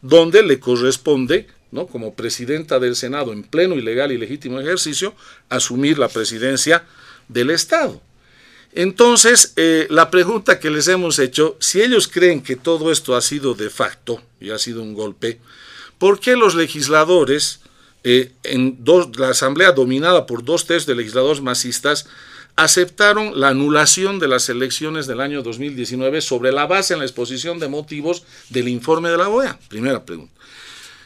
donde 0.02 0.44
le 0.44 0.60
corresponde, 0.60 1.48
¿no? 1.72 1.88
como 1.88 2.14
presidenta 2.14 2.78
del 2.78 2.98
Senado 2.98 3.32
en 3.32 3.44
pleno 3.44 3.76
y 3.76 3.82
legal 3.82 4.12
y 4.12 4.18
legítimo 4.18 4.60
ejercicio, 4.60 5.16
asumir 5.48 5.98
la 5.98 6.10
presidencia 6.10 6.84
del 7.30 7.52
Estado. 7.52 8.02
Entonces, 8.74 9.54
eh, 9.56 9.88
la 9.90 10.12
pregunta 10.12 10.60
que 10.60 10.70
les 10.70 10.90
hemos 10.90 11.20
hecho, 11.20 11.56
si 11.60 11.82
ellos 11.82 12.10
creen 12.10 12.42
que 12.42 12.58
todo 12.58 12.92
esto 12.92 13.16
ha 13.16 13.22
sido 13.22 13.54
de 13.54 13.70
facto 13.70 14.22
y 14.42 14.50
ha 14.50 14.58
sido 14.58 14.82
un 14.82 14.94
golpe, 14.94 15.40
¿por 15.98 16.20
qué 16.20 16.36
los 16.36 16.54
legisladores 16.56 17.61
eh, 18.04 18.32
en 18.44 18.84
dos, 18.84 19.18
la 19.18 19.30
Asamblea, 19.30 19.72
dominada 19.72 20.26
por 20.26 20.44
dos 20.44 20.66
tercios 20.66 20.88
de 20.88 20.96
legisladores 20.96 21.42
masistas, 21.42 22.08
aceptaron 22.56 23.40
la 23.40 23.50
anulación 23.50 24.20
de 24.20 24.28
las 24.28 24.50
elecciones 24.50 25.08
del 25.08 25.22
año 25.22 25.42
2019 25.42 26.22
sobre 26.22 26.52
la 26.52 26.66
base 26.66 26.94
en 26.94 27.00
la 27.00 27.06
exposición 27.06 27.60
de 27.60 27.68
motivos 27.68 28.24
del 28.50 28.68
informe 28.68 29.10
de 29.10 29.18
la 29.18 29.30
OEA. 29.30 29.60
Primera 29.70 30.04
pregunta. 30.04 30.34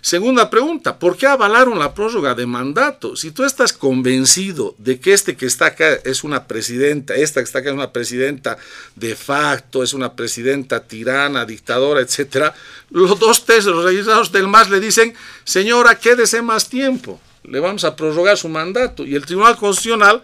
Segunda 0.05 0.51
pregunta, 0.51 0.99
¿por 0.99 1.17
qué 1.17 1.25
avalaron 1.25 1.79
la 1.79 1.95
prórroga 1.95 2.35
de 2.35 2.45
mandato? 2.45 3.15
Si 3.15 3.31
tú 3.31 3.43
estás 3.43 3.73
convencido 3.73 4.75
de 4.77 4.99
que 4.99 5.13
este 5.13 5.35
que 5.35 5.47
está 5.47 5.65
acá 5.65 5.95
es 6.03 6.23
una 6.23 6.45
presidenta, 6.45 7.15
esta 7.15 7.39
que 7.39 7.45
está 7.45 7.57
acá 7.57 7.69
es 7.69 7.73
una 7.73 7.91
presidenta 7.91 8.55
de 8.95 9.15
facto, 9.15 9.81
es 9.81 9.95
una 9.95 10.15
presidenta 10.15 10.83
tirana, 10.83 11.43
dictadora, 11.43 12.01
etcétera, 12.01 12.53
los 12.91 13.17
dos 13.17 13.45
tercios, 13.45 13.75
los 13.75 13.83
registrados 13.83 14.31
del 14.31 14.47
MAS 14.47 14.69
le 14.69 14.79
dicen, 14.79 15.15
señora, 15.43 15.97
quédese 15.97 16.43
más 16.43 16.69
tiempo, 16.69 17.19
le 17.41 17.59
vamos 17.59 17.83
a 17.83 17.95
prorrogar 17.95 18.37
su 18.37 18.47
mandato. 18.47 19.07
Y 19.07 19.15
el 19.15 19.25
Tribunal 19.25 19.57
Constitucional, 19.57 20.21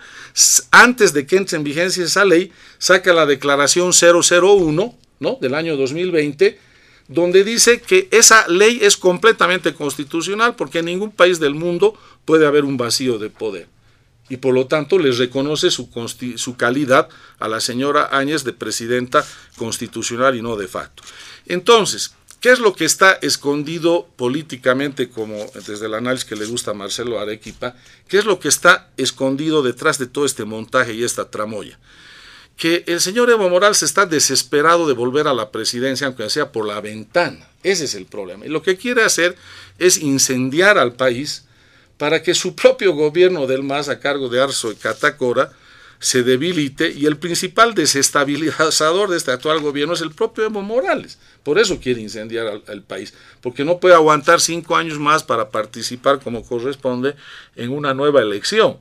antes 0.70 1.12
de 1.12 1.26
que 1.26 1.38
entre 1.38 1.58
en 1.58 1.64
vigencia 1.64 2.04
esa 2.04 2.24
ley, 2.24 2.52
saca 2.78 3.14
la 3.14 3.26
declaración 3.26 3.94
001, 3.94 4.96
¿no? 5.20 5.38
Del 5.42 5.56
año 5.56 5.76
2020, 5.76 6.70
donde 7.08 7.44
dice 7.44 7.82
que 7.82 8.08
esa 8.12 8.48
ley 8.48 8.80
es 8.82 8.98
completamente 8.98 9.74
constitucional 9.74 10.56
porque 10.56 10.80
en 10.80 10.86
ningún 10.86 11.12
país 11.12 11.40
del 11.40 11.56
mundo 11.56 11.98
puede 12.26 12.46
haber 12.46 12.66
un 12.66 12.78
vacío 12.78 13.20
de 13.20 13.30
poder. 13.30 13.68
Y 14.30 14.38
por 14.38 14.54
lo 14.54 14.68
tanto 14.68 14.98
les 14.98 15.18
reconoce 15.18 15.72
su, 15.72 15.90
su 16.36 16.56
calidad 16.56 17.10
a 17.38 17.50
la 17.50 17.60
señora 17.60 18.10
Áñez 18.12 18.46
de 18.46 18.54
presidenta 18.54 19.26
constitucional 19.58 20.38
y 20.38 20.42
no 20.42 20.56
de 20.56 20.70
facto. 20.70 21.04
Entonces, 21.48 22.16
¿qué 22.40 22.52
es 22.52 22.60
lo 22.60 22.74
que 22.74 22.86
está 22.86 23.12
escondido 23.12 24.08
políticamente, 24.16 25.10
como 25.10 25.36
desde 25.68 25.86
el 25.86 25.96
análisis 25.96 26.24
que 26.24 26.38
le 26.38 26.46
gusta 26.46 26.72
a 26.72 26.76
Marcelo 26.76 27.20
Arequipa? 27.20 27.76
¿Qué 28.08 28.20
es 28.20 28.26
lo 28.26 28.40
que 28.40 28.48
está 28.48 28.90
escondido 28.96 29.64
detrás 29.64 29.98
de 29.98 30.08
todo 30.08 30.26
este 30.26 30.46
montaje 30.46 30.94
y 30.94 31.04
esta 31.04 31.30
tramoya? 31.30 31.78
Que 32.62 32.84
el 32.86 33.02
señor 33.02 33.28
Evo 33.32 33.50
Morales 33.50 33.82
está 33.82 34.06
desesperado 34.06 34.88
de 34.88 34.94
volver 34.94 35.28
a 35.28 35.34
la 35.34 35.50
presidencia, 35.50 36.06
aunque 36.06 36.30
sea 36.30 36.52
por 36.52 36.68
la 36.68 36.80
ventana. 36.80 37.50
Ese 37.64 37.86
es 37.86 37.96
el 37.96 38.06
problema. 38.06 38.46
Y 38.46 38.50
lo 38.50 38.62
que 38.62 38.78
quiere 38.78 39.04
hacer 39.04 39.36
es 39.80 39.98
incendiar 39.98 40.78
al 40.78 40.94
país 40.94 41.46
para 41.98 42.22
que 42.22 42.36
su 42.36 42.56
propio 42.56 42.94
gobierno 42.94 43.48
del 43.48 43.64
MAS 43.64 43.90
a 43.90 44.00
cargo 44.00 44.30
de 44.30 44.44
Arzo 44.44 44.72
y 44.72 44.76
Catacora 44.76 45.52
se 45.98 46.22
debilite 46.22 46.92
y 46.92 47.08
el 47.08 47.18
principal 47.18 47.74
desestabilizador 47.74 49.10
de 49.10 49.18
este 49.18 49.32
actual 49.32 49.60
gobierno 49.60 49.96
es 49.96 50.02
el 50.02 50.12
propio 50.12 50.44
Evo 50.44 50.62
Morales. 50.62 51.18
Por 51.42 51.58
eso 51.58 51.80
quiere 51.80 52.00
incendiar 52.02 52.46
al, 52.46 52.64
al, 52.68 52.84
país, 52.84 53.16
porque 53.42 53.66
no 53.66 53.80
puede 53.80 53.96
aguantar 53.96 54.40
cinco 54.40 54.76
años 54.76 55.00
más 55.00 55.24
para 55.24 55.50
participar 55.50 56.20
como 56.20 56.46
corresponde 56.46 57.16
en 57.56 57.72
una 57.72 57.96
nueva 57.96 58.22
elección. 58.22 58.78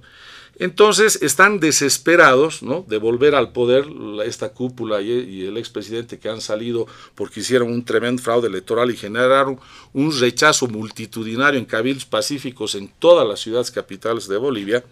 Entonces 0.60 1.22
están 1.22 1.58
desesperados 1.58 2.62
¿no? 2.62 2.84
de 2.86 2.98
volver 2.98 3.34
al 3.34 3.50
poder 3.50 3.86
esta 4.26 4.50
cúpula 4.50 5.00
y, 5.00 5.46
el 5.46 5.56
expresidente 5.56 6.18
que 6.18 6.28
han 6.28 6.42
salido 6.42 6.86
porque 7.14 7.40
hicieron 7.40 7.72
un 7.72 7.82
tremendo 7.82 8.22
fraude 8.22 8.48
electoral 8.48 8.90
y 8.90 8.96
generaron 8.98 9.58
un 9.94 10.20
rechazo 10.20 10.66
multitudinario 10.66 11.58
en 11.58 11.64
cabildos 11.64 12.04
pacíficos 12.04 12.74
en 12.74 12.88
todas 12.98 13.26
las 13.26 13.40
ciudades 13.40 13.70
capitales 13.70 14.28
de 14.28 14.36
Bolivia. 14.36 14.84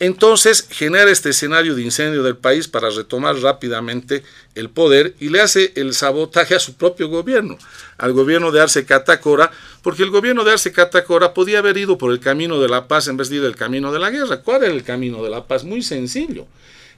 Entonces 0.00 0.68
genera 0.70 1.10
este 1.10 1.30
escenario 1.30 1.74
de 1.74 1.82
incendio 1.82 2.22
del 2.22 2.36
país 2.36 2.68
para 2.68 2.88
retomar 2.88 3.36
rápidamente 3.38 4.22
el 4.54 4.70
poder 4.70 5.16
y 5.18 5.28
le 5.28 5.40
hace 5.40 5.72
el 5.74 5.92
sabotaje 5.92 6.54
a 6.54 6.60
su 6.60 6.74
propio 6.74 7.08
gobierno, 7.08 7.58
al 7.96 8.12
gobierno 8.12 8.52
de 8.52 8.60
Arce 8.60 8.86
Catacora, 8.86 9.50
porque 9.82 10.04
el 10.04 10.10
gobierno 10.10 10.44
de 10.44 10.52
Arce 10.52 10.70
Catacora 10.70 11.34
podía 11.34 11.58
haber 11.58 11.76
ido 11.76 11.98
por 11.98 12.12
el 12.12 12.20
camino 12.20 12.60
de 12.60 12.68
la 12.68 12.86
paz 12.86 13.08
en 13.08 13.16
vez 13.16 13.28
de 13.28 13.36
ir 13.36 13.44
el 13.44 13.56
camino 13.56 13.90
de 13.90 13.98
la 13.98 14.10
guerra. 14.10 14.40
¿Cuál 14.42 14.62
era 14.62 14.72
el 14.72 14.84
camino 14.84 15.20
de 15.24 15.30
la 15.30 15.44
paz? 15.44 15.64
Muy 15.64 15.82
sencillo. 15.82 16.46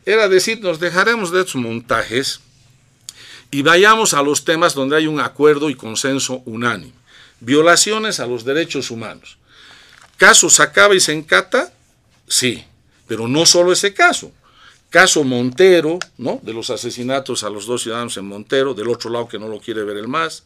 Era 0.05 0.29
decir, 0.29 0.61
nos 0.61 0.79
dejaremos 0.79 1.33
de 1.33 1.41
estos 1.41 1.57
montajes 1.57 2.41
y 3.51 3.63
vayamos 3.63 4.13
a 4.13 4.23
los 4.23 4.45
temas 4.45 4.75
donde 4.75 4.97
hay 4.97 5.07
un 5.07 5.21
acuerdo 5.21 5.71
y 5.71 5.75
consenso 5.75 6.43
unánime. 6.45 6.93
Violaciones 7.41 8.21
a 8.21 8.27
los 8.27 8.45
derechos 8.45 8.91
humanos. 8.91 9.39
Caso 10.19 10.51
Sacaba 10.51 10.95
y 10.95 11.01
Sencata, 11.01 11.73
sí 12.29 12.67
pero 13.11 13.27
no 13.27 13.45
solo 13.45 13.73
ese 13.73 13.93
caso. 13.93 14.31
Caso 14.89 15.25
Montero, 15.25 15.99
¿no? 16.17 16.39
De 16.45 16.53
los 16.53 16.71
asesinatos 16.71 17.43
a 17.43 17.51
los 17.51 17.67
dos 17.67 17.83
ciudadanos 17.83 18.17
en 18.19 18.25
Montero, 18.25 18.73
del 18.73 18.89
otro 18.89 19.11
lado 19.11 19.27
que 19.27 19.37
no 19.37 19.49
lo 19.49 19.59
quiere 19.59 19.83
ver 19.83 19.97
el 19.97 20.07
más. 20.07 20.45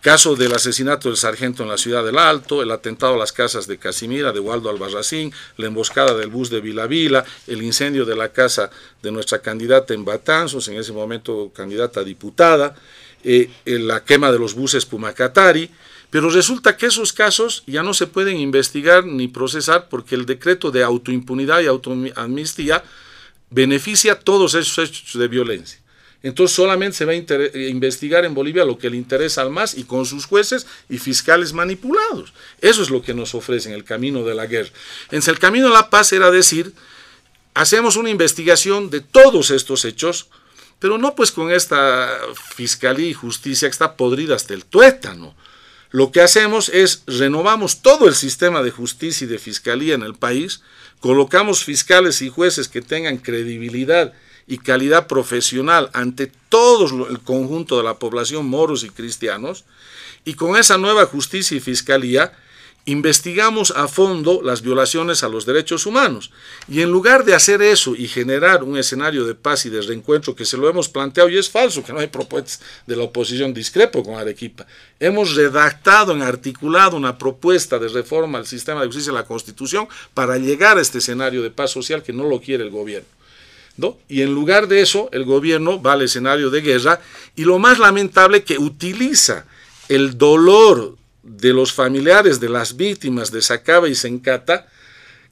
Caso 0.00 0.34
del 0.34 0.54
asesinato 0.54 1.10
del 1.10 1.18
sargento 1.18 1.62
en 1.62 1.68
la 1.68 1.76
ciudad 1.76 2.02
del 2.02 2.16
Alto, 2.16 2.62
el 2.62 2.70
atentado 2.70 3.12
a 3.12 3.18
las 3.18 3.30
casas 3.30 3.66
de 3.66 3.76
Casimira, 3.76 4.32
de 4.32 4.40
Waldo 4.40 4.70
Albarracín, 4.70 5.34
la 5.58 5.66
emboscada 5.66 6.14
del 6.14 6.30
bus 6.30 6.48
de 6.48 6.62
Vilavila, 6.62 7.26
el 7.46 7.62
incendio 7.62 8.06
de 8.06 8.16
la 8.16 8.30
casa 8.30 8.70
de 9.02 9.12
nuestra 9.12 9.40
candidata 9.40 9.92
en 9.92 10.06
Batanzos, 10.06 10.68
en 10.68 10.78
ese 10.78 10.92
momento 10.92 11.52
candidata 11.54 12.00
a 12.00 12.04
diputada, 12.04 12.74
eh, 13.22 13.50
la 13.66 14.02
quema 14.02 14.32
de 14.32 14.38
los 14.38 14.54
buses 14.54 14.86
Pumacatari, 14.86 15.70
pero 16.12 16.28
resulta 16.28 16.76
que 16.76 16.84
esos 16.84 17.10
casos 17.14 17.62
ya 17.66 17.82
no 17.82 17.94
se 17.94 18.06
pueden 18.06 18.36
investigar 18.36 19.06
ni 19.06 19.28
procesar 19.28 19.88
porque 19.88 20.14
el 20.14 20.26
decreto 20.26 20.70
de 20.70 20.82
autoimpunidad 20.82 21.62
y 21.62 21.66
autoamnistía 21.68 22.84
beneficia 23.48 24.20
todos 24.20 24.54
esos 24.54 24.90
hechos 24.90 25.18
de 25.18 25.26
violencia. 25.26 25.80
Entonces 26.22 26.54
solamente 26.54 26.98
se 26.98 27.06
va 27.06 27.12
a 27.12 27.58
investigar 27.66 28.26
en 28.26 28.34
Bolivia 28.34 28.66
lo 28.66 28.76
que 28.76 28.90
le 28.90 28.98
interesa 28.98 29.40
al 29.40 29.48
MAS 29.48 29.72
y 29.72 29.84
con 29.84 30.04
sus 30.04 30.26
jueces 30.26 30.66
y 30.90 30.98
fiscales 30.98 31.54
manipulados. 31.54 32.34
Eso 32.60 32.82
es 32.82 32.90
lo 32.90 33.00
que 33.00 33.14
nos 33.14 33.34
ofrecen 33.34 33.72
el 33.72 33.84
camino 33.84 34.22
de 34.22 34.34
la 34.34 34.44
guerra. 34.44 34.68
En 35.10 35.22
el 35.26 35.38
camino 35.38 35.68
de 35.68 35.72
la 35.72 35.88
paz 35.88 36.12
era 36.12 36.30
decir, 36.30 36.74
hacemos 37.54 37.96
una 37.96 38.10
investigación 38.10 38.90
de 38.90 39.00
todos 39.00 39.50
estos 39.50 39.86
hechos, 39.86 40.28
pero 40.78 40.98
no 40.98 41.14
pues 41.14 41.32
con 41.32 41.50
esta 41.50 42.18
fiscalía 42.54 43.08
y 43.08 43.14
justicia 43.14 43.66
que 43.66 43.72
está 43.72 43.96
podrida 43.96 44.34
hasta 44.34 44.52
el 44.52 44.66
tuétano 44.66 45.34
lo 45.92 46.10
que 46.10 46.22
hacemos 46.22 46.70
es 46.70 47.02
renovamos 47.06 47.82
todo 47.82 48.08
el 48.08 48.14
sistema 48.14 48.62
de 48.62 48.70
justicia 48.70 49.26
y 49.26 49.28
de 49.28 49.38
fiscalía 49.38 49.94
en 49.94 50.02
el 50.02 50.14
país, 50.14 50.62
colocamos 51.00 51.64
fiscales 51.64 52.22
y 52.22 52.30
jueces 52.30 52.68
que 52.68 52.80
tengan 52.80 53.18
credibilidad 53.18 54.14
y 54.46 54.58
calidad 54.58 55.06
profesional 55.06 55.90
ante 55.92 56.32
todo 56.48 57.08
el 57.08 57.20
conjunto 57.20 57.76
de 57.76 57.84
la 57.84 57.98
población 57.98 58.46
moros 58.46 58.84
y 58.84 58.88
cristianos, 58.88 59.64
y 60.24 60.34
con 60.34 60.56
esa 60.56 60.78
nueva 60.78 61.04
justicia 61.04 61.56
y 61.56 61.60
fiscalía 61.60 62.32
investigamos 62.84 63.70
a 63.76 63.86
fondo 63.86 64.40
las 64.42 64.62
violaciones 64.62 65.22
a 65.22 65.28
los 65.28 65.46
derechos 65.46 65.86
humanos. 65.86 66.32
Y 66.68 66.80
en 66.80 66.90
lugar 66.90 67.24
de 67.24 67.34
hacer 67.34 67.62
eso 67.62 67.94
y 67.94 68.08
generar 68.08 68.64
un 68.64 68.76
escenario 68.76 69.24
de 69.24 69.36
paz 69.36 69.66
y 69.66 69.70
de 69.70 69.82
reencuentro 69.82 70.34
que 70.34 70.44
se 70.44 70.56
lo 70.56 70.68
hemos 70.68 70.88
planteado, 70.88 71.28
y 71.28 71.38
es 71.38 71.48
falso 71.48 71.84
que 71.84 71.92
no 71.92 72.00
hay 72.00 72.08
propuestas 72.08 72.60
de 72.86 72.96
la 72.96 73.04
oposición, 73.04 73.54
discrepo 73.54 74.02
con 74.02 74.16
Arequipa, 74.16 74.66
hemos 74.98 75.34
redactado, 75.34 76.12
en 76.12 76.22
articulado 76.22 76.96
una 76.96 77.18
propuesta 77.18 77.78
de 77.78 77.88
reforma 77.88 78.38
al 78.38 78.46
sistema 78.46 78.80
de 78.80 78.86
justicia 78.86 79.12
y 79.12 79.14
la 79.14 79.24
Constitución 79.24 79.86
para 80.12 80.36
llegar 80.38 80.78
a 80.78 80.80
este 80.80 80.98
escenario 80.98 81.42
de 81.42 81.50
paz 81.50 81.70
social 81.70 82.02
que 82.02 82.12
no 82.12 82.24
lo 82.24 82.40
quiere 82.40 82.64
el 82.64 82.70
gobierno. 82.70 83.08
¿No? 83.74 83.96
Y 84.06 84.20
en 84.20 84.34
lugar 84.34 84.68
de 84.68 84.82
eso, 84.82 85.08
el 85.12 85.24
gobierno 85.24 85.80
va 85.80 85.94
al 85.94 86.02
escenario 86.02 86.50
de 86.50 86.60
guerra 86.60 87.00
y 87.36 87.44
lo 87.44 87.58
más 87.58 87.78
lamentable 87.78 88.44
que 88.44 88.58
utiliza 88.58 89.46
el 89.88 90.18
dolor 90.18 90.96
de 91.22 91.52
los 91.52 91.72
familiares 91.72 92.40
de 92.40 92.48
las 92.48 92.76
víctimas 92.76 93.30
de 93.30 93.42
Sacaba 93.42 93.88
y 93.88 93.94
Sencata, 93.94 94.66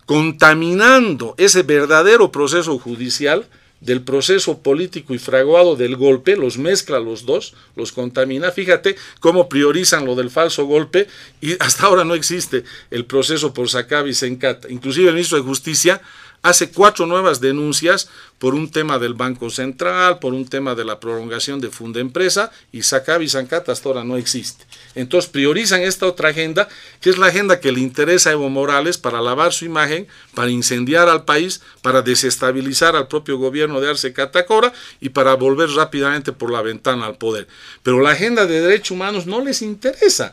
contaminando 0.07 1.35
ese 1.39 1.63
verdadero 1.63 2.33
proceso 2.33 2.79
judicial 2.79 3.47
del 3.81 4.03
proceso 4.03 4.59
político 4.59 5.15
y 5.15 5.19
fraguado 5.19 5.75
del 5.75 5.97
golpe, 5.97 6.37
los 6.37 6.59
mezcla 6.59 7.01
los 7.01 7.25
dos, 7.25 7.55
los 7.77 7.93
contamina. 7.93 8.51
Fíjate 8.51 8.97
cómo 9.21 9.49
priorizan 9.49 10.05
lo 10.05 10.15
del 10.15 10.31
falso 10.31 10.67
golpe 10.67 11.07
y 11.41 11.53
hasta 11.61 11.87
ahora 11.87 12.05
no 12.05 12.15
existe 12.15 12.65
el 12.91 13.07
proceso 13.07 13.55
por 13.55 13.71
Sacaba 13.71 14.09
y 14.09 14.15
Sencata. 14.15 14.69
Inclusive 14.71 15.09
el 15.09 15.15
ministro 15.15 15.39
de 15.39 15.45
Justicia 15.45 16.03
hace 16.43 16.71
cuatro 16.71 17.07
nuevas 17.07 17.41
denuncias 17.41 18.09
por 18.39 18.55
un 18.55 18.71
tema 18.71 18.99
del 18.99 19.13
Banco 19.13 19.51
Central, 19.51 20.19
por 20.19 20.33
un 20.33 20.49
tema 20.49 20.75
de 20.75 20.85
la 20.85 20.99
prolongación 20.99 21.61
de 21.61 21.69
Funda 21.69 22.01
Empresa, 22.01 22.51
y 22.73 22.83
Sacab 22.83 23.21
y 23.21 23.29
Zancata 23.29 23.75
no 24.05 24.17
existe. 24.17 24.65
Entonces 24.95 25.31
priorizan 25.31 25.83
esta 25.83 26.07
otra 26.07 26.31
agenda, 26.31 26.67
que 27.01 27.11
es 27.11 27.19
la 27.19 27.27
agenda 27.27 27.61
que 27.61 27.71
le 27.71 27.81
interesa 27.81 28.31
a 28.31 28.33
Evo 28.33 28.49
Morales 28.49 28.97
para 28.97 29.21
lavar 29.21 29.53
su 29.53 29.67
imagen, 29.67 30.09
para 30.35 30.51
incendiar 30.51 31.09
al 31.09 31.25
país, 31.25 31.61
para 31.83 32.01
desestabilizar 32.01 32.97
al 32.97 33.09
propio 33.09 33.37
gobierno 33.37 33.81
de 33.81 33.91
Arce 33.91 34.15
Catacora 34.15 34.73
y 35.01 35.11
para 35.11 35.35
volver 35.35 35.69
rápidamente 35.71 36.33
por 36.33 36.51
la 36.51 36.63
ventana 36.63 37.07
al 37.07 37.19
poder. 37.19 37.47
Pero 37.83 38.01
la 38.01 38.13
agenda 38.13 38.47
de 38.47 38.61
derechos 38.61 38.93
humanos 38.93 39.27
no 39.27 39.45
les 39.45 39.61
interesa, 39.61 40.33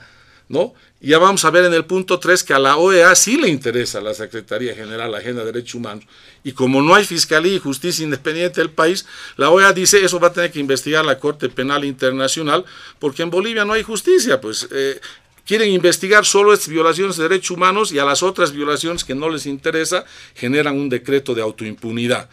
¿no? 0.50 0.74
Ya 1.00 1.20
vamos 1.20 1.46
a 1.46 1.52
ver 1.52 1.66
en 1.66 1.74
el 1.74 1.86
punto 1.86 2.20
3 2.20 2.44
que 2.44 2.54
a 2.54 2.60
la 2.60 2.78
OEA 2.78 3.14
sí 3.16 3.38
le 3.38 3.50
interesa 3.50 4.02
la 4.02 4.14
Secretaría 4.14 4.74
General 4.74 5.12
la 5.12 5.20
Agenda 5.20 5.44
de 5.44 5.52
Derechos 5.52 5.76
Humanos. 5.76 6.06
Y 6.44 6.54
como 6.54 6.82
no 6.82 6.96
hay 6.96 7.06
Fiscalía 7.06 7.54
y 7.54 7.60
Justicia 7.60 8.04
Independiente 8.04 8.62
del 8.62 8.72
país, 8.72 9.06
la 9.36 9.52
OEA 9.52 9.74
dice 9.74 10.04
eso 10.04 10.20
va 10.20 10.30
a 10.30 10.34
tener 10.34 10.52
que 10.52 10.60
investigar 10.60 11.06
la 11.06 11.20
Corte 11.20 11.50
Penal 11.50 11.86
Internacional, 11.86 12.66
porque 12.98 13.22
en 13.22 13.30
Bolivia 13.30 13.64
no 13.64 13.74
hay 13.74 13.84
justicia. 13.84 14.42
Pues 14.42 14.68
eh, 14.72 15.00
quieren 15.46 15.70
investigar 15.70 16.26
solo 16.26 16.52
estas 16.52 16.70
violaciones 16.70 17.18
de 17.18 17.24
derechos 17.24 17.52
humanos 17.52 17.92
y 17.92 18.00
a 18.00 18.06
las 18.06 18.24
otras 18.24 18.52
violaciones 18.52 19.04
que 19.04 19.14
no 19.14 19.30
les 19.30 19.46
interesa 19.46 20.04
generan 20.36 20.78
un 20.78 20.90
decreto 20.90 21.36
de 21.36 21.44
autoimpunidad. 21.44 22.30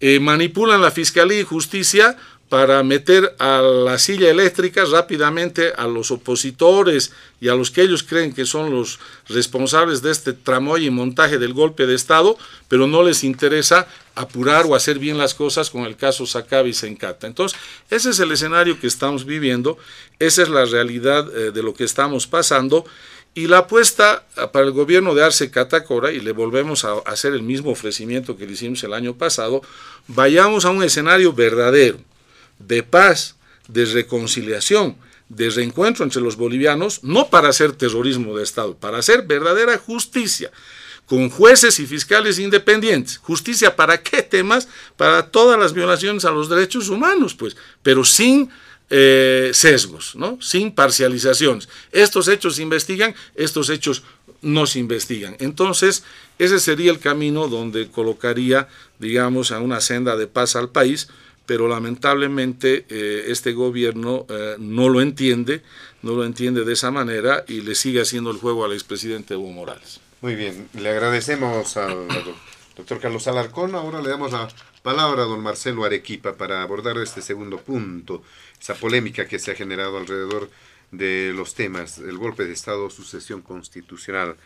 Eh, 0.00 0.20
manipulan 0.20 0.82
la 0.82 0.90
Fiscalía 0.90 1.40
y 1.40 1.44
Justicia 1.44 2.16
para 2.48 2.82
meter 2.82 3.34
a 3.38 3.62
la 3.62 3.98
silla 3.98 4.30
eléctrica 4.30 4.84
rápidamente 4.84 5.72
a 5.76 5.86
los 5.86 6.10
opositores 6.10 7.12
y 7.40 7.48
a 7.48 7.54
los 7.54 7.70
que 7.70 7.82
ellos 7.82 8.02
creen 8.02 8.32
que 8.32 8.44
son 8.44 8.70
los 8.70 9.00
responsables 9.28 10.02
de 10.02 10.10
este 10.12 10.34
tramoy 10.34 10.86
y 10.86 10.90
montaje 10.90 11.38
del 11.38 11.54
golpe 11.54 11.86
de 11.86 11.94
Estado, 11.94 12.36
pero 12.68 12.86
no 12.86 13.02
les 13.02 13.24
interesa 13.24 13.88
apurar 14.14 14.66
o 14.66 14.74
hacer 14.74 14.98
bien 14.98 15.18
las 15.18 15.34
cosas 15.34 15.70
con 15.70 15.84
el 15.84 15.96
caso 15.96 16.26
Sacabi 16.26 16.70
y 16.70 16.74
Sencata. 16.74 17.26
Entonces, 17.26 17.58
ese 17.90 18.10
es 18.10 18.18
el 18.20 18.30
escenario 18.30 18.78
que 18.78 18.86
estamos 18.86 19.24
viviendo, 19.24 19.78
esa 20.18 20.42
es 20.42 20.48
la 20.48 20.64
realidad 20.64 21.26
eh, 21.34 21.50
de 21.50 21.62
lo 21.62 21.74
que 21.74 21.84
estamos 21.84 22.26
pasando. 22.26 22.84
Y 23.36 23.48
la 23.48 23.58
apuesta 23.58 24.22
ah, 24.36 24.52
para 24.52 24.66
el 24.66 24.70
gobierno 24.70 25.12
de 25.14 25.24
Arce 25.24 25.50
Catacora, 25.50 26.12
y 26.12 26.20
le 26.20 26.30
volvemos 26.30 26.84
a 26.84 26.98
hacer 27.06 27.32
el 27.32 27.42
mismo 27.42 27.70
ofrecimiento 27.72 28.36
que 28.36 28.46
le 28.46 28.52
hicimos 28.52 28.84
el 28.84 28.92
año 28.92 29.14
pasado, 29.14 29.62
vayamos 30.06 30.64
a 30.66 30.70
un 30.70 30.84
escenario 30.84 31.32
verdadero 31.32 31.98
de 32.66 32.82
paz, 32.82 33.36
de 33.68 33.84
reconciliación, 33.86 34.96
de 35.28 35.50
reencuentro 35.50 36.04
entre 36.04 36.22
los 36.22 36.36
bolivianos, 36.36 37.02
no 37.02 37.28
para 37.28 37.48
hacer 37.48 37.72
terrorismo 37.72 38.36
de 38.36 38.44
Estado, 38.44 38.76
para 38.76 38.98
hacer 38.98 39.22
verdadera 39.26 39.78
justicia, 39.78 40.50
con 41.06 41.28
jueces 41.28 41.78
y 41.80 41.86
fiscales 41.86 42.38
independientes. 42.38 43.18
¿Justicia 43.18 43.76
para 43.76 44.02
qué 44.02 44.22
temas? 44.22 44.68
Para 44.96 45.30
todas 45.30 45.58
las 45.58 45.72
violaciones 45.72 46.24
a 46.24 46.30
los 46.30 46.48
derechos 46.48 46.88
humanos, 46.88 47.34
pues, 47.34 47.56
pero 47.82 48.04
sin 48.04 48.50
eh, 48.90 49.50
sesgos, 49.52 50.14
¿no? 50.14 50.38
sin 50.40 50.72
parcializaciones. 50.72 51.68
Estos 51.90 52.28
hechos 52.28 52.56
se 52.56 52.62
investigan, 52.62 53.14
estos 53.34 53.70
hechos 53.70 54.02
no 54.42 54.66
se 54.66 54.78
investigan. 54.78 55.36
Entonces, 55.40 56.04
ese 56.38 56.58
sería 56.58 56.90
el 56.90 56.98
camino 56.98 57.48
donde 57.48 57.88
colocaría, 57.88 58.68
digamos, 58.98 59.52
a 59.52 59.60
una 59.60 59.80
senda 59.80 60.16
de 60.16 60.26
paz 60.26 60.54
al 60.54 60.70
país, 60.70 61.08
pero 61.46 61.68
lamentablemente 61.68 62.86
eh, 62.88 63.24
este 63.28 63.52
gobierno 63.52 64.26
eh, 64.28 64.56
no 64.58 64.88
lo 64.88 65.00
entiende, 65.00 65.62
no 66.02 66.12
lo 66.12 66.24
entiende 66.24 66.64
de 66.64 66.72
esa 66.72 66.90
manera 66.90 67.44
y 67.48 67.60
le 67.60 67.74
sigue 67.74 68.00
haciendo 68.00 68.30
el 68.30 68.38
juego 68.38 68.64
al 68.64 68.72
expresidente 68.72 69.34
Evo 69.34 69.50
Morales. 69.50 70.00
Muy 70.20 70.34
bien, 70.34 70.68
le 70.74 70.88
agradecemos 70.88 71.76
al 71.76 72.08
doctor 72.76 72.98
Carlos 72.98 73.26
Alarcón. 73.28 73.74
Ahora 73.74 74.00
le 74.00 74.08
damos 74.08 74.32
la 74.32 74.48
palabra 74.82 75.22
a 75.22 75.26
don 75.26 75.42
Marcelo 75.42 75.84
Arequipa 75.84 76.34
para 76.34 76.62
abordar 76.62 76.96
este 76.98 77.20
segundo 77.20 77.58
punto, 77.58 78.22
esa 78.60 78.74
polémica 78.74 79.26
que 79.26 79.38
se 79.38 79.50
ha 79.50 79.54
generado 79.54 79.98
alrededor 79.98 80.50
de 80.92 81.32
los 81.34 81.54
temas, 81.54 81.98
el 81.98 82.16
golpe 82.16 82.44
de 82.44 82.52
Estado, 82.52 82.88
sucesión 82.88 83.42
constitucional. 83.42 84.36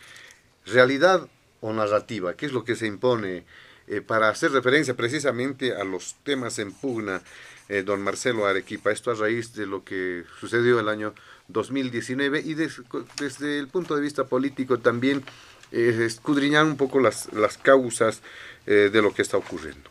¿Realidad 0.65 1.27
o 1.61 1.73
narrativa? 1.73 2.35
¿Qué 2.35 2.45
es 2.45 2.51
lo 2.51 2.63
que 2.63 2.75
se 2.75 2.87
impone? 2.87 3.45
Eh, 3.91 4.01
para 4.01 4.29
hacer 4.29 4.51
referencia 4.51 4.93
precisamente 4.93 5.73
a 5.73 5.83
los 5.83 6.15
temas 6.23 6.59
en 6.59 6.71
pugna, 6.71 7.23
eh, 7.69 7.81
don 7.81 8.03
Marcelo 8.03 8.45
Arequipa, 8.45 8.91
esto 8.91 9.09
a 9.09 9.15
raíz 9.15 9.55
de 9.55 9.65
lo 9.65 9.83
que 9.83 10.25
sucedió 10.39 10.79
el 10.79 10.89
año 10.89 11.15
2019 11.47 12.43
y 12.45 12.53
desde 12.53 13.57
el 13.57 13.67
punto 13.67 13.95
de 13.95 14.01
vista 14.01 14.25
político 14.25 14.77
también 14.77 15.23
eh, 15.71 16.03
escudriñar 16.05 16.65
un 16.65 16.77
poco 16.77 16.99
las, 16.99 17.33
las 17.33 17.57
causas 17.57 18.21
de 18.65 19.01
lo 19.01 19.15
que 19.15 19.23
está 19.23 19.35
ocurriendo. 19.35 19.89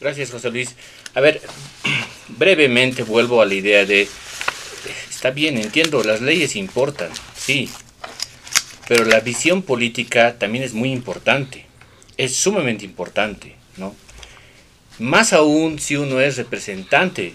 Gracias, 0.00 0.30
José 0.30 0.50
Luis. 0.50 0.76
A 1.14 1.22
ver, 1.22 1.40
brevemente 2.28 3.04
vuelvo 3.04 3.40
a 3.40 3.46
la 3.46 3.54
idea 3.54 3.86
de, 3.86 4.06
está 5.08 5.30
bien, 5.30 5.56
entiendo, 5.56 6.04
las 6.04 6.20
leyes 6.20 6.56
importan, 6.56 7.08
sí, 7.34 7.70
pero 8.86 9.06
la 9.06 9.20
visión 9.20 9.62
política 9.62 10.36
también 10.38 10.62
es 10.62 10.74
muy 10.74 10.92
importante 10.92 11.65
es 12.16 12.34
sumamente 12.34 12.84
importante, 12.84 13.54
¿no? 13.76 13.94
Más 14.98 15.32
aún 15.32 15.78
si 15.78 15.96
uno 15.96 16.20
es 16.20 16.36
representante 16.36 17.34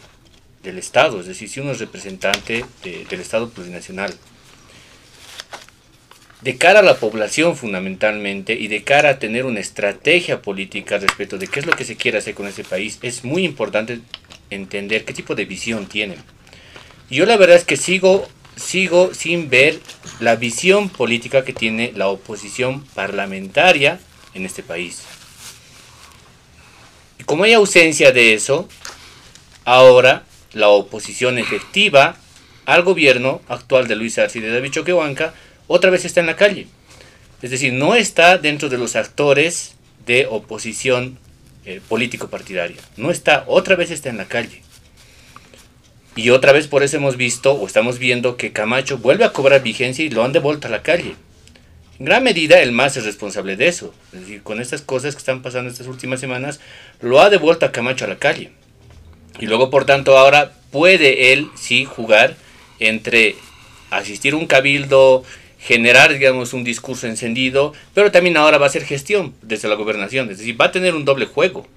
del 0.63 0.77
Estado, 0.77 1.19
es 1.19 1.27
decir, 1.27 1.49
si 1.49 1.59
uno 1.59 1.71
es 1.71 1.79
representante 1.79 2.65
del 2.83 3.19
Estado 3.19 3.49
plurinacional. 3.49 4.13
De 6.41 6.57
cara 6.57 6.79
a 6.79 6.83
la 6.83 6.97
población 6.97 7.55
fundamentalmente 7.55 8.53
y 8.53 8.67
de 8.67 8.83
cara 8.83 9.09
a 9.09 9.19
tener 9.19 9.45
una 9.45 9.59
estrategia 9.59 10.41
política 10.41 10.97
respecto 10.97 11.37
de 11.37 11.47
qué 11.47 11.59
es 11.59 11.67
lo 11.67 11.73
que 11.73 11.85
se 11.85 11.97
quiere 11.97 12.17
hacer 12.17 12.33
con 12.33 12.47
ese 12.47 12.63
país, 12.63 12.97
es 13.03 13.23
muy 13.23 13.45
importante 13.45 13.99
entender 14.49 15.05
qué 15.05 15.13
tipo 15.13 15.35
de 15.35 15.45
visión 15.45 15.85
tienen. 15.85 16.17
Yo 17.11 17.27
la 17.27 17.37
verdad 17.37 17.57
es 17.57 17.63
que 17.63 17.77
sigo, 17.77 18.27
sigo 18.55 19.13
sin 19.13 19.51
ver 19.51 19.79
la 20.19 20.35
visión 20.35 20.89
política 20.89 21.45
que 21.45 21.53
tiene 21.53 21.91
la 21.95 22.07
oposición 22.07 22.83
parlamentaria 22.95 23.99
en 24.33 24.45
este 24.45 24.63
país. 24.63 25.03
Y 27.19 27.23
como 27.23 27.43
hay 27.43 27.53
ausencia 27.53 28.11
de 28.11 28.33
eso, 28.33 28.67
ahora 29.65 30.23
la 30.53 30.69
oposición 30.69 31.37
efectiva 31.37 32.17
al 32.65 32.83
gobierno 32.83 33.41
actual 33.47 33.87
de 33.87 33.95
Luis 33.95 34.17
Arce 34.17 34.39
y 34.39 34.41
de 34.41 34.51
David 34.51 34.71
Choquehuanca 34.71 35.33
otra 35.67 35.89
vez 35.89 36.05
está 36.05 36.19
en 36.19 36.25
la 36.25 36.35
calle. 36.35 36.67
Es 37.41 37.51
decir, 37.51 37.73
no 37.73 37.95
está 37.95 38.37
dentro 38.37 38.69
de 38.69 38.77
los 38.77 38.95
actores 38.95 39.75
de 40.05 40.27
oposición 40.29 41.17
eh, 41.65 41.81
político-partidaria. 41.87 42.77
No 42.97 43.11
está, 43.11 43.45
otra 43.47 43.75
vez 43.75 43.91
está 43.91 44.09
en 44.09 44.17
la 44.17 44.25
calle. 44.25 44.61
Y 46.15 46.29
otra 46.29 46.51
vez 46.51 46.67
por 46.67 46.83
eso 46.83 46.97
hemos 46.97 47.17
visto 47.17 47.53
o 47.53 47.65
estamos 47.65 47.99
viendo 47.99 48.35
que 48.35 48.51
Camacho 48.51 48.97
vuelve 48.97 49.23
a 49.23 49.31
cobrar 49.31 49.63
vigencia 49.63 50.03
y 50.03 50.09
lo 50.09 50.23
han 50.23 50.33
devuelto 50.33 50.67
a 50.67 50.71
la 50.71 50.83
calle. 50.83 51.15
Gran 52.03 52.23
medida 52.23 52.59
el 52.59 52.71
MAS 52.71 52.97
es 52.97 53.05
responsable 53.05 53.55
de 53.55 53.67
eso. 53.67 53.93
Es 54.11 54.21
decir, 54.21 54.41
con 54.41 54.59
estas 54.59 54.81
cosas 54.81 55.13
que 55.13 55.19
están 55.19 55.43
pasando 55.43 55.69
estas 55.69 55.85
últimas 55.85 56.19
semanas, 56.19 56.59
lo 56.99 57.21
ha 57.21 57.29
devuelto 57.29 57.63
a 57.63 57.71
Camacho 57.71 58.05
a 58.05 58.07
la 58.07 58.17
calle. 58.17 58.49
Y 59.39 59.45
luego, 59.45 59.69
por 59.69 59.85
tanto, 59.85 60.17
ahora 60.17 60.51
puede 60.71 61.31
él 61.31 61.49
sí 61.55 61.85
jugar 61.85 62.35
entre 62.79 63.35
asistir 63.91 64.33
a 64.33 64.37
un 64.37 64.47
cabildo, 64.47 65.23
generar, 65.59 66.11
digamos, 66.11 66.53
un 66.53 66.63
discurso 66.63 67.05
encendido, 67.05 67.73
pero 67.93 68.11
también 68.11 68.35
ahora 68.35 68.57
va 68.57 68.65
a 68.65 68.69
hacer 68.69 68.83
gestión 68.83 69.35
desde 69.43 69.69
la 69.69 69.75
gobernación. 69.75 70.31
Es 70.31 70.39
decir, 70.39 70.59
va 70.59 70.65
a 70.65 70.71
tener 70.71 70.95
un 70.95 71.05
doble 71.05 71.27
juego. 71.27 71.67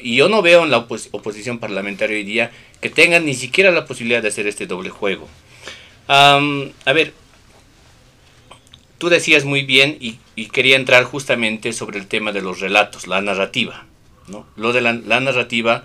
Y 0.00 0.16
yo 0.16 0.30
no 0.30 0.40
veo 0.40 0.64
en 0.64 0.70
la 0.70 0.78
oposición 0.78 1.58
parlamentaria 1.58 2.16
hoy 2.16 2.24
día 2.24 2.50
que 2.80 2.88
tengan 2.88 3.26
ni 3.26 3.34
siquiera 3.34 3.70
la 3.70 3.84
posibilidad 3.84 4.22
de 4.22 4.28
hacer 4.28 4.46
este 4.46 4.66
doble 4.66 4.88
juego. 4.88 5.28
a 6.08 6.40
ver, 6.94 7.12
tú 8.98 9.08
decías 9.08 9.44
muy 9.44 9.62
bien 9.62 9.96
y, 10.00 10.18
quería 10.48 10.76
entrar 10.76 11.04
justamente 11.04 11.72
sobre 11.72 11.98
el 11.98 12.06
tema 12.06 12.32
de 12.32 12.42
los 12.42 12.60
relatos, 12.60 13.06
la 13.06 13.20
narrativa. 13.20 13.86
¿no? 14.28 14.46
Lo 14.56 14.72
de 14.72 14.80
la, 14.80 14.92
narrativa 14.92 15.84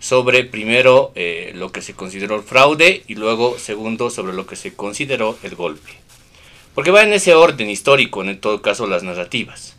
sobre 0.00 0.44
primero 0.44 1.12
eh, 1.14 1.52
lo 1.54 1.72
que 1.72 1.82
se 1.82 1.94
consideró 1.94 2.36
el 2.36 2.42
fraude 2.42 3.02
y 3.08 3.14
luego 3.14 3.58
segundo 3.58 4.10
sobre 4.10 4.32
lo 4.32 4.46
que 4.46 4.56
se 4.56 4.74
consideró 4.74 5.36
el 5.42 5.54
golpe. 5.54 5.92
Porque 6.74 6.90
va 6.92 7.02
en 7.02 7.12
ese 7.12 7.34
orden 7.34 7.68
histórico, 7.68 8.22
en 8.22 8.40
todo 8.40 8.62
caso, 8.62 8.86
las 8.86 9.02
narrativas. 9.02 9.76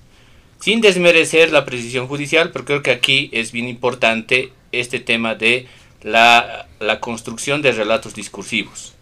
Sin 0.60 0.82
desmerecer 0.82 1.52
la 1.52 1.64
precisión 1.64 2.08
judicial, 2.08 2.52
pero 2.52 2.66
creo 2.66 2.84
que 2.84 2.92
aquí 2.92 3.30
es 3.32 3.54
bien 3.54 3.70
importante 3.70 4.52
este 4.74 5.00
tema 5.00 5.36
de 5.36 5.68
la, 6.02 6.68
la 6.80 7.00
construcción 7.00 7.62
de 7.62 7.72
relatos 7.72 8.16
discursivos. 8.16 8.96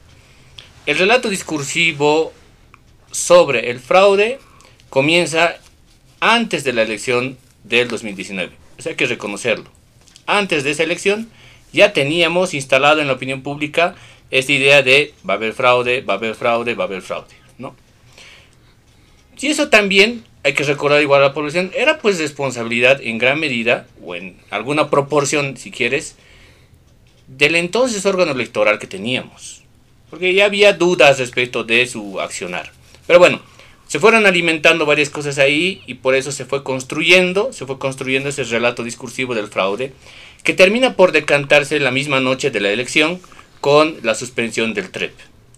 El 0.86 1.00
relato 1.00 1.30
discursivo 1.30 2.34
sobre 3.18 3.72
el 3.72 3.80
fraude 3.80 4.38
comienza 4.90 5.58
antes 6.20 6.64
de 6.64 6.74
la 6.74 6.84
elección 6.84 7.38
del 7.64 7.88
2019. 7.88 8.52
Eso 8.78 8.90
hay 8.90 8.96
que 8.96 9.08
reconocerlo. 9.08 9.66
Antes 10.28 10.64
de 10.64 10.72
esa 10.72 10.84
elección 10.84 11.30
ya 11.74 11.94
teníamos 11.94 12.54
instalado 12.54 13.02
en 13.02 13.08
la 13.08 13.14
opinión 13.14 13.42
pública 13.42 13.96
esta 14.30 14.52
idea 14.52 14.84
de 14.84 15.14
va 15.28 15.34
a 15.34 15.38
haber 15.38 15.54
fraude, 15.54 16.02
va 16.02 16.14
a 16.14 16.18
haber 16.18 16.36
fraude, 16.36 16.76
va 16.76 16.84
a 16.84 16.88
haber 16.88 17.02
fraude. 17.02 17.34
¿no? 17.58 17.76
Y 19.40 19.48
eso 19.48 19.70
también 19.70 20.24
hay 20.44 20.54
que 20.54 20.64
recordar 20.64 21.02
igual 21.02 21.22
a 21.24 21.28
la 21.28 21.34
población, 21.34 21.72
era 21.76 21.98
pues 21.98 22.20
responsabilidad 22.20 23.02
en 23.02 23.18
gran 23.18 23.40
medida, 23.40 23.88
o 24.04 24.16
en 24.16 24.38
alguna 24.52 24.90
proporción 24.90 25.58
si 25.58 25.72
quieres, 25.72 26.16
del 27.28 27.56
entonces 27.56 28.06
órgano 28.06 28.32
electoral 28.32 28.80
que 28.80 28.88
teníamos. 28.88 29.64
Porque 30.10 30.34
ya 30.34 30.46
había 30.46 30.74
dudas 30.74 31.20
respecto 31.20 31.64
de 31.64 31.86
su 31.88 32.22
accionar. 32.22 32.77
Pero 33.08 33.20
bueno, 33.20 33.42
se 33.88 34.00
fueron 34.00 34.26
alimentando 34.26 34.86
varias 34.86 35.10
cosas 35.10 35.38
ahí 35.38 35.82
y 35.88 35.96
por 35.96 36.14
eso 36.14 36.34
se 36.34 36.46
fue 36.46 36.64
construyendo, 36.64 37.54
se 37.54 37.66
fue 37.66 37.80
construyendo 37.80 38.30
ese 38.30 38.44
relato 38.44 38.84
discursivo 38.84 39.34
del 39.34 39.48
fraude, 39.48 39.94
que 40.44 40.54
termina 40.54 40.96
por 40.96 41.14
decantarse 41.14 41.80
la 41.80 41.92
misma 41.92 42.20
noche 42.20 42.52
de 42.52 42.60
la 42.60 42.70
elección 42.70 43.20
con 43.62 43.96
la 44.04 44.14
suspensión 44.14 44.74
del 44.74 44.92
TREP, 44.92 45.14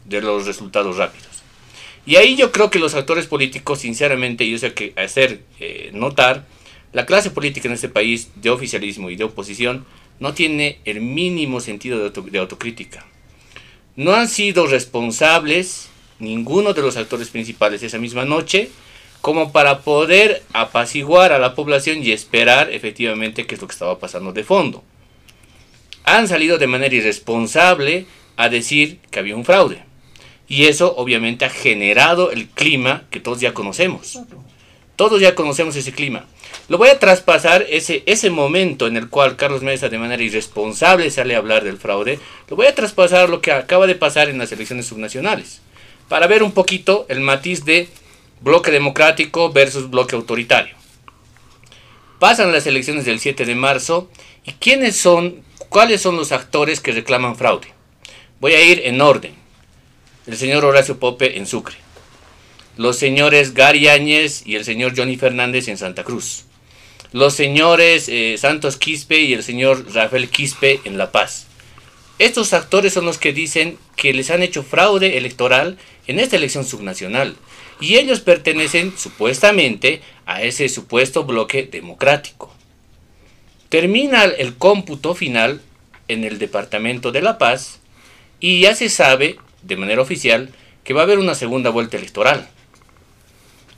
de 0.06 0.22
los 0.22 0.46
resultados 0.46 0.98
rápidos. 0.98 1.28
Y 2.06 2.16
ahí 2.16 2.36
yo 2.36 2.52
creo 2.52 2.70
que 2.70 2.80
los 2.80 2.96
actores 2.96 3.26
políticos, 3.26 3.80
sinceramente, 3.80 4.44
y 4.44 4.54
eso 4.54 4.68
hay 4.68 4.72
que 4.74 4.94
hacer 4.96 5.42
eh, 5.60 5.90
notar, 5.94 6.46
la 6.94 7.06
clase 7.06 7.30
política 7.30 7.68
en 7.68 7.74
este 7.74 7.90
país, 7.90 8.30
de 8.36 8.50
oficialismo 8.50 9.10
y 9.10 9.16
de 9.16 9.26
oposición, 9.26 9.86
no 10.20 10.34
tiene 10.34 10.80
el 10.86 11.02
mínimo 11.02 11.62
sentido 11.62 12.10
de, 12.10 12.22
de 12.32 12.40
autocrítica. 12.40 13.06
No 13.96 14.14
han 14.14 14.28
sido 14.28 14.66
responsables 14.66 15.90
ninguno 16.20 16.74
de 16.74 16.82
los 16.82 16.98
actores 16.98 17.30
principales 17.30 17.84
esa 17.84 17.98
misma 17.98 18.26
noche, 18.26 18.70
como 19.22 19.52
para 19.52 19.80
poder 19.82 20.44
apaciguar 20.54 21.34
a 21.34 21.40
la 21.40 21.56
población 21.56 22.04
y 22.04 22.12
esperar 22.12 22.72
efectivamente 22.72 23.46
qué 23.46 23.56
es 23.56 23.62
lo 23.62 23.68
que 23.68 23.74
estaba 23.74 24.00
pasando 24.00 24.32
de 24.32 24.44
fondo. 24.44 24.84
han 26.04 26.28
salido 26.28 26.58
de 26.58 26.68
manera 26.68 26.96
irresponsable 26.96 28.06
a 28.36 28.50
decir 28.50 29.00
que 29.12 29.20
había 29.20 29.36
un 29.36 29.46
fraude. 29.46 29.84
Y 30.48 30.66
eso 30.66 30.96
obviamente 30.96 31.46
ha 31.46 31.50
generado 31.50 32.32
el 32.32 32.48
clima 32.48 33.04
que 33.12 33.20
todos 33.20 33.40
ya 33.40 33.54
conocemos. 33.54 34.20
Todos 34.96 35.22
ya 35.22 35.36
conocemos 35.36 35.76
ese 35.76 35.92
clima. 35.92 36.26
Lo 36.68 36.78
voy 36.78 36.90
a 36.90 37.00
traspasar 37.00 37.66
ese, 37.70 38.04
ese 38.06 38.30
momento 38.30 38.88
en 38.88 38.98
el 38.98 39.10
cual 39.10 39.36
Carlos 39.36 39.62
Mesa 39.62 39.90
de 39.90 40.00
manera 40.00 40.24
irresponsable 40.24 41.12
sale 41.12 41.36
a 41.36 41.38
hablar 41.38 41.64
del 41.64 41.78
fraude, 41.78 42.20
lo 42.50 42.56
voy 42.56 42.68
a 42.68 42.76
traspasar 42.76 43.30
lo 43.30 43.42
que 43.42 43.52
acaba 43.52 43.86
de 43.88 43.96
pasar 43.96 44.30
en 44.30 44.38
las 44.38 44.52
elecciones 44.52 44.88
subnacionales, 44.88 45.62
para 46.10 46.28
ver 46.28 46.44
un 46.44 46.52
poquito 46.52 47.06
el 47.08 47.22
matiz 47.22 47.64
de 47.64 47.88
bloque 48.42 48.72
democrático 48.72 49.52
versus 49.52 49.90
bloque 49.90 50.16
autoritario. 50.16 50.76
Pasan 52.20 52.52
las 52.52 52.68
elecciones 52.68 53.06
del 53.06 53.20
7 53.20 53.46
de 53.46 53.56
marzo 53.56 54.10
y 54.44 54.52
quiénes 54.54 54.98
son, 54.98 55.42
cuáles 55.70 56.02
son 56.02 56.18
los 56.18 56.34
actores 56.34 56.82
que 56.82 56.92
reclaman 56.92 57.38
fraude. 57.38 57.68
Voy 58.42 58.54
a 58.54 58.62
ir 58.62 58.82
en 58.84 59.00
orden. 59.00 59.34
El 60.28 60.36
señor 60.36 60.66
Horacio 60.66 61.00
Pope 61.00 61.38
en 61.38 61.46
Sucre. 61.46 61.76
Los 62.76 62.98
señores 62.98 63.54
Gary 63.54 63.88
Áñez 63.88 64.44
y 64.46 64.56
el 64.56 64.66
señor 64.66 64.94
Johnny 64.98 65.16
Fernández 65.16 65.70
en 65.70 65.78
Santa 65.78 66.04
Cruz 66.04 66.46
los 67.12 67.34
señores 67.34 68.08
eh, 68.08 68.36
Santos 68.38 68.78
Quispe 68.78 69.20
y 69.20 69.34
el 69.34 69.44
señor 69.44 69.86
Rafael 69.94 70.30
Quispe 70.30 70.82
en 70.84 70.98
La 70.98 71.12
Paz. 71.12 71.48
Estos 72.20 72.54
actores 72.54 72.94
son 72.94 73.06
los 73.06 73.18
que 73.18 73.34
dicen 73.34 73.80
que 73.96 74.14
les 74.14 74.30
han 74.30 74.44
hecho 74.44 74.62
fraude 74.62 75.18
electoral 75.18 75.78
en 76.06 76.20
esta 76.20 76.36
elección 76.36 76.66
subnacional 76.66 77.36
y 77.80 77.96
ellos 77.96 78.20
pertenecen 78.20 78.94
supuestamente 78.98 80.02
a 80.26 80.44
ese 80.44 80.70
supuesto 80.70 81.24
bloque 81.24 81.64
democrático. 81.64 82.54
Termina 83.70 84.26
el 84.26 84.56
cómputo 84.56 85.16
final 85.16 85.62
en 86.08 86.24
el 86.24 86.38
Departamento 86.38 87.12
de 87.12 87.22
La 87.22 87.38
Paz 87.38 87.80
y 88.40 88.62
ya 88.62 88.76
se 88.76 88.90
sabe 88.90 89.38
de 89.64 89.78
manera 89.78 90.02
oficial 90.02 90.50
que 90.84 90.94
va 90.94 91.02
a 91.02 91.04
haber 91.06 91.18
una 91.18 91.34
segunda 91.34 91.72
vuelta 91.72 91.98
electoral. 91.98 92.50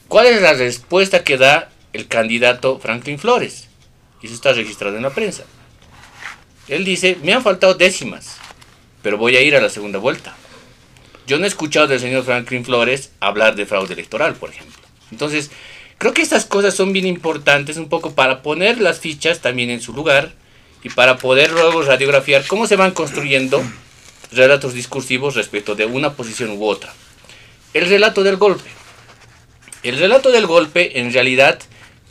¿Cuál 0.07 0.27
es 0.27 0.41
la 0.41 0.53
respuesta 0.53 1.23
que 1.23 1.37
da 1.37 1.71
el 1.93 2.07
candidato 2.07 2.79
Franklin 2.79 3.19
Flores. 3.19 3.67
Y 4.21 4.27
eso 4.27 4.35
está 4.35 4.53
registrado 4.53 4.95
en 4.95 5.03
la 5.03 5.09
prensa. 5.09 5.43
Él 6.67 6.85
dice, 6.85 7.17
me 7.23 7.33
han 7.33 7.43
faltado 7.43 7.73
décimas, 7.73 8.37
pero 9.01 9.17
voy 9.17 9.35
a 9.35 9.41
ir 9.41 9.55
a 9.55 9.61
la 9.61 9.69
segunda 9.69 9.99
vuelta. 9.99 10.35
Yo 11.27 11.37
no 11.37 11.45
he 11.45 11.47
escuchado 11.47 11.87
del 11.87 11.99
señor 11.99 12.23
Franklin 12.23 12.65
Flores 12.65 13.11
hablar 13.19 13.55
de 13.55 13.65
fraude 13.65 13.93
electoral, 13.93 14.35
por 14.35 14.49
ejemplo. 14.49 14.81
Entonces, 15.11 15.51
creo 15.97 16.13
que 16.13 16.21
estas 16.21 16.45
cosas 16.45 16.73
son 16.73 16.93
bien 16.93 17.05
importantes 17.05 17.77
un 17.77 17.89
poco 17.89 18.13
para 18.13 18.41
poner 18.41 18.79
las 18.79 18.99
fichas 18.99 19.39
también 19.39 19.69
en 19.69 19.81
su 19.81 19.93
lugar 19.93 20.33
y 20.83 20.89
para 20.89 21.17
poder 21.17 21.51
luego 21.51 21.83
radiografiar 21.83 22.45
cómo 22.47 22.67
se 22.67 22.75
van 22.75 22.91
construyendo 22.91 23.61
relatos 24.31 24.73
discursivos 24.73 25.35
respecto 25.35 25.75
de 25.75 25.85
una 25.85 26.13
posición 26.13 26.51
u 26.51 26.65
otra. 26.65 26.93
El 27.73 27.87
relato 27.87 28.23
del 28.23 28.37
golpe. 28.37 28.69
El 29.83 29.97
relato 29.97 30.31
del 30.31 30.47
golpe 30.47 30.99
en 30.99 31.13
realidad 31.13 31.59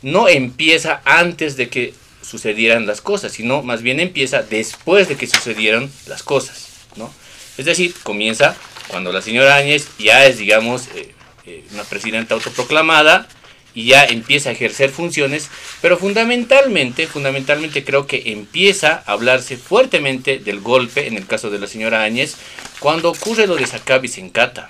no 0.01 0.27
empieza 0.27 1.01
antes 1.05 1.57
de 1.57 1.69
que 1.69 1.93
sucedieran 2.21 2.85
las 2.85 3.01
cosas, 3.01 3.31
sino 3.31 3.63
más 3.63 3.81
bien 3.81 3.99
empieza 3.99 4.41
después 4.43 5.07
de 5.07 5.15
que 5.15 5.27
sucedieron 5.27 5.91
las 6.07 6.23
cosas, 6.23 6.67
¿no? 6.95 7.11
Es 7.57 7.65
decir, 7.65 7.93
comienza 8.03 8.55
cuando 8.87 9.11
la 9.11 9.21
señora 9.21 9.55
Áñez 9.55 9.87
ya 9.99 10.25
es, 10.25 10.37
digamos, 10.37 10.87
eh, 10.95 11.13
eh, 11.45 11.63
una 11.73 11.83
presidenta 11.83 12.35
autoproclamada 12.35 13.27
y 13.73 13.85
ya 13.85 14.05
empieza 14.05 14.49
a 14.49 14.53
ejercer 14.53 14.89
funciones, 14.89 15.49
pero 15.81 15.97
fundamentalmente, 15.97 17.07
fundamentalmente 17.07 17.83
creo 17.83 18.05
que 18.05 18.31
empieza 18.33 19.03
a 19.05 19.13
hablarse 19.13 19.57
fuertemente 19.57 20.39
del 20.39 20.59
golpe, 20.59 21.07
en 21.07 21.17
el 21.17 21.25
caso 21.25 21.49
de 21.49 21.59
la 21.59 21.67
señora 21.67 22.03
Áñez, 22.03 22.35
cuando 22.79 23.09
ocurre 23.09 23.47
lo 23.47 23.55
de 23.55 23.65
Sacabis 23.65 24.17
en 24.17 24.29
Cata. 24.29 24.69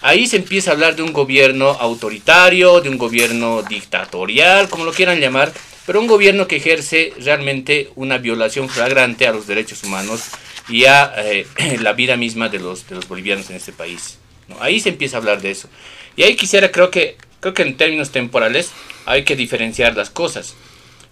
Ahí 0.00 0.26
se 0.26 0.36
empieza 0.36 0.70
a 0.70 0.74
hablar 0.74 0.96
de 0.96 1.02
un 1.02 1.12
gobierno 1.12 1.68
autoritario, 1.68 2.80
de 2.80 2.88
un 2.88 2.98
gobierno 2.98 3.62
dictatorial, 3.62 4.68
como 4.68 4.84
lo 4.84 4.92
quieran 4.92 5.20
llamar, 5.20 5.52
pero 5.86 6.00
un 6.00 6.06
gobierno 6.06 6.46
que 6.46 6.56
ejerce 6.56 7.12
realmente 7.18 7.90
una 7.96 8.18
violación 8.18 8.68
flagrante 8.68 9.26
a 9.26 9.32
los 9.32 9.46
derechos 9.46 9.82
humanos 9.82 10.24
y 10.68 10.84
a 10.84 11.12
eh, 11.18 11.46
la 11.80 11.92
vida 11.92 12.16
misma 12.16 12.48
de 12.48 12.58
los, 12.58 12.88
de 12.88 12.94
los 12.94 13.08
bolivianos 13.08 13.50
en 13.50 13.56
este 13.56 13.72
país. 13.72 14.18
Ahí 14.60 14.80
se 14.80 14.90
empieza 14.90 15.16
a 15.16 15.20
hablar 15.20 15.40
de 15.40 15.50
eso. 15.50 15.68
Y 16.16 16.22
ahí 16.24 16.36
quisiera, 16.36 16.70
creo 16.70 16.90
que, 16.90 17.16
creo 17.40 17.54
que 17.54 17.62
en 17.62 17.76
términos 17.76 18.10
temporales 18.10 18.70
hay 19.06 19.24
que 19.24 19.36
diferenciar 19.36 19.96
las 19.96 20.10
cosas. 20.10 20.54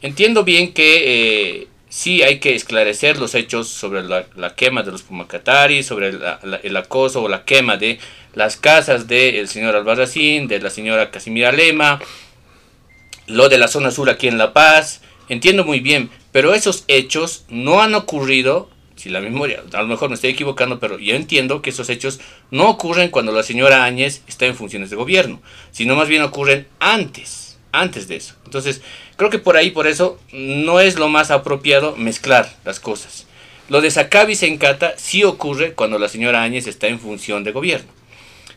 Entiendo 0.03 0.45
bien 0.45 0.73
que 0.73 1.63
eh, 1.63 1.69
sí 1.89 2.23
hay 2.23 2.39
que 2.39 2.55
esclarecer 2.55 3.19
los 3.19 3.35
hechos 3.35 3.69
sobre 3.69 4.03
la, 4.03 4.55
quema 4.55 4.83
de 4.83 4.93
los 4.93 5.03
Pumacataris, 5.03 5.87
sobre 5.87 6.13
el 6.63 6.77
acoso 6.77 7.23
o 7.23 7.29
la 7.29 7.45
quema 7.45 7.77
de 7.77 7.99
las 8.35 8.57
casas 8.57 9.09
del 9.09 9.49
señor 9.49 9.75
Albarracín, 9.77 10.47
de 10.49 10.61
la 10.61 10.71
señora 10.71 11.11
Casimira 11.11 11.53
Lema, 11.53 12.01
lo 13.31 13.49
de 13.49 13.59
la 13.59 13.69
zona 13.69 13.91
sur 13.91 14.11
aquí 14.11 14.29
en 14.29 14.39
La 14.39 14.53
Paz, 14.53 15.01
entiendo 15.29 15.65
muy 15.65 15.81
bien, 15.81 16.11
pero 16.33 16.55
esos 16.55 16.85
hechos 16.89 17.45
no 17.49 17.81
han 17.81 17.95
ocurrido, 17.95 18.69
si 18.97 19.09
la 19.09 19.21
memoria, 19.21 19.63
a 19.73 19.83
lo 19.83 19.89
mejor 19.89 20.09
me 20.09 20.17
estoy 20.17 20.31
equivocando, 20.31 20.79
pero 20.79 20.99
yo 20.99 21.15
entiendo 21.15 21.63
que 21.63 21.71
esos 21.71 21.89
hechos 21.89 22.21
no 22.51 22.69
ocurren 22.69 23.11
cuando 23.11 23.33
la 23.33 23.43
señora 23.43 23.85
Áñez 23.85 24.23
está 24.29 24.47
en 24.47 24.57
funciones 24.57 24.91
de 24.91 24.97
gobierno, 24.97 25.41
sino 25.71 25.97
más 25.97 26.09
bien 26.09 26.23
ocurren 26.23 26.67
antes, 26.79 27.59
antes 27.73 28.09
de 28.09 28.17
eso. 28.17 28.35
Entonces, 28.45 28.83
creo 29.17 29.31
que 29.31 29.39
por 29.39 29.57
ahí, 29.57 29.71
por 29.71 29.87
eso, 29.87 30.19
no 30.33 30.81
es 30.81 30.99
lo 30.99 31.09
más 31.09 31.31
apropiado 31.31 31.97
mezclar 31.97 32.55
las 32.65 32.81
cosas. 32.81 33.27
Lo 33.69 33.81
de 33.81 33.91
Sacabis 33.93 34.43
en 34.43 34.59
Cata 34.59 34.95
sí 34.97 35.23
ocurre 35.23 35.75
cuando 35.75 35.99
la 35.99 36.09
señora 36.09 36.43
Áñez 36.43 36.67
está 36.67 36.89
en 36.89 36.99
función 36.99 37.45
de 37.45 37.53
gobierno. 37.53 38.00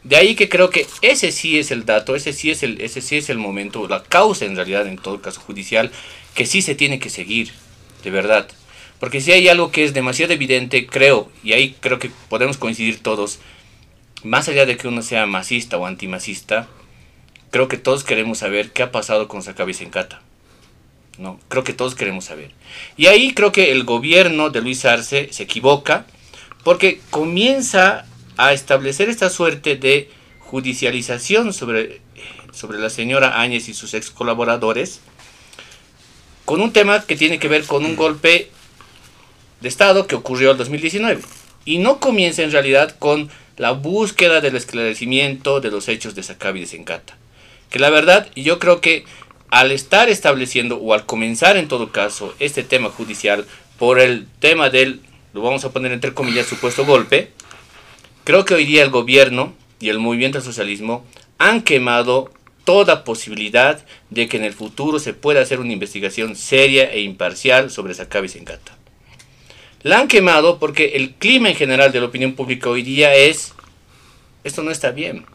De 0.03 0.17
ahí 0.17 0.35
que 0.35 0.49
creo 0.49 0.69
que 0.69 0.85
ese 1.01 1.31
sí 1.31 1.57
es 1.57 1.71
el 1.71 1.85
dato, 1.85 2.15
ese 2.15 2.33
sí 2.33 2.51
es 2.51 2.61
el, 2.63 2.81
ese 2.81 2.99
sí 3.01 3.17
es 3.17 3.29
el 3.29 3.37
momento, 3.37 3.87
la 3.87 4.03
causa 4.03 4.45
en 4.45 4.55
realidad 4.55 4.85
en 4.85 4.97
todo 4.97 5.21
caso 5.21 5.39
judicial, 5.39 5.91
que 6.35 6.45
sí 6.45 6.61
se 6.61 6.75
tiene 6.75 6.99
que 6.99 7.09
seguir, 7.09 7.51
de 8.03 8.09
verdad. 8.11 8.47
Porque 8.99 9.21
si 9.21 9.31
hay 9.31 9.47
algo 9.47 9.71
que 9.71 9.83
es 9.83 9.93
demasiado 9.93 10.33
evidente, 10.33 10.87
creo, 10.87 11.31
y 11.43 11.53
ahí 11.53 11.75
creo 11.79 11.99
que 11.99 12.11
podemos 12.29 12.57
coincidir 12.57 13.01
todos, 13.01 13.39
más 14.23 14.49
allá 14.49 14.65
de 14.65 14.77
que 14.77 14.87
uno 14.87 15.01
sea 15.01 15.25
masista 15.25 15.77
o 15.77 15.85
antimasista, 15.85 16.67
creo 17.51 17.67
que 17.67 17.77
todos 17.77 18.03
queremos 18.03 18.39
saber 18.39 18.71
qué 18.71 18.83
ha 18.83 18.91
pasado 18.91 19.27
con 19.27 19.41
Sacabis 19.41 19.81
en 19.81 19.89
Cata. 19.89 20.21
No, 21.17 21.39
creo 21.47 21.63
que 21.63 21.73
todos 21.73 21.95
queremos 21.95 22.25
saber. 22.25 22.51
Y 22.97 23.05
ahí 23.05 23.33
creo 23.33 23.51
que 23.51 23.71
el 23.71 23.83
gobierno 23.83 24.49
de 24.49 24.61
Luis 24.61 24.83
Arce 24.85 25.29
se 25.31 25.43
equivoca 25.43 26.05
porque 26.63 26.99
comienza 27.11 28.05
a 28.37 28.53
establecer 28.53 29.09
esta 29.09 29.29
suerte 29.29 29.75
de 29.75 30.09
judicialización 30.39 31.53
sobre, 31.53 32.01
sobre 32.51 32.79
la 32.79 32.89
señora 32.89 33.41
Áñez 33.41 33.69
y 33.69 33.73
sus 33.73 33.93
ex 33.93 34.11
colaboradores, 34.11 35.01
con 36.45 36.61
un 36.61 36.73
tema 36.73 37.05
que 37.05 37.15
tiene 37.15 37.39
que 37.39 37.47
ver 37.47 37.63
con 37.65 37.85
un 37.85 37.95
golpe 37.95 38.49
de 39.61 39.69
Estado 39.69 40.07
que 40.07 40.15
ocurrió 40.15 40.51
en 40.51 40.57
2019. 40.57 41.21
Y 41.65 41.77
no 41.77 41.99
comienza 41.99 42.43
en 42.43 42.51
realidad 42.51 42.95
con 42.99 43.29
la 43.57 43.71
búsqueda 43.71 44.41
del 44.41 44.55
esclarecimiento 44.55 45.61
de 45.61 45.71
los 45.71 45.87
hechos 45.87 46.15
de 46.15 46.23
Sacabi 46.23 46.59
de 46.59 46.65
Sencata. 46.65 47.17
Que 47.69 47.79
la 47.79 47.89
verdad, 47.89 48.27
yo 48.35 48.59
creo 48.59 48.81
que 48.81 49.05
al 49.49 49.71
estar 49.71 50.09
estableciendo, 50.09 50.77
o 50.77 50.93
al 50.93 51.05
comenzar 51.05 51.57
en 51.57 51.67
todo 51.67 51.91
caso, 51.91 52.33
este 52.39 52.63
tema 52.63 52.89
judicial 52.89 53.45
por 53.77 53.99
el 53.99 54.27
tema 54.39 54.69
del, 54.69 55.01
lo 55.33 55.41
vamos 55.41 55.63
a 55.63 55.71
poner 55.71 55.91
entre 55.91 56.13
comillas, 56.13 56.47
supuesto 56.47 56.85
golpe, 56.85 57.31
Creo 58.23 58.45
que 58.45 58.53
hoy 58.53 58.65
día 58.65 58.83
el 58.83 58.89
gobierno 58.89 59.53
y 59.81 59.89
el 59.89 59.99
movimiento 59.99 60.37
al 60.37 60.43
socialismo 60.43 61.05
han 61.39 61.61
quemado 61.61 62.31
toda 62.63 63.03
posibilidad 63.03 63.83
de 64.09 64.29
que 64.29 64.37
en 64.37 64.45
el 64.45 64.53
futuro 64.53 64.99
se 64.99 65.13
pueda 65.13 65.41
hacer 65.41 65.59
una 65.59 65.73
investigación 65.73 66.37
seria 66.37 66.89
e 66.89 67.01
imparcial 67.01 67.69
sobre 67.69 67.93
Sacabis 67.93 68.31
Sencata. 68.31 68.77
La 69.81 69.99
han 69.99 70.07
quemado 70.07 70.57
porque 70.57 70.93
el 70.95 71.15
clima 71.15 71.49
en 71.49 71.55
general 71.55 71.91
de 71.91 71.99
la 71.99 72.05
opinión 72.05 72.33
pública 72.33 72.69
hoy 72.69 72.83
día 72.83 73.13
es, 73.13 73.53
esto 74.45 74.63
no 74.63 74.71
está 74.71 74.91
bien. 74.91 75.25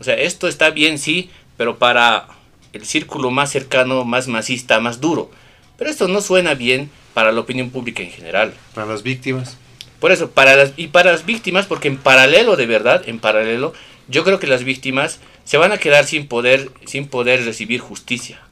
O 0.00 0.04
sea, 0.04 0.14
esto 0.14 0.48
está 0.48 0.70
bien, 0.70 0.98
sí, 0.98 1.28
pero 1.58 1.78
para 1.78 2.28
el 2.72 2.86
círculo 2.86 3.30
más 3.30 3.52
cercano, 3.52 4.06
más 4.06 4.28
masista, 4.28 4.80
más 4.80 4.98
duro. 4.98 5.30
Pero 5.76 5.90
esto 5.90 6.08
no 6.08 6.22
suena 6.22 6.54
bien 6.54 6.90
para 7.12 7.32
la 7.32 7.40
opinión 7.40 7.68
pública 7.68 8.02
en 8.02 8.10
general. 8.10 8.54
Para 8.74 8.86
las 8.86 9.02
víctimas. 9.02 9.58
Por 10.04 10.12
eso, 10.12 10.32
para 10.32 10.54
las, 10.54 10.74
y 10.76 10.88
para 10.88 11.12
las 11.12 11.24
víctimas, 11.24 11.64
porque 11.64 11.88
en 11.88 11.96
paralelo, 11.96 12.56
de 12.56 12.66
verdad, 12.66 13.08
en 13.08 13.20
paralelo, 13.20 13.72
yo 14.06 14.22
creo 14.22 14.38
que 14.38 14.46
las 14.46 14.62
víctimas 14.62 15.18
se 15.44 15.56
van 15.56 15.72
a 15.72 15.78
quedar 15.78 16.04
sin 16.04 16.28
poder, 16.28 16.70
sin 16.84 17.08
poder 17.08 17.42
recibir 17.46 17.80
justicia. 17.80 18.42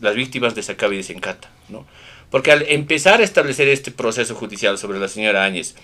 Las 0.00 0.16
víctimas 0.16 0.56
de 0.56 0.64
Sacabi 0.64 0.96
y 0.96 0.98
de 0.98 1.04
Sencata, 1.04 1.48
¿no? 1.68 1.86
Porque 2.28 2.50
al 2.50 2.62
empezar 2.62 3.20
a 3.20 3.22
establecer 3.22 3.68
este 3.68 3.92
proceso 3.92 4.34
judicial 4.34 4.78
sobre 4.78 4.98
la 4.98 5.06
señora 5.06 5.44
Áñez, 5.44 5.76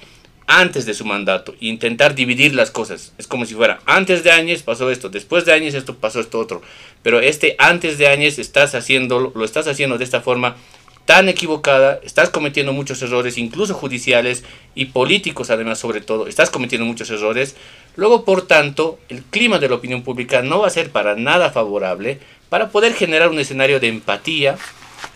antes 0.49 0.87
de 0.87 0.95
su 0.95 1.05
mandato, 1.05 1.55
e 1.61 1.67
intentar 1.67 2.17
dividir 2.17 2.53
las 2.57 2.73
cosas, 2.73 3.13
es 3.17 3.29
como 3.29 3.45
si 3.45 3.55
fuera, 3.55 3.79
antes 3.87 4.25
de 4.25 4.33
Áñez 4.33 4.65
pasó 4.65 4.91
esto, 4.91 5.09
después 5.09 5.45
de 5.45 5.53
Áñez 5.53 5.75
esto 5.75 5.95
pasó 5.95 6.19
esto 6.19 6.41
otro, 6.41 6.63
pero 7.05 7.21
este 7.21 7.55
antes 7.59 7.97
de 7.97 8.09
Áñez 8.09 8.41
estás 8.41 8.75
haciendo, 8.75 9.33
lo 9.33 9.45
estás 9.45 9.69
haciendo 9.69 9.99
de 9.99 10.05
esta 10.05 10.21
forma 10.21 10.57
tan 11.05 11.29
equivocada, 11.29 12.01
estás 12.05 12.31
cometiendo 12.31 12.73
muchos 12.73 13.03
errores, 13.03 13.39
incluso 13.39 13.75
judiciales 13.75 14.45
y 14.75 14.87
políticos 14.87 15.51
además 15.51 15.79
sobre 15.79 16.01
todo, 16.01 16.27
estás 16.27 16.51
cometiendo 16.51 16.87
muchos 16.87 17.11
errores, 17.11 17.57
luego 17.97 18.25
por 18.25 18.47
tanto 18.47 18.99
el 19.09 19.23
clima 19.23 19.59
de 19.59 19.69
la 19.69 19.75
opinión 19.77 20.03
pública 20.03 20.43
no 20.43 20.61
va 20.61 20.69
a 20.69 20.71
ser 20.71 20.91
para 20.91 21.17
nada 21.17 21.51
favorable 21.51 22.19
para 22.49 22.71
poder 22.71 22.95
generar 22.95 23.31
un 23.31 23.39
escenario 23.39 23.81
de 23.81 23.89
empatía 23.89 24.57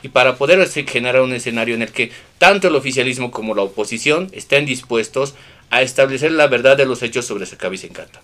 y 0.03 0.09
para 0.09 0.37
poder 0.37 0.67
generar 0.69 1.23
un 1.23 1.33
escenario 1.33 1.75
en 1.75 1.83
el 1.83 1.93
que 1.93 2.11
tanto 2.39 2.69
el 2.69 2.77
oficialismo 2.77 3.31
como 3.31 3.55
la 3.55 3.63
oposición 3.63 4.29
estén 4.33 4.67
dispuestos 4.67 5.35
a 5.71 5.83
establecer 5.83 6.33
la 6.33 6.47
verdad 6.47 6.77
de 6.77 6.87
los 6.87 7.03
hechos 7.03 7.27
sobre 7.27 7.47
Secavi 7.47 7.79
Encanta. 7.83 8.21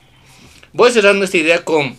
Voy 0.73 0.91
cerrando 0.91 1.25
esta 1.25 1.39
idea 1.39 1.65
con, 1.65 1.97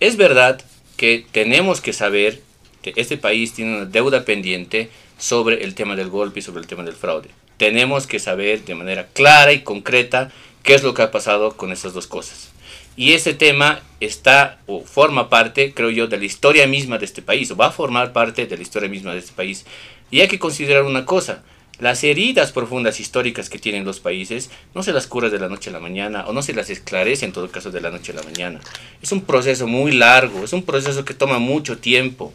es 0.00 0.16
verdad 0.16 0.62
que 0.96 1.26
tenemos 1.32 1.80
que 1.80 1.92
saber 1.92 2.42
que 2.82 2.92
este 2.96 3.16
país 3.16 3.52
tiene 3.52 3.76
una 3.76 3.84
deuda 3.84 4.24
pendiente 4.24 4.90
sobre 5.18 5.64
el 5.64 5.74
tema 5.74 5.96
del 5.96 6.08
golpe 6.08 6.40
y 6.40 6.42
sobre 6.42 6.60
el 6.60 6.66
tema 6.66 6.82
del 6.82 6.94
fraude. 6.94 7.28
Tenemos 7.56 8.06
que 8.06 8.18
saber 8.18 8.64
de 8.64 8.74
manera 8.74 9.06
clara 9.08 9.52
y 9.52 9.62
concreta 9.62 10.30
qué 10.62 10.74
es 10.74 10.82
lo 10.82 10.94
que 10.94 11.02
ha 11.02 11.10
pasado 11.10 11.56
con 11.56 11.72
estas 11.72 11.92
dos 11.92 12.06
cosas. 12.06 12.50
Y 12.96 13.12
ese 13.12 13.34
tema 13.34 13.80
está 14.00 14.58
o 14.66 14.82
forma 14.82 15.28
parte, 15.28 15.72
creo 15.74 15.90
yo, 15.90 16.06
de 16.06 16.18
la 16.18 16.24
historia 16.24 16.66
misma 16.66 16.98
de 16.98 17.04
este 17.04 17.22
país, 17.22 17.50
o 17.50 17.56
va 17.56 17.66
a 17.66 17.72
formar 17.72 18.12
parte 18.12 18.46
de 18.46 18.56
la 18.56 18.62
historia 18.62 18.88
misma 18.88 19.12
de 19.12 19.20
este 19.20 19.32
país. 19.32 19.64
Y 20.10 20.20
hay 20.20 20.28
que 20.28 20.38
considerar 20.38 20.82
una 20.82 21.04
cosa, 21.04 21.42
las 21.80 22.04
heridas 22.04 22.52
profundas 22.52 23.00
históricas 23.00 23.48
que 23.48 23.58
tienen 23.58 23.86
los 23.86 24.00
países 24.00 24.50
no 24.74 24.82
se 24.82 24.92
las 24.92 25.06
cura 25.06 25.30
de 25.30 25.38
la 25.38 25.48
noche 25.48 25.70
a 25.70 25.72
la 25.72 25.80
mañana 25.80 26.26
o 26.26 26.34
no 26.34 26.42
se 26.42 26.52
las 26.52 26.68
esclarece 26.68 27.24
en 27.24 27.32
todo 27.32 27.50
caso 27.50 27.70
de 27.70 27.80
la 27.80 27.90
noche 27.90 28.12
a 28.12 28.16
la 28.16 28.22
mañana. 28.22 28.60
Es 29.00 29.12
un 29.12 29.22
proceso 29.22 29.66
muy 29.66 29.92
largo, 29.92 30.44
es 30.44 30.52
un 30.52 30.62
proceso 30.62 31.06
que 31.06 31.14
toma 31.14 31.38
mucho 31.38 31.78
tiempo 31.78 32.34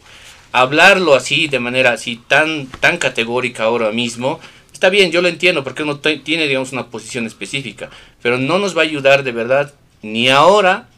hablarlo 0.56 1.14
así, 1.14 1.48
de 1.48 1.60
manera 1.60 1.92
así 1.92 2.16
tan, 2.28 2.66
tan 2.80 2.96
categórica 2.96 3.64
ahora 3.64 3.92
mismo, 3.92 4.40
está 4.72 4.88
bien, 4.88 5.10
yo 5.10 5.20
lo 5.20 5.28
entiendo, 5.28 5.62
porque 5.62 5.82
uno 5.82 5.98
tiene, 5.98 6.46
digamos, 6.46 6.72
una 6.72 6.86
posición 6.86 7.26
específica, 7.26 7.90
pero 8.22 8.38
no 8.38 8.58
nos 8.58 8.74
va 8.74 8.80
a 8.80 8.84
ayudar 8.84 9.22
de 9.22 9.32
verdad 9.32 9.74
ni 10.00 10.30
ahora, 10.30 10.88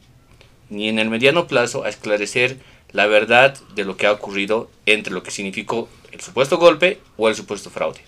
ni 0.70 0.88
en 0.88 1.00
el 1.00 1.10
mediano 1.10 1.48
plazo, 1.48 1.82
a 1.82 1.88
esclarecer 1.88 2.58
la 2.92 3.06
verdad 3.08 3.58
de 3.74 3.84
lo 3.84 3.96
que 3.96 4.06
ha 4.06 4.12
ocurrido 4.12 4.70
entre 4.86 5.12
lo 5.12 5.24
que 5.24 5.32
significó 5.32 5.88
el 6.12 6.20
supuesto 6.20 6.56
golpe 6.58 7.00
o 7.16 7.28
el 7.28 7.34
supuesto 7.34 7.68
fraude. 7.68 8.00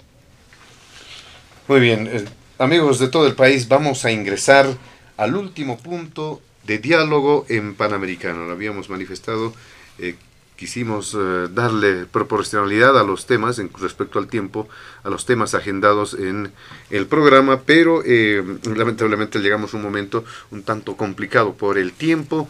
Muy 1.67 1.81
bien, 1.81 2.09
eh, 2.13 2.27
amigos 2.59 3.01
de 3.01 3.09
todo 3.09 3.27
el 3.27 3.35
país, 3.35 3.67
vamos 3.67 4.05
a 4.05 4.13
ingresar 4.13 4.69
al 5.17 5.35
último 5.35 5.79
punto 5.79 6.41
de 6.63 6.79
diálogo 6.79 7.45
en 7.49 7.75
Panamericano. 7.75 8.47
Lo 8.47 8.53
habíamos 8.53 8.89
manifestado 8.89 9.53
eh, 9.99 10.15
quisimos 10.61 11.17
eh, 11.19 11.49
darle 11.51 12.05
proporcionalidad 12.05 12.99
a 12.99 13.03
los 13.03 13.25
temas 13.25 13.59
en 13.59 13.71
respecto 13.81 14.19
al 14.19 14.29
tiempo, 14.29 14.69
a 15.03 15.09
los 15.09 15.25
temas 15.25 15.55
agendados 15.55 16.13
en 16.13 16.53
el 16.91 17.07
programa, 17.07 17.63
pero 17.65 18.03
eh, 18.05 18.45
lamentablemente 18.77 19.39
llegamos 19.39 19.73
a 19.73 19.79
un 19.79 19.83
momento 19.83 20.23
un 20.51 20.63
tanto 20.63 20.99
complicado 20.99 21.55
por 21.55 21.79
el 21.79 21.95
tiempo. 21.95 22.47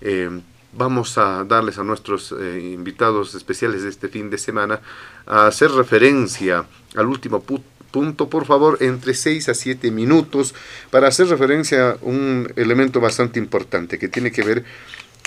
Eh, 0.00 0.40
vamos 0.72 1.16
a 1.18 1.44
darles 1.44 1.78
a 1.78 1.84
nuestros 1.84 2.32
invitados 2.32 3.36
especiales 3.36 3.84
de 3.84 3.90
este 3.90 4.08
fin 4.08 4.28
de 4.28 4.38
semana 4.38 4.80
a 5.26 5.46
hacer 5.46 5.70
referencia 5.70 6.64
al 6.96 7.06
último 7.06 7.44
punto, 7.92 8.28
por 8.28 8.46
favor, 8.46 8.78
entre 8.80 9.14
6 9.14 9.50
a 9.50 9.54
7 9.54 9.92
minutos, 9.92 10.54
para 10.90 11.06
hacer 11.08 11.28
referencia 11.28 11.90
a 11.90 11.96
un 12.00 12.52
elemento 12.56 13.00
bastante 13.00 13.38
importante 13.38 13.98
que 13.98 14.08
tiene 14.08 14.32
que 14.32 14.42
ver 14.42 14.64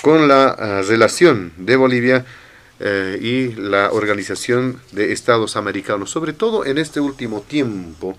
con 0.02 0.28
la 0.28 0.48
ah, 0.48 0.82
relación 0.82 1.52
de 1.56 1.76
Bolivia 1.76 2.24
eh, 2.78 3.18
y 3.20 3.52
la 3.54 3.90
Organización 3.92 4.80
de 4.92 5.12
Estados 5.12 5.56
Americanos, 5.56 6.10
sobre 6.10 6.32
todo 6.32 6.66
en 6.66 6.78
este 6.78 7.00
último 7.00 7.40
tiempo, 7.40 8.18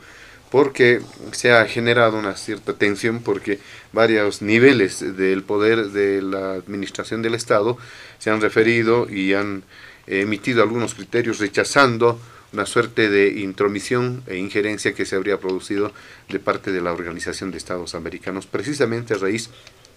porque 0.50 1.02
se 1.32 1.52
ha 1.52 1.66
generado 1.66 2.18
una 2.18 2.36
cierta 2.36 2.74
tensión, 2.74 3.22
porque 3.22 3.60
varios 3.94 4.42
niveles 4.42 5.18
del 5.18 5.44
poder 5.44 5.92
de 5.92 6.22
la 6.22 6.54
administración 6.54 7.22
del 7.22 7.36
Estado 7.36 7.78
se 8.18 8.30
han 8.30 8.42
referido 8.42 9.10
y 9.10 9.34
han 9.34 9.64
emitido 10.08 10.64
algunos 10.64 10.96
criterios 10.96 11.40
rechazando 11.40 12.20
una 12.54 12.66
suerte 12.66 13.10
de 13.10 13.42
intromisión 13.42 14.24
e 14.26 14.38
injerencia 14.38 14.94
que 14.94 15.06
se 15.06 15.16
habría 15.16 15.38
producido 15.38 15.92
de 16.30 16.40
parte 16.40 16.72
de 16.72 16.82
la 16.82 16.94
Organización 16.94 17.52
de 17.52 17.58
Estados 17.58 17.94
Americanos, 17.94 18.48
precisamente 18.48 19.14
a 19.14 19.18
raíz 19.18 19.50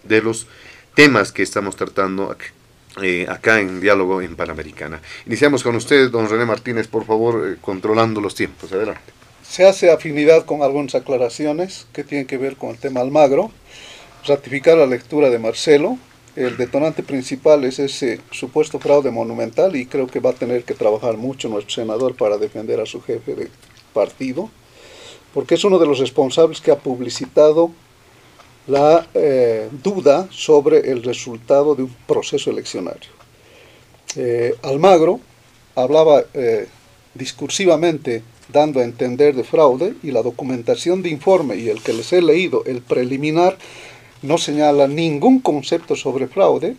de 0.04 0.20
los 0.20 0.46
temas 1.00 1.32
que 1.32 1.42
estamos 1.42 1.76
tratando 1.76 2.36
eh, 3.02 3.24
acá 3.26 3.58
en 3.58 3.80
Diálogo 3.80 4.20
en 4.20 4.36
Panamericana. 4.36 5.00
Iniciamos 5.24 5.62
con 5.62 5.74
usted, 5.74 6.10
don 6.10 6.28
René 6.28 6.44
Martínez, 6.44 6.88
por 6.88 7.06
favor, 7.06 7.48
eh, 7.48 7.56
controlando 7.58 8.20
los 8.20 8.34
tiempos. 8.34 8.70
Adelante. 8.70 9.10
Se 9.42 9.66
hace 9.66 9.90
afinidad 9.90 10.44
con 10.44 10.62
algunas 10.62 10.94
aclaraciones 10.94 11.86
que 11.94 12.04
tienen 12.04 12.26
que 12.26 12.36
ver 12.36 12.56
con 12.56 12.68
el 12.68 12.76
tema 12.76 13.00
Almagro, 13.00 13.50
ratificar 14.26 14.76
la 14.76 14.84
lectura 14.84 15.30
de 15.30 15.38
Marcelo. 15.38 15.96
El 16.36 16.58
detonante 16.58 17.02
principal 17.02 17.64
es 17.64 17.78
ese 17.78 18.20
supuesto 18.30 18.78
fraude 18.78 19.10
monumental 19.10 19.76
y 19.76 19.86
creo 19.86 20.06
que 20.06 20.20
va 20.20 20.30
a 20.30 20.34
tener 20.34 20.64
que 20.64 20.74
trabajar 20.74 21.16
mucho 21.16 21.48
nuestro 21.48 21.76
senador 21.76 22.14
para 22.14 22.36
defender 22.36 22.78
a 22.78 22.84
su 22.84 23.00
jefe 23.00 23.34
de 23.34 23.48
partido, 23.94 24.50
porque 25.32 25.54
es 25.54 25.64
uno 25.64 25.78
de 25.78 25.86
los 25.86 25.98
responsables 25.98 26.60
que 26.60 26.70
ha 26.70 26.78
publicitado 26.78 27.72
la 28.70 29.04
eh, 29.14 29.68
duda 29.82 30.28
sobre 30.30 30.92
el 30.92 31.02
resultado 31.02 31.74
de 31.74 31.82
un 31.82 31.96
proceso 32.06 32.50
eleccionario. 32.50 33.10
Eh, 34.14 34.54
Almagro 34.62 35.18
hablaba 35.74 36.22
eh, 36.34 36.68
discursivamente 37.14 38.22
dando 38.52 38.78
a 38.78 38.84
entender 38.84 39.34
de 39.34 39.42
fraude 39.42 39.94
y 40.04 40.12
la 40.12 40.22
documentación 40.22 41.02
de 41.02 41.10
informe 41.10 41.56
y 41.56 41.68
el 41.68 41.82
que 41.82 41.92
les 41.92 42.12
he 42.12 42.22
leído, 42.22 42.64
el 42.64 42.80
preliminar, 42.80 43.58
no 44.22 44.38
señala 44.38 44.86
ningún 44.86 45.40
concepto 45.40 45.96
sobre 45.96 46.28
fraude 46.28 46.76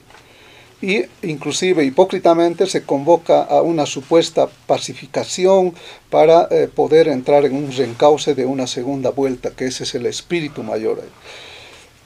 y 0.81 1.03
inclusive 1.23 1.84
hipócritamente 1.84 2.68
se 2.68 2.84
convoca 2.84 3.43
a 3.43 3.61
una 3.61 3.85
supuesta 3.85 4.49
pacificación 4.65 5.73
para 6.09 6.49
poder 6.76 7.07
entrar 7.07 7.45
en 7.45 7.55
un 7.55 7.72
reencauce 7.72 8.34
de 8.34 8.45
una 8.45 8.68
segunda 8.68 9.11
vuelta, 9.11 9.51
que 9.51 9.65
ese 9.65 9.84
es 9.84 9.95
el 9.95 10.05
espíritu 10.07 10.63
mayor. 10.63 11.01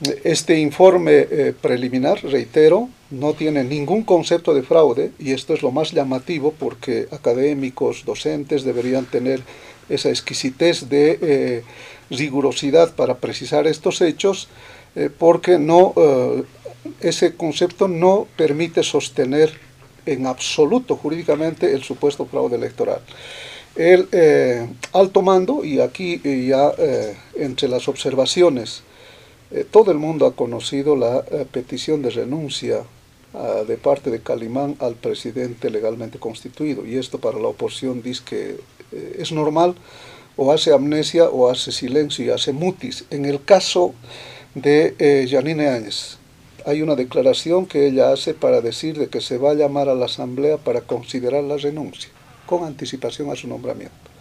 Este 0.01 0.59
informe 0.59 1.26
eh, 1.31 1.53
preliminar, 1.59 2.22
reitero, 2.22 2.89
no 3.11 3.34
tiene 3.34 3.63
ningún 3.63 4.03
concepto 4.03 4.53
de 4.53 4.61
fraude 4.61 5.11
y 5.19 5.31
esto 5.31 5.53
es 5.53 5.61
lo 5.61 5.72
más 5.72 5.93
llamativo 5.93 6.51
porque 6.51 7.07
académicos, 7.11 8.03
docentes 8.03 8.65
deberían 8.65 9.05
tener 9.05 9.39
esa 9.88 10.09
exquisitez 10.09 10.89
de 10.89 11.17
eh, 11.22 11.63
rigurosidad 12.09 12.93
para 12.95 13.19
precisar 13.19 13.67
estos 13.67 14.01
hechos 14.01 14.49
eh, 14.97 15.09
porque 15.17 15.59
no, 15.59 15.93
ese 16.99 17.35
concepto 17.35 17.88
no 17.88 18.27
permite 18.35 18.84
sostener 18.84 19.53
en 20.05 20.27
absoluto 20.27 20.97
jurídicamente 20.97 21.73
el 21.73 21.84
supuesto 21.84 22.26
fraude 22.26 22.57
electoral. 22.57 22.99
El 23.77 24.07
alto 24.93 25.22
mando, 25.22 25.65
y 25.65 25.80
aquí 25.81 26.22
ya 26.47 26.72
entre 27.35 27.67
las 27.67 27.89
observaciones, 27.89 28.84
eh, 29.51 29.65
todo 29.69 29.91
el 29.91 29.99
mundo 29.99 30.26
ha 30.26 30.35
conocido 30.35 30.95
la 30.95 31.23
eh, 31.31 31.45
petición 31.49 32.01
de 32.01 32.09
renuncia 32.09 32.84
ah, 33.34 33.63
de 33.67 33.77
parte 33.77 34.09
de 34.09 34.22
Calimán 34.22 34.76
al 34.80 34.95
presidente 34.95 35.69
legalmente 35.69 36.17
constituido 36.17 36.85
y 36.85 36.97
esto 36.97 37.19
para 37.19 37.39
la 37.39 37.49
oposición 37.49 38.01
dice 38.01 38.23
que 38.26 38.59
eh, 38.91 39.17
es 39.19 39.31
normal 39.31 39.76
o 40.35 40.51
hace 40.51 40.73
amnesia 40.73 41.30
o 41.30 41.49
hace 41.49 41.72
silencio 41.72 42.26
y 42.26 42.30
hace 42.30 42.53
mutis. 42.53 43.05
En 43.11 43.26
el 43.26 43.43
caso 43.43 43.93
de 44.55 45.27
Janine 45.30 45.69
Áñez, 45.69 46.17
hay 46.65 46.81
una 46.81 46.95
declaración 46.95 47.65
que 47.65 47.88
ella 47.88 48.11
hace 48.11 48.34
para 48.34 48.59
decir 48.59 48.97
de 48.97 49.07
que 49.07 49.22
se 49.22 49.38
va 49.38 49.51
a 49.51 49.53
llamar 49.53 49.88
a 49.88 49.95
la 49.95 50.05
asamblea 50.07 50.57
para 50.57 50.81
considerar 50.81 51.43
la 51.43 51.55
renuncia 51.55 52.09
con 52.45 52.63
anticipación 52.63 53.30
a 53.30 53.35
su 53.35 53.47
nombramiento. 53.47 54.15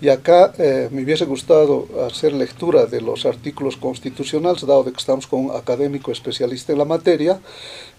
Y 0.00 0.10
acá 0.10 0.52
eh, 0.58 0.88
me 0.92 1.02
hubiese 1.02 1.24
gustado 1.24 1.88
hacer 2.06 2.34
lectura 2.34 2.84
de 2.84 3.00
los 3.00 3.24
artículos 3.24 3.78
constitucionales, 3.78 4.66
dado 4.66 4.84
que 4.84 4.90
estamos 4.90 5.26
con 5.26 5.46
un 5.46 5.56
académico 5.56 6.12
especialista 6.12 6.72
en 6.72 6.78
la 6.78 6.84
materia. 6.84 7.40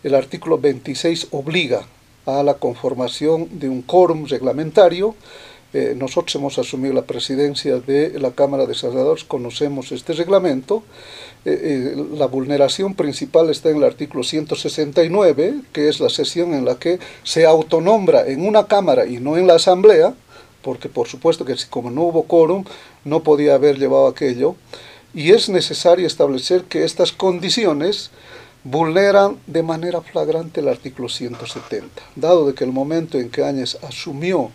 El 0.04 0.14
artículo 0.14 0.60
26 0.60 1.30
obliga 1.32 1.88
a 2.28 2.44
la 2.44 2.56
conformación 2.56 3.60
de 3.60 3.70
un 3.70 3.82
quórum 3.82 4.28
reglamentario. 4.28 5.16
Eh, 5.74 5.96
nosotros 5.98 6.36
hemos 6.36 6.60
asumido 6.60 6.94
la 6.94 7.02
presidencia 7.02 7.80
de 7.80 8.20
la 8.20 8.32
Cámara 8.32 8.68
de 8.68 8.76
Senadores, 8.76 9.24
conocemos 9.24 9.92
este 9.92 10.14
reglamento. 10.14 10.84
Eh, 11.46 11.96
la 12.16 12.28
vulneración 12.28 12.94
principal 12.94 13.50
está 13.50 13.70
en 13.70 13.78
el 13.78 13.84
artículo 13.84 14.24
169, 14.24 15.62
que 15.74 15.90
es 15.90 16.00
la 16.00 16.10
sesión 16.10 16.54
en 16.54 16.64
la 16.64 16.76
que 16.76 17.00
se 17.24 17.46
autonombra 17.46 18.28
en 18.28 18.46
una 18.46 18.68
Cámara 18.68 19.08
y 19.08 19.18
no 19.18 19.36
en 19.36 19.48
la 19.48 19.56
Asamblea 19.56 20.14
porque 20.68 20.90
por 20.90 21.08
supuesto 21.08 21.46
que 21.46 21.56
como 21.70 21.90
no 21.92 22.02
hubo 22.02 22.24
quórum, 22.24 22.66
no 23.06 23.24
podía 23.24 23.56
haber 23.56 23.80
llevado 23.80 24.06
aquello, 24.06 24.58
y 25.14 25.32
es 25.32 25.48
necesario 25.48 26.06
establecer 26.06 26.66
que 26.66 26.84
estas 26.84 27.14
condiciones 27.14 28.12
vulneran 28.66 29.38
de 29.48 29.64
manera 29.64 30.02
flagrante 30.02 30.60
el 30.60 30.68
artículo 30.68 31.08
170, 31.08 32.02
dado 32.18 32.48
de 32.48 32.54
que 32.54 32.66
el 32.66 32.74
momento 32.74 33.18
en 33.18 33.30
que 33.30 33.46
Áñez 33.46 33.78
asumió 33.82 34.52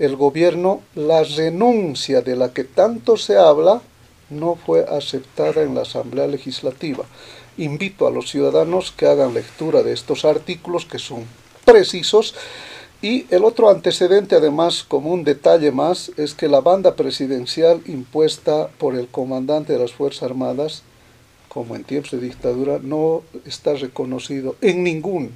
el 0.00 0.16
gobierno, 0.16 0.80
la 0.96 1.22
renuncia 1.22 2.22
de 2.22 2.34
la 2.34 2.52
que 2.52 2.64
tanto 2.64 3.16
se 3.16 3.36
habla 3.38 3.82
no 4.30 4.56
fue 4.56 4.84
aceptada 4.90 5.62
en 5.62 5.76
la 5.76 5.82
Asamblea 5.82 6.26
Legislativa. 6.26 7.04
Invito 7.56 8.08
a 8.08 8.10
los 8.10 8.28
ciudadanos 8.28 8.90
que 8.90 9.06
hagan 9.06 9.32
lectura 9.32 9.84
de 9.84 9.92
estos 9.92 10.24
artículos 10.24 10.86
que 10.86 10.98
son 10.98 11.24
precisos 11.64 12.34
y 13.02 13.26
el 13.30 13.44
otro 13.44 13.68
antecedente, 13.68 14.36
además, 14.36 14.84
como 14.86 15.12
un 15.12 15.22
detalle 15.22 15.70
más, 15.70 16.10
es 16.16 16.34
que 16.34 16.48
la 16.48 16.60
banda 16.60 16.94
presidencial 16.94 17.82
impuesta 17.86 18.68
por 18.78 18.94
el 18.94 19.06
comandante 19.08 19.74
de 19.74 19.78
las 19.78 19.92
Fuerzas 19.92 20.24
Armadas, 20.24 20.82
como 21.48 21.76
en 21.76 21.84
tiempos 21.84 22.12
de 22.12 22.20
dictadura, 22.20 22.78
no 22.82 23.22
está 23.44 23.74
reconocido 23.74 24.56
en 24.62 24.82
ninguna 24.82 25.30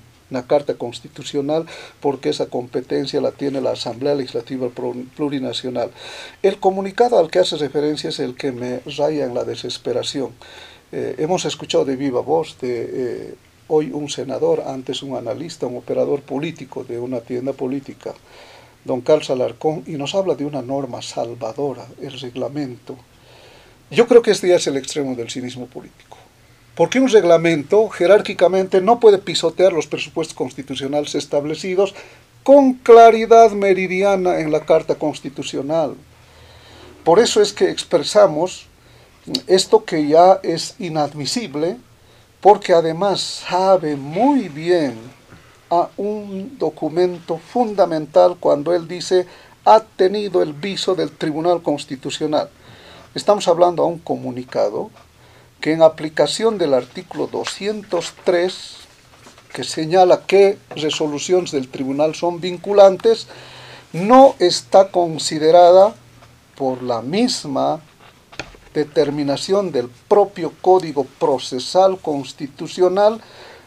carta 0.47 0.75
constitucional 0.75 1.67
porque 2.01 2.31
esa 2.31 2.47
competencia 2.47 3.21
la 3.21 3.33
tiene 3.33 3.61
la 3.61 3.73
Asamblea 3.73 4.15
Legislativa 4.15 4.69
Plurinacional. 5.17 5.91
El 6.43 6.59
comunicado 6.59 7.19
al 7.19 7.31
que 7.31 7.41
hace 7.41 7.57
referencia 7.57 8.09
es 8.09 8.21
el 8.21 8.37
que 8.37 8.53
me 8.53 8.81
raya 8.97 9.27
en 9.27 9.35
la 9.35 9.45
desesperación. 9.45 10.31
Eh, 10.93 11.17
hemos 11.19 11.45
escuchado 11.45 11.85
de 11.85 11.97
viva 11.97 12.21
voz 12.21 12.57
de... 12.61 12.91
Eh, 12.93 13.35
hoy 13.71 13.93
un 13.93 14.11
senador, 14.11 14.65
antes 14.67 15.03
un 15.03 15.17
analista, 15.17 15.67
un 15.67 15.77
operador 15.77 16.23
político 16.23 16.83
de 16.83 16.99
una 16.99 17.21
tienda 17.21 17.53
política, 17.53 18.13
don 18.85 19.01
Carlos 19.01 19.31
Alarcón, 19.31 19.85
y 19.87 19.93
nos 19.93 20.15
habla 20.15 20.35
de 20.35 20.45
una 20.45 20.61
norma 20.61 21.01
salvadora, 21.01 21.87
el 22.01 22.19
reglamento. 22.21 22.97
Yo 23.91 24.09
creo 24.09 24.23
que 24.23 24.33
este 24.33 24.49
ya 24.49 24.57
es 24.57 24.67
el 24.67 24.77
extremo 24.77 25.15
del 25.15 25.31
cinismo 25.31 25.67
político. 25.67 26.17
Porque 26.75 26.99
un 26.99 27.09
reglamento 27.09 27.89
jerárquicamente 27.89 28.81
no 28.81 28.99
puede 28.99 29.19
pisotear 29.19 29.73
los 29.73 29.87
presupuestos 29.87 30.37
constitucionales 30.37 31.15
establecidos 31.15 31.95
con 32.43 32.75
claridad 32.75 33.53
meridiana 33.53 34.41
en 34.41 34.51
la 34.51 34.65
Carta 34.65 34.97
Constitucional. 34.97 35.95
Por 37.05 37.21
eso 37.21 37.41
es 37.41 37.53
que 37.53 37.71
expresamos 37.71 38.67
esto 39.47 39.85
que 39.85 40.09
ya 40.09 40.41
es 40.43 40.75
inadmisible, 40.79 41.77
porque 42.41 42.73
además 42.73 43.21
sabe 43.21 43.97
muy 43.97 44.49
bien 44.49 44.95
a 45.71 45.89
un 45.97 46.59
documento 46.59 47.39
fundamental 47.39 48.37
cuando 48.41 48.75
él 48.75 48.89
dice 48.89 49.27
ha 49.65 49.81
tenido 49.81 50.43
el 50.43 50.53
viso 50.53 50.95
del 50.95 51.13
Tribunal 51.13 51.63
Constitucional. 51.63 52.49
Estamos 53.15 53.47
hablando 53.47 53.83
a 53.83 53.87
un 53.87 53.99
comunicado 53.99 54.91
que 55.61 55.73
en 55.73 55.83
aplicación 55.83 56.57
del 56.57 56.73
artículo 56.73 57.27
203, 57.27 58.77
que 59.53 59.65
señala 59.65 60.23
que 60.27 60.59
resoluciones 60.75 61.51
del 61.51 61.69
tribunal 61.69 62.15
son 62.15 62.41
vinculantes, 62.41 63.27
no 63.93 64.35
está 64.39 64.91
considerada 64.91 65.95
por 66.57 66.83
la 66.83 67.03
misma 67.03 67.81
determinación 68.75 69.73
del 69.73 69.89
propio 70.09 70.53
Código 70.61 71.05
Procesal 71.19 71.99
Constitucional, 71.99 73.21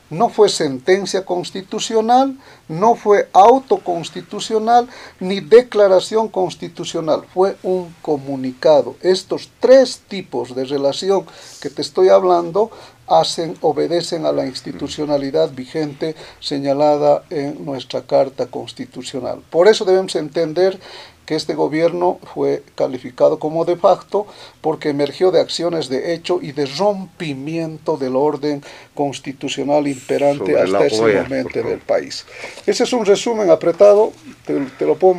no 0.09 0.29
fue 0.29 0.47
sentencia 0.47 1.25
constitucional, 1.25 2.37
no 2.67 2.95
fue 2.95 3.29
autoconstitucional, 3.33 4.87
ni 5.19 5.39
declaración 5.39 6.27
constitucional, 6.27 7.23
fue 7.33 7.57
un 7.63 7.93
comunicado. 8.01 8.95
Estos 9.01 9.49
tres 9.59 10.01
tipos 10.07 10.55
de 10.55 10.65
relación 10.65 11.25
que 11.61 11.69
te 11.69 11.81
estoy 11.81 12.09
hablando 12.09 12.69
hacen, 13.07 13.57
obedecen 13.61 14.25
a 14.25 14.31
la 14.31 14.45
institucionalidad 14.45 15.51
vigente 15.51 16.15
señalada 16.39 17.23
en 17.29 17.65
nuestra 17.65 18.03
Carta 18.03 18.47
Constitucional. 18.47 19.41
Por 19.49 19.67
eso 19.67 19.83
debemos 19.83 20.15
entender 20.15 20.79
que 21.25 21.35
este 21.35 21.53
gobierno 21.53 22.19
fue 22.33 22.63
calificado 22.75 23.39
como 23.39 23.65
de 23.65 23.77
facto 23.77 24.27
porque 24.61 24.89
emergió 24.89 25.31
de 25.31 25.39
acciones 25.39 25.89
de 25.89 26.13
hecho 26.13 26.39
y 26.41 26.51
de 26.51 26.65
rompimiento 26.65 27.97
del 27.97 28.15
orden 28.15 28.61
constitucional 28.93 29.87
imperante 29.87 30.57
hasta 30.57 30.85
ese 30.85 31.21
momento 31.21 31.63
del 31.63 31.79
país. 31.79 32.25
Ese 32.65 32.83
es 32.83 32.93
un 32.93 33.05
resumen 33.05 33.49
apretado, 33.49 34.11
te, 34.45 34.85
lo 34.85 34.95
puedo 34.95 35.15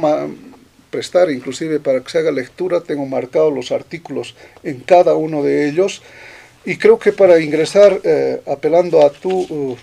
prestar 0.90 1.30
inclusive 1.30 1.80
para 1.80 2.00
que 2.00 2.10
se 2.10 2.18
haga 2.18 2.30
lectura, 2.30 2.80
tengo 2.80 3.04
marcados 3.06 3.52
los 3.52 3.72
artículos 3.72 4.34
en 4.62 4.80
cada 4.80 5.14
uno 5.14 5.42
de 5.42 5.68
ellos. 5.68 6.02
Y 6.64 6.76
creo 6.76 6.98
que 6.98 7.12
para 7.12 7.40
ingresar, 7.40 8.00
eh, 8.04 8.40
apelando 8.46 9.04
a 9.04 9.10
tu 9.10 9.30
uh, 9.30 9.76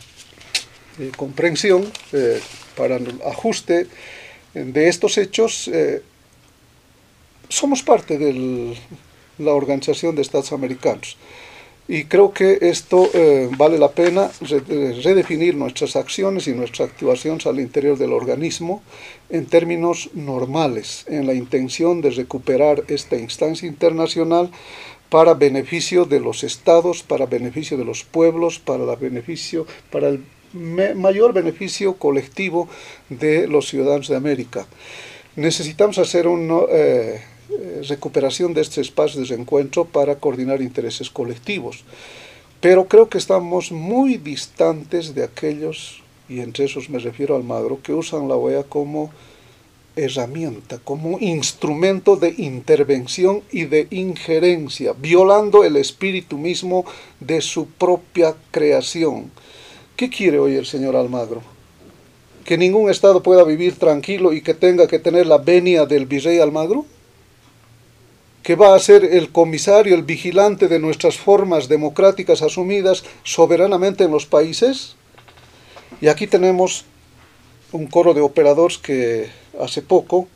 eh, 0.99 1.11
comprensión, 1.15 1.91
eh, 2.14 2.39
para 2.76 2.95
el 2.95 3.22
ajuste 3.26 3.88
de 4.53 4.88
estos 4.88 5.18
hechos, 5.18 5.69
somos 7.52 7.84
parte 7.84 8.18
de 8.18 8.76
la 9.38 9.53
Organización 9.53 10.15
de 10.15 10.22
Estados 10.22 10.52
Americanos. 10.53 11.18
Y 11.88 12.06
creo 12.06 12.32
que 12.32 12.60
esto 12.61 13.10
eh, 13.14 13.49
vale 13.57 13.78
la 13.78 13.91
pena 13.91 14.32
redefinir 15.03 15.56
nuestras 15.56 15.98
acciones 15.98 16.48
y 16.48 16.53
nuestras 16.53 16.90
actuaciones 16.90 17.45
al 17.45 17.60
interior 17.60 17.98
del 17.98 18.14
organismo 18.14 18.82
en 19.30 19.45
términos 19.45 20.10
normales, 20.14 21.03
en 21.07 21.28
la 21.28 21.34
intención 21.34 21.99
de 21.99 22.11
recuperar 22.11 22.86
esta 22.88 23.18
instancia 23.18 23.68
internacional 23.68 24.52
para 25.10 25.34
beneficio 25.34 26.06
de 26.06 26.22
los 26.22 26.45
estados, 26.45 27.03
para 27.03 27.26
beneficio 27.26 27.76
de 27.78 27.84
los 27.84 28.06
pueblos, 28.06 28.60
para, 28.60 28.86
la 28.86 28.95
beneficio, 28.95 29.68
para 29.91 30.07
el 30.07 30.23
mayor 30.53 31.34
beneficio 31.34 31.95
colectivo 31.95 32.69
de 33.10 33.48
los 33.48 33.68
ciudadanos 33.68 34.07
de 34.07 34.15
América. 34.15 34.65
Necesitamos 35.36 35.98
hacer 35.98 36.28
un, 36.28 36.65
eh, 36.69 37.22
eh, 37.52 37.82
recuperación 37.88 38.53
de 38.53 38.61
este 38.61 38.82
espacio 38.82 39.23
de 39.23 39.36
encuentro 39.36 39.86
para 39.86 40.15
coordinar 40.15 40.61
intereses 40.61 41.10
colectivos. 41.10 41.84
Pero 42.61 42.88
creo 42.88 43.10
que 43.10 43.18
estamos 43.18 43.72
muy 43.72 44.18
distantes 44.18 45.15
de 45.15 45.23
aquellos, 45.23 46.03
y 46.30 46.40
entre 46.40 46.65
esos 46.65 46.90
me 46.90 46.99
refiero 46.99 47.36
al 47.36 47.44
Magro, 47.44 47.80
que 47.82 47.94
usan 47.94 48.28
la 48.28 48.36
OEA 48.36 48.64
como 48.64 49.11
herramienta, 49.95 50.80
como 50.84 51.19
instrumento 51.19 52.15
de 52.15 52.34
intervención 52.38 53.41
y 53.52 53.65
de 53.65 53.88
injerencia, 53.90 54.94
violando 54.94 55.64
el 55.64 55.76
espíritu 55.76 56.38
mismo 56.38 56.86
de 57.19 57.41
su 57.41 57.65
propia 57.65 58.36
creación. 58.52 59.32
¿Qué 59.95 60.10
quiere 60.10 60.40
hoy 60.40 60.56
el 60.56 60.65
señor 60.65 60.95
Almagro? 60.95 61.41
¿Que 62.45 62.57
ningún 62.57 62.90
Estado 62.90 63.22
pueda 63.22 63.44
vivir 63.44 63.76
tranquilo 63.76 64.34
y 64.34 64.41
que 64.41 64.53
tenga 64.53 64.88
que 64.88 64.99
tener 64.99 65.28
la 65.28 65.38
venia 65.38 65.86
del 65.86 66.06
virrey 66.06 66.40
Almagro? 66.40 66.86
Que 68.43 68.55
va 68.55 68.76
a 68.76 68.80
ser 68.80 69.05
el 69.05 69.31
comisario, 69.31 69.95
el 69.95 70.03
vigilante 70.03 70.68
de 70.68 70.80
nuestras 70.80 71.18
formas 71.18 71.68
democráticas 71.68 72.41
asumidas 72.41 73.03
soberanamente 73.23 74.03
en 74.03 74.11
los 74.11 74.26
países. 74.26 74.95
Y 75.99 76.07
aquí 76.07 76.27
tenemos 76.27 76.85
un 77.72 77.88
coro 77.88 78.13
de 78.13 78.22
operadores 78.22 78.77
que 78.77 79.30
hace 79.59 79.81
poco, 79.81 80.27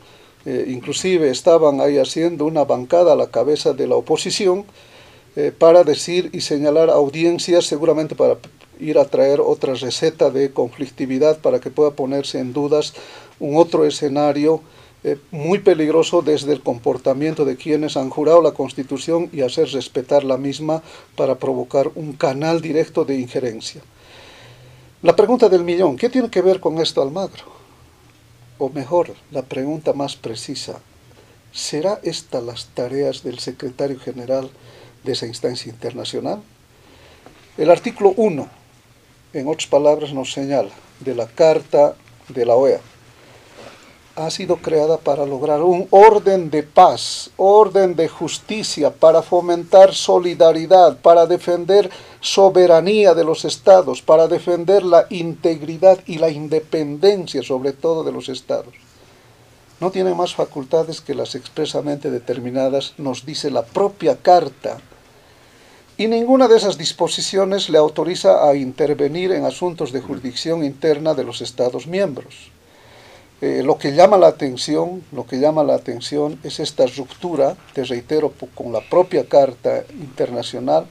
eh, 0.45 0.65
inclusive 0.67 1.31
estaban 1.31 1.81
ahí 1.81 1.97
haciendo 1.97 2.45
una 2.45 2.63
bancada 2.63 3.13
a 3.13 3.15
la 3.15 3.27
cabeza 3.27 3.73
de 3.73 3.87
la 3.87 3.95
oposición 3.95 4.65
eh, 5.35 5.51
para 5.57 5.83
decir 5.83 6.29
y 6.33 6.41
señalar 6.41 6.89
audiencias, 6.89 7.65
seguramente 7.65 8.15
para 8.15 8.37
ir 8.79 8.99
a 8.99 9.05
traer 9.05 9.41
otra 9.41 9.73
receta 9.73 10.29
de 10.29 10.51
conflictividad 10.51 11.39
para 11.39 11.59
que 11.59 11.71
pueda 11.71 11.91
ponerse 11.91 12.39
en 12.39 12.53
dudas 12.53 12.93
un 13.39 13.57
otro 13.57 13.85
escenario 13.85 14.61
eh, 15.07 15.19
muy 15.29 15.59
peligroso 15.59 16.23
desde 16.23 16.51
el 16.51 16.63
comportamiento 16.63 17.45
de 17.45 17.57
quienes 17.57 17.95
han 17.95 18.09
jurado 18.09 18.41
la 18.41 18.53
Constitución 18.53 19.29
y 19.31 19.41
hacer 19.41 19.67
respetar 19.67 20.23
la 20.23 20.35
misma 20.35 20.81
para 21.15 21.35
provocar 21.35 21.91
un 21.93 22.13
canal 22.13 22.59
directo 22.59 23.05
de 23.05 23.19
injerencia. 23.19 23.83
La 25.03 25.15
pregunta 25.15 25.47
del 25.47 25.63
millón, 25.63 25.95
¿qué 25.95 26.09
tiene 26.09 26.31
que 26.31 26.41
ver 26.41 26.59
con 26.59 26.79
esto 26.79 27.03
Almagro? 27.03 27.43
O 28.57 28.69
mejor, 28.69 29.13
la 29.29 29.43
pregunta 29.43 29.93
más 29.93 30.15
precisa, 30.15 30.79
¿será 31.51 31.99
esta 32.01 32.41
las 32.41 32.69
tareas 32.73 33.21
del 33.21 33.37
secretario 33.37 33.99
general 33.99 34.49
de 35.03 35.11
esa 35.11 35.27
instancia 35.27 35.71
internacional? 35.71 36.41
El 37.59 37.69
artículo 37.69 38.15
1, 38.17 38.49
en 39.33 39.47
otras 39.47 39.67
palabras, 39.67 40.13
nos 40.13 40.33
señala 40.33 40.71
de 40.99 41.13
la 41.13 41.27
Carta 41.27 41.93
de 42.27 42.43
la 42.43 42.55
OEA 42.55 42.81
ha 44.15 44.29
sido 44.29 44.57
creada 44.57 44.97
para 44.97 45.25
lograr 45.25 45.61
un 45.61 45.87
orden 45.89 46.49
de 46.49 46.63
paz, 46.63 47.31
orden 47.35 47.95
de 47.95 48.07
justicia, 48.07 48.91
para 48.91 49.21
fomentar 49.21 49.93
solidaridad, 49.93 50.97
para 50.99 51.25
defender 51.25 51.89
soberanía 52.21 53.13
de 53.13 53.25
los 53.25 53.43
estados, 53.43 54.01
para 54.01 54.27
defender 54.27 54.83
la 54.83 55.05
integridad 55.09 55.99
y 56.05 56.17
la 56.17 56.29
independencia 56.29 57.43
sobre 57.43 57.73
todo 57.73 58.03
de 58.05 58.13
los 58.13 58.29
estados. 58.29 58.73
No 59.81 59.91
tiene 59.91 60.15
más 60.15 60.33
facultades 60.33 61.01
que 61.01 61.13
las 61.13 61.35
expresamente 61.35 62.09
determinadas, 62.09 62.93
nos 62.97 63.25
dice 63.25 63.51
la 63.51 63.65
propia 63.65 64.15
carta, 64.15 64.77
y 65.97 66.07
ninguna 66.07 66.47
de 66.47 66.57
esas 66.57 66.77
disposiciones 66.77 67.69
le 67.69 67.77
autoriza 67.77 68.49
a 68.49 68.55
intervenir 68.55 69.31
en 69.33 69.45
asuntos 69.45 69.91
de 69.91 70.01
jurisdicción 70.01 70.63
interna 70.63 71.13
de 71.13 71.23
los 71.23 71.41
estados 71.41 71.87
miembros. 71.87 72.54
Eh, 73.41 73.61
lo 73.63 73.77
que 73.77 73.93
llama 73.93 74.17
la 74.17 74.27
atención, 74.27 75.03
lo 75.11 75.25
que 75.25 75.39
llama 75.39 75.63
la 75.63 75.75
atención 75.75 76.39
es 76.43 76.59
esta 76.59 76.85
ruptura, 76.85 77.55
te 77.73 77.83
reitero, 77.83 78.31
con 78.55 78.71
la 78.71 78.81
propia 78.81 79.27
Carta 79.27 79.83
Internacional 79.89 80.85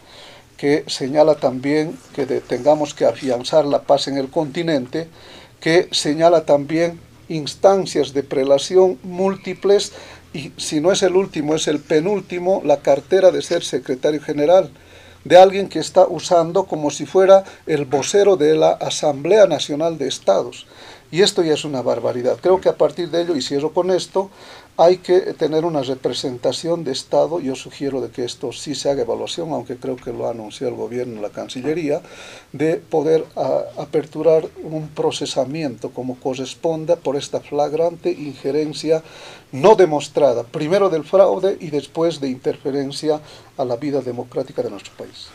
que 0.57 0.85
señala 0.87 1.35
también 1.35 1.99
que 2.15 2.27
tengamos 2.27 2.95
que 2.95 3.05
afianzar 3.05 3.65
la 3.65 3.83
paz 3.83 4.09
en 4.09 4.17
el 4.17 4.31
continente, 4.31 5.09
que 5.61 5.89
señala 5.91 6.45
también 6.45 7.01
instancias 7.29 8.13
de 8.13 8.23
prelación 8.23 8.99
múltiples 9.03 9.93
y 10.33 10.53
si 10.57 10.81
no 10.81 10.93
es 10.93 11.03
el 11.03 11.17
último, 11.17 11.55
es 11.55 11.69
el 11.69 11.81
penúltimo, 11.81 12.61
la 12.65 12.79
cartera 12.79 13.31
de 13.31 13.43
ser 13.43 13.65
secretario 13.65 14.21
general 14.21 14.71
de 15.25 15.39
alguien 15.39 15.69
que 15.69 15.79
está 15.79 16.07
usando 16.07 16.65
como 16.65 16.91
si 16.91 17.07
fuera 17.07 17.45
el 17.67 17.87
vocero 17.87 18.37
de 18.37 18.55
la 18.55 18.73
Asamblea 18.73 19.47
Nacional 19.47 19.97
de 19.97 20.09
Estados. 20.09 20.67
Y 21.15 21.23
esto 21.23 21.45
ya 21.45 21.55
es 21.55 21.65
una 21.65 21.81
barbaridad. 21.81 22.39
Creo 22.43 22.61
que 22.61 22.69
a 22.69 22.77
partir 22.77 23.09
de 23.09 23.23
ello, 23.23 23.37
y 23.37 23.41
cierro 23.41 23.73
con 23.73 23.93
esto, 23.93 24.31
hay 24.77 24.97
que 24.97 25.21
tener 25.35 25.65
una 25.65 25.83
representación 25.83 26.83
de 26.83 26.91
Estado. 26.91 27.39
Yo 27.39 27.55
sugiero 27.55 28.01
de 28.01 28.11
que 28.11 28.25
esto 28.25 28.51
sí 28.51 28.75
se 28.75 28.91
haga 28.91 29.03
evaluación, 29.03 29.53
aunque 29.53 29.77
creo 29.77 29.95
que 29.95 30.13
lo 30.13 30.27
ha 30.27 30.33
anunciado 30.33 30.73
el 30.73 30.77
gobierno, 30.77 31.23
la 31.23 31.31
Cancillería, 31.31 32.03
de 32.51 32.79
poder 32.79 33.25
aperturar 33.79 34.49
un 34.65 34.89
procesamiento 34.89 35.91
como 35.91 36.19
corresponda 36.19 36.97
por 36.97 37.15
esta 37.15 37.39
flagrante 37.39 38.11
injerencia 38.11 39.05
no 39.53 39.77
demostrada, 39.77 40.43
primero 40.43 40.91
del 40.91 41.05
fraude 41.05 41.57
y 41.61 41.71
después 41.71 42.19
de 42.19 42.29
interferencia 42.29 43.21
a 43.57 43.65
la 43.65 43.77
vida 43.77 44.01
democrática 44.01 44.65
de 44.65 44.71
nuestro 44.71 44.93
país. 44.97 45.29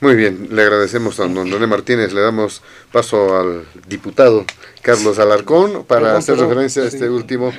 Muy 0.00 0.14
bien, 0.14 0.48
le 0.50 0.62
agradecemos 0.62 1.20
a 1.20 1.28
don 1.28 1.50
Doné 1.50 1.66
Martínez, 1.66 2.14
le 2.14 2.22
damos 2.22 2.62
paso 2.90 3.38
al 3.38 3.66
diputado 3.86 4.46
Carlos 4.80 5.18
Alarcón 5.18 5.84
para 5.84 6.16
hacer 6.16 6.38
referencia 6.38 6.82
a 6.82 6.86
este 6.86 7.10
último 7.10 7.52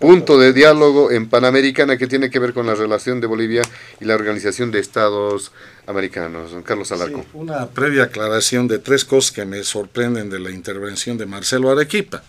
punto 0.00 0.36
de 0.36 0.52
diálogo 0.52 1.12
en 1.12 1.28
Panamericana 1.28 1.96
que 1.96 2.08
tiene 2.08 2.30
que 2.30 2.40
ver 2.40 2.52
con 2.52 2.66
la 2.66 2.74
relación 2.74 3.20
de 3.20 3.28
Bolivia 3.28 3.62
y 4.00 4.06
la 4.06 4.16
Organización 4.16 4.72
de 4.72 4.80
Estados 4.80 5.52
Americanos. 5.86 6.50
Don 6.50 6.64
Carlos 6.64 6.90
Alarcón. 6.90 7.26
una 7.32 7.68
previa 7.68 8.04
aclaración 8.04 8.66
de 8.66 8.80
tres 8.80 9.04
cosas 9.04 9.30
que 9.30 9.44
me 9.44 9.62
sorprenden 9.62 10.30
de 10.30 10.40
la 10.40 10.50
intervención 10.50 11.16
de 11.16 11.26
Marcelo 11.26 11.70
Arequipa. 11.70 12.24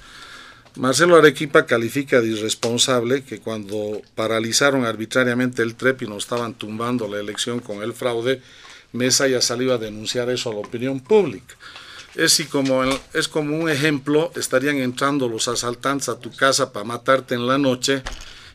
Marcelo 0.75 1.15
Arequipa 1.15 1.65
califica 1.65 2.21
de 2.21 2.27
irresponsable 2.27 3.23
que 3.23 3.39
cuando 3.39 4.01
paralizaron 4.13 4.85
arbitrariamente 4.85 5.63
el 5.63 5.73
TREP 5.73 6.03
y 6.03 6.07
nos 6.07 6.25
estaban 6.25 6.53
tumbando 6.53 7.07
la 7.07 7.19
elección 7.19 7.61
con 7.61 7.81
el 7.81 7.93
fraude, 7.93 8.41
Mesa 8.95 9.27
ya 9.27 9.41
salió 9.41 9.73
a 9.73 9.77
denunciar 9.77 10.29
eso 10.29 10.49
a 10.49 10.53
la 10.53 10.59
opinión 10.59 10.99
pública. 10.99 11.55
Es, 12.15 12.41
como, 12.49 12.83
es 13.13 13.27
como 13.27 13.57
un 13.57 13.69
ejemplo, 13.69 14.31
estarían 14.35 14.77
entrando 14.77 15.27
los 15.27 15.47
asaltantes 15.49 16.07
a 16.07 16.17
tu 16.17 16.31
casa 16.31 16.71
para 16.71 16.85
matarte 16.85 17.35
en 17.35 17.45
la 17.45 17.57
noche 17.57 18.03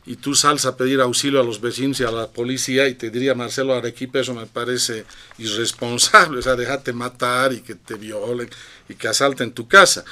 y 0.05 0.15
tú 0.15 0.33
sales 0.33 0.65
a 0.65 0.75
pedir 0.75 0.99
auxilio 0.99 1.39
a 1.39 1.43
los 1.43 1.61
vecinos 1.61 1.99
y 1.99 2.03
a 2.03 2.11
la 2.11 2.27
policía 2.27 2.87
y 2.87 2.95
te 2.95 3.11
diría 3.11 3.35
Marcelo 3.35 3.75
Arequipa, 3.75 4.19
eso 4.19 4.33
me 4.33 4.47
parece 4.47 5.05
irresponsable, 5.37 6.39
o 6.39 6.41
sea, 6.41 6.55
déjate 6.55 6.91
matar 6.91 7.53
y 7.53 7.61
que 7.61 7.75
te 7.75 7.93
violen 7.95 8.49
y 8.89 8.95
que 8.95 9.07
asalten 9.07 9.51
tu 9.51 9.67
casa. 9.67 10.03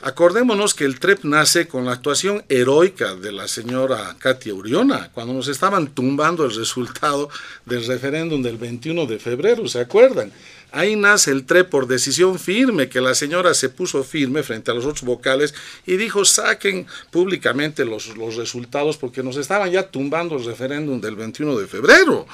Acordémonos 0.00 0.74
que 0.74 0.84
el 0.84 1.00
TREP 1.00 1.24
nace 1.24 1.66
con 1.66 1.84
la 1.84 1.90
actuación 1.90 2.44
heroica 2.48 3.16
de 3.16 3.32
la 3.32 3.48
señora 3.48 4.14
Katia 4.20 4.54
Uriona, 4.54 5.10
cuando 5.12 5.34
nos 5.34 5.48
estaban 5.48 5.88
tumbando 5.88 6.44
el 6.44 6.54
resultado 6.54 7.28
del 7.66 7.84
referéndum 7.84 8.40
del 8.40 8.58
21 8.58 9.06
de 9.06 9.18
febrero, 9.18 9.66
¿se 9.66 9.80
acuerdan? 9.80 10.30
Ahí 10.70 10.94
nace 10.94 11.32
el 11.32 11.46
TREP 11.46 11.68
por 11.68 11.88
decisión 11.88 12.38
firme, 12.38 12.88
que 12.88 13.00
la 13.00 13.16
señora 13.16 13.54
se 13.54 13.70
puso 13.70 14.04
firme 14.04 14.44
frente 14.44 14.70
a 14.70 14.74
los 14.74 14.84
otros 14.84 15.02
vocales 15.02 15.52
y 15.84 15.96
dijo 15.96 16.24
saquen 16.24 16.86
públicamente 17.10 17.84
los, 17.84 18.16
los 18.16 18.36
resultados 18.36 18.98
porque 18.98 19.24
nos 19.24 19.36
estaban 19.36 19.70
ya 19.72 19.88
tumbando 19.88 20.36
el 20.36 20.44
referéndum 20.44 21.00
del 21.00 21.16
21 21.16 21.58
de 21.58 21.66
febrero. 21.66 22.26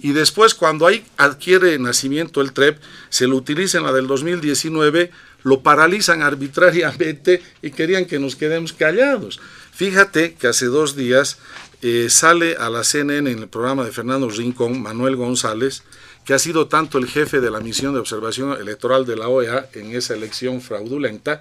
Y 0.00 0.12
después 0.12 0.54
cuando 0.54 0.86
ahí 0.86 1.04
adquiere 1.16 1.78
nacimiento 1.80 2.42
el 2.42 2.52
TREP, 2.52 2.78
se 3.08 3.26
lo 3.26 3.34
utiliza 3.34 3.78
en 3.78 3.84
la 3.84 3.92
del 3.92 4.06
2019 4.06 5.10
lo 5.42 5.62
paralizan 5.62 6.22
arbitrariamente 6.22 7.42
y 7.62 7.70
querían 7.70 8.06
que 8.06 8.18
nos 8.18 8.36
quedemos 8.36 8.72
callados. 8.72 9.40
Fíjate 9.72 10.34
que 10.34 10.48
hace 10.48 10.66
dos 10.66 10.96
días 10.96 11.38
eh, 11.82 12.08
sale 12.10 12.56
a 12.56 12.70
la 12.70 12.82
CNN 12.82 13.30
en 13.30 13.38
el 13.38 13.48
programa 13.48 13.84
de 13.84 13.92
Fernando 13.92 14.28
Rincón, 14.28 14.82
Manuel 14.82 15.14
González, 15.14 15.84
que 16.24 16.34
ha 16.34 16.38
sido 16.38 16.66
tanto 16.66 16.98
el 16.98 17.06
jefe 17.06 17.40
de 17.40 17.50
la 17.50 17.60
misión 17.60 17.94
de 17.94 18.00
observación 18.00 18.60
electoral 18.60 19.06
de 19.06 19.16
la 19.16 19.28
OEA 19.28 19.68
en 19.74 19.94
esa 19.94 20.14
elección 20.14 20.60
fraudulenta 20.60 21.40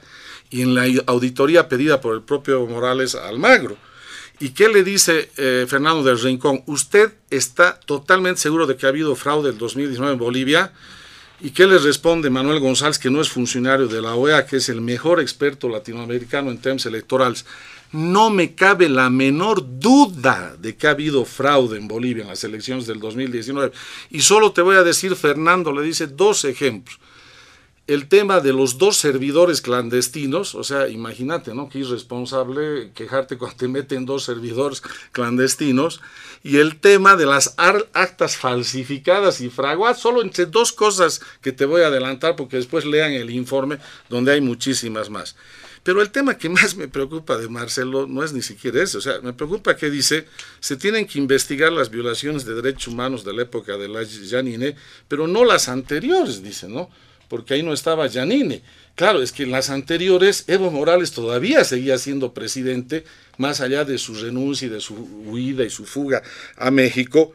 y 0.50 0.62
en 0.62 0.76
la 0.76 0.86
auditoría 1.08 1.68
pedida 1.68 2.00
por 2.00 2.16
el 2.16 2.22
propio 2.22 2.66
Morales 2.68 3.16
Almagro. 3.16 3.78
¿Y 4.40 4.50
qué 4.50 4.70
le 4.70 4.84
dice 4.84 5.32
eh, 5.38 5.66
Fernando 5.68 6.04
del 6.04 6.20
Rincón? 6.20 6.62
¿Usted 6.68 7.12
está 7.32 7.80
totalmente 7.80 8.40
seguro 8.40 8.68
de 8.68 8.78
que 8.78 8.86
ha 8.86 8.90
habido 8.90 9.16
fraude 9.16 9.50
el 9.50 9.58
2019 9.58 10.14
en 10.14 10.20
Bolivia? 10.20 10.74
¿Y 11.40 11.52
qué 11.52 11.68
les 11.68 11.84
responde 11.84 12.32
Manuel 12.32 12.60
González, 12.60 12.98
que 12.98 13.12
no 13.12 13.22
es 13.22 13.30
funcionario 13.30 13.88
de 13.88 14.02
la 14.02 14.16
OEA, 14.16 14.48
que 14.48 14.58
es 14.58 14.70
el 14.70 14.82
mejor 14.82 15.20
experto 15.20 15.70
latinoamericano 15.70 16.50
en 16.50 16.58
temas 16.58 16.88
electorales? 16.88 17.46
No 17.92 18.32
me 18.32 18.56
cabe 18.56 18.90
la 18.90 19.10
menor 19.12 19.64
duda 19.80 20.56
de 20.60 20.76
que 20.76 20.88
ha 20.88 20.92
habido 20.92 21.26
fraude 21.26 21.78
en 21.78 21.88
Bolivia 21.88 22.24
en 22.24 22.30
las 22.30 22.44
elecciones 22.44 22.88
del 22.88 23.00
2019. 23.00 23.72
Y 24.10 24.22
solo 24.22 24.52
te 24.52 24.62
voy 24.62 24.78
a 24.78 24.84
decir, 24.84 25.16
Fernando 25.16 25.72
le 25.72 25.84
dice 25.84 26.08
dos 26.08 26.44
ejemplos 26.44 27.00
el 27.88 28.10
tema 28.10 28.42
de 28.42 28.52
los 28.52 28.78
dos 28.78 28.98
servidores 28.98 29.62
clandestinos, 29.62 30.56
o 30.56 30.64
sea, 30.64 30.90
imagínate, 30.90 31.56
¿no? 31.56 31.70
Que 31.70 31.80
irresponsable 31.80 32.92
quejarte 32.94 33.38
cuando 33.38 33.56
te 33.56 33.70
meten 33.70 34.06
dos 34.06 34.26
servidores 34.26 34.84
clandestinos, 35.14 36.02
y 36.44 36.58
el 36.58 36.80
tema 36.80 37.16
de 37.16 37.26
las 37.26 37.56
actas 37.58 38.36
falsificadas 38.36 39.40
y 39.40 39.50
fraguadas, 39.50 40.00
solo 40.00 40.22
entre 40.22 40.46
dos 40.46 40.74
cosas 40.74 41.22
que 41.42 41.54
te 41.54 41.66
voy 41.66 41.82
a 41.82 41.88
adelantar 41.88 42.36
porque 42.36 42.58
después 42.58 42.86
lean 42.86 43.14
el 43.14 43.30
informe 43.30 43.80
donde 44.10 44.34
hay 44.34 44.42
muchísimas 44.42 45.10
más. 45.10 45.36
Pero 45.84 46.02
el 46.02 46.12
tema 46.12 46.38
que 46.38 46.50
más 46.50 46.76
me 46.76 46.90
preocupa 46.90 47.38
de 47.38 47.48
Marcelo 47.48 48.06
no 48.08 48.22
es 48.22 48.34
ni 48.34 48.42
siquiera 48.42 48.84
ese, 48.84 48.98
o 48.98 49.02
sea, 49.02 49.22
me 49.22 49.32
preocupa 49.32 49.78
que 49.78 49.90
dice, 49.90 50.28
se 50.60 50.76
tienen 50.76 51.08
que 51.08 51.20
investigar 51.20 51.72
las 51.72 51.90
violaciones 51.90 52.44
de 52.44 52.54
derechos 52.56 52.94
humanos 52.94 53.24
de 53.24 53.32
la 53.32 53.44
época 53.44 53.78
de 53.78 53.88
la 53.88 54.06
Janine, 54.06 54.76
pero 55.08 55.28
no 55.28 55.46
las 55.46 55.70
anteriores, 55.70 56.44
dice, 56.44 56.68
¿no? 56.68 56.90
Porque 57.28 57.56
ahí 57.56 57.64
no 57.64 57.74
estaba 57.74 58.10
Janine. 58.10 58.62
Claro, 58.96 59.22
es 59.22 59.32
que 59.32 59.44
en 59.44 59.52
las 59.52 59.70
anteriores 59.70 60.46
Evo 60.48 60.72
Morales 60.72 61.12
todavía 61.12 61.64
seguía 61.64 61.98
siendo 61.98 62.34
presidente, 62.34 63.04
más 63.38 63.62
allá 63.62 63.86
de 63.86 63.98
su 63.98 64.16
renuncia 64.16 64.68
y 64.68 64.70
de 64.70 64.82
su 64.82 64.96
huida 64.96 65.64
y 65.64 65.70
su 65.70 65.86
fuga 65.86 66.24
a 66.56 66.72
México. 66.72 67.34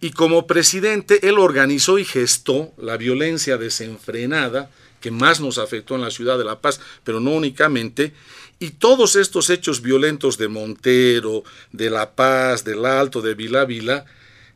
Y 0.00 0.10
como 0.10 0.46
presidente, 0.46 1.28
él 1.28 1.38
organizó 1.38 1.98
y 1.98 2.04
gestó 2.04 2.72
la 2.78 2.96
violencia 2.96 3.56
desenfrenada 3.56 4.70
que 5.02 5.10
más 5.10 5.40
nos 5.40 5.58
afectó 5.58 5.96
en 5.96 6.00
la 6.00 6.10
ciudad 6.10 6.38
de 6.38 6.44
La 6.44 6.60
Paz, 6.60 6.80
pero 7.04 7.20
no 7.20 7.32
únicamente. 7.32 8.14
Y 8.58 8.70
todos 8.70 9.16
estos 9.16 9.50
hechos 9.50 9.82
violentos 9.82 10.38
de 10.38 10.48
Montero, 10.48 11.42
de 11.72 11.90
La 11.90 12.14
Paz, 12.14 12.64
del 12.64 12.86
Alto, 12.86 13.20
de 13.20 13.34
Vila 13.34 13.64
Vila, 13.64 14.06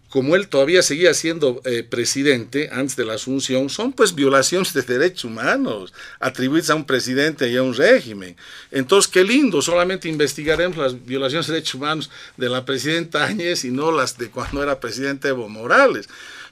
como 0.09 0.37
él 0.37 0.49
todavía 0.49 0.83
seguía 0.83 1.12
siendo 1.15 1.61
eh, 1.65 1.83
presidente 1.83 2.69
antes 2.73 2.97
de 2.97 3.05
la 3.05 3.15
asunción, 3.15 3.69
son 3.69 3.93
pues 3.93 4.15
violaciones 4.15 4.73
de 4.73 4.83
derechos 4.83 5.24
humanos 5.24 5.93
atribuidas 6.20 6.70
a 6.70 6.74
un 6.77 6.85
presidente 6.85 7.51
y 7.51 7.57
a 7.57 7.62
un 7.62 7.74
régimen. 7.74 8.37
Entonces, 8.70 9.11
qué 9.11 9.24
lindo, 9.24 9.61
solamente 9.62 10.09
investigaremos 10.09 10.77
las 10.77 11.05
violaciones 11.05 11.47
de 11.47 11.55
derechos 11.55 11.74
humanos 11.74 12.11
de 12.37 12.49
la 12.49 12.65
presidenta 12.65 13.24
Áñez 13.24 13.65
y 13.65 13.70
no 13.70 13.91
las 13.91 14.16
de 14.16 14.31
cuando 14.31 14.62
era 14.62 14.81
presidente 14.81 15.28
Evo 15.28 15.49
Morales. 15.49 16.09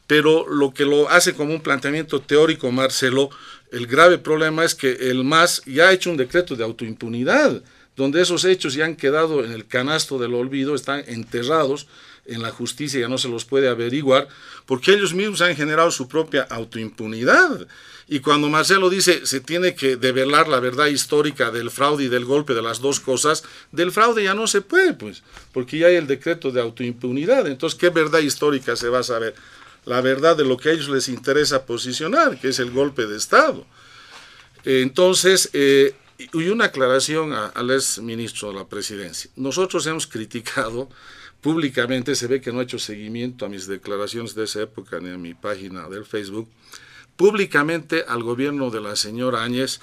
Pero 0.07 0.47
lo 0.49 0.75
que 0.75 0.85
lo 0.85 1.09
hace 1.09 1.35
como 1.35 1.55
un 1.55 1.63
planteamiento 1.63 2.21
teórico, 2.21 2.71
Marcelo, 2.71 3.31
el 3.71 3.87
grave 3.87 4.19
problema 4.19 4.65
es 4.65 4.75
que 4.75 4.93
el 4.93 5.25
MAS 5.25 5.63
ya 5.65 5.89
ha 5.89 5.93
hecho 5.93 6.11
un 6.11 6.17
decreto 6.17 6.57
de 6.57 6.65
autoimpunidad, 6.65 7.63
donde 7.97 8.21
esos 8.21 8.45
hechos 8.45 8.75
ya 8.75 8.85
han 8.85 8.97
quedado 8.97 9.45
en 9.45 9.53
el 9.53 9.67
canasto 9.67 10.19
del 10.19 10.35
olvido, 10.35 10.75
están 10.75 11.05
enterrados 11.07 11.87
en 12.27 12.43
la 12.43 12.51
justicia 12.51 13.01
ya 13.01 13.09
no 13.09 13.19
se 13.19 13.29
los 13.29 13.45
puede 13.45 13.69
averiguar, 13.69 14.29
porque 14.67 14.93
ellos 14.93 15.15
mismos 15.15 15.41
han 15.41 15.57
generado 15.57 15.91
su 15.91 16.09
propia 16.09 16.43
autoimpunidad. 16.43 17.67
Y 18.07 18.21
cuando 18.21 18.49
Marcelo 18.49 18.91
dice 18.91 19.27
se 19.27 19.41
tiene 19.41 19.75
que 19.75 19.97
develar 19.97 20.49
la 20.49 20.61
verdad 20.61 20.87
histórica 20.87 21.51
del 21.51 21.71
fraude 21.71 22.05
y 22.05 22.09
del 22.09 22.25
golpe 22.25 22.55
de 22.55 22.63
las 22.63 22.81
dos 22.81 23.01
cosas, 23.01 23.45
del 23.73 23.93
fraude 23.93 24.25
ya 24.25 24.35
no 24.35 24.47
se 24.47 24.61
puede, 24.61 24.93
pues, 24.95 25.23
porque 25.53 25.79
ya 25.79 25.87
hay 25.87 25.97
el 25.97 26.07
decreto 26.07 26.51
de 26.51 26.61
autoimpunidad. 26.61 27.47
Entonces, 27.47 27.79
¿qué 27.79 27.91
verdad 27.91 28.21
histórica 28.21 28.77
se 28.77 28.89
va 28.89 29.01
a 29.01 29.05
saber? 29.05 29.35
La 29.85 30.01
verdad 30.01 30.37
de 30.37 30.45
lo 30.45 30.57
que 30.57 30.71
a 30.71 30.73
ellos 30.73 30.89
les 30.89 31.09
interesa 31.09 31.67
posicionar, 31.67 32.41
que 32.41 32.49
es 32.49 32.59
el 32.59 32.71
golpe 32.71 33.07
de 33.07 33.17
Estado. 33.17 33.67
Entonces, 34.65 35.51
eh, 35.53 35.95
y 36.19 36.49
una 36.49 36.67
aclaración 36.67 37.33
al 37.33 37.71
ex 37.71 37.99
ministro 37.99 38.49
de 38.49 38.55
la 38.55 38.69
presidencia. 38.69 39.31
Nosotros 39.37 39.87
hemos 39.87 40.07
criticado 40.07 40.89
públicamente 41.45 42.15
se 42.15 42.27
ve 42.27 42.41
que 42.41 42.51
no 42.53 42.61
ha 42.61 42.63
hecho 42.63 42.79
seguimiento 42.79 43.45
a 43.45 43.51
mis 43.51 43.67
declaraciones 43.67 44.35
de 44.35 44.45
esa 44.45 44.63
época 44.63 44.99
ni 44.99 45.11
a 45.11 45.19
mi 45.19 45.35
página 45.35 45.91
del 45.91 46.07
Facebook, 46.07 46.49
públicamente 47.17 48.03
al 48.09 48.23
gobierno 48.23 48.71
de 48.71 48.81
la 48.81 48.97
señora 48.97 49.45
Áñez 49.45 49.79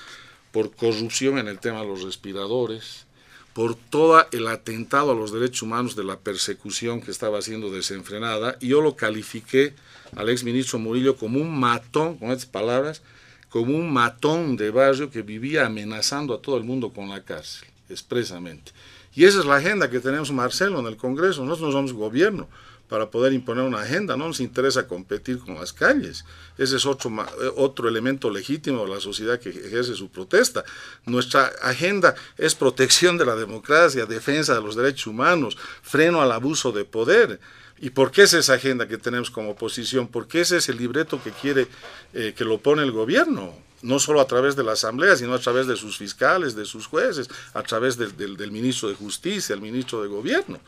por 0.52 0.76
corrupción 0.76 1.38
en 1.38 1.48
el 1.48 1.60
tema 1.60 1.82
de 1.82 1.86
los 1.86 2.02
respiradores, 2.02 3.06
por 3.54 3.76
todo 3.76 4.26
el 4.32 4.48
atentado 4.48 5.12
a 5.12 5.16
los 5.16 5.32
derechos 5.32 5.62
humanos 5.62 5.96
de 5.96 6.04
la 6.04 6.18
persecución 6.18 7.00
que 7.00 7.12
estaba 7.12 7.40
siendo 7.44 7.70
desenfrenada, 7.70 8.58
y 8.60 8.70
yo 8.70 8.82
lo 8.82 8.96
califiqué 8.96 9.76
al 10.16 10.30
exministro 10.30 10.80
Murillo 10.80 11.16
como 11.16 11.40
un 11.40 11.60
matón, 11.60 12.18
con 12.18 12.32
estas 12.32 12.48
palabras, 12.48 13.04
como 13.50 13.78
un 13.78 13.94
matón 13.94 14.58
de 14.58 14.72
barrio 14.72 15.12
que 15.12 15.22
vivía 15.22 15.68
amenazando 15.68 16.34
a 16.34 16.42
todo 16.42 16.58
el 16.58 16.64
mundo 16.64 16.92
con 16.92 17.10
la 17.10 17.24
cárcel, 17.24 17.68
expresamente. 17.88 18.72
Y 19.14 19.26
esa 19.26 19.40
es 19.40 19.46
la 19.46 19.56
agenda 19.56 19.90
que 19.90 20.00
tenemos, 20.00 20.32
Marcelo, 20.32 20.80
en 20.80 20.88
el 20.88 20.98
Congreso. 20.98 21.44
Nosotros 21.44 21.70
no 21.70 21.80
somos 21.80 21.94
gobierno 21.94 22.48
para 22.92 23.10
poder 23.10 23.32
imponer 23.32 23.64
una 23.64 23.80
agenda, 23.80 24.18
no 24.18 24.28
nos 24.28 24.42
interesa 24.42 24.86
competir 24.86 25.40
con 25.40 25.56
las 25.56 25.72
calles. 25.72 26.26
Ese 26.58 26.76
es 26.76 26.86
otro, 26.86 27.10
eh, 27.10 27.52
otro 27.56 27.88
elemento 27.88 28.30
legítimo 28.30 28.84
de 28.84 28.94
la 28.94 29.00
sociedad 29.00 29.40
que 29.40 29.50
ejerce 29.50 29.96
su 29.96 30.10
protesta. 30.10 30.66
Nuestra 31.06 31.54
agenda 31.62 32.16
es 32.38 32.54
protección 32.54 33.18
de 33.18 33.26
la 33.26 33.38
democracia, 33.38 34.06
defensa 34.06 34.56
de 34.56 34.62
los 34.62 34.76
derechos 34.76 35.08
humanos, 35.08 35.58
freno 35.82 36.22
al 36.22 36.34
abuso 36.34 36.74
de 36.74 36.84
poder. 36.84 37.40
¿Y 37.80 37.92
por 37.92 38.12
qué 38.12 38.24
es 38.24 38.34
esa 38.34 38.56
agenda 38.56 38.90
que 38.90 38.98
tenemos 38.98 39.32
como 39.32 39.52
oposición? 39.52 40.10
Porque 40.10 40.42
ese 40.42 40.58
es 40.58 40.68
el 40.68 40.76
libreto 40.76 41.24
que 41.24 41.32
quiere 41.32 41.68
eh, 42.14 42.34
que 42.36 42.44
lo 42.44 42.58
pone 42.58 42.84
el 42.84 42.92
gobierno 42.92 43.56
no 43.82 44.00
solo 44.00 44.22
a 44.22 44.28
través 44.28 44.56
de 44.56 44.64
la 44.64 44.74
Asamblea, 44.74 45.16
sino 45.16 45.34
a 45.34 45.40
través 45.40 45.68
de 45.68 45.76
sus 45.76 45.98
fiscales, 45.98 46.56
de 46.56 46.66
sus 46.66 46.88
jueces, 46.88 47.28
a 47.54 47.64
través 47.64 47.98
del 47.98 48.52
ministro 48.52 48.90
de 48.90 48.96
Justicia, 48.96 49.54
el 49.54 49.62
ministro 49.62 50.02
de 50.02 50.08
Gobierno. 50.08 50.60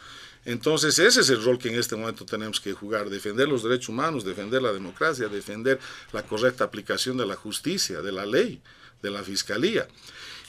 Entonces 0.45 0.99
ese 0.99 1.21
es 1.21 1.29
el 1.29 1.43
rol 1.43 1.57
que 1.57 1.69
en 1.69 1.75
este 1.79 1.95
momento 1.95 2.25
tenemos 2.25 2.59
que 2.59 2.73
jugar, 2.73 3.09
defender 3.09 3.47
los 3.47 3.63
derechos 3.63 3.89
humanos, 3.89 4.25
defender 4.25 4.61
la 4.61 4.73
democracia, 4.73 5.27
defender 5.29 5.79
la 6.11 6.23
correcta 6.23 6.65
aplicación 6.65 7.15
de 7.15 7.25
la 7.25 7.35
justicia, 7.35 8.01
de 8.01 8.11
la 8.11 8.25
ley, 8.25 8.61
de 9.01 9.09
la 9.09 9.23
fiscalía. 9.23 9.87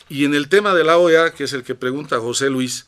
Y 0.09 0.25
en 0.25 0.35
el 0.35 0.49
tema 0.49 0.75
de 0.75 0.85
la 0.85 0.99
OEA, 0.99 1.33
que 1.33 1.45
es 1.45 1.53
el 1.53 1.63
que 1.63 1.75
pregunta 1.75 2.19
José 2.19 2.51
Luis, 2.51 2.87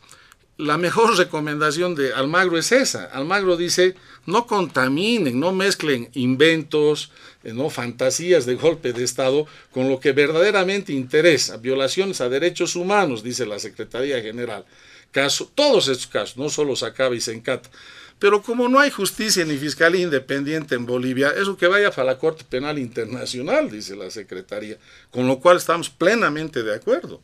la 0.58 0.78
mejor 0.78 1.16
recomendación 1.16 1.94
de 1.94 2.14
Almagro 2.14 2.58
es 2.58 2.72
esa. 2.72 3.04
Almagro 3.04 3.56
dice, 3.56 3.94
no 4.24 4.46
contaminen, 4.46 5.38
no 5.38 5.52
mezclen 5.52 6.08
inventos, 6.14 7.10
eh, 7.44 7.52
no 7.52 7.68
fantasías 7.68 8.46
de 8.46 8.54
golpe 8.54 8.92
de 8.92 9.04
Estado 9.04 9.46
con 9.70 9.88
lo 9.90 10.00
que 10.00 10.12
verdaderamente 10.12 10.92
interesa, 10.92 11.58
violaciones 11.58 12.20
a 12.20 12.28
derechos 12.28 12.74
humanos, 12.74 13.22
dice 13.22 13.44
la 13.44 13.58
Secretaría 13.58 14.22
General. 14.22 14.64
Caso, 15.12 15.50
todos 15.54 15.88
estos 15.88 16.06
casos, 16.06 16.36
no 16.38 16.48
solo 16.48 16.74
se 16.74 16.86
acaba 16.86 17.14
y 17.14 17.20
se 17.20 17.34
encata. 17.34 17.70
Pero 18.18 18.40
como 18.42 18.66
no 18.68 18.80
hay 18.80 18.90
justicia 18.90 19.44
ni 19.44 19.58
fiscalía 19.58 20.04
independiente 20.04 20.74
en 20.74 20.86
Bolivia, 20.86 21.34
eso 21.36 21.58
que 21.58 21.66
vaya 21.66 21.90
para 21.90 22.06
la 22.06 22.18
Corte 22.18 22.44
Penal 22.48 22.78
Internacional, 22.78 23.70
dice 23.70 23.94
la 23.94 24.10
Secretaría, 24.10 24.78
con 25.10 25.26
lo 25.26 25.38
cual 25.38 25.58
estamos 25.58 25.90
plenamente 25.90 26.62
de 26.62 26.74
acuerdo 26.74 27.20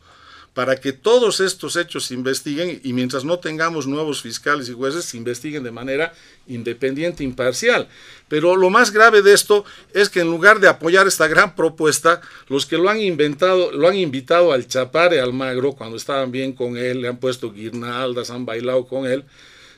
para 0.54 0.76
que 0.76 0.92
todos 0.92 1.40
estos 1.40 1.76
hechos 1.76 2.06
se 2.06 2.14
investiguen 2.14 2.80
y 2.84 2.92
mientras 2.92 3.24
no 3.24 3.38
tengamos 3.38 3.86
nuevos 3.86 4.20
fiscales 4.20 4.68
y 4.68 4.74
jueces, 4.74 5.06
se 5.06 5.16
investiguen 5.16 5.62
de 5.62 5.70
manera 5.70 6.12
independiente, 6.46 7.24
imparcial. 7.24 7.88
Pero 8.28 8.56
lo 8.56 8.68
más 8.68 8.90
grave 8.90 9.22
de 9.22 9.32
esto 9.32 9.64
es 9.94 10.10
que 10.10 10.20
en 10.20 10.28
lugar 10.28 10.60
de 10.60 10.68
apoyar 10.68 11.06
esta 11.06 11.26
gran 11.26 11.54
propuesta, 11.54 12.20
los 12.48 12.66
que 12.66 12.76
lo 12.76 12.90
han 12.90 13.00
inventado, 13.00 13.72
lo 13.72 13.88
han 13.88 13.96
invitado 13.96 14.52
al 14.52 14.66
Chapare 14.66 15.20
Almagro, 15.20 15.72
cuando 15.72 15.96
estaban 15.96 16.30
bien 16.30 16.52
con 16.52 16.76
él, 16.76 17.00
le 17.00 17.08
han 17.08 17.16
puesto 17.16 17.52
guirnaldas, 17.52 18.30
han 18.30 18.44
bailado 18.44 18.86
con 18.86 19.06
él, 19.06 19.24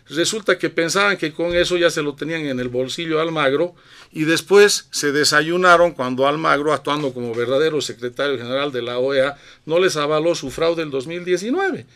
Resulta 0.09 0.59
que 0.59 0.69
pensaban 0.69 1.17
que 1.17 1.33
con 1.33 1.55
eso 1.55 1.79
ya 1.79 1.91
se 1.91 2.03
lo 2.03 2.15
tenían 2.15 2.45
en 2.47 2.61
el 2.61 2.69
bolsillo 2.69 3.21
Almagro 3.21 3.75
y 4.13 4.25
después 4.25 4.87
se 4.91 5.13
desayunaron 5.13 5.93
cuando 5.93 6.27
Almagro, 6.27 6.75
actuando 6.75 7.15
como 7.15 7.35
verdadero 7.35 7.81
secretario 7.81 8.37
general 8.37 8.71
de 8.71 8.83
la 8.83 8.99
OEA, 8.99 9.39
no 9.65 9.79
les 9.79 9.97
avaló 9.97 10.35
su 10.35 10.51
fraude 10.51 10.83
en 10.83 10.91
2019. 10.91 11.87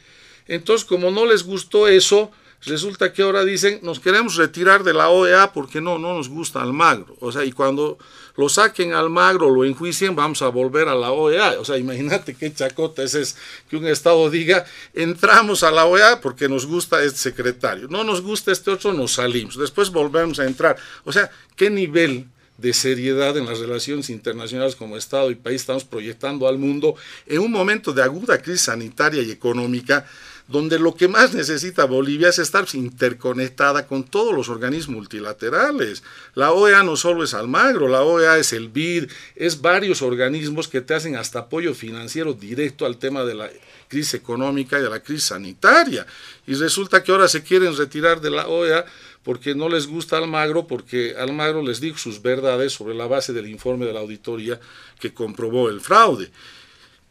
Entonces, 0.47 0.86
como 0.86 1.10
no 1.10 1.26
les 1.26 1.44
gustó 1.44 1.86
eso, 1.86 2.30
resulta 2.64 3.12
que 3.12 3.22
ahora 3.22 3.44
dicen, 3.44 3.80
nos 3.82 4.01
queremos 4.01 4.36
retirar 4.36 4.85
de 4.85 4.94
la 4.94 5.10
OEA 5.10 5.52
porque 5.52 5.82
no, 5.82 5.98
no 5.98 6.14
nos 6.14 6.30
gusta 6.30 6.62
Almagro. 6.62 7.14
O 7.20 7.30
sea, 7.30 7.44
y 7.44 7.52
cuando 7.52 7.98
lo 8.39 8.48
saquen 8.48 8.93
al 8.93 9.10
magro, 9.10 9.51
lo 9.51 9.65
enjuicien, 9.65 10.15
vamos 10.15 10.43
a 10.43 10.48
volver 10.48 10.86
a 10.86 10.94
la 10.94 11.10
OEA. 11.10 11.59
O 11.59 11.65
sea, 11.65 11.77
imagínate 11.77 12.35
qué 12.35 12.55
chacota 12.55 13.02
es, 13.02 13.16
es 13.16 13.36
que 13.69 13.77
un 13.77 13.85
Estado 13.85 14.31
diga, 14.31 14.65
entramos 14.94 15.65
a 15.65 15.73
la 15.73 15.86
OEA 15.86 16.20
porque 16.20 16.48
nos 16.48 16.65
gusta 16.65 17.02
este 17.02 17.19
secretario, 17.19 17.89
no 17.89 18.05
nos 18.05 18.23
gusta 18.23 18.52
este 18.52 18.70
otro, 18.70 18.93
nos 18.93 19.15
salimos, 19.15 19.59
después 19.59 19.90
volvemos 19.90 20.39
a 20.39 20.47
entrar. 20.47 20.77
O 21.05 21.12
sea, 21.12 21.28
¿qué 21.56 21.69
nivel 21.69 22.28
de 22.59 22.73
seriedad 22.74 23.36
en 23.36 23.44
las 23.44 23.59
relaciones 23.59 24.09
internacionales 24.09 24.77
como 24.77 24.97
Estado 24.97 25.32
y 25.32 25.35
país 25.35 25.62
estamos 25.62 25.85
proyectando 25.85 26.47
al 26.47 26.59
mundo 26.59 26.94
en 27.27 27.40
un 27.40 27.51
momento 27.51 27.93
de 27.93 28.05
aguda 28.05 28.40
crisis 28.40 28.62
sanitaria 28.62 29.20
y 29.20 29.32
económica? 29.32 30.06
Donde 30.49 30.79
lo 30.79 30.95
que 30.95 31.09
más 31.09 31.35
necesita 31.35 31.85
Bolivia 31.85 32.31
es 32.31 32.39
estar 32.39 32.66
interconectada 32.73 33.87
con 33.87 34.05
todos 34.05 34.35
los 34.35 34.49
organismos 34.49 34.97
multilaterales. 34.97 36.03
La 36.35 36.53
OEA 36.53 36.83
no 36.83 36.97
solo 36.97 37.23
es 37.23 37.35
Almagro, 37.35 37.87
la 37.87 38.03
OEA 38.03 38.39
es 38.39 38.55
el 38.55 38.69
BID, 38.69 39.11
es 39.37 39.61
varios 39.61 40.01
organismos 40.01 40.66
que 40.66 40.81
te 40.81 40.95
hacen 40.95 41.16
hasta 41.16 41.41
apoyo 41.41 41.75
financiero 41.75 42.33
directo 42.33 42.87
al 42.87 42.97
tema 42.97 43.25
de 43.25 43.35
la 43.35 43.51
crisis 43.89 44.15
económica 44.15 44.79
y 44.79 44.83
de 44.83 44.91
la 44.91 45.01
crisis 45.01 45.25
sanitaria. 45.25 46.07
Y 46.47 46.55
resulta 46.55 47.03
que 47.03 47.12
ahora 47.12 47.29
se 47.29 47.43
quieren 47.43 47.77
retirar 47.77 48.23
de 48.23 48.31
la 48.31 48.49
OEA 48.49 48.87
porque 49.23 49.55
no 49.55 49.69
les 49.69 49.87
gusta 49.87 50.16
Almagro, 50.16 50.66
porque 50.66 51.15
Almagro 51.19 51.62
les 51.62 51.81
dijo 51.81 51.99
sus 51.99 52.23
verdades 52.23 52.73
sobre 52.73 52.95
la 52.95 53.07
base 53.07 53.35
del 53.35 53.49
informe 53.49 53.85
de 53.85 53.93
la 53.93 54.01
auditoría 54.01 54.59
que 54.99 55.12
comprobó 55.12 55.69
el 55.69 55.83
fraude. 55.83 56.31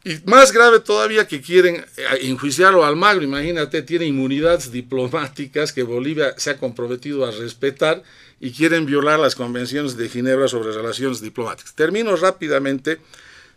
Y 0.07 0.21
más 0.23 0.53
grave 0.53 0.79
todavía 0.79 1.27
que 1.27 1.41
quieren 1.41 1.75
eh, 1.75 2.03
enjuiciarlo 2.21 2.85
al 2.85 2.91
Almagro, 2.91 3.25
imagínate, 3.25 3.81
tiene 3.81 4.05
inmunidades 4.05 4.71
diplomáticas 4.71 5.73
que 5.73 5.83
Bolivia 5.83 6.33
se 6.37 6.51
ha 6.51 6.57
comprometido 6.57 7.25
a 7.25 7.31
respetar 7.31 8.01
y 8.39 8.51
quieren 8.51 8.85
violar 8.85 9.19
las 9.19 9.35
convenciones 9.35 9.97
de 9.97 10.07
Ginebra 10.07 10.47
sobre 10.47 10.71
relaciones 10.71 11.19
diplomáticas. 11.19 11.73
Termino 11.75 12.15
rápidamente 12.15 13.01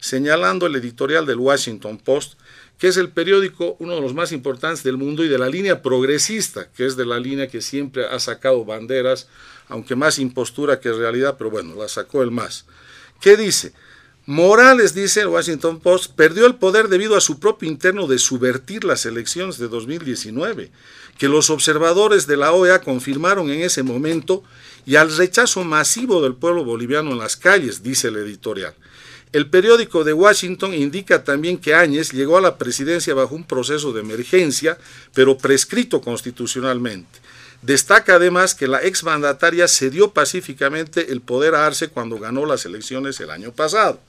señalando 0.00 0.66
el 0.66 0.74
editorial 0.74 1.24
del 1.24 1.38
Washington 1.38 1.98
Post, 1.98 2.34
que 2.78 2.88
es 2.88 2.96
el 2.96 3.10
periódico, 3.10 3.76
uno 3.78 3.94
de 3.94 4.00
los 4.00 4.12
más 4.12 4.32
importantes 4.32 4.82
del 4.82 4.96
mundo 4.96 5.22
y 5.22 5.28
de 5.28 5.38
la 5.38 5.48
línea 5.48 5.82
progresista, 5.82 6.68
que 6.72 6.84
es 6.84 6.96
de 6.96 7.06
la 7.06 7.20
línea 7.20 7.46
que 7.46 7.62
siempre 7.62 8.06
ha 8.06 8.18
sacado 8.18 8.64
banderas, 8.64 9.28
aunque 9.68 9.94
más 9.94 10.18
impostura 10.18 10.80
que 10.80 10.90
realidad, 10.90 11.36
pero 11.38 11.48
bueno, 11.50 11.76
la 11.76 11.86
sacó 11.86 12.24
el 12.24 12.32
más. 12.32 12.64
¿Qué 13.20 13.36
dice? 13.36 13.72
Morales, 14.26 14.94
dice 14.94 15.22
el 15.22 15.28
Washington 15.28 15.80
Post, 15.80 16.12
perdió 16.14 16.46
el 16.46 16.54
poder 16.56 16.88
debido 16.88 17.16
a 17.16 17.20
su 17.20 17.40
propio 17.40 17.68
interno 17.68 18.06
de 18.06 18.18
subvertir 18.18 18.84
las 18.84 19.06
elecciones 19.06 19.58
de 19.58 19.68
2019, 19.68 20.70
que 21.18 21.28
los 21.28 21.48
observadores 21.48 22.26
de 22.26 22.36
la 22.36 22.52
OEA 22.52 22.82
confirmaron 22.82 23.50
en 23.50 23.62
ese 23.62 23.82
momento 23.82 24.44
y 24.84 24.96
al 24.96 25.16
rechazo 25.16 25.64
masivo 25.64 26.22
del 26.22 26.34
pueblo 26.34 26.64
boliviano 26.64 27.12
en 27.12 27.18
las 27.18 27.36
calles, 27.36 27.82
dice 27.82 28.08
el 28.08 28.16
editorial. 28.16 28.74
El 29.32 29.48
periódico 29.48 30.04
de 30.04 30.12
Washington 30.12 30.74
indica 30.74 31.24
también 31.24 31.56
que 31.56 31.74
Áñez 31.74 32.12
llegó 32.12 32.36
a 32.36 32.40
la 32.40 32.58
presidencia 32.58 33.14
bajo 33.14 33.34
un 33.34 33.44
proceso 33.44 33.92
de 33.92 34.00
emergencia, 34.00 34.76
pero 35.14 35.38
prescrito 35.38 36.00
constitucionalmente. 36.00 37.20
Destaca 37.62 38.16
además 38.16 38.54
que 38.54 38.66
la 38.66 38.82
exmandataria 38.82 39.68
cedió 39.68 40.12
pacíficamente 40.12 41.12
el 41.12 41.20
poder 41.20 41.54
a 41.54 41.66
Arce 41.66 41.88
cuando 41.88 42.18
ganó 42.18 42.44
las 42.44 42.64
elecciones 42.66 43.20
el 43.20 43.30
año 43.30 43.52
pasado. 43.52 44.00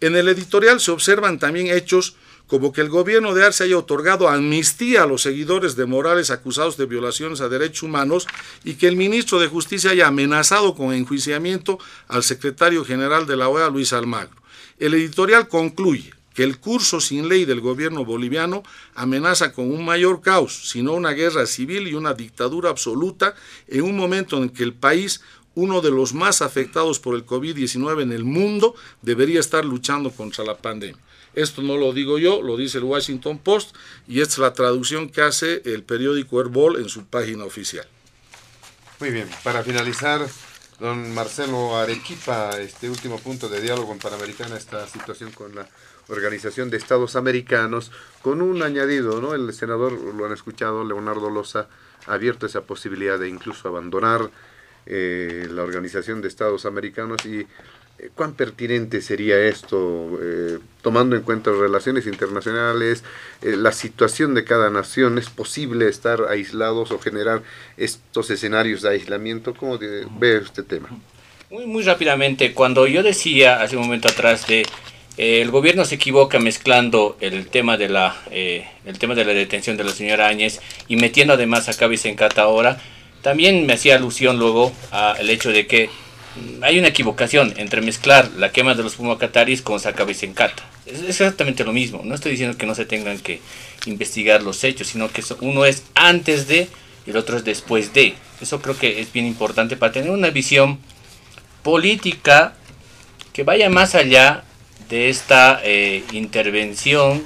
En 0.00 0.16
el 0.16 0.28
editorial 0.28 0.80
se 0.80 0.90
observan 0.90 1.38
también 1.38 1.68
hechos 1.68 2.16
como 2.46 2.72
que 2.72 2.80
el 2.80 2.88
gobierno 2.88 3.32
de 3.32 3.44
Arce 3.44 3.64
haya 3.64 3.78
otorgado 3.78 4.28
amnistía 4.28 5.04
a 5.04 5.06
los 5.06 5.22
seguidores 5.22 5.76
de 5.76 5.86
Morales 5.86 6.30
acusados 6.30 6.76
de 6.76 6.86
violaciones 6.86 7.40
a 7.40 7.48
derechos 7.48 7.84
humanos 7.84 8.26
y 8.64 8.74
que 8.74 8.88
el 8.88 8.96
ministro 8.96 9.38
de 9.38 9.46
Justicia 9.46 9.92
haya 9.92 10.08
amenazado 10.08 10.74
con 10.74 10.92
enjuiciamiento 10.92 11.78
al 12.08 12.24
secretario 12.24 12.84
general 12.84 13.26
de 13.26 13.36
la 13.36 13.48
OEA, 13.48 13.68
Luis 13.68 13.92
Almagro. 13.92 14.36
El 14.78 14.94
editorial 14.94 15.46
concluye 15.46 16.12
que 16.34 16.42
el 16.42 16.58
curso 16.58 17.00
sin 17.00 17.28
ley 17.28 17.44
del 17.44 17.60
gobierno 17.60 18.04
boliviano 18.04 18.62
amenaza 18.94 19.52
con 19.52 19.70
un 19.70 19.84
mayor 19.84 20.20
caos, 20.20 20.70
sino 20.70 20.94
una 20.94 21.10
guerra 21.10 21.46
civil 21.46 21.86
y 21.86 21.94
una 21.94 22.14
dictadura 22.14 22.70
absoluta 22.70 23.34
en 23.68 23.82
un 23.82 23.96
momento 23.96 24.38
en 24.38 24.48
que 24.48 24.62
el 24.62 24.72
país 24.72 25.20
uno 25.54 25.80
de 25.80 25.90
los 25.90 26.14
más 26.14 26.42
afectados 26.42 27.00
por 27.00 27.14
el 27.14 27.26
COVID-19 27.26 28.02
en 28.02 28.12
el 28.12 28.24
mundo, 28.24 28.74
debería 29.02 29.40
estar 29.40 29.64
luchando 29.64 30.10
contra 30.10 30.44
la 30.44 30.56
pandemia. 30.56 31.00
Esto 31.34 31.62
no 31.62 31.76
lo 31.76 31.92
digo 31.92 32.18
yo, 32.18 32.42
lo 32.42 32.56
dice 32.56 32.78
el 32.78 32.84
Washington 32.84 33.38
Post 33.38 33.74
y 34.08 34.20
es 34.20 34.36
la 34.38 34.52
traducción 34.52 35.08
que 35.08 35.22
hace 35.22 35.62
el 35.64 35.84
periódico 35.84 36.40
Herbol 36.40 36.80
en 36.80 36.88
su 36.88 37.04
página 37.06 37.44
oficial. 37.44 37.86
Muy 38.98 39.10
bien, 39.10 39.28
para 39.44 39.62
finalizar, 39.62 40.26
don 40.80 41.14
Marcelo 41.14 41.76
Arequipa, 41.76 42.50
este 42.60 42.90
último 42.90 43.18
punto 43.18 43.48
de 43.48 43.60
diálogo 43.60 43.92
en 43.92 43.98
Panamericana, 43.98 44.56
esta 44.56 44.86
situación 44.88 45.30
con 45.30 45.54
la 45.54 45.68
Organización 46.08 46.68
de 46.68 46.76
Estados 46.76 47.14
Americanos, 47.14 47.92
con 48.22 48.42
un 48.42 48.62
añadido, 48.62 49.20
¿no? 49.20 49.34
El 49.34 49.52
senador, 49.54 49.92
lo 49.92 50.26
han 50.26 50.32
escuchado, 50.32 50.84
Leonardo 50.84 51.30
Loza, 51.30 51.68
ha 52.06 52.14
abierto 52.14 52.46
esa 52.46 52.62
posibilidad 52.62 53.18
de 53.18 53.28
incluso 53.28 53.68
abandonar 53.68 54.30
eh, 54.86 55.46
la 55.50 55.62
Organización 55.62 56.20
de 56.20 56.28
Estados 56.28 56.66
Americanos 56.66 57.24
y 57.26 57.46
¿Cuán 58.14 58.32
pertinente 58.32 59.02
sería 59.02 59.38
esto, 59.38 60.18
eh, 60.22 60.58
tomando 60.80 61.16
en 61.16 61.22
cuenta 61.22 61.50
relaciones 61.50 62.06
internacionales, 62.06 63.04
eh, 63.42 63.56
la 63.56 63.72
situación 63.72 64.32
de 64.34 64.44
cada 64.44 64.70
nación? 64.70 65.18
¿Es 65.18 65.28
posible 65.28 65.88
estar 65.88 66.22
aislados 66.30 66.92
o 66.92 66.98
generar 66.98 67.42
estos 67.76 68.30
escenarios 68.30 68.82
de 68.82 68.90
aislamiento? 68.90 69.54
¿Cómo 69.54 69.78
ve 69.78 70.36
este 70.38 70.62
tema? 70.62 70.88
Muy, 71.50 71.66
muy 71.66 71.82
rápidamente, 71.82 72.54
cuando 72.54 72.86
yo 72.86 73.02
decía 73.02 73.60
hace 73.60 73.76
un 73.76 73.82
momento 73.82 74.08
atrás 74.08 74.46
de 74.46 74.62
eh, 75.18 75.42
el 75.42 75.50
gobierno 75.50 75.84
se 75.84 75.96
equivoca 75.96 76.38
mezclando 76.38 77.18
el 77.20 77.48
tema 77.48 77.76
de 77.76 77.88
la 77.88 78.16
el 78.30 78.98
tema 78.98 79.14
de 79.14 79.24
la 79.24 79.34
detención 79.34 79.76
de 79.76 79.84
la 79.84 79.90
señora 79.90 80.28
Áñez 80.28 80.60
y 80.88 80.96
metiendo 80.96 81.34
además 81.34 81.68
a 81.68 81.76
Cata 82.16 82.42
ahora, 82.42 82.80
también 83.22 83.66
me 83.66 83.74
hacía 83.74 83.96
alusión 83.96 84.38
luego 84.38 84.72
al 84.90 85.28
hecho 85.28 85.50
de 85.50 85.66
que 85.66 85.90
hay 86.62 86.78
una 86.78 86.88
equivocación 86.88 87.54
entre 87.56 87.80
mezclar 87.80 88.30
la 88.36 88.52
quema 88.52 88.74
de 88.74 88.82
los 88.82 88.94
Pumacataris 88.94 89.62
con 89.62 89.80
Sacabesencata. 89.80 90.62
Es 90.86 91.02
exactamente 91.02 91.64
lo 91.64 91.72
mismo. 91.72 92.02
No 92.04 92.14
estoy 92.14 92.32
diciendo 92.32 92.56
que 92.56 92.66
no 92.66 92.74
se 92.74 92.84
tengan 92.84 93.18
que 93.18 93.40
investigar 93.86 94.42
los 94.42 94.62
hechos, 94.64 94.88
sino 94.88 95.10
que 95.10 95.22
uno 95.40 95.64
es 95.64 95.84
antes 95.94 96.48
de 96.48 96.68
y 97.06 97.10
el 97.10 97.16
otro 97.16 97.36
es 97.36 97.44
después 97.44 97.92
de. 97.92 98.14
Eso 98.40 98.60
creo 98.62 98.78
que 98.78 99.00
es 99.00 99.12
bien 99.12 99.26
importante 99.26 99.76
para 99.76 99.92
tener 99.92 100.10
una 100.10 100.30
visión 100.30 100.78
política 101.62 102.54
que 103.32 103.42
vaya 103.42 103.68
más 103.70 103.94
allá 103.94 104.44
de 104.88 105.08
esta 105.08 105.60
eh, 105.62 106.04
intervención 106.12 107.22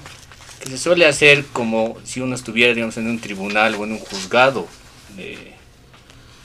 que 0.61 0.71
se 0.71 0.79
suele 0.79 1.07
hacer 1.07 1.45
como 1.53 1.97
si 2.05 2.21
uno 2.21 2.35
estuviera 2.35 2.75
digamos, 2.75 2.97
en 2.97 3.09
un 3.09 3.21
tribunal 3.21 3.75
o 3.75 3.85
en 3.85 3.93
un 3.93 3.99
juzgado 3.99 4.67
eh, 5.19 5.54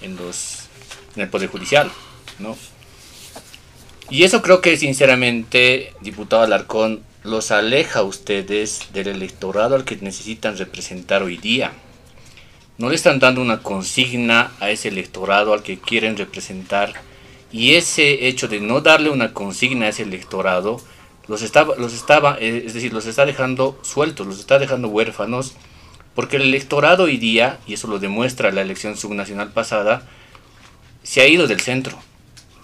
en, 0.01 0.15
los, 0.15 0.67
en 1.15 1.23
el 1.23 1.29
Poder 1.29 1.49
Judicial. 1.49 1.91
¿no? 2.39 2.57
Y 4.09 4.23
eso 4.23 4.41
creo 4.41 4.61
que 4.61 4.75
sinceramente, 4.77 5.93
diputado 6.01 6.43
Alarcón, 6.43 7.03
los 7.23 7.51
aleja 7.51 7.99
a 7.99 8.03
ustedes 8.03 8.87
del 8.93 9.07
electorado 9.07 9.75
al 9.75 9.85
que 9.85 9.97
necesitan 9.97 10.57
representar 10.57 11.21
hoy 11.21 11.37
día. 11.37 11.73
No 12.77 12.89
le 12.89 12.95
están 12.95 13.19
dando 13.19 13.41
una 13.41 13.61
consigna 13.61 14.51
a 14.59 14.71
ese 14.71 14.87
electorado 14.87 15.53
al 15.53 15.63
que 15.63 15.79
quieren 15.79 16.15
representar 16.15 16.93
y 17.51 17.73
ese 17.75 18.27
hecho 18.27 18.47
de 18.47 18.61
no 18.61 18.81
darle 18.81 19.09
una 19.09 19.33
consigna 19.33 19.87
a 19.87 19.89
ese 19.89 20.03
electorado 20.03 20.81
los 21.27 21.43
estaba, 21.43 21.75
los 21.75 21.93
estaba, 21.93 22.37
eh, 22.39 22.63
es 22.65 22.73
decir, 22.73 22.91
los 22.91 23.05
está 23.05 23.25
dejando 23.25 23.77
sueltos, 23.83 24.25
los 24.25 24.39
está 24.39 24.57
dejando 24.57 24.87
huérfanos, 24.87 25.53
porque 26.19 26.35
el 26.35 26.41
electorado 26.41 27.03
hoy 27.05 27.15
día, 27.15 27.59
y 27.65 27.75
eso 27.75 27.87
lo 27.87 27.97
demuestra 27.97 28.51
la 28.51 28.59
elección 28.59 28.97
subnacional 28.97 29.53
pasada, 29.53 30.03
se 31.01 31.21
ha 31.21 31.27
ido 31.29 31.47
del 31.47 31.61
centro 31.61 31.97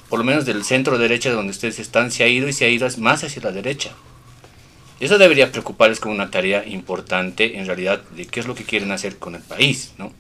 por 0.10 0.20
lo 0.20 0.26
menos 0.26 0.46
del 0.46 0.66
centro 0.66 0.98
derecha 0.98 1.32
donde 1.32 1.52
ustedes 1.52 1.80
están, 1.80 2.12
se 2.12 2.26
ha 2.26 2.28
ido 2.28 2.50
y 2.50 2.54
se 2.54 2.66
ha 2.66 2.70
ido 2.70 2.86
más 2.98 3.24
hacia 3.24 3.42
la 3.42 3.54
derecha. 3.54 3.92
Eso 5.00 5.18
debería 5.18 5.54
preocuparles 5.54 6.02
como 6.02 6.14
una 6.14 6.30
tarea 6.30 6.66
importante 6.68 7.58
en 7.58 7.66
realidad 7.66 8.02
de 8.12 8.26
qué 8.26 8.42
es 8.42 8.46
lo 8.46 8.56
que 8.56 8.66
quieren 8.66 8.92
hacer 8.92 9.18
con 9.18 9.36
el 9.36 9.42
país, 9.42 9.94
¿no? 9.98 10.12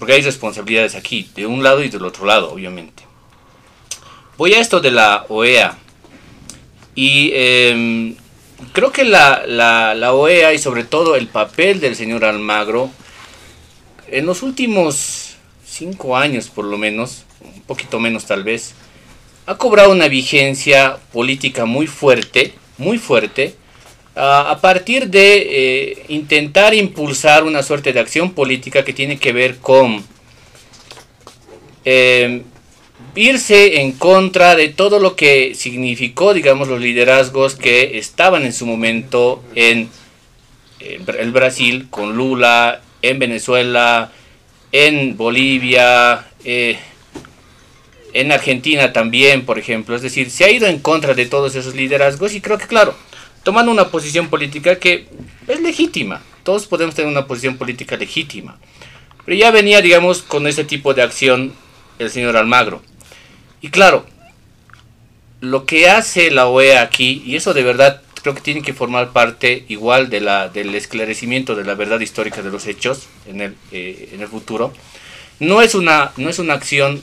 Porque 0.00 0.14
hay 0.14 0.22
responsabilidades 0.22 0.96
aquí, 0.96 1.30
de 1.36 1.46
un 1.46 1.62
lado 1.62 1.84
y 1.84 1.90
del 1.90 2.04
otro 2.04 2.26
lado, 2.26 2.52
obviamente. 2.52 3.04
Voy 4.36 4.54
a 4.54 4.60
esto 4.60 4.80
de 4.80 4.90
la 4.90 5.26
OEA. 5.28 5.78
Y 6.96 7.30
em, 7.34 8.16
creo 8.72 8.92
que 8.92 9.04
la, 9.04 9.44
la 9.46 10.12
OEA 10.12 10.52
y 10.52 10.58
sobre 10.58 10.84
todo 10.84 11.16
el 11.16 11.28
papel 11.28 11.80
del 11.80 11.96
señor 11.96 12.24
Almagro, 12.24 12.90
en 14.08 14.26
los 14.26 14.42
últimos 14.42 15.36
cinco 15.64 16.16
años 16.16 16.48
por 16.48 16.64
lo 16.64 16.78
menos, 16.78 17.24
un 17.40 17.62
poquito 17.62 17.98
menos 17.98 18.26
tal 18.26 18.44
vez, 18.44 18.74
ha 19.46 19.56
cobrado 19.56 19.90
una 19.90 20.08
vigencia 20.08 20.98
política 21.12 21.64
muy 21.64 21.86
fuerte, 21.86 22.54
muy 22.78 22.98
fuerte, 22.98 23.56
a 24.14 24.58
partir 24.60 25.08
de 25.08 25.36
eh, 25.36 26.04
intentar 26.08 26.74
impulsar 26.74 27.44
una 27.44 27.62
suerte 27.62 27.92
de 27.92 28.00
acción 28.00 28.32
política 28.32 28.84
que 28.84 28.92
tiene 28.92 29.18
que 29.18 29.32
ver 29.32 29.56
con 29.56 30.04
eh, 31.84 32.42
irse 33.14 33.80
en 33.80 33.92
contra 33.92 34.56
de 34.56 34.68
todo 34.68 34.98
lo 34.98 35.16
que 35.16 35.54
significó, 35.54 36.34
digamos, 36.34 36.68
los 36.68 36.80
liderazgos 36.80 37.54
que 37.54 37.98
estaban 37.98 38.44
en 38.44 38.52
su 38.52 38.66
momento 38.66 39.42
en 39.54 39.88
el 40.80 41.30
Brasil, 41.32 41.86
con 41.90 42.16
Lula, 42.16 42.80
en 43.02 43.18
Venezuela, 43.18 44.12
en 44.72 45.16
Bolivia, 45.16 46.26
eh, 46.44 46.78
en 48.12 48.32
Argentina 48.32 48.92
también, 48.92 49.44
por 49.44 49.58
ejemplo. 49.58 49.94
Es 49.94 50.02
decir, 50.02 50.30
se 50.30 50.44
ha 50.44 50.50
ido 50.50 50.66
en 50.66 50.78
contra 50.78 51.14
de 51.14 51.26
todos 51.26 51.54
esos 51.54 51.74
liderazgos 51.74 52.34
y 52.34 52.40
creo 52.40 52.58
que, 52.58 52.66
claro, 52.66 52.94
tomando 53.42 53.70
una 53.70 53.88
posición 53.88 54.28
política 54.28 54.78
que 54.78 55.08
es 55.48 55.60
legítima. 55.60 56.22
Todos 56.42 56.66
podemos 56.66 56.94
tener 56.94 57.10
una 57.10 57.26
posición 57.26 57.56
política 57.56 57.96
legítima. 57.96 58.58
Pero 59.24 59.36
ya 59.36 59.50
venía, 59.50 59.80
digamos, 59.80 60.22
con 60.22 60.46
ese 60.46 60.64
tipo 60.64 60.94
de 60.94 61.02
acción 61.02 61.52
el 61.98 62.10
señor 62.10 62.36
Almagro. 62.36 62.82
Y 63.62 63.70
claro, 63.70 64.04
lo 65.40 65.64
que 65.64 65.88
hace 65.88 66.30
la 66.30 66.48
OEA 66.48 66.82
aquí, 66.82 67.22
y 67.24 67.36
eso 67.36 67.54
de 67.54 67.62
verdad 67.62 68.02
creo 68.22 68.34
que 68.34 68.40
tiene 68.40 68.62
que 68.62 68.74
formar 68.74 69.12
parte 69.12 69.64
igual 69.68 70.10
de 70.10 70.20
la, 70.20 70.48
del 70.48 70.74
esclarecimiento 70.74 71.54
de 71.54 71.64
la 71.64 71.74
verdad 71.74 72.00
histórica 72.00 72.42
de 72.42 72.50
los 72.50 72.66
hechos 72.66 73.08
en 73.26 73.40
el, 73.40 73.56
eh, 73.70 74.10
en 74.12 74.20
el 74.20 74.28
futuro, 74.28 74.72
no 75.40 75.62
es, 75.62 75.74
una, 75.74 76.12
no 76.16 76.28
es 76.28 76.38
una 76.38 76.54
acción 76.54 77.02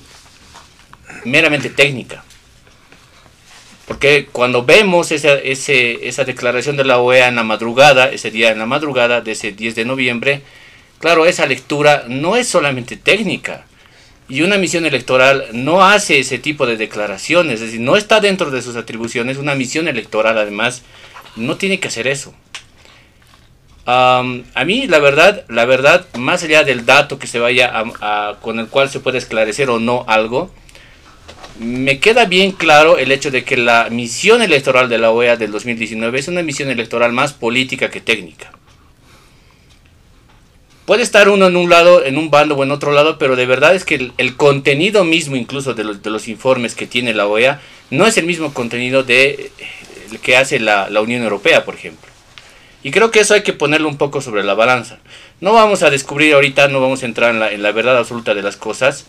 meramente 1.25 1.69
técnica. 1.69 2.23
Porque 3.87 4.27
cuando 4.31 4.63
vemos 4.63 5.11
esa, 5.11 5.33
esa 5.33 6.23
declaración 6.23 6.77
de 6.77 6.83
la 6.83 6.99
OEA 6.99 7.29
en 7.29 7.35
la 7.35 7.43
madrugada, 7.43 8.09
ese 8.09 8.31
día 8.31 8.51
en 8.51 8.59
la 8.59 8.65
madrugada 8.65 9.21
de 9.21 9.31
ese 9.31 9.51
10 9.51 9.75
de 9.75 9.85
noviembre, 9.85 10.41
claro, 10.99 11.25
esa 11.25 11.45
lectura 11.47 12.03
no 12.07 12.35
es 12.35 12.47
solamente 12.47 12.97
técnica. 12.97 13.65
Y 14.29 14.43
una 14.43 14.59
misión 14.59 14.85
electoral 14.85 15.47
no 15.53 15.83
hace 15.83 16.19
ese 16.19 16.37
tipo 16.37 16.67
de 16.67 16.77
declaraciones, 16.77 17.55
es 17.55 17.61
decir, 17.61 17.81
no 17.81 17.97
está 17.97 18.19
dentro 18.19 18.51
de 18.51 18.61
sus 18.61 18.75
atribuciones. 18.75 19.37
Una 19.37 19.55
misión 19.55 19.87
electoral, 19.87 20.37
además, 20.37 20.83
no 21.35 21.57
tiene 21.57 21.79
que 21.79 21.87
hacer 21.87 22.07
eso. 22.07 22.33
a 23.85 24.23
mí, 24.65 24.85
la 24.87 24.99
verdad, 24.99 25.45
la 25.49 25.65
verdad, 25.65 26.05
más 26.15 26.43
allá 26.43 26.63
del 26.63 26.85
dato 26.85 27.17
que 27.17 27.25
se 27.25 27.39
vaya 27.39 27.73
con 28.39 28.59
el 28.59 28.67
cual 28.67 28.89
se 28.89 28.99
puede 28.99 29.17
esclarecer 29.17 29.71
o 29.71 29.79
no 29.79 30.05
algo, 30.07 30.53
me 31.59 31.99
queda 31.99 32.25
bien 32.25 32.51
claro 32.51 32.99
el 32.99 33.11
hecho 33.11 33.31
de 33.31 33.43
que 33.43 33.57
la 33.57 33.89
misión 33.89 34.43
electoral 34.43 34.89
de 34.89 34.99
la 34.99 35.09
OEA 35.09 35.37
del 35.37 35.51
2019 35.51 36.19
es 36.19 36.27
una 36.27 36.43
misión 36.43 36.69
electoral 36.69 37.11
más 37.13 37.33
política 37.33 37.89
que 37.89 37.99
técnica. 37.99 38.51
Puede 40.89 41.03
estar 41.03 41.29
uno 41.29 41.45
en 41.45 41.55
un 41.55 41.69
lado, 41.69 42.03
en 42.03 42.17
un 42.17 42.31
bando 42.31 42.55
o 42.55 42.63
en 42.63 42.71
otro 42.71 42.91
lado, 42.91 43.19
pero 43.19 43.35
de 43.35 43.45
verdad 43.45 43.75
es 43.75 43.85
que 43.85 44.11
el, 44.17 44.35
contenido 44.37 45.03
mismo 45.03 45.35
incluso 45.35 45.75
de 45.75 45.83
los, 45.83 46.01
de 46.01 46.09
los, 46.09 46.27
informes 46.27 46.73
que 46.73 46.87
tiene 46.87 47.13
la 47.13 47.27
OEA 47.27 47.61
no 47.91 48.07
es 48.07 48.17
el 48.17 48.25
mismo 48.25 48.55
contenido 48.55 49.03
de 49.03 49.51
que 50.23 50.35
hace 50.35 50.59
la, 50.59 50.89
Unión 50.99 51.21
Europea, 51.21 51.63
por 51.63 51.75
ejemplo. 51.75 52.09
Y 52.81 52.89
creo 52.89 53.11
que 53.11 53.19
eso 53.19 53.35
hay 53.35 53.43
que 53.43 53.53
ponerlo 53.53 53.87
un 53.87 53.99
poco 53.99 54.19
sobre 54.19 54.43
la 54.43 54.55
balanza. 54.55 54.97
No 55.41 55.53
vamos 55.53 55.83
a 55.83 55.91
descubrir 55.91 56.33
ahorita, 56.33 56.69
no 56.69 56.81
vamos 56.81 57.03
a 57.03 57.05
entrar 57.05 57.35
en 57.35 57.61
la, 57.61 57.71
verdad 57.71 57.95
absoluta 57.95 58.33
de 58.33 58.41
las 58.41 58.57
cosas, 58.57 59.05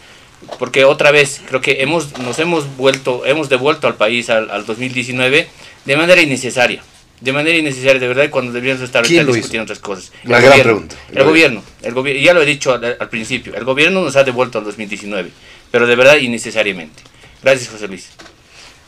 porque 0.59 0.85
otra 0.85 1.13
vez 1.13 1.41
creo 1.49 1.63
que 1.63 1.81
hemos 1.81 2.19
nos 2.19 2.39
hemos 2.41 2.77
vuelto 2.77 3.25
hemos 3.25 3.49
devuelto 3.49 3.87
al 3.87 3.95
país 3.95 4.29
al, 4.29 4.67
2019 4.67 5.49
de 5.87 5.97
manera 5.97 6.21
innecesaria 6.21 6.83
de 7.21 7.33
manera 7.33 7.57
innecesaria 7.57 8.01
de 8.01 8.09
verdad 8.09 8.31
cuando 8.31 8.53
deberíamos 8.53 8.83
estar 8.83 9.07
discutiendo 9.07 9.63
otras 9.63 9.79
cosas. 9.79 10.13
La 10.25 10.39
el 10.39 10.45
gran 10.45 10.59
gobierno, 10.59 10.63
pregunta. 10.63 10.97
el 11.13 11.25
gobierno 11.25 11.63
el 11.83 11.95
gobierno 11.95 12.23
ya 12.23 12.35
lo 12.35 12.43
he 12.43 12.47
dicho 12.47 12.73
al, 12.73 12.97
al, 12.99 13.09
principio 13.09 13.55
el 13.55 13.65
gobierno 13.65 14.03
nos 14.03 14.17
ha 14.17 14.25
devuelto 14.25 14.59
al 14.59 14.65
2019 14.65 15.31
pero 15.71 15.87
de 15.87 15.97
verdad 15.97 16.17
innecesariamente. 16.17 17.03
Gracias 17.43 17.71
José 17.71 17.89
Luis. 17.89 18.09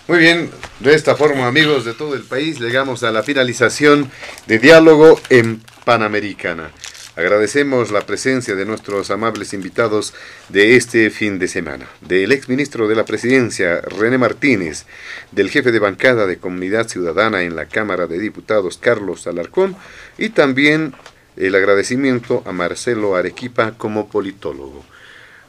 Muy 0.08 0.18
bien, 0.18 0.50
de 0.80 0.94
esta 0.94 1.14
forma 1.14 1.46
amigos 1.46 1.84
de 1.84 1.94
todo 1.94 2.14
el 2.14 2.22
país 2.22 2.58
llegamos 2.58 3.04
a 3.04 3.12
la 3.12 3.22
finalización 3.22 4.10
de 4.46 4.58
diálogo 4.58 5.20
en 5.30 5.62
Panamericana. 5.84 6.70
Agradecemos 7.14 7.90
la 7.90 8.06
presencia 8.06 8.54
de 8.54 8.64
nuestros 8.64 9.10
amables 9.10 9.52
invitados 9.52 10.14
de 10.48 10.76
este 10.76 11.10
fin 11.10 11.38
de 11.38 11.46
semana, 11.46 11.86
del 12.00 12.32
exministro 12.32 12.88
de 12.88 12.94
la 12.94 13.04
Presidencia, 13.04 13.82
René 13.82 14.16
Martínez, 14.16 14.86
del 15.30 15.50
jefe 15.50 15.72
de 15.72 15.78
bancada 15.78 16.26
de 16.26 16.38
Comunidad 16.38 16.88
Ciudadana 16.88 17.42
en 17.42 17.54
la 17.54 17.66
Cámara 17.66 18.06
de 18.06 18.18
Diputados, 18.18 18.78
Carlos 18.78 19.26
Alarcón, 19.26 19.76
y 20.16 20.30
también 20.30 20.94
el 21.36 21.54
agradecimiento 21.54 22.42
a 22.46 22.52
Marcelo 22.52 23.14
Arequipa 23.14 23.72
como 23.76 24.08
politólogo. 24.08 24.82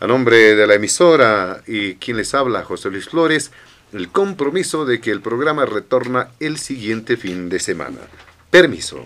A 0.01 0.07
nombre 0.07 0.55
de 0.55 0.67
la 0.67 0.73
emisora 0.73 1.63
y 1.65 1.95
quien 1.95 2.17
les 2.17 2.33
habla, 2.33 2.65
José 2.65 2.89
Luis 2.89 3.07
Flores, 3.07 3.51
el 3.93 4.09
compromiso 4.09 4.83
de 4.83 4.99
que 4.99 5.11
el 5.11 5.21
programa 5.21 5.65
retorna 5.65 6.27
el 6.41 6.57
siguiente 6.57 7.15
fin 7.15 7.47
de 7.47 7.59
semana. 7.59 7.99
Permiso. 8.51 9.05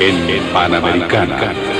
en 0.00 0.52
Panamericana. 0.52 1.73